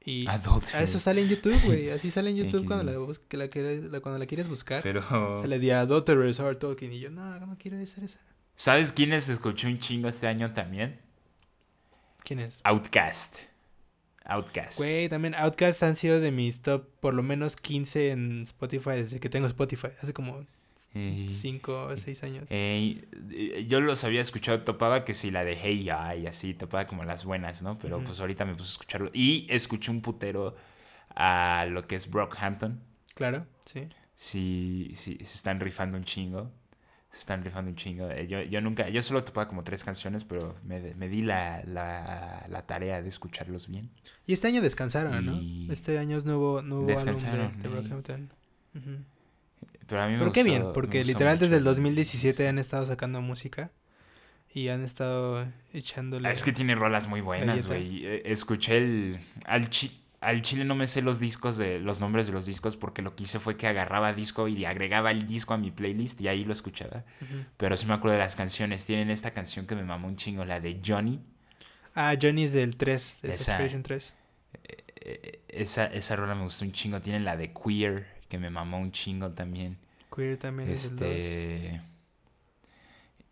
Y. 0.06 0.26
Ah, 0.28 0.38
eso 0.80 0.98
sale 0.98 1.22
en 1.22 1.28
YouTube, 1.28 1.58
güey. 1.64 1.90
Así 1.90 2.10
sale 2.10 2.30
en 2.30 2.36
YouTube 2.44 2.66
cuando 2.66 2.84
la, 2.84 2.92
la, 3.38 3.48
quieres- 3.48 3.90
la- 3.90 4.00
cuando 4.00 4.18
la 4.18 4.26
quieres 4.26 4.48
buscar. 4.48 4.82
Pero. 4.82 5.02
Sale 5.40 5.58
The 5.58 5.72
Adulterers 5.74 6.40
Are 6.40 6.54
Talking. 6.56 6.92
Y 6.92 7.00
yo, 7.00 7.10
no, 7.10 7.38
no 7.40 7.56
quiero 7.58 7.80
hacer 7.80 8.04
esa. 8.04 8.20
¿Sabes 8.56 8.92
quiénes 8.92 9.28
escuchó 9.28 9.66
un 9.66 9.78
chingo 9.78 10.08
este 10.08 10.26
año 10.26 10.52
también? 10.52 11.00
¿Quién 12.22 12.40
es? 12.40 12.60
Outcast. 12.64 13.38
Outcast. 14.26 14.78
Güey, 14.78 15.08
también 15.08 15.34
Outcast 15.34 15.82
han 15.82 15.96
sido 15.96 16.18
de 16.20 16.30
mis 16.30 16.62
top 16.62 16.86
por 17.00 17.12
lo 17.12 17.22
menos 17.22 17.56
15 17.56 18.10
en 18.10 18.42
Spotify 18.42 18.90
desde 18.92 19.20
que 19.20 19.28
tengo 19.28 19.46
Spotify. 19.46 19.88
Hace 20.02 20.12
como 20.14 20.46
Eh, 20.94 21.26
5 21.28 21.86
o 21.86 21.96
6 21.96 22.22
años. 22.22 22.46
eh, 22.50 23.04
eh, 23.32 23.66
yo 23.68 23.80
los 23.80 24.04
había 24.04 24.20
escuchado, 24.20 24.60
topaba 24.62 25.04
que 25.04 25.12
si 25.14 25.30
la 25.30 25.44
de 25.44 25.56
Hey 25.60 25.82
Ya 25.82 26.14
y 26.14 26.26
así, 26.26 26.54
topaba 26.54 26.86
como 26.86 27.04
las 27.04 27.24
buenas, 27.24 27.62
¿no? 27.62 27.78
Pero 27.78 28.02
pues 28.04 28.20
ahorita 28.20 28.44
me 28.44 28.54
puse 28.54 28.68
a 28.70 28.72
escucharlo. 28.72 29.10
Y 29.12 29.46
escuché 29.50 29.90
un 29.90 30.00
putero 30.00 30.54
a 31.16 31.66
lo 31.68 31.86
que 31.86 31.96
es 31.96 32.08
Brockhampton. 32.10 32.80
Claro, 33.14 33.46
sí. 33.64 33.88
Sí, 34.16 34.90
sí, 34.94 35.16
se 35.18 35.34
están 35.34 35.58
rifando 35.60 35.96
un 35.98 36.04
chingo. 36.04 36.52
Se 37.10 37.20
están 37.20 37.44
rifando 37.44 37.70
un 37.70 37.76
chingo. 37.76 38.10
Eh, 38.10 38.26
Yo, 38.26 38.42
yo 38.42 38.60
nunca, 38.60 38.88
yo 38.88 39.00
solo 39.02 39.22
topaba 39.22 39.46
como 39.46 39.62
tres 39.62 39.84
canciones, 39.84 40.24
pero 40.24 40.56
me, 40.64 40.94
me 40.94 41.08
di 41.08 41.22
la, 41.22 41.62
la, 41.64 42.44
la 42.48 42.66
tarea 42.66 43.02
de 43.02 43.08
escucharlos 43.08 43.68
bien. 43.68 43.90
Y 44.26 44.32
este 44.32 44.48
año 44.48 44.60
descansaron, 44.62 45.22
Y- 45.22 45.66
¿no? 45.66 45.72
Este 45.72 45.96
año 45.98 46.18
hubo 46.18 46.58
álbum 46.58 46.86
de, 46.86 46.92
Descansaron, 46.92 47.62
de 47.62 47.68
eh. 47.68 47.70
Brockhampton. 47.72 48.32
Ujú. 48.74 48.90
Pero 49.86 50.02
a 50.02 50.06
mí 50.06 50.12
me 50.12 50.18
Pero 50.20 50.32
qué 50.32 50.42
gustó- 50.42 50.50
bien, 50.62 50.72
porque 50.72 51.04
literal 51.04 51.34
mucho 51.34 51.44
desde 51.44 51.56
el 51.56 51.60
el- 51.60 51.64
2017 51.64 52.48
han 52.48 52.58
estado 52.58 52.86
sacando 52.86 53.20
música 53.20 53.70
y 54.54 54.68
han 54.68 54.82
estado 54.82 55.46
echándole... 55.72 56.30
Es 56.30 56.42
que 56.44 56.52
tiene 56.52 56.74
rolas 56.74 57.08
muy 57.08 57.20
buenas, 57.20 57.66
güey. 57.66 58.06
Eh, 58.06 58.22
Escuché 58.26 58.78
el. 58.78 59.18
Al, 59.46 59.68
chi- 59.68 60.00
al 60.20 60.40
chile 60.42 60.64
no 60.64 60.74
me 60.74 60.86
sé 60.86 61.02
los 61.02 61.20
discos 61.20 61.58
de. 61.58 61.80
los 61.80 62.00
nombres 62.00 62.26
de 62.28 62.32
los 62.32 62.46
discos 62.46 62.76
porque 62.76 63.02
lo 63.02 63.14
que 63.14 63.24
hice 63.24 63.38
fue 63.40 63.56
que 63.58 63.66
agarraba 63.66 64.14
disco 64.14 64.48
y 64.48 64.64
agregaba 64.64 65.10
el 65.10 65.26
disco 65.26 65.52
a 65.54 65.58
mi 65.58 65.70
playlist 65.70 66.20
y 66.22 66.28
ahí 66.28 66.44
lo 66.44 66.52
escuchaba. 66.52 67.04
Pero 67.58 67.76
sí 67.76 67.84
me 67.86 67.92
acuerdo 67.94 68.12
de 68.16 68.22
las 68.22 68.36
canciones. 68.36 68.86
Tienen 68.86 69.10
esta 69.10 69.32
canción 69.32 69.66
que 69.66 69.74
me 69.74 69.82
mamó 69.84 70.08
un 70.08 70.16
chingo, 70.16 70.44
la 70.46 70.60
de 70.60 70.80
Johnny. 70.86 71.20
Ah, 71.94 72.14
Johnny 72.20 72.44
es 72.44 72.52
del 72.52 72.76
3, 72.76 73.18
de 73.22 73.34
Esa- 73.34 73.44
Saturation 73.52 73.82
3. 73.82 74.14
Eh, 75.06 75.40
esa, 75.48 75.86
esa 75.86 76.16
rola 76.16 76.34
me 76.34 76.44
gustó 76.44 76.64
un 76.64 76.72
chingo. 76.72 77.00
Tienen 77.00 77.24
la 77.24 77.36
de 77.36 77.52
Queer, 77.52 78.06
que 78.34 78.38
me 78.40 78.50
mamó 78.50 78.78
un 78.80 78.90
chingo 78.90 79.30
también. 79.30 79.78
Queer 80.14 80.36
también 80.36 80.68
es 80.68 80.90
del 80.96 80.98
2. 80.98 81.08
Este. 81.08 81.80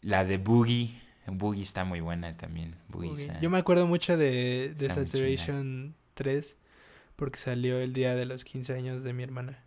La 0.03 0.25
de 0.25 0.39
Boogie. 0.39 1.01
Boogie 1.27 1.63
está 1.63 1.85
muy 1.85 2.01
buena 2.01 2.37
también. 2.37 2.75
Boogie 2.89 3.09
Boogie. 3.11 3.23
está- 3.27 3.41
Yo 3.41 3.51
me 3.51 3.59
acuerdo 3.59 3.87
mucho 3.89 4.17
de, 4.17 4.75
de 4.77 4.89
Saturation 4.91 5.95
3 6.15 6.57
porque 7.17 7.39
salió 7.39 7.79
el 7.81 7.93
día 7.93 8.15
de 8.15 8.27
los 8.27 8.45
15 8.45 8.75
años 8.75 9.03
de 9.03 9.13
mi 9.13 9.23
hermana. 9.25 9.63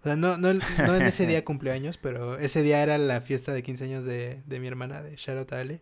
O 0.00 0.04
sea, 0.04 0.14
no, 0.16 0.36
no, 0.38 0.54
no 0.54 0.96
en 0.96 1.06
ese 1.06 1.26
día 1.26 1.44
cumpleaños, 1.44 1.96
pero 1.98 2.38
ese 2.38 2.62
día 2.62 2.82
era 2.82 2.98
la 2.98 3.20
fiesta 3.20 3.52
de 3.52 3.62
15 3.64 3.84
años 3.84 4.04
de, 4.04 4.42
de 4.46 4.60
mi 4.60 4.68
hermana, 4.68 5.02
de 5.02 5.16
Charlotte 5.16 5.52
Ale. 5.54 5.80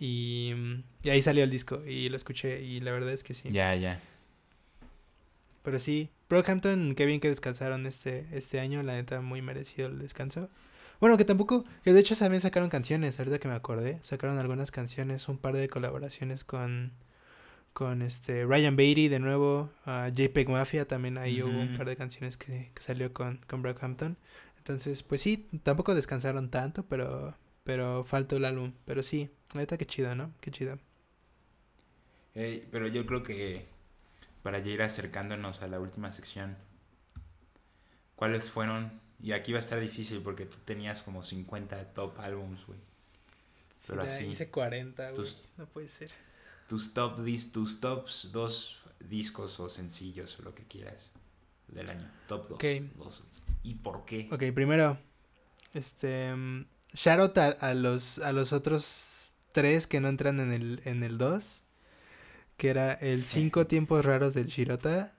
Y, 0.00 0.54
y 1.02 1.10
ahí 1.10 1.22
salió 1.22 1.42
el 1.42 1.50
disco 1.50 1.84
y 1.84 2.08
lo 2.08 2.16
escuché 2.16 2.62
y 2.62 2.78
la 2.80 2.92
verdad 2.92 3.12
es 3.12 3.24
que 3.24 3.34
sí. 3.34 3.50
Ya, 3.50 3.74
ya. 3.74 4.00
Pero 5.62 5.78
sí, 5.80 6.10
Brockhampton, 6.28 6.94
qué 6.94 7.06
bien 7.06 7.20
que 7.20 7.28
descansaron 7.28 7.86
este, 7.86 8.26
este 8.32 8.60
año, 8.60 8.82
la 8.82 8.94
neta, 8.94 9.20
muy 9.20 9.42
merecido 9.42 9.88
el 9.88 9.98
descanso. 9.98 10.50
Bueno, 11.00 11.16
que 11.16 11.24
tampoco, 11.24 11.64
que 11.84 11.92
de 11.92 12.00
hecho 12.00 12.16
también 12.16 12.40
sacaron 12.40 12.70
canciones, 12.70 13.18
ahorita 13.18 13.38
que 13.38 13.48
me 13.48 13.54
acordé, 13.54 14.00
sacaron 14.02 14.38
algunas 14.38 14.70
canciones, 14.70 15.28
un 15.28 15.38
par 15.38 15.54
de 15.54 15.68
colaboraciones 15.68 16.44
con, 16.44 16.92
con 17.72 18.02
este 18.02 18.44
Ryan 18.44 18.76
Beatty 18.76 19.08
de 19.08 19.20
nuevo, 19.20 19.70
JPEG 19.86 20.48
Mafia 20.48 20.86
también 20.86 21.16
ahí 21.16 21.40
hubo 21.42 21.56
un 21.56 21.76
par 21.76 21.86
de 21.86 21.96
canciones 21.96 22.36
que, 22.36 22.72
que 22.74 22.82
salió 22.82 23.12
con, 23.12 23.40
con 23.46 23.62
Brockhampton. 23.62 24.18
Entonces, 24.58 25.02
pues 25.02 25.22
sí, 25.22 25.48
tampoco 25.62 25.94
descansaron 25.94 26.50
tanto, 26.50 26.84
pero, 26.84 27.34
pero 27.64 28.04
faltó 28.04 28.36
el 28.36 28.44
álbum. 28.44 28.74
Pero 28.84 29.02
sí, 29.02 29.30
la 29.54 29.60
neta, 29.60 29.78
qué 29.78 29.86
chido, 29.86 30.14
¿no? 30.14 30.34
Qué 30.40 30.50
chido. 30.50 30.78
Pero 32.34 32.86
yo 32.88 33.06
creo 33.06 33.22
que 33.22 33.66
para 34.42 34.58
ya 34.60 34.70
ir 34.70 34.82
acercándonos 34.82 35.62
a 35.62 35.68
la 35.68 35.80
última 35.80 36.10
sección, 36.12 36.56
¿cuáles 38.16 38.50
fueron? 38.50 39.00
Y 39.20 39.32
aquí 39.32 39.52
va 39.52 39.58
a 39.58 39.60
estar 39.60 39.80
difícil 39.80 40.20
porque 40.22 40.46
tú 40.46 40.58
tenías 40.64 41.02
como 41.02 41.22
50 41.22 41.92
top 41.94 42.18
álbums, 42.20 42.64
güey. 42.66 42.78
Pero 43.86 44.04
ya 44.04 44.10
así, 44.10 44.24
hice 44.26 44.50
40, 44.50 45.02
güey. 45.10 45.14
tus- 45.14 45.38
No 45.56 45.66
puede 45.66 45.88
ser. 45.88 46.10
Tus 46.68 46.92
top 46.94 47.20
dis, 47.22 47.50
tus 47.52 47.80
tops, 47.80 48.30
dos 48.32 48.78
discos 49.00 49.58
o 49.60 49.68
sencillos 49.68 50.38
o 50.38 50.42
lo 50.42 50.54
que 50.54 50.64
quieras 50.64 51.10
del 51.68 51.88
año. 51.90 52.10
Top 52.26 52.48
2. 52.48 52.52
Ok. 52.52 52.64
¿Y 53.62 53.74
por 53.76 54.04
qué? 54.04 54.28
Ok, 54.30 54.42
primero, 54.54 54.98
este, 55.74 56.34
mm, 56.34 56.66
shout 56.94 57.20
out 57.20 57.38
a, 57.38 57.48
a 57.48 57.74
los, 57.74 58.18
a 58.18 58.32
los 58.32 58.52
otros 58.52 59.32
tres 59.52 59.86
que 59.86 60.00
no 60.00 60.08
entran 60.08 60.38
en 60.40 60.52
el, 60.52 60.80
en 60.84 61.02
el 61.02 61.16
2, 61.18 61.62
que 62.58 62.68
era 62.68 62.92
el 62.92 63.24
5 63.24 63.66
tiempos 63.66 64.04
raros 64.04 64.34
del 64.34 64.48
Shirota, 64.48 65.14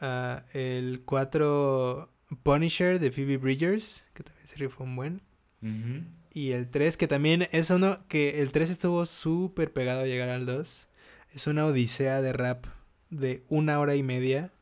ah, 0.00 0.44
el 0.52 1.02
4 1.04 2.08
Punisher 2.44 3.00
de 3.00 3.10
Phoebe 3.10 3.38
Bridgers, 3.38 4.04
que 4.14 4.22
también 4.22 4.46
se 4.46 4.56
rifó 4.56 4.84
un 4.84 4.94
buen, 4.94 5.22
y 6.32 6.52
el 6.52 6.70
3 6.70 6.96
que 6.96 7.08
también 7.08 7.48
es 7.50 7.70
uno 7.70 7.98
que 8.08 8.40
el 8.42 8.52
3 8.52 8.70
estuvo 8.70 9.04
súper 9.06 9.72
pegado 9.72 10.02
a 10.02 10.06
llegar 10.06 10.28
al 10.28 10.46
2, 10.46 10.88
es 11.32 11.46
una 11.46 11.66
odisea 11.66 12.20
de 12.20 12.32
rap 12.32 12.66
de 13.08 13.42
una 13.48 13.80
hora 13.80 13.94
y 13.96 14.02
media 14.02 14.52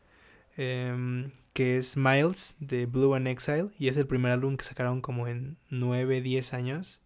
em, 0.57 1.31
que 1.53 1.77
es 1.77 1.97
Miles 1.97 2.57
de 2.61 2.87
Blue 2.87 3.15
and 3.15 3.29
Exile 3.29 3.71
y 3.79 3.89
es 3.89 3.97
el 3.97 4.07
primer 4.07 4.33
álbum 4.33 4.57
que 4.57 4.65
sacaron 4.65 5.01
como 5.01 5.29
en 5.29 5.57
9, 5.71 6.21
10 6.21 6.55
años. 6.55 7.01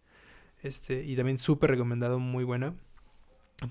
Este, 0.61 1.03
y 1.03 1.15
también 1.15 1.37
súper 1.37 1.71
recomendado, 1.71 2.19
muy 2.19 2.43
bueno. 2.43 2.75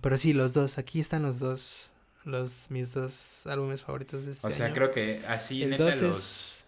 Pero 0.00 0.18
sí, 0.18 0.32
los 0.32 0.54
dos, 0.54 0.78
aquí 0.78 1.00
están 1.00 1.22
los 1.22 1.38
dos, 1.38 1.90
los 2.24 2.70
mis 2.70 2.92
dos 2.94 3.46
álbumes 3.46 3.82
favoritos 3.82 4.24
de 4.26 4.32
este 4.32 4.46
O 4.46 4.50
sea, 4.50 4.66
año. 4.66 4.74
creo 4.74 4.90
que 4.90 5.24
así, 5.26 5.62
el 5.62 5.70
neta, 5.70 5.84
2 5.84 6.02
los, 6.02 6.16
es 6.18 6.64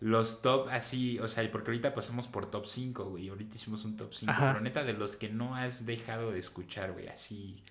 los 0.00 0.42
top, 0.42 0.68
así, 0.70 1.18
o 1.18 1.26
sea, 1.28 1.50
porque 1.50 1.70
ahorita 1.70 1.94
pasamos 1.94 2.26
por 2.28 2.50
top 2.50 2.66
5, 2.66 3.04
güey, 3.10 3.28
ahorita 3.28 3.56
hicimos 3.56 3.84
un 3.84 3.96
top 3.96 4.12
5, 4.14 4.30
Ajá. 4.32 4.48
pero 4.52 4.60
neta, 4.60 4.84
de 4.84 4.92
los 4.94 5.16
que 5.16 5.28
no 5.28 5.56
has 5.56 5.86
dejado 5.86 6.30
de 6.32 6.38
escuchar, 6.38 6.92
güey, 6.92 7.08
así 7.08 7.62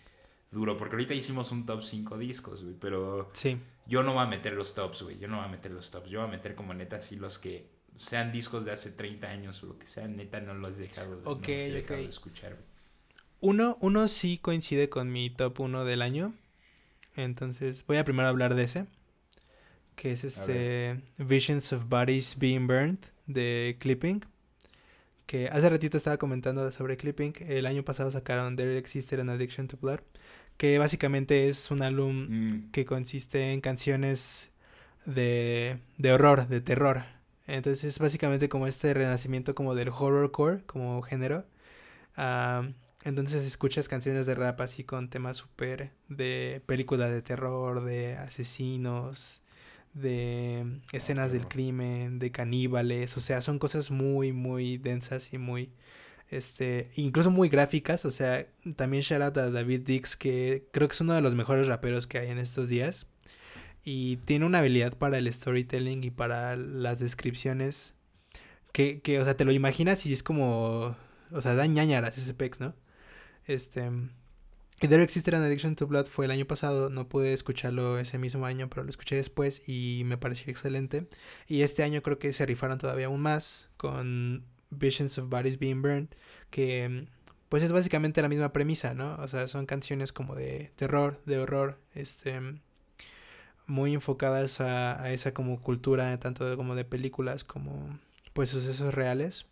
duro, 0.51 0.77
porque 0.77 0.95
ahorita 0.95 1.13
hicimos 1.13 1.51
un 1.51 1.65
top 1.65 1.81
5 1.83 2.17
discos, 2.17 2.63
güey, 2.63 2.75
pero 2.79 3.29
sí, 3.33 3.57
yo 3.85 4.03
no 4.03 4.13
voy 4.13 4.23
a 4.23 4.27
meter 4.27 4.53
los 4.53 4.73
tops, 4.75 5.03
güey, 5.03 5.17
yo 5.19 5.27
no 5.27 5.37
voy 5.37 5.45
a 5.45 5.49
meter 5.49 5.71
los 5.71 5.89
tops, 5.91 6.09
yo 6.09 6.19
voy 6.19 6.27
a 6.27 6.31
meter 6.31 6.55
como 6.55 6.73
neta 6.73 6.97
así 6.97 7.15
los 7.15 7.37
que 7.39 7.69
sean 7.97 8.31
discos 8.31 8.63
de 8.65 8.71
hace 8.71 8.91
30 8.91 9.27
años 9.27 9.63
o 9.63 9.67
lo 9.67 9.79
que 9.79 9.87
sea, 9.87 10.07
neta, 10.07 10.39
no 10.41 10.53
los 10.53 10.77
he 10.77 10.81
dejado, 10.83 11.15
no 11.15 11.21
los 11.21 11.27
Ok, 11.37 11.47
he 11.49 11.71
dejado 11.71 11.95
ok. 11.99 12.03
de 12.03 12.09
escuchar, 12.09 12.53
güey. 12.53 12.76
Uno, 13.39 13.77
uno 13.81 14.07
sí 14.07 14.37
coincide 14.39 14.89
con 14.89 15.11
mi 15.11 15.29
top 15.29 15.59
1 15.59 15.85
del 15.85 16.01
año. 16.01 16.33
Entonces, 17.15 17.85
voy 17.87 17.97
a 17.97 18.03
primero 18.05 18.27
hablar 18.27 18.55
de 18.55 18.63
ese. 18.63 18.85
Que 19.95 20.11
es 20.11 20.23
este 20.23 21.01
Visions 21.17 21.73
of 21.73 21.85
Bodies 21.89 22.37
Being 22.37 22.67
Burned 22.67 22.99
de 23.25 23.77
Clipping. 23.79 24.23
Que 25.25 25.49
hace 25.49 25.69
ratito 25.69 25.97
estaba 25.97 26.17
comentando 26.17 26.69
sobre 26.71 26.97
Clipping. 26.97 27.33
El 27.47 27.65
año 27.65 27.83
pasado 27.83 28.11
sacaron 28.11 28.55
There 28.55 28.77
Existed 28.77 29.19
an 29.19 29.29
Addiction 29.29 29.67
to 29.67 29.77
Blood. 29.77 29.99
Que 30.57 30.77
básicamente 30.79 31.47
es 31.47 31.69
un 31.71 31.81
álbum 31.83 32.27
Mm, 32.29 32.71
que 32.71 32.85
consiste 32.85 33.51
en 33.53 33.61
canciones 33.61 34.51
de, 35.05 35.79
de 35.97 36.13
horror, 36.13 36.47
de 36.47 36.61
terror. 36.61 37.03
Entonces 37.47 37.83
es 37.85 37.99
básicamente 37.99 38.49
como 38.49 38.67
este 38.67 38.93
renacimiento 38.93 39.55
como 39.55 39.75
del 39.75 39.89
horrorcore 39.89 40.63
como 40.65 41.01
género. 41.01 41.45
Ah, 42.17 42.67
entonces 43.03 43.45
escuchas 43.45 43.87
canciones 43.87 44.25
de 44.25 44.35
rap 44.35 44.59
así 44.61 44.83
con 44.83 45.09
temas 45.09 45.37
súper 45.37 45.91
de 46.09 46.61
películas 46.65 47.11
de 47.11 47.21
terror, 47.21 47.83
de 47.83 48.17
asesinos, 48.17 49.41
de 49.93 50.81
escenas 50.91 51.31
del 51.31 51.47
crimen, 51.47 52.19
de 52.19 52.31
caníbales. 52.31 53.17
O 53.17 53.19
sea, 53.21 53.41
son 53.41 53.59
cosas 53.59 53.91
muy, 53.91 54.33
muy 54.33 54.77
densas 54.77 55.33
y 55.33 55.37
muy 55.37 55.71
este, 56.29 56.91
incluso 56.95 57.31
muy 57.31 57.47
gráficas, 57.49 58.03
o 58.03 58.11
sea, 58.11 58.47
también 58.75 59.01
shout 59.03 59.21
out 59.21 59.37
a 59.37 59.49
David 59.49 59.81
Dix, 59.85 60.17
que 60.17 60.67
creo 60.71 60.87
que 60.89 60.93
es 60.93 61.01
uno 61.01 61.13
de 61.13 61.21
los 61.21 61.35
mejores 61.35 61.67
raperos 61.67 62.05
que 62.07 62.19
hay 62.19 62.29
en 62.29 62.37
estos 62.37 62.67
días. 62.67 63.07
Y 63.83 64.17
tiene 64.17 64.45
una 64.45 64.59
habilidad 64.59 64.97
para 64.97 65.17
el 65.17 65.31
storytelling 65.31 66.03
y 66.03 66.11
para 66.11 66.57
las 66.57 66.99
descripciones 66.99 67.93
que, 68.73 69.01
que 69.01 69.19
o 69.21 69.23
sea, 69.23 69.37
te 69.37 69.45
lo 69.45 69.53
imaginas 69.53 70.05
y 70.05 70.13
es 70.13 70.23
como, 70.23 70.97
o 71.31 71.41
sea, 71.41 71.55
da 71.55 71.65
ñañaras 71.65 72.17
ese 72.17 72.33
pex, 72.33 72.59
¿no? 72.59 72.73
Este, 73.47 73.89
y 74.81 74.87
There 74.87 75.01
Existed 75.03 75.33
an 75.33 75.41
Addiction 75.41 75.75
to 75.75 75.87
Blood 75.87 76.05
fue 76.05 76.25
el 76.25 76.31
año 76.31 76.45
pasado, 76.45 76.89
no 76.89 77.09
pude 77.09 77.33
escucharlo 77.33 77.97
ese 77.97 78.19
mismo 78.19 78.45
año, 78.45 78.69
pero 78.69 78.83
lo 78.83 78.89
escuché 78.89 79.15
después 79.15 79.67
y 79.67 80.03
me 80.05 80.17
pareció 80.17 80.51
excelente. 80.51 81.07
Y 81.47 81.61
este 81.61 81.83
año 81.83 82.01
creo 82.03 82.19
que 82.19 82.31
se 82.33 82.45
rifaron 82.45 82.77
todavía 82.77 83.07
aún 83.07 83.21
más 83.21 83.69
con 83.77 84.43
Visions 84.69 85.17
of 85.17 85.29
Bodies 85.29 85.57
Being 85.59 85.81
Burned, 85.81 86.09
que 86.51 87.07
pues 87.49 87.63
es 87.63 87.71
básicamente 87.71 88.21
la 88.21 88.27
misma 88.29 88.51
premisa, 88.53 88.93
¿no? 88.93 89.15
O 89.15 89.27
sea, 89.27 89.47
son 89.47 89.65
canciones 89.65 90.11
como 90.13 90.35
de 90.35 90.71
terror, 90.75 91.21
de 91.25 91.39
horror, 91.39 91.79
este 91.95 92.39
muy 93.65 93.93
enfocadas 93.93 94.61
a, 94.61 95.01
a 95.01 95.11
esa 95.11 95.33
como 95.33 95.61
cultura, 95.61 96.17
tanto 96.19 96.45
de- 96.49 96.55
como 96.55 96.75
de 96.75 96.85
películas 96.85 97.43
como 97.43 97.99
pues 98.33 98.49
sucesos 98.49 98.93
reales. 98.93 99.45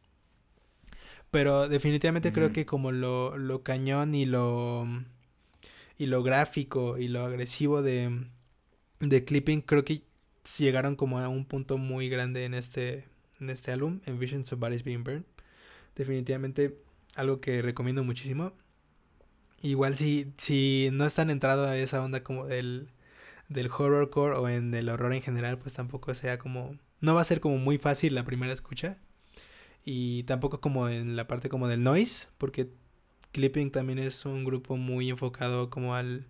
Pero 1.36 1.68
definitivamente 1.68 2.32
creo 2.32 2.54
que 2.54 2.66
como 2.66 2.94
lo, 2.94 3.38
lo 3.38 3.62
cañón 3.62 4.16
y 4.16 4.26
lo 4.26 4.88
y 5.98 6.06
lo 6.06 6.24
gráfico 6.24 6.98
y 6.98 7.10
lo 7.10 7.26
agresivo 7.26 7.82
de, 7.82 8.28
de 9.02 9.26
Clipping, 9.26 9.60
creo 9.60 9.84
que 9.84 10.04
llegaron 10.58 10.96
como 10.96 11.20
a 11.20 11.28
un 11.28 11.44
punto 11.44 11.78
muy 11.78 12.08
grande 12.08 12.46
en 12.46 12.54
este, 12.54 13.04
en 13.42 13.50
este 13.50 13.74
álbum, 13.74 14.00
en 14.06 14.18
Visions 14.18 14.54
of 14.54 14.60
Bodies 14.60 14.86
Being 14.86 15.04
Burned. 15.04 15.26
Definitivamente 15.98 16.78
algo 17.18 17.42
que 17.42 17.62
recomiendo 17.62 18.06
muchísimo. 18.06 18.54
Igual 19.62 19.98
si, 19.98 20.32
si 20.38 20.88
no 20.94 21.06
están 21.06 21.30
entrado 21.30 21.66
a 21.66 21.76
esa 21.76 22.02
onda 22.02 22.24
como 22.24 22.46
del, 22.46 22.88
del 23.50 23.68
horrorcore 23.68 24.38
o 24.38 24.48
en 24.48 24.74
el 24.74 24.88
horror 24.88 25.14
en 25.14 25.22
general, 25.22 25.58
pues 25.58 25.74
tampoco 25.74 26.14
sea 26.14 26.40
como... 26.40 26.78
No 27.02 27.14
va 27.14 27.20
a 27.20 27.26
ser 27.26 27.42
como 27.42 27.58
muy 27.58 27.78
fácil 27.78 28.16
la 28.16 28.24
primera 28.24 28.54
escucha. 28.54 29.00
Y 29.86 30.24
tampoco 30.24 30.60
como 30.60 30.90
en 30.90 31.16
la 31.16 31.28
parte 31.28 31.48
como 31.48 31.68
del 31.68 31.84
noise, 31.84 32.28
porque 32.38 32.70
Clipping 33.32 33.72
también 33.72 34.00
es 34.00 34.26
un 34.26 34.44
grupo 34.44 34.78
muy 34.78 35.10
enfocado 35.10 35.70
como 35.70 35.94
al, 35.96 36.26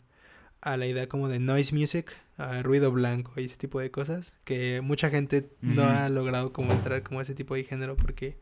a 0.61 0.75
la 0.75 0.87
idea 0.87 1.07
como 1.07 1.29
de 1.29 1.39
noise 1.39 1.73
music, 1.73 2.17
a 2.37 2.61
ruido 2.63 2.91
blanco 2.91 3.33
y 3.37 3.45
ese 3.45 3.57
tipo 3.57 3.79
de 3.79 3.91
cosas, 3.91 4.33
que 4.43 4.81
mucha 4.81 5.09
gente 5.09 5.49
no 5.61 5.85
ha 5.85 6.09
logrado 6.09 6.51
como 6.51 6.73
entrar 6.73 7.01
como 7.03 7.19
a 7.19 7.21
ese 7.23 7.35
tipo 7.35 7.55
de 7.55 7.63
género 7.63 7.95
porque 7.95 8.37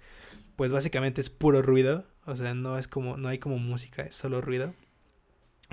pues 0.55 0.71
básicamente 0.71 1.21
es 1.21 1.29
puro 1.29 1.61
ruido, 1.61 2.05
o 2.25 2.35
sea, 2.35 2.53
no 2.53 2.77
es 2.77 2.87
como 2.87 3.17
no 3.17 3.27
hay 3.27 3.37
como 3.37 3.59
música, 3.59 4.03
es 4.03 4.15
solo 4.15 4.41
ruido. 4.41 4.73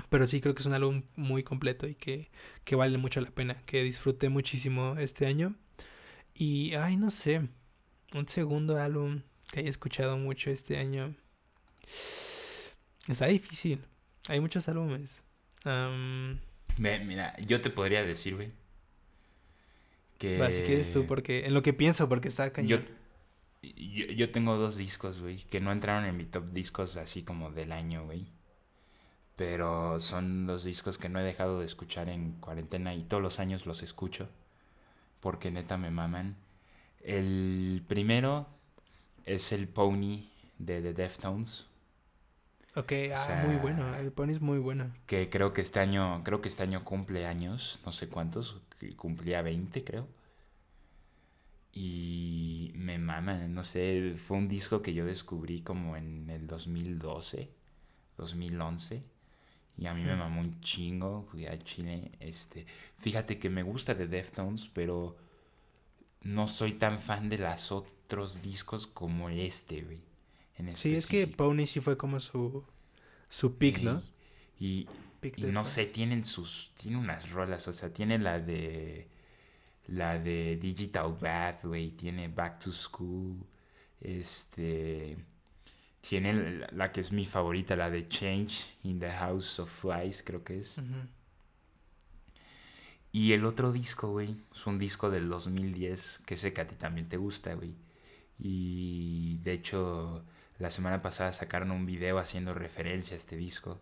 Pero 0.09 0.27
sí 0.27 0.41
creo 0.41 0.53
que 0.53 0.61
es 0.61 0.65
un 0.65 0.73
álbum 0.73 1.03
muy 1.15 1.43
completo 1.43 1.87
y 1.87 1.95
que, 1.95 2.29
que 2.63 2.75
vale 2.75 2.97
mucho 2.97 3.21
la 3.21 3.31
pena, 3.31 3.61
que 3.65 3.83
disfruté 3.83 4.29
muchísimo 4.29 4.95
este 4.97 5.25
año. 5.25 5.55
Y, 6.33 6.73
ay, 6.75 6.97
no 6.97 7.11
sé, 7.11 7.49
un 8.13 8.27
segundo 8.27 8.77
álbum 8.77 9.21
que 9.51 9.59
haya 9.59 9.69
escuchado 9.69 10.17
mucho 10.17 10.49
este 10.49 10.77
año. 10.77 11.13
Está 13.07 13.27
difícil. 13.27 13.83
Hay 14.27 14.39
muchos 14.39 14.67
álbumes. 14.69 15.23
Ve, 15.65 16.99
mira, 17.05 17.35
yo 17.45 17.61
te 17.61 17.69
podría 17.69 18.03
decir, 18.03 18.35
güey. 18.35 18.51
Que. 20.17 20.37
va, 20.37 20.51
si 20.51 20.61
quieres 20.63 20.91
tú, 20.91 21.05
porque 21.05 21.45
en 21.45 21.53
lo 21.53 21.61
que 21.61 21.73
pienso, 21.73 22.07
porque 22.07 22.29
está 22.29 22.47
Yo, 22.47 22.53
cañón. 22.53 22.87
yo, 23.61 24.05
yo 24.05 24.31
tengo 24.31 24.55
dos 24.55 24.77
discos, 24.77 25.21
güey, 25.21 25.37
que 25.37 25.59
no 25.59 25.71
entraron 25.71 26.05
en 26.05 26.15
mi 26.15 26.25
top 26.25 26.51
discos 26.51 26.95
así 26.97 27.23
como 27.23 27.51
del 27.51 27.71
año, 27.71 28.05
güey. 28.05 28.27
Pero 29.35 29.99
son 29.99 30.45
dos 30.45 30.63
discos 30.63 30.97
que 30.97 31.09
no 31.09 31.19
he 31.19 31.23
dejado 31.23 31.59
de 31.59 31.65
escuchar 31.65 32.09
en 32.09 32.33
cuarentena 32.33 32.93
y 32.93 33.03
todos 33.03 33.23
los 33.23 33.39
años 33.39 33.65
los 33.65 33.81
escucho. 33.81 34.29
Porque 35.19 35.51
neta 35.51 35.77
me 35.77 35.91
maman. 35.91 36.35
El 37.03 37.83
primero 37.87 38.47
es 39.25 39.51
el 39.51 39.67
Pony 39.67 40.29
de 40.57 40.81
The 40.81 40.93
Deftones. 40.93 41.67
Ok, 42.75 42.93
ah, 43.13 43.17
sea, 43.17 43.43
muy 43.45 43.57
bueno. 43.57 43.95
El 43.97 44.11
Pony 44.11 44.29
es 44.29 44.41
muy 44.41 44.59
bueno. 44.59 44.93
Que 45.05 45.29
creo 45.29 45.53
que 45.53 45.61
este 45.61 45.79
año, 45.79 46.23
creo 46.23 46.41
que 46.41 46.47
este 46.47 46.63
año 46.63 46.83
cumple 46.85 47.25
años, 47.25 47.79
no 47.85 47.91
sé 47.91 48.07
cuántos, 48.07 48.61
cumplía 48.95 49.41
20 49.41 49.83
creo. 49.83 50.07
Y 51.73 52.71
me 52.75 52.97
mama, 52.97 53.47
no 53.47 53.63
sé, 53.63 54.13
fue 54.15 54.37
un 54.37 54.47
disco 54.47 54.81
que 54.81 54.93
yo 54.93 55.05
descubrí 55.05 55.61
como 55.61 55.95
en 55.95 56.29
el 56.29 56.47
2012, 56.47 57.49
2011. 58.17 59.03
Y 59.77 59.85
a 59.87 59.93
mí 59.93 60.03
me 60.03 60.15
mamó 60.15 60.41
un 60.41 60.59
chingo, 60.61 61.23
fui 61.31 61.45
a 61.47 61.57
Chile. 61.59 62.11
Este, 62.19 62.65
fíjate 62.97 63.39
que 63.39 63.49
me 63.49 63.63
gusta 63.63 63.95
de 63.95 64.07
Deftones, 64.07 64.69
pero 64.73 65.17
no 66.23 66.47
soy 66.47 66.73
tan 66.73 66.99
fan 66.99 67.29
de 67.29 67.37
los 67.37 67.71
otros 67.71 68.41
discos 68.41 68.87
como 68.87 69.29
este, 69.29 69.81
güey. 69.81 70.01
en 70.57 70.75
Sí, 70.75 70.95
es 70.95 71.07
que. 71.07 71.27
Pony 71.27 71.65
sí 71.65 71.79
fue 71.79 71.97
como 71.97 72.19
su, 72.19 72.63
su 73.29 73.57
pick, 73.57 73.81
¿no? 73.81 74.03
Y, 74.59 74.87
Pick 75.19 75.39
y 75.39 75.43
no 75.43 75.65
sé, 75.65 75.85
tienen 75.87 76.23
sus. 76.23 76.71
Tiene 76.75 76.97
unas 76.97 77.31
rolas, 77.31 77.67
o 77.67 77.73
sea, 77.73 77.91
tiene 77.91 78.19
la 78.19 78.39
de. 78.39 79.09
La 79.87 80.17
de 80.19 80.57
Digital 80.57 81.17
Bath, 81.19 81.65
güey. 81.65 81.91
Tiene 81.91 82.27
Back 82.27 82.59
to 82.59 82.71
School. 82.71 83.37
Este. 83.99 85.17
Tiene 86.01 86.33
la, 86.33 86.69
la 86.71 86.91
que 86.91 87.01
es 87.01 87.11
mi 87.11 87.25
favorita, 87.25 87.75
la 87.75 87.89
de 87.89 88.07
Change 88.07 88.77
in 88.83 88.99
the 88.99 89.11
House 89.11 89.59
of 89.59 89.69
Flies, 89.69 90.23
creo 90.23 90.43
que 90.43 90.59
es. 90.59 90.77
Ujú. 90.77 91.07
Y 93.11 93.33
el 93.33 93.45
otro 93.45 93.71
disco, 93.71 94.09
güey, 94.09 94.35
es 94.55 94.65
un 94.65 94.77
disco 94.77 95.09
del 95.09 95.29
2010, 95.29 96.21
que 96.25 96.37
sé 96.37 96.53
que 96.53 96.61
a 96.61 96.67
ti 96.67 96.75
también 96.75 97.09
te 97.09 97.17
gusta, 97.17 97.53
güey. 97.53 97.75
Y 98.39 99.37
de 99.43 99.53
hecho, 99.53 100.23
la 100.59 100.71
semana 100.71 101.01
pasada 101.01 101.31
sacaron 101.33 101.71
un 101.71 101.85
video 101.85 102.19
haciendo 102.19 102.53
referencia 102.53 103.15
a 103.15 103.17
este 103.17 103.35
disco. 103.35 103.79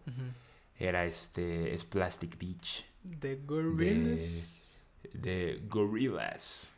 Era 0.80 1.06
este, 1.06 1.74
es 1.74 1.84
Plastic 1.84 2.38
Beach. 2.40 2.86
The 3.20 3.42
Gorillaz. 3.46 4.68
de 5.14 5.62
Gorillaz. 5.68 6.70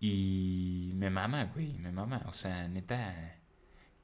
Y 0.00 0.92
me 0.94 1.10
mama, 1.10 1.50
güey, 1.54 1.74
me 1.74 1.92
mama. 1.92 2.22
O 2.26 2.32
sea, 2.32 2.66
neta, 2.66 3.36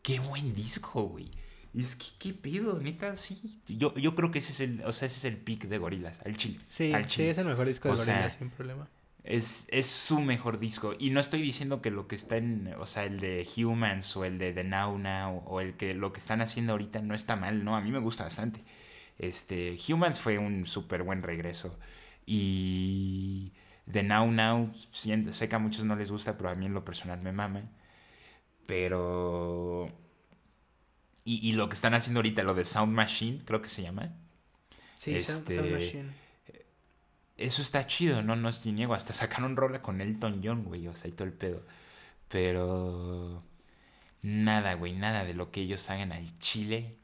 qué 0.03 0.20
buen 0.20 0.55
disco, 0.55 1.05
güey. 1.05 1.31
Es 1.79 1.95
que, 1.97 2.07
qué 2.19 2.35
pedo, 2.35 2.81
neta, 2.81 3.15
sí. 3.17 3.41
Yo, 3.69 3.95
yo 3.95 4.15
creo 4.17 4.31
que 4.33 4.39
ese 4.41 4.53
es 4.53 4.61
el, 4.61 4.83
o 4.85 4.93
sea, 4.93 5.07
ese 5.07 5.17
es 5.19 5.25
el 5.33 5.37
pick 5.39 5.67
de 5.69 5.79
Gorillaz, 5.79 6.21
al 6.27 6.37
chile. 6.37 6.59
Sí, 6.69 6.93
al 6.93 7.05
sí, 7.05 7.11
chile. 7.11 7.31
es 7.31 7.39
el 7.39 7.47
mejor 7.47 7.67
disco 7.69 7.89
de 7.89 7.95
Gorillaz, 7.95 8.37
sin 8.39 8.51
problema. 8.51 8.89
Es, 9.23 9.67
es 9.71 9.87
su 9.87 10.21
mejor 10.21 10.59
disco. 10.59 10.95
Y 10.99 11.11
no 11.11 11.21
estoy 11.21 11.43
diciendo 11.43 11.83
que 11.83 11.91
lo 11.91 12.09
que 12.09 12.17
está 12.17 12.37
en, 12.39 12.75
o 12.79 12.87
sea, 12.87 13.05
el 13.05 13.21
de 13.21 13.47
Humans 13.57 14.17
o 14.17 14.25
el 14.25 14.39
de 14.39 14.53
The 14.53 14.65
Now 14.65 14.99
Now 14.99 15.43
o 15.47 15.61
el 15.61 15.77
que 15.77 15.95
lo 15.95 16.13
que 16.13 16.19
están 16.21 16.41
haciendo 16.41 16.73
ahorita 16.73 17.03
no 17.03 17.15
está 17.15 17.37
mal, 17.37 17.65
no, 17.65 17.77
a 17.77 17.81
mí 17.81 17.91
me 17.93 17.99
gusta 18.01 18.25
bastante. 18.25 18.65
Este, 19.19 19.77
Humans 19.89 20.21
fue 20.21 20.39
un 20.39 20.67
súper 20.67 21.03
buen 21.05 21.23
regreso. 21.23 21.79
Y 22.27 23.53
The 23.91 24.03
Now 24.03 24.31
Now, 24.33 24.73
siento- 24.93 25.33
sé 25.33 25.49
que 25.49 25.57
a 25.57 25.59
muchos 25.59 25.85
no 25.85 25.97
les 25.97 26.11
gusta, 26.11 26.37
pero 26.37 26.51
a 26.51 26.55
mí 26.55 26.67
en 26.67 26.75
lo 26.75 26.85
personal 26.85 27.21
me 27.23 27.33
mama. 27.33 27.71
Pero... 28.67 29.89
Y, 31.29 31.49
y 31.49 31.53
lo 31.53 31.69
que 31.69 31.75
están 31.75 31.95
haciendo 31.95 32.19
ahorita, 32.21 32.43
lo 32.43 32.55
de 32.55 32.65
Sound 32.65 32.93
Machine, 32.95 33.43
creo 33.45 33.61
que 33.61 33.69
se 33.69 33.83
llama. 33.83 34.13
Sí, 34.97 35.13
Sound- 35.13 35.19
este, 35.21 35.55
Sound 35.57 35.73
Machine. 35.73 36.13
Eso 37.37 37.63
está 37.63 37.87
chido, 37.87 38.23
no, 38.23 38.35
no 38.35 38.49
estoy 38.49 38.73
niego. 38.73 38.95
Hasta 38.95 39.13
sacaron 39.13 39.55
rola 39.57 39.81
con 39.81 40.01
Elton 40.01 40.41
John, 40.43 40.65
güey. 40.65 40.89
O 40.89 40.95
sea, 40.95 41.09
y 41.09 41.13
todo 41.13 41.27
el 41.29 41.35
pedo. 41.35 41.63
Pero. 42.29 43.43
Nada, 44.23 44.75
güey. 44.75 44.93
Nada 44.93 45.25
de 45.25 45.35
lo 45.35 45.51
que 45.51 45.61
ellos 45.61 45.89
hagan 45.91 46.13
al 46.13 46.37
Chile. 46.41 46.97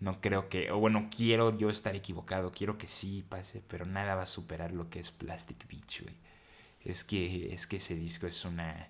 No 0.00 0.20
creo 0.20 0.48
que. 0.48 0.70
O 0.70 0.78
bueno, 0.78 1.08
quiero 1.14 1.56
yo 1.58 1.68
estar 1.68 1.94
equivocado. 1.94 2.52
Quiero 2.52 2.78
que 2.78 2.86
sí 2.86 3.24
pase. 3.28 3.62
Pero 3.68 3.84
nada 3.84 4.14
va 4.14 4.22
a 4.22 4.26
superar 4.26 4.72
lo 4.72 4.88
que 4.88 4.98
es 5.00 5.10
Plastic 5.10 5.68
Beach, 5.68 6.02
güey. 6.02 6.14
Es 6.82 7.04
que, 7.04 7.52
es 7.52 7.66
que 7.66 7.76
ese 7.76 7.94
disco 7.96 8.26
es 8.26 8.44
una. 8.44 8.88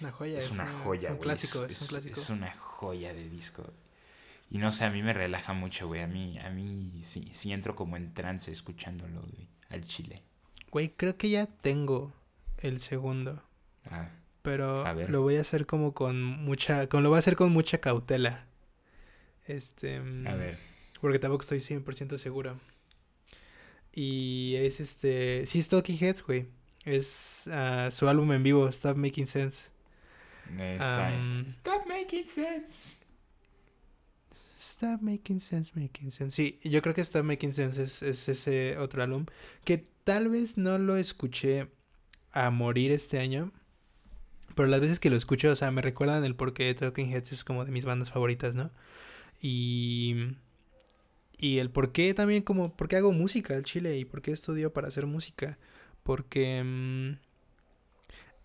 Una 0.00 0.10
joya. 0.10 0.38
Es 0.38 0.50
una 0.50 0.66
joya, 0.82 1.08
Es 1.08 1.12
un 1.12 1.16
güey. 1.18 1.22
clásico, 1.28 1.64
es, 1.66 1.70
es, 1.72 1.82
un 1.82 1.88
clásico. 1.88 2.20
es 2.20 2.30
una 2.30 2.52
joya 2.56 3.14
de 3.14 3.28
disco. 3.28 3.72
Y 4.50 4.58
no 4.58 4.70
sé, 4.70 4.84
a 4.84 4.90
mí 4.90 5.02
me 5.02 5.12
relaja 5.12 5.52
mucho, 5.52 5.88
güey. 5.88 6.02
A 6.02 6.06
mí, 6.06 6.38
a 6.38 6.50
mí 6.50 7.00
sí, 7.02 7.30
sí 7.32 7.52
entro 7.52 7.74
como 7.74 7.96
en 7.96 8.14
trance 8.14 8.50
escuchándolo, 8.50 9.22
güey. 9.22 9.48
Al 9.68 9.84
Chile. 9.84 10.22
Güey, 10.70 10.90
creo 10.96 11.16
que 11.16 11.30
ya 11.30 11.46
tengo 11.46 12.12
el 12.58 12.78
segundo. 12.78 13.42
Ah. 13.90 14.10
Pero 14.42 14.86
A 14.86 14.92
ver. 14.92 15.10
lo 15.10 15.22
voy 15.22 15.36
a 15.36 15.40
hacer 15.40 15.66
como 15.66 15.92
con 15.92 16.22
mucha... 16.22 16.88
Con, 16.88 17.02
lo 17.02 17.08
voy 17.08 17.16
a 17.16 17.18
hacer 17.18 17.34
con 17.34 17.50
mucha 17.50 17.78
cautela. 17.78 18.46
Este... 19.46 19.96
A 19.96 20.00
mm, 20.02 20.24
ver. 20.24 20.58
Porque 21.00 21.18
tampoco 21.18 21.42
estoy 21.42 21.58
100% 21.58 22.16
seguro. 22.16 22.60
Y 23.92 24.54
es 24.56 24.78
este... 24.78 25.44
Sí, 25.46 25.58
es 25.58 25.68
Talking 25.68 25.98
Heads, 25.98 26.22
güey. 26.22 26.46
Es 26.84 27.48
ah, 27.48 27.88
su 27.90 28.08
álbum 28.08 28.30
en 28.32 28.44
vivo, 28.44 28.68
Stop 28.68 28.96
Making 28.96 29.26
Sense. 29.26 29.76
Está, 30.50 31.08
Am, 31.08 31.14
está- 31.14 31.40
Stop 31.50 31.86
making 31.86 32.26
sense. 32.26 33.04
Stop 34.66 35.00
Making 35.00 35.40
Sense, 35.40 35.72
Making 35.74 36.10
Sense. 36.10 36.34
Sí, 36.34 36.58
yo 36.64 36.82
creo 36.82 36.94
que 36.94 37.00
Stop 37.00 37.24
Making 37.24 37.52
Sense 37.52 37.82
es, 37.82 38.02
es 38.02 38.28
ese 38.28 38.76
otro 38.78 39.02
álbum 39.02 39.26
que 39.64 39.86
tal 40.04 40.28
vez 40.28 40.56
no 40.56 40.78
lo 40.78 40.96
escuché 40.96 41.68
a 42.32 42.50
morir 42.50 42.90
este 42.92 43.18
año. 43.18 43.52
Pero 44.54 44.68
las 44.68 44.80
veces 44.80 45.00
que 45.00 45.10
lo 45.10 45.16
escucho, 45.16 45.50
o 45.50 45.54
sea, 45.54 45.70
me 45.70 45.82
recuerdan 45.82 46.24
el 46.24 46.34
por 46.34 46.54
qué 46.54 46.74
Talking 46.74 47.10
Heads 47.12 47.32
es 47.32 47.44
como 47.44 47.64
de 47.64 47.70
mis 47.72 47.84
bandas 47.84 48.10
favoritas, 48.10 48.54
¿no? 48.56 48.70
Y... 49.40 50.36
Y 51.38 51.58
el 51.58 51.70
por 51.70 51.92
qué 51.92 52.14
también 52.14 52.42
como... 52.42 52.74
¿Por 52.74 52.88
qué 52.88 52.96
hago 52.96 53.12
música 53.12 53.54
al 53.54 53.64
chile? 53.64 53.98
¿Y 53.98 54.06
por 54.06 54.22
qué 54.22 54.32
estudio 54.32 54.72
para 54.72 54.88
hacer 54.88 55.06
música? 55.06 55.58
Porque... 56.02 56.62
mm, 56.64 57.18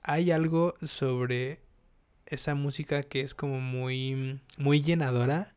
hay 0.03 0.31
algo 0.31 0.76
sobre 0.81 1.61
esa 2.26 2.56
música 2.56 3.03
que 3.03 3.22
es 3.22 3.34
como 3.34 3.61
muy... 3.61 4.41
Muy 4.57 4.81
llenadora 4.81 5.56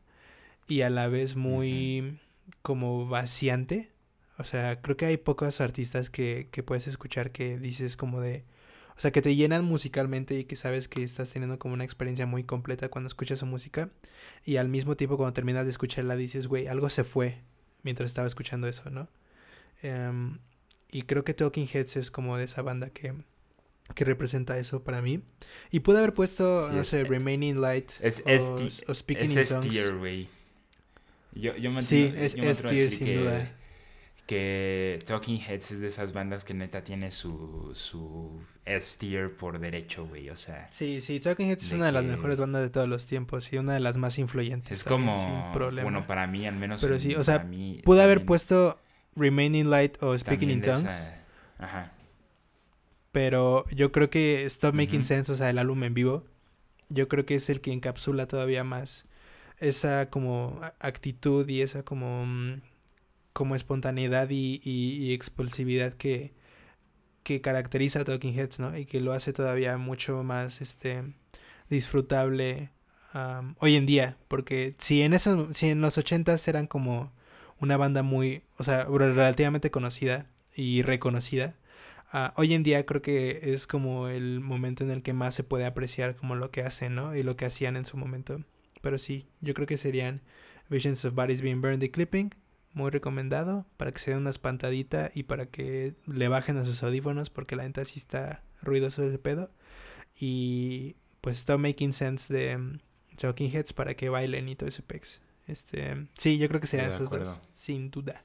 y 0.67 0.81
a 0.81 0.89
la 0.89 1.07
vez 1.07 1.35
muy 1.35 2.19
como 2.61 3.07
vaciante. 3.07 3.91
O 4.37 4.43
sea, 4.43 4.81
creo 4.81 4.97
que 4.97 5.05
hay 5.05 5.17
pocos 5.17 5.61
artistas 5.61 6.09
que, 6.09 6.49
que 6.51 6.63
puedes 6.63 6.87
escuchar 6.87 7.31
que 7.31 7.57
dices 7.57 7.95
como 7.95 8.19
de, 8.19 8.43
o 8.97 8.99
sea, 8.99 9.11
que 9.11 9.21
te 9.21 9.35
llenan 9.35 9.63
musicalmente 9.63 10.37
y 10.37 10.43
que 10.45 10.55
sabes 10.55 10.87
que 10.87 11.03
estás 11.03 11.31
teniendo 11.31 11.57
como 11.57 11.73
una 11.73 11.83
experiencia 11.85 12.25
muy 12.25 12.43
completa 12.43 12.89
cuando 12.89 13.07
escuchas 13.07 13.39
su 13.39 13.45
música. 13.45 13.89
Y 14.43 14.57
al 14.57 14.67
mismo 14.67 14.95
tiempo 14.97 15.17
cuando 15.17 15.33
terminas 15.33 15.65
de 15.65 15.71
escucharla 15.71 16.15
dices, 16.15 16.47
güey, 16.47 16.67
algo 16.67 16.89
se 16.89 17.03
fue 17.03 17.39
mientras 17.83 18.07
estaba 18.11 18.27
escuchando 18.27 18.67
eso, 18.67 18.89
¿no? 18.89 19.07
Em, 19.81 20.39
y 20.91 21.03
creo 21.03 21.23
que 21.23 21.33
Talking 21.33 21.67
Heads 21.71 21.95
es 21.97 22.11
como 22.11 22.37
de 22.37 22.45
esa 22.45 22.61
banda 22.61 22.89
que, 22.89 23.13
que 23.93 24.05
representa 24.05 24.57
eso 24.57 24.83
para 24.83 25.01
mí. 25.01 25.21
Y 25.71 25.81
pude 25.81 25.99
haber 25.99 26.13
puesto, 26.13 26.67
Sí, 26.67 26.75
no 26.75 26.83
sé, 26.83 27.03
Remaining 27.03 27.61
Light 27.61 27.91
Es 28.01 28.23
o, 28.25 28.55
o 28.87 28.93
Speaking 28.95 29.37
es 29.37 29.51
in 29.51 29.57
Tongues. 29.57 29.69
tier. 29.69 29.93
Yo, 31.35 31.55
yo 31.57 31.69
me 31.71 31.81
Sí, 31.83 32.09
yo 32.11 32.15
es 32.19 32.35
me 32.37 32.49
S 32.49 32.59
atrevo 32.59 32.69
a 32.69 32.71
tier, 32.71 32.83
decir 32.85 32.97
sin 32.97 33.07
que, 33.07 33.17
duda. 33.17 33.51
Que 34.25 35.03
Talking 35.05 35.37
Heads 35.39 35.71
es 35.73 35.79
de 35.81 35.87
esas 35.87 36.11
bandas 36.13 36.43
que 36.45 36.53
neta 36.55 36.83
tiene 36.83 37.11
su, 37.11 37.71
su 37.75 38.41
S 38.65 38.97
tier 38.97 39.35
por 39.37 39.59
derecho, 39.59 40.07
güey. 40.07 40.29
O 40.31 40.35
sea, 40.35 40.67
Sí, 40.71 40.99
sí, 41.01 41.19
Talking 41.19 41.49
Heads 41.49 41.65
es 41.65 41.71
una 41.73 41.85
de 41.87 41.91
las 41.91 42.05
mejores 42.05 42.39
bandas 42.39 42.63
de 42.63 42.69
todos 42.71 42.87
los 42.89 43.05
tiempos 43.05 43.53
y 43.53 43.57
una 43.57 43.73
de 43.75 43.79
las 43.81 43.97
más 43.97 44.17
influyentes. 44.17 44.79
es 44.79 44.83
como. 44.83 45.15
sin 45.17 45.51
problema. 45.53 45.83
Bueno, 45.83 46.07
para 46.07 46.25
mí, 46.25 46.47
al 46.47 46.55
menos. 46.55 46.81
Pero 46.81 46.99
sí, 46.99 47.13
o 47.15 47.23
sea, 47.23 47.39
mí 47.39 47.79
Pude 47.83 48.01
haber 48.01 48.25
puesto 48.25 48.79
Remaining 49.15 49.69
Light 49.69 50.01
o 50.01 50.17
Speaking 50.17 50.49
in 50.49 50.61
Tongues, 50.61 50.85
esa- 50.85 51.23
Ajá. 51.59 51.93
pero 53.11 53.65
yo 53.71 53.91
creo 53.91 54.09
que 54.09 54.43
Stop 54.45 54.73
Making. 54.73 55.03
Sense, 55.03 55.31
o 55.31 55.35
sea, 55.35 55.49
el 55.49 55.57
álbum 55.57 55.83
en 55.83 55.93
vivo, 55.93 56.25
yo 56.89 57.07
creo 57.07 57.25
que 57.25 57.35
es 57.35 57.49
el 57.49 57.61
que 57.61 57.71
encapsula 57.71 58.27
todavía 58.27 58.63
más 58.63 59.05
esa 59.59 60.09
como 60.09 60.59
actitud 60.79 61.47
y 61.49 61.61
esa 61.61 61.83
como, 61.83 62.25
mm, 62.25 62.61
como 63.33 63.55
espontaneidad 63.55 64.29
y, 64.31 64.61
y- 64.63 65.13
expulsividad 65.13 65.93
que, 65.93 66.33
que 67.23 67.41
caracteriza 67.41 68.01
a 68.01 68.05
Talking 68.05 68.37
Heads, 68.37 68.59
¿no? 68.59 68.77
Y 68.77 68.85
que 68.85 69.01
lo 69.01 69.13
hace 69.13 69.33
todavía 69.33 69.77
mucho 69.77 70.23
más 70.23 70.61
este 70.61 71.03
disfrutable 71.69 72.71
hoy 73.59 73.75
en 73.75 73.85
día. 73.85 74.17
Porque 74.27 74.75
si 74.79 75.01
en 75.01 75.13
esos, 75.13 75.55
si 75.57 75.67
en 75.69 75.81
los 75.81 75.97
ochentas 75.97 76.47
eran 76.47 76.67
como 76.67 77.13
una 77.59 77.77
banda 77.77 78.03
muy, 78.03 78.43
o 78.57 78.63
sea, 78.63 78.85
relativamente 78.85 79.71
conocida 79.71 80.27
y 80.55 80.81
reconocida. 80.83 81.55
ah, 82.11 82.33
hoy 82.37 82.53
en 82.53 82.63
día 82.63 82.85
creo 82.85 83.01
que 83.01 83.53
es 83.53 83.67
como 83.67 84.07
el 84.09 84.39
momento 84.41 84.83
en 84.83 84.91
el 84.91 85.01
que 85.03 85.13
más 85.13 85.35
se 85.35 85.43
puede 85.43 85.65
apreciar 85.65 86.15
como 86.15 86.35
lo 86.35 86.51
que 86.51 86.63
hacen, 86.63 86.95
¿no? 86.95 87.15
Y 87.15 87.23
lo 87.23 87.35
que 87.37 87.45
hacían 87.45 87.75
en 87.77 87.85
su 87.85 87.97
momento. 87.97 88.41
Pero 88.85 88.99
sí, 88.99 89.27
yo 89.41 89.55
creo 89.55 89.65
que 89.65 89.79
serían 89.79 90.21
Visions 90.69 91.05
of 91.05 91.15
Bodies 91.15 91.41
Being 91.41 91.59
Burned 91.59 91.81
y 91.81 91.89
Clipping. 91.89 92.29
Muy 92.73 92.91
recomendado 92.91 93.65
para 93.77 93.91
que 93.91 93.97
se 93.97 94.11
den 94.11 94.19
una 94.19 94.29
espantadita 94.29 95.09
y 95.11 95.23
para 95.23 95.47
que 95.47 95.95
le 96.05 96.27
bajen 96.27 96.55
a 96.57 96.65
sus 96.65 96.83
audífonos 96.83 97.31
porque 97.31 97.55
la 97.55 97.63
neta 97.63 97.83
sí 97.83 97.97
está 97.97 98.43
ruidoso 98.61 99.03
ese 99.03 99.17
pedo. 99.17 99.49
Y 100.19 100.97
pues 101.21 101.37
Stop 101.37 101.61
Making 101.61 101.93
Sense 101.93 102.31
de 102.31 102.59
mm, 102.59 102.79
Talking 103.17 103.51
Heads 103.51 103.73
para 103.73 103.95
que 103.95 104.09
bailen 104.09 104.49
y 104.49 104.55
todo 104.55 104.69
ese 104.69 104.83
pex. 104.83 105.19
Este, 105.47 106.05
sí, 106.15 106.37
yo 106.37 106.47
creo 106.47 106.61
que 106.61 106.67
serían 106.67 106.91
esos 106.91 107.09
dos, 107.09 107.41
sin 107.55 107.89
duda. 107.89 108.23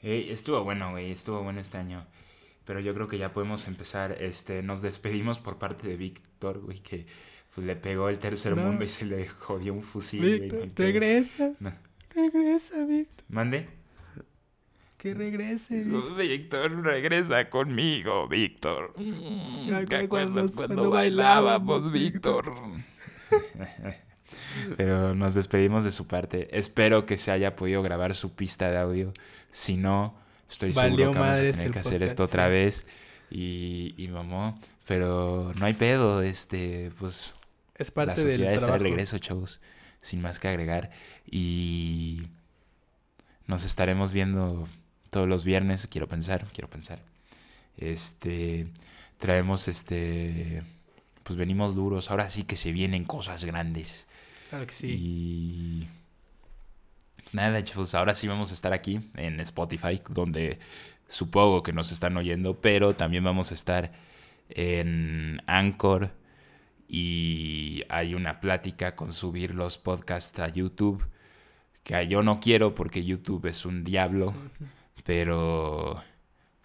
Estuvo 0.00 0.64
bueno, 0.64 0.90
güey, 0.90 1.12
estuvo 1.12 1.40
bueno 1.44 1.60
este 1.60 1.78
año. 1.78 2.04
Pero 2.64 2.80
yo 2.80 2.92
creo 2.94 3.06
que 3.06 3.18
ya 3.18 3.32
podemos 3.32 3.68
empezar. 3.68 4.20
Este, 4.20 4.60
nos 4.64 4.82
despedimos 4.82 5.38
por 5.38 5.58
parte 5.58 5.86
de 5.86 5.96
Víctor, 5.96 6.58
güey, 6.58 6.80
que 6.80 7.06
pues, 7.58 7.66
le 7.66 7.76
pegó 7.76 8.08
el 8.08 8.18
tercer 8.18 8.56
No. 8.56 8.62
mundo 8.62 8.84
y 8.84 8.88
se 8.88 9.04
le 9.04 9.28
jodió 9.28 9.72
un 9.74 9.82
fusil, 9.82 10.40
Víctor, 10.40 10.68
regresa. 10.76 11.50
No. 11.60 11.72
Regresa, 12.14 12.84
Víctor. 12.84 13.24
¿Mande? 13.28 13.68
Que 14.96 15.14
regrese. 15.14 15.76
Víctor. 15.78 16.16
Víctor, 16.16 16.82
regresa 16.84 17.48
conmigo, 17.48 18.26
Víctor. 18.28 18.94
¿Te 18.94 19.02
cuando- 19.02 19.96
acuerdas 19.96 20.52
cuando 20.52 20.74
cuando 20.74 20.90
bailábamos, 20.90 21.92
Víctor? 21.92 22.52
Pero 24.76 25.14
nos 25.14 25.34
despedimos 25.34 25.84
de 25.84 25.92
su 25.92 26.06
parte. 26.08 26.48
Espero 26.56 27.06
que 27.06 27.16
se 27.16 27.30
haya 27.30 27.54
podido 27.56 27.82
grabar 27.82 28.14
su 28.14 28.32
pista 28.34 28.70
de 28.70 28.78
audio. 28.78 29.12
Si 29.50 29.76
no, 29.76 30.14
estoy 30.50 30.72
Valió 30.72 30.96
seguro 30.96 31.12
que 31.12 31.18
vamos 31.18 31.38
a 31.38 31.42
tener 31.42 31.70
que 31.70 31.78
hacer 31.78 31.92
podcast, 31.92 32.02
esto 32.02 32.24
otra 32.24 32.48
vez. 32.48 32.86
Y, 33.30 33.94
y 33.96 34.08
mamó. 34.08 34.58
Pero 34.86 35.52
no 35.58 35.66
hay 35.66 35.74
pedo. 35.74 36.22
Este, 36.22 36.90
pues 36.98 37.34
Es 37.78 37.88
la 37.88 37.94
parte 37.94 38.20
sociedad 38.20 38.50
del 38.50 38.58
está 38.58 38.72
de 38.72 38.78
regreso, 38.78 39.18
chavos. 39.18 39.60
Sin 40.00 40.20
más 40.20 40.38
que 40.38 40.48
agregar. 40.48 40.90
Y 41.30 42.22
nos 43.46 43.64
estaremos 43.64 44.12
viendo 44.12 44.68
todos 45.10 45.28
los 45.28 45.44
viernes. 45.44 45.86
Quiero 45.88 46.08
pensar, 46.08 46.46
quiero 46.52 46.68
pensar. 46.68 47.00
Este, 47.76 48.66
traemos 49.18 49.68
este, 49.68 50.62
pues 51.22 51.38
venimos 51.38 51.74
duros. 51.74 52.10
Ahora 52.10 52.28
sí 52.30 52.42
que 52.42 52.56
se 52.56 52.72
vienen 52.72 53.04
cosas 53.04 53.44
grandes. 53.44 54.08
Claro 54.50 54.66
que 54.66 54.74
sí. 54.74 54.86
Y 54.98 55.88
pues 57.22 57.34
nada, 57.34 57.62
chavos, 57.62 57.94
ahora 57.94 58.14
sí 58.14 58.26
vamos 58.26 58.50
a 58.50 58.54
estar 58.54 58.72
aquí 58.72 59.00
en 59.16 59.38
Spotify, 59.40 60.00
donde 60.08 60.58
supongo 61.06 61.62
que 61.62 61.72
nos 61.72 61.92
están 61.92 62.16
oyendo, 62.16 62.60
pero 62.60 62.96
también 62.96 63.22
vamos 63.22 63.50
a 63.50 63.54
estar 63.54 63.92
en 64.50 65.42
Anchor 65.46 66.10
y 66.88 67.84
hay 67.90 68.14
una 68.14 68.40
plática 68.40 68.96
con 68.96 69.12
subir 69.12 69.54
los 69.54 69.76
podcasts 69.78 70.38
a 70.40 70.48
YouTube, 70.48 71.04
que 71.82 72.06
yo 72.08 72.22
no 72.22 72.40
quiero 72.40 72.74
porque 72.74 73.04
YouTube 73.04 73.46
es 73.46 73.64
un 73.66 73.84
diablo, 73.84 74.34
pero 75.04 76.02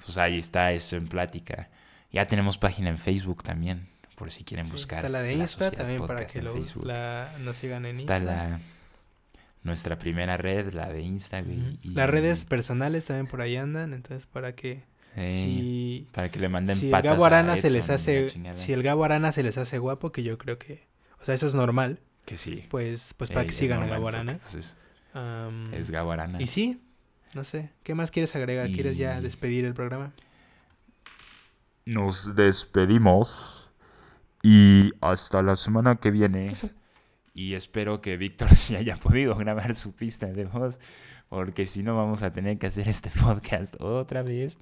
pues 0.03 0.17
ahí 0.17 0.39
está 0.39 0.71
eso 0.71 0.95
en 0.95 1.07
plática. 1.07 1.69
Ya 2.11 2.27
tenemos 2.27 2.57
página 2.57 2.89
en 2.89 2.97
Facebook 2.97 3.43
también, 3.43 3.87
por 4.15 4.31
si 4.31 4.43
quieren 4.43 4.65
Sí, 4.65 4.71
buscar. 4.71 4.99
está 4.99 5.09
la 5.09 5.21
de 5.21 5.35
La 5.35 5.43
Insta 5.43 5.71
también 5.71 6.05
para 6.05 6.25
que 6.25 6.41
lo, 6.41 6.53
la, 6.83 7.35
nos 7.39 7.55
sigan 7.57 7.85
en 7.85 7.95
Está 7.95 8.17
Insta. 8.17 8.33
la 8.49 8.59
nuestra 9.63 9.97
primera 9.97 10.37
red, 10.37 10.73
la 10.73 10.89
de 10.89 11.01
Instagram. 11.01 11.77
Las 11.83 12.09
redes 12.09 12.45
personales 12.45 13.05
también 13.05 13.27
por 13.27 13.41
ahí 13.41 13.55
andan, 13.55 13.93
entonces 13.93 14.27
para 14.27 14.53
que 14.53 14.83
si, 15.15 16.07
para 16.11 16.29
que 16.31 16.39
le 16.39 16.49
manden 16.49 16.75
si 16.75 16.85
el 16.85 16.91
patas 16.91 17.11
Gabo 17.11 17.23
a 17.25 17.27
Arana 17.27 17.57
se 17.57 17.69
les 17.69 17.89
hace 17.89 18.29
si 18.53 18.73
el 18.73 18.83
Gabo 18.83 19.03
Arana 19.03 19.31
se 19.31 19.43
les 19.43 19.57
hace 19.57 19.77
guapo, 19.77 20.11
que 20.11 20.23
yo 20.23 20.37
creo 20.37 20.57
que 20.57 20.87
o 21.21 21.25
sea, 21.25 21.35
eso 21.35 21.47
es 21.47 21.55
normal, 21.55 21.99
que 22.25 22.37
sí. 22.37 22.65
pues 22.69 23.13
pues 23.15 23.29
para 23.29 23.41
Ey, 23.41 23.47
que 23.47 23.53
sigan 23.53 23.83
a 23.83 23.87
Gabo 23.87 24.07
Arana. 24.07 24.33
pues, 24.33 24.77
es, 25.71 25.91
Gabo 25.91 26.11
Arana. 26.11 26.41
y 26.41 26.47
sí, 26.47 26.81
no 27.35 27.43
sé, 27.43 27.69
¿qué 27.83 27.95
más 27.95 28.11
quieres 28.11 28.35
agregar? 28.35 28.67
¿Quieres 28.67 28.97
ya 28.97 29.21
despedir 29.21 29.65
el 29.65 29.73
programa? 29.73 30.13
Nos 31.85 32.35
despedimos 32.35 33.71
y 34.41 34.91
hasta 35.01 35.41
la 35.41 35.55
semana 35.55 35.95
que 35.95 36.11
viene. 36.11 36.57
Y 37.35 37.55
espero 37.55 37.99
que 37.99 38.15
Víctor 38.15 38.49
sí 38.55 38.75
haya 38.75 38.97
podido 38.97 39.35
grabar 39.35 39.73
su 39.75 39.95
pista 39.95 40.27
de 40.27 40.45
voz, 40.45 40.79
porque 41.29 41.65
si 41.65 41.81
no 41.81 41.95
vamos 41.95 42.21
a 42.21 42.31
tener 42.31 42.59
que 42.59 42.67
hacer 42.67 42.87
este 42.87 43.09
podcast 43.21 43.75
otra 43.81 44.21
vez. 44.21 44.59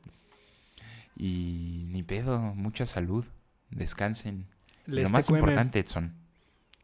Y 1.15 1.85
ni 1.89 2.03
pedo, 2.03 2.39
mucha 2.39 2.85
salud, 2.85 3.25
descansen. 3.69 4.47
Les 4.85 5.03
lo 5.03 5.09
más 5.09 5.29
importante, 5.29 5.79
Edson, 5.79 6.15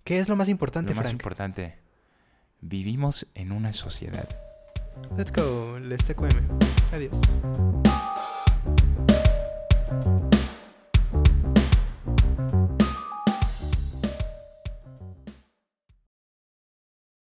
¿Qué 0.03 0.19
es 0.19 0.29
lo 0.29 0.35
más 0.35 0.47
importante, 0.47 0.91
lo 0.93 0.95
más 0.95 1.03
Frank? 1.03 1.13
importante, 1.13 1.79
vivimos 2.61 3.27
en 3.35 3.51
una 3.51 3.73
sociedad. 3.73 4.27
Let's 5.17 5.31
go, 5.33 5.79
les 5.79 6.03
TQM. 6.03 6.47
Adiós. 6.93 7.17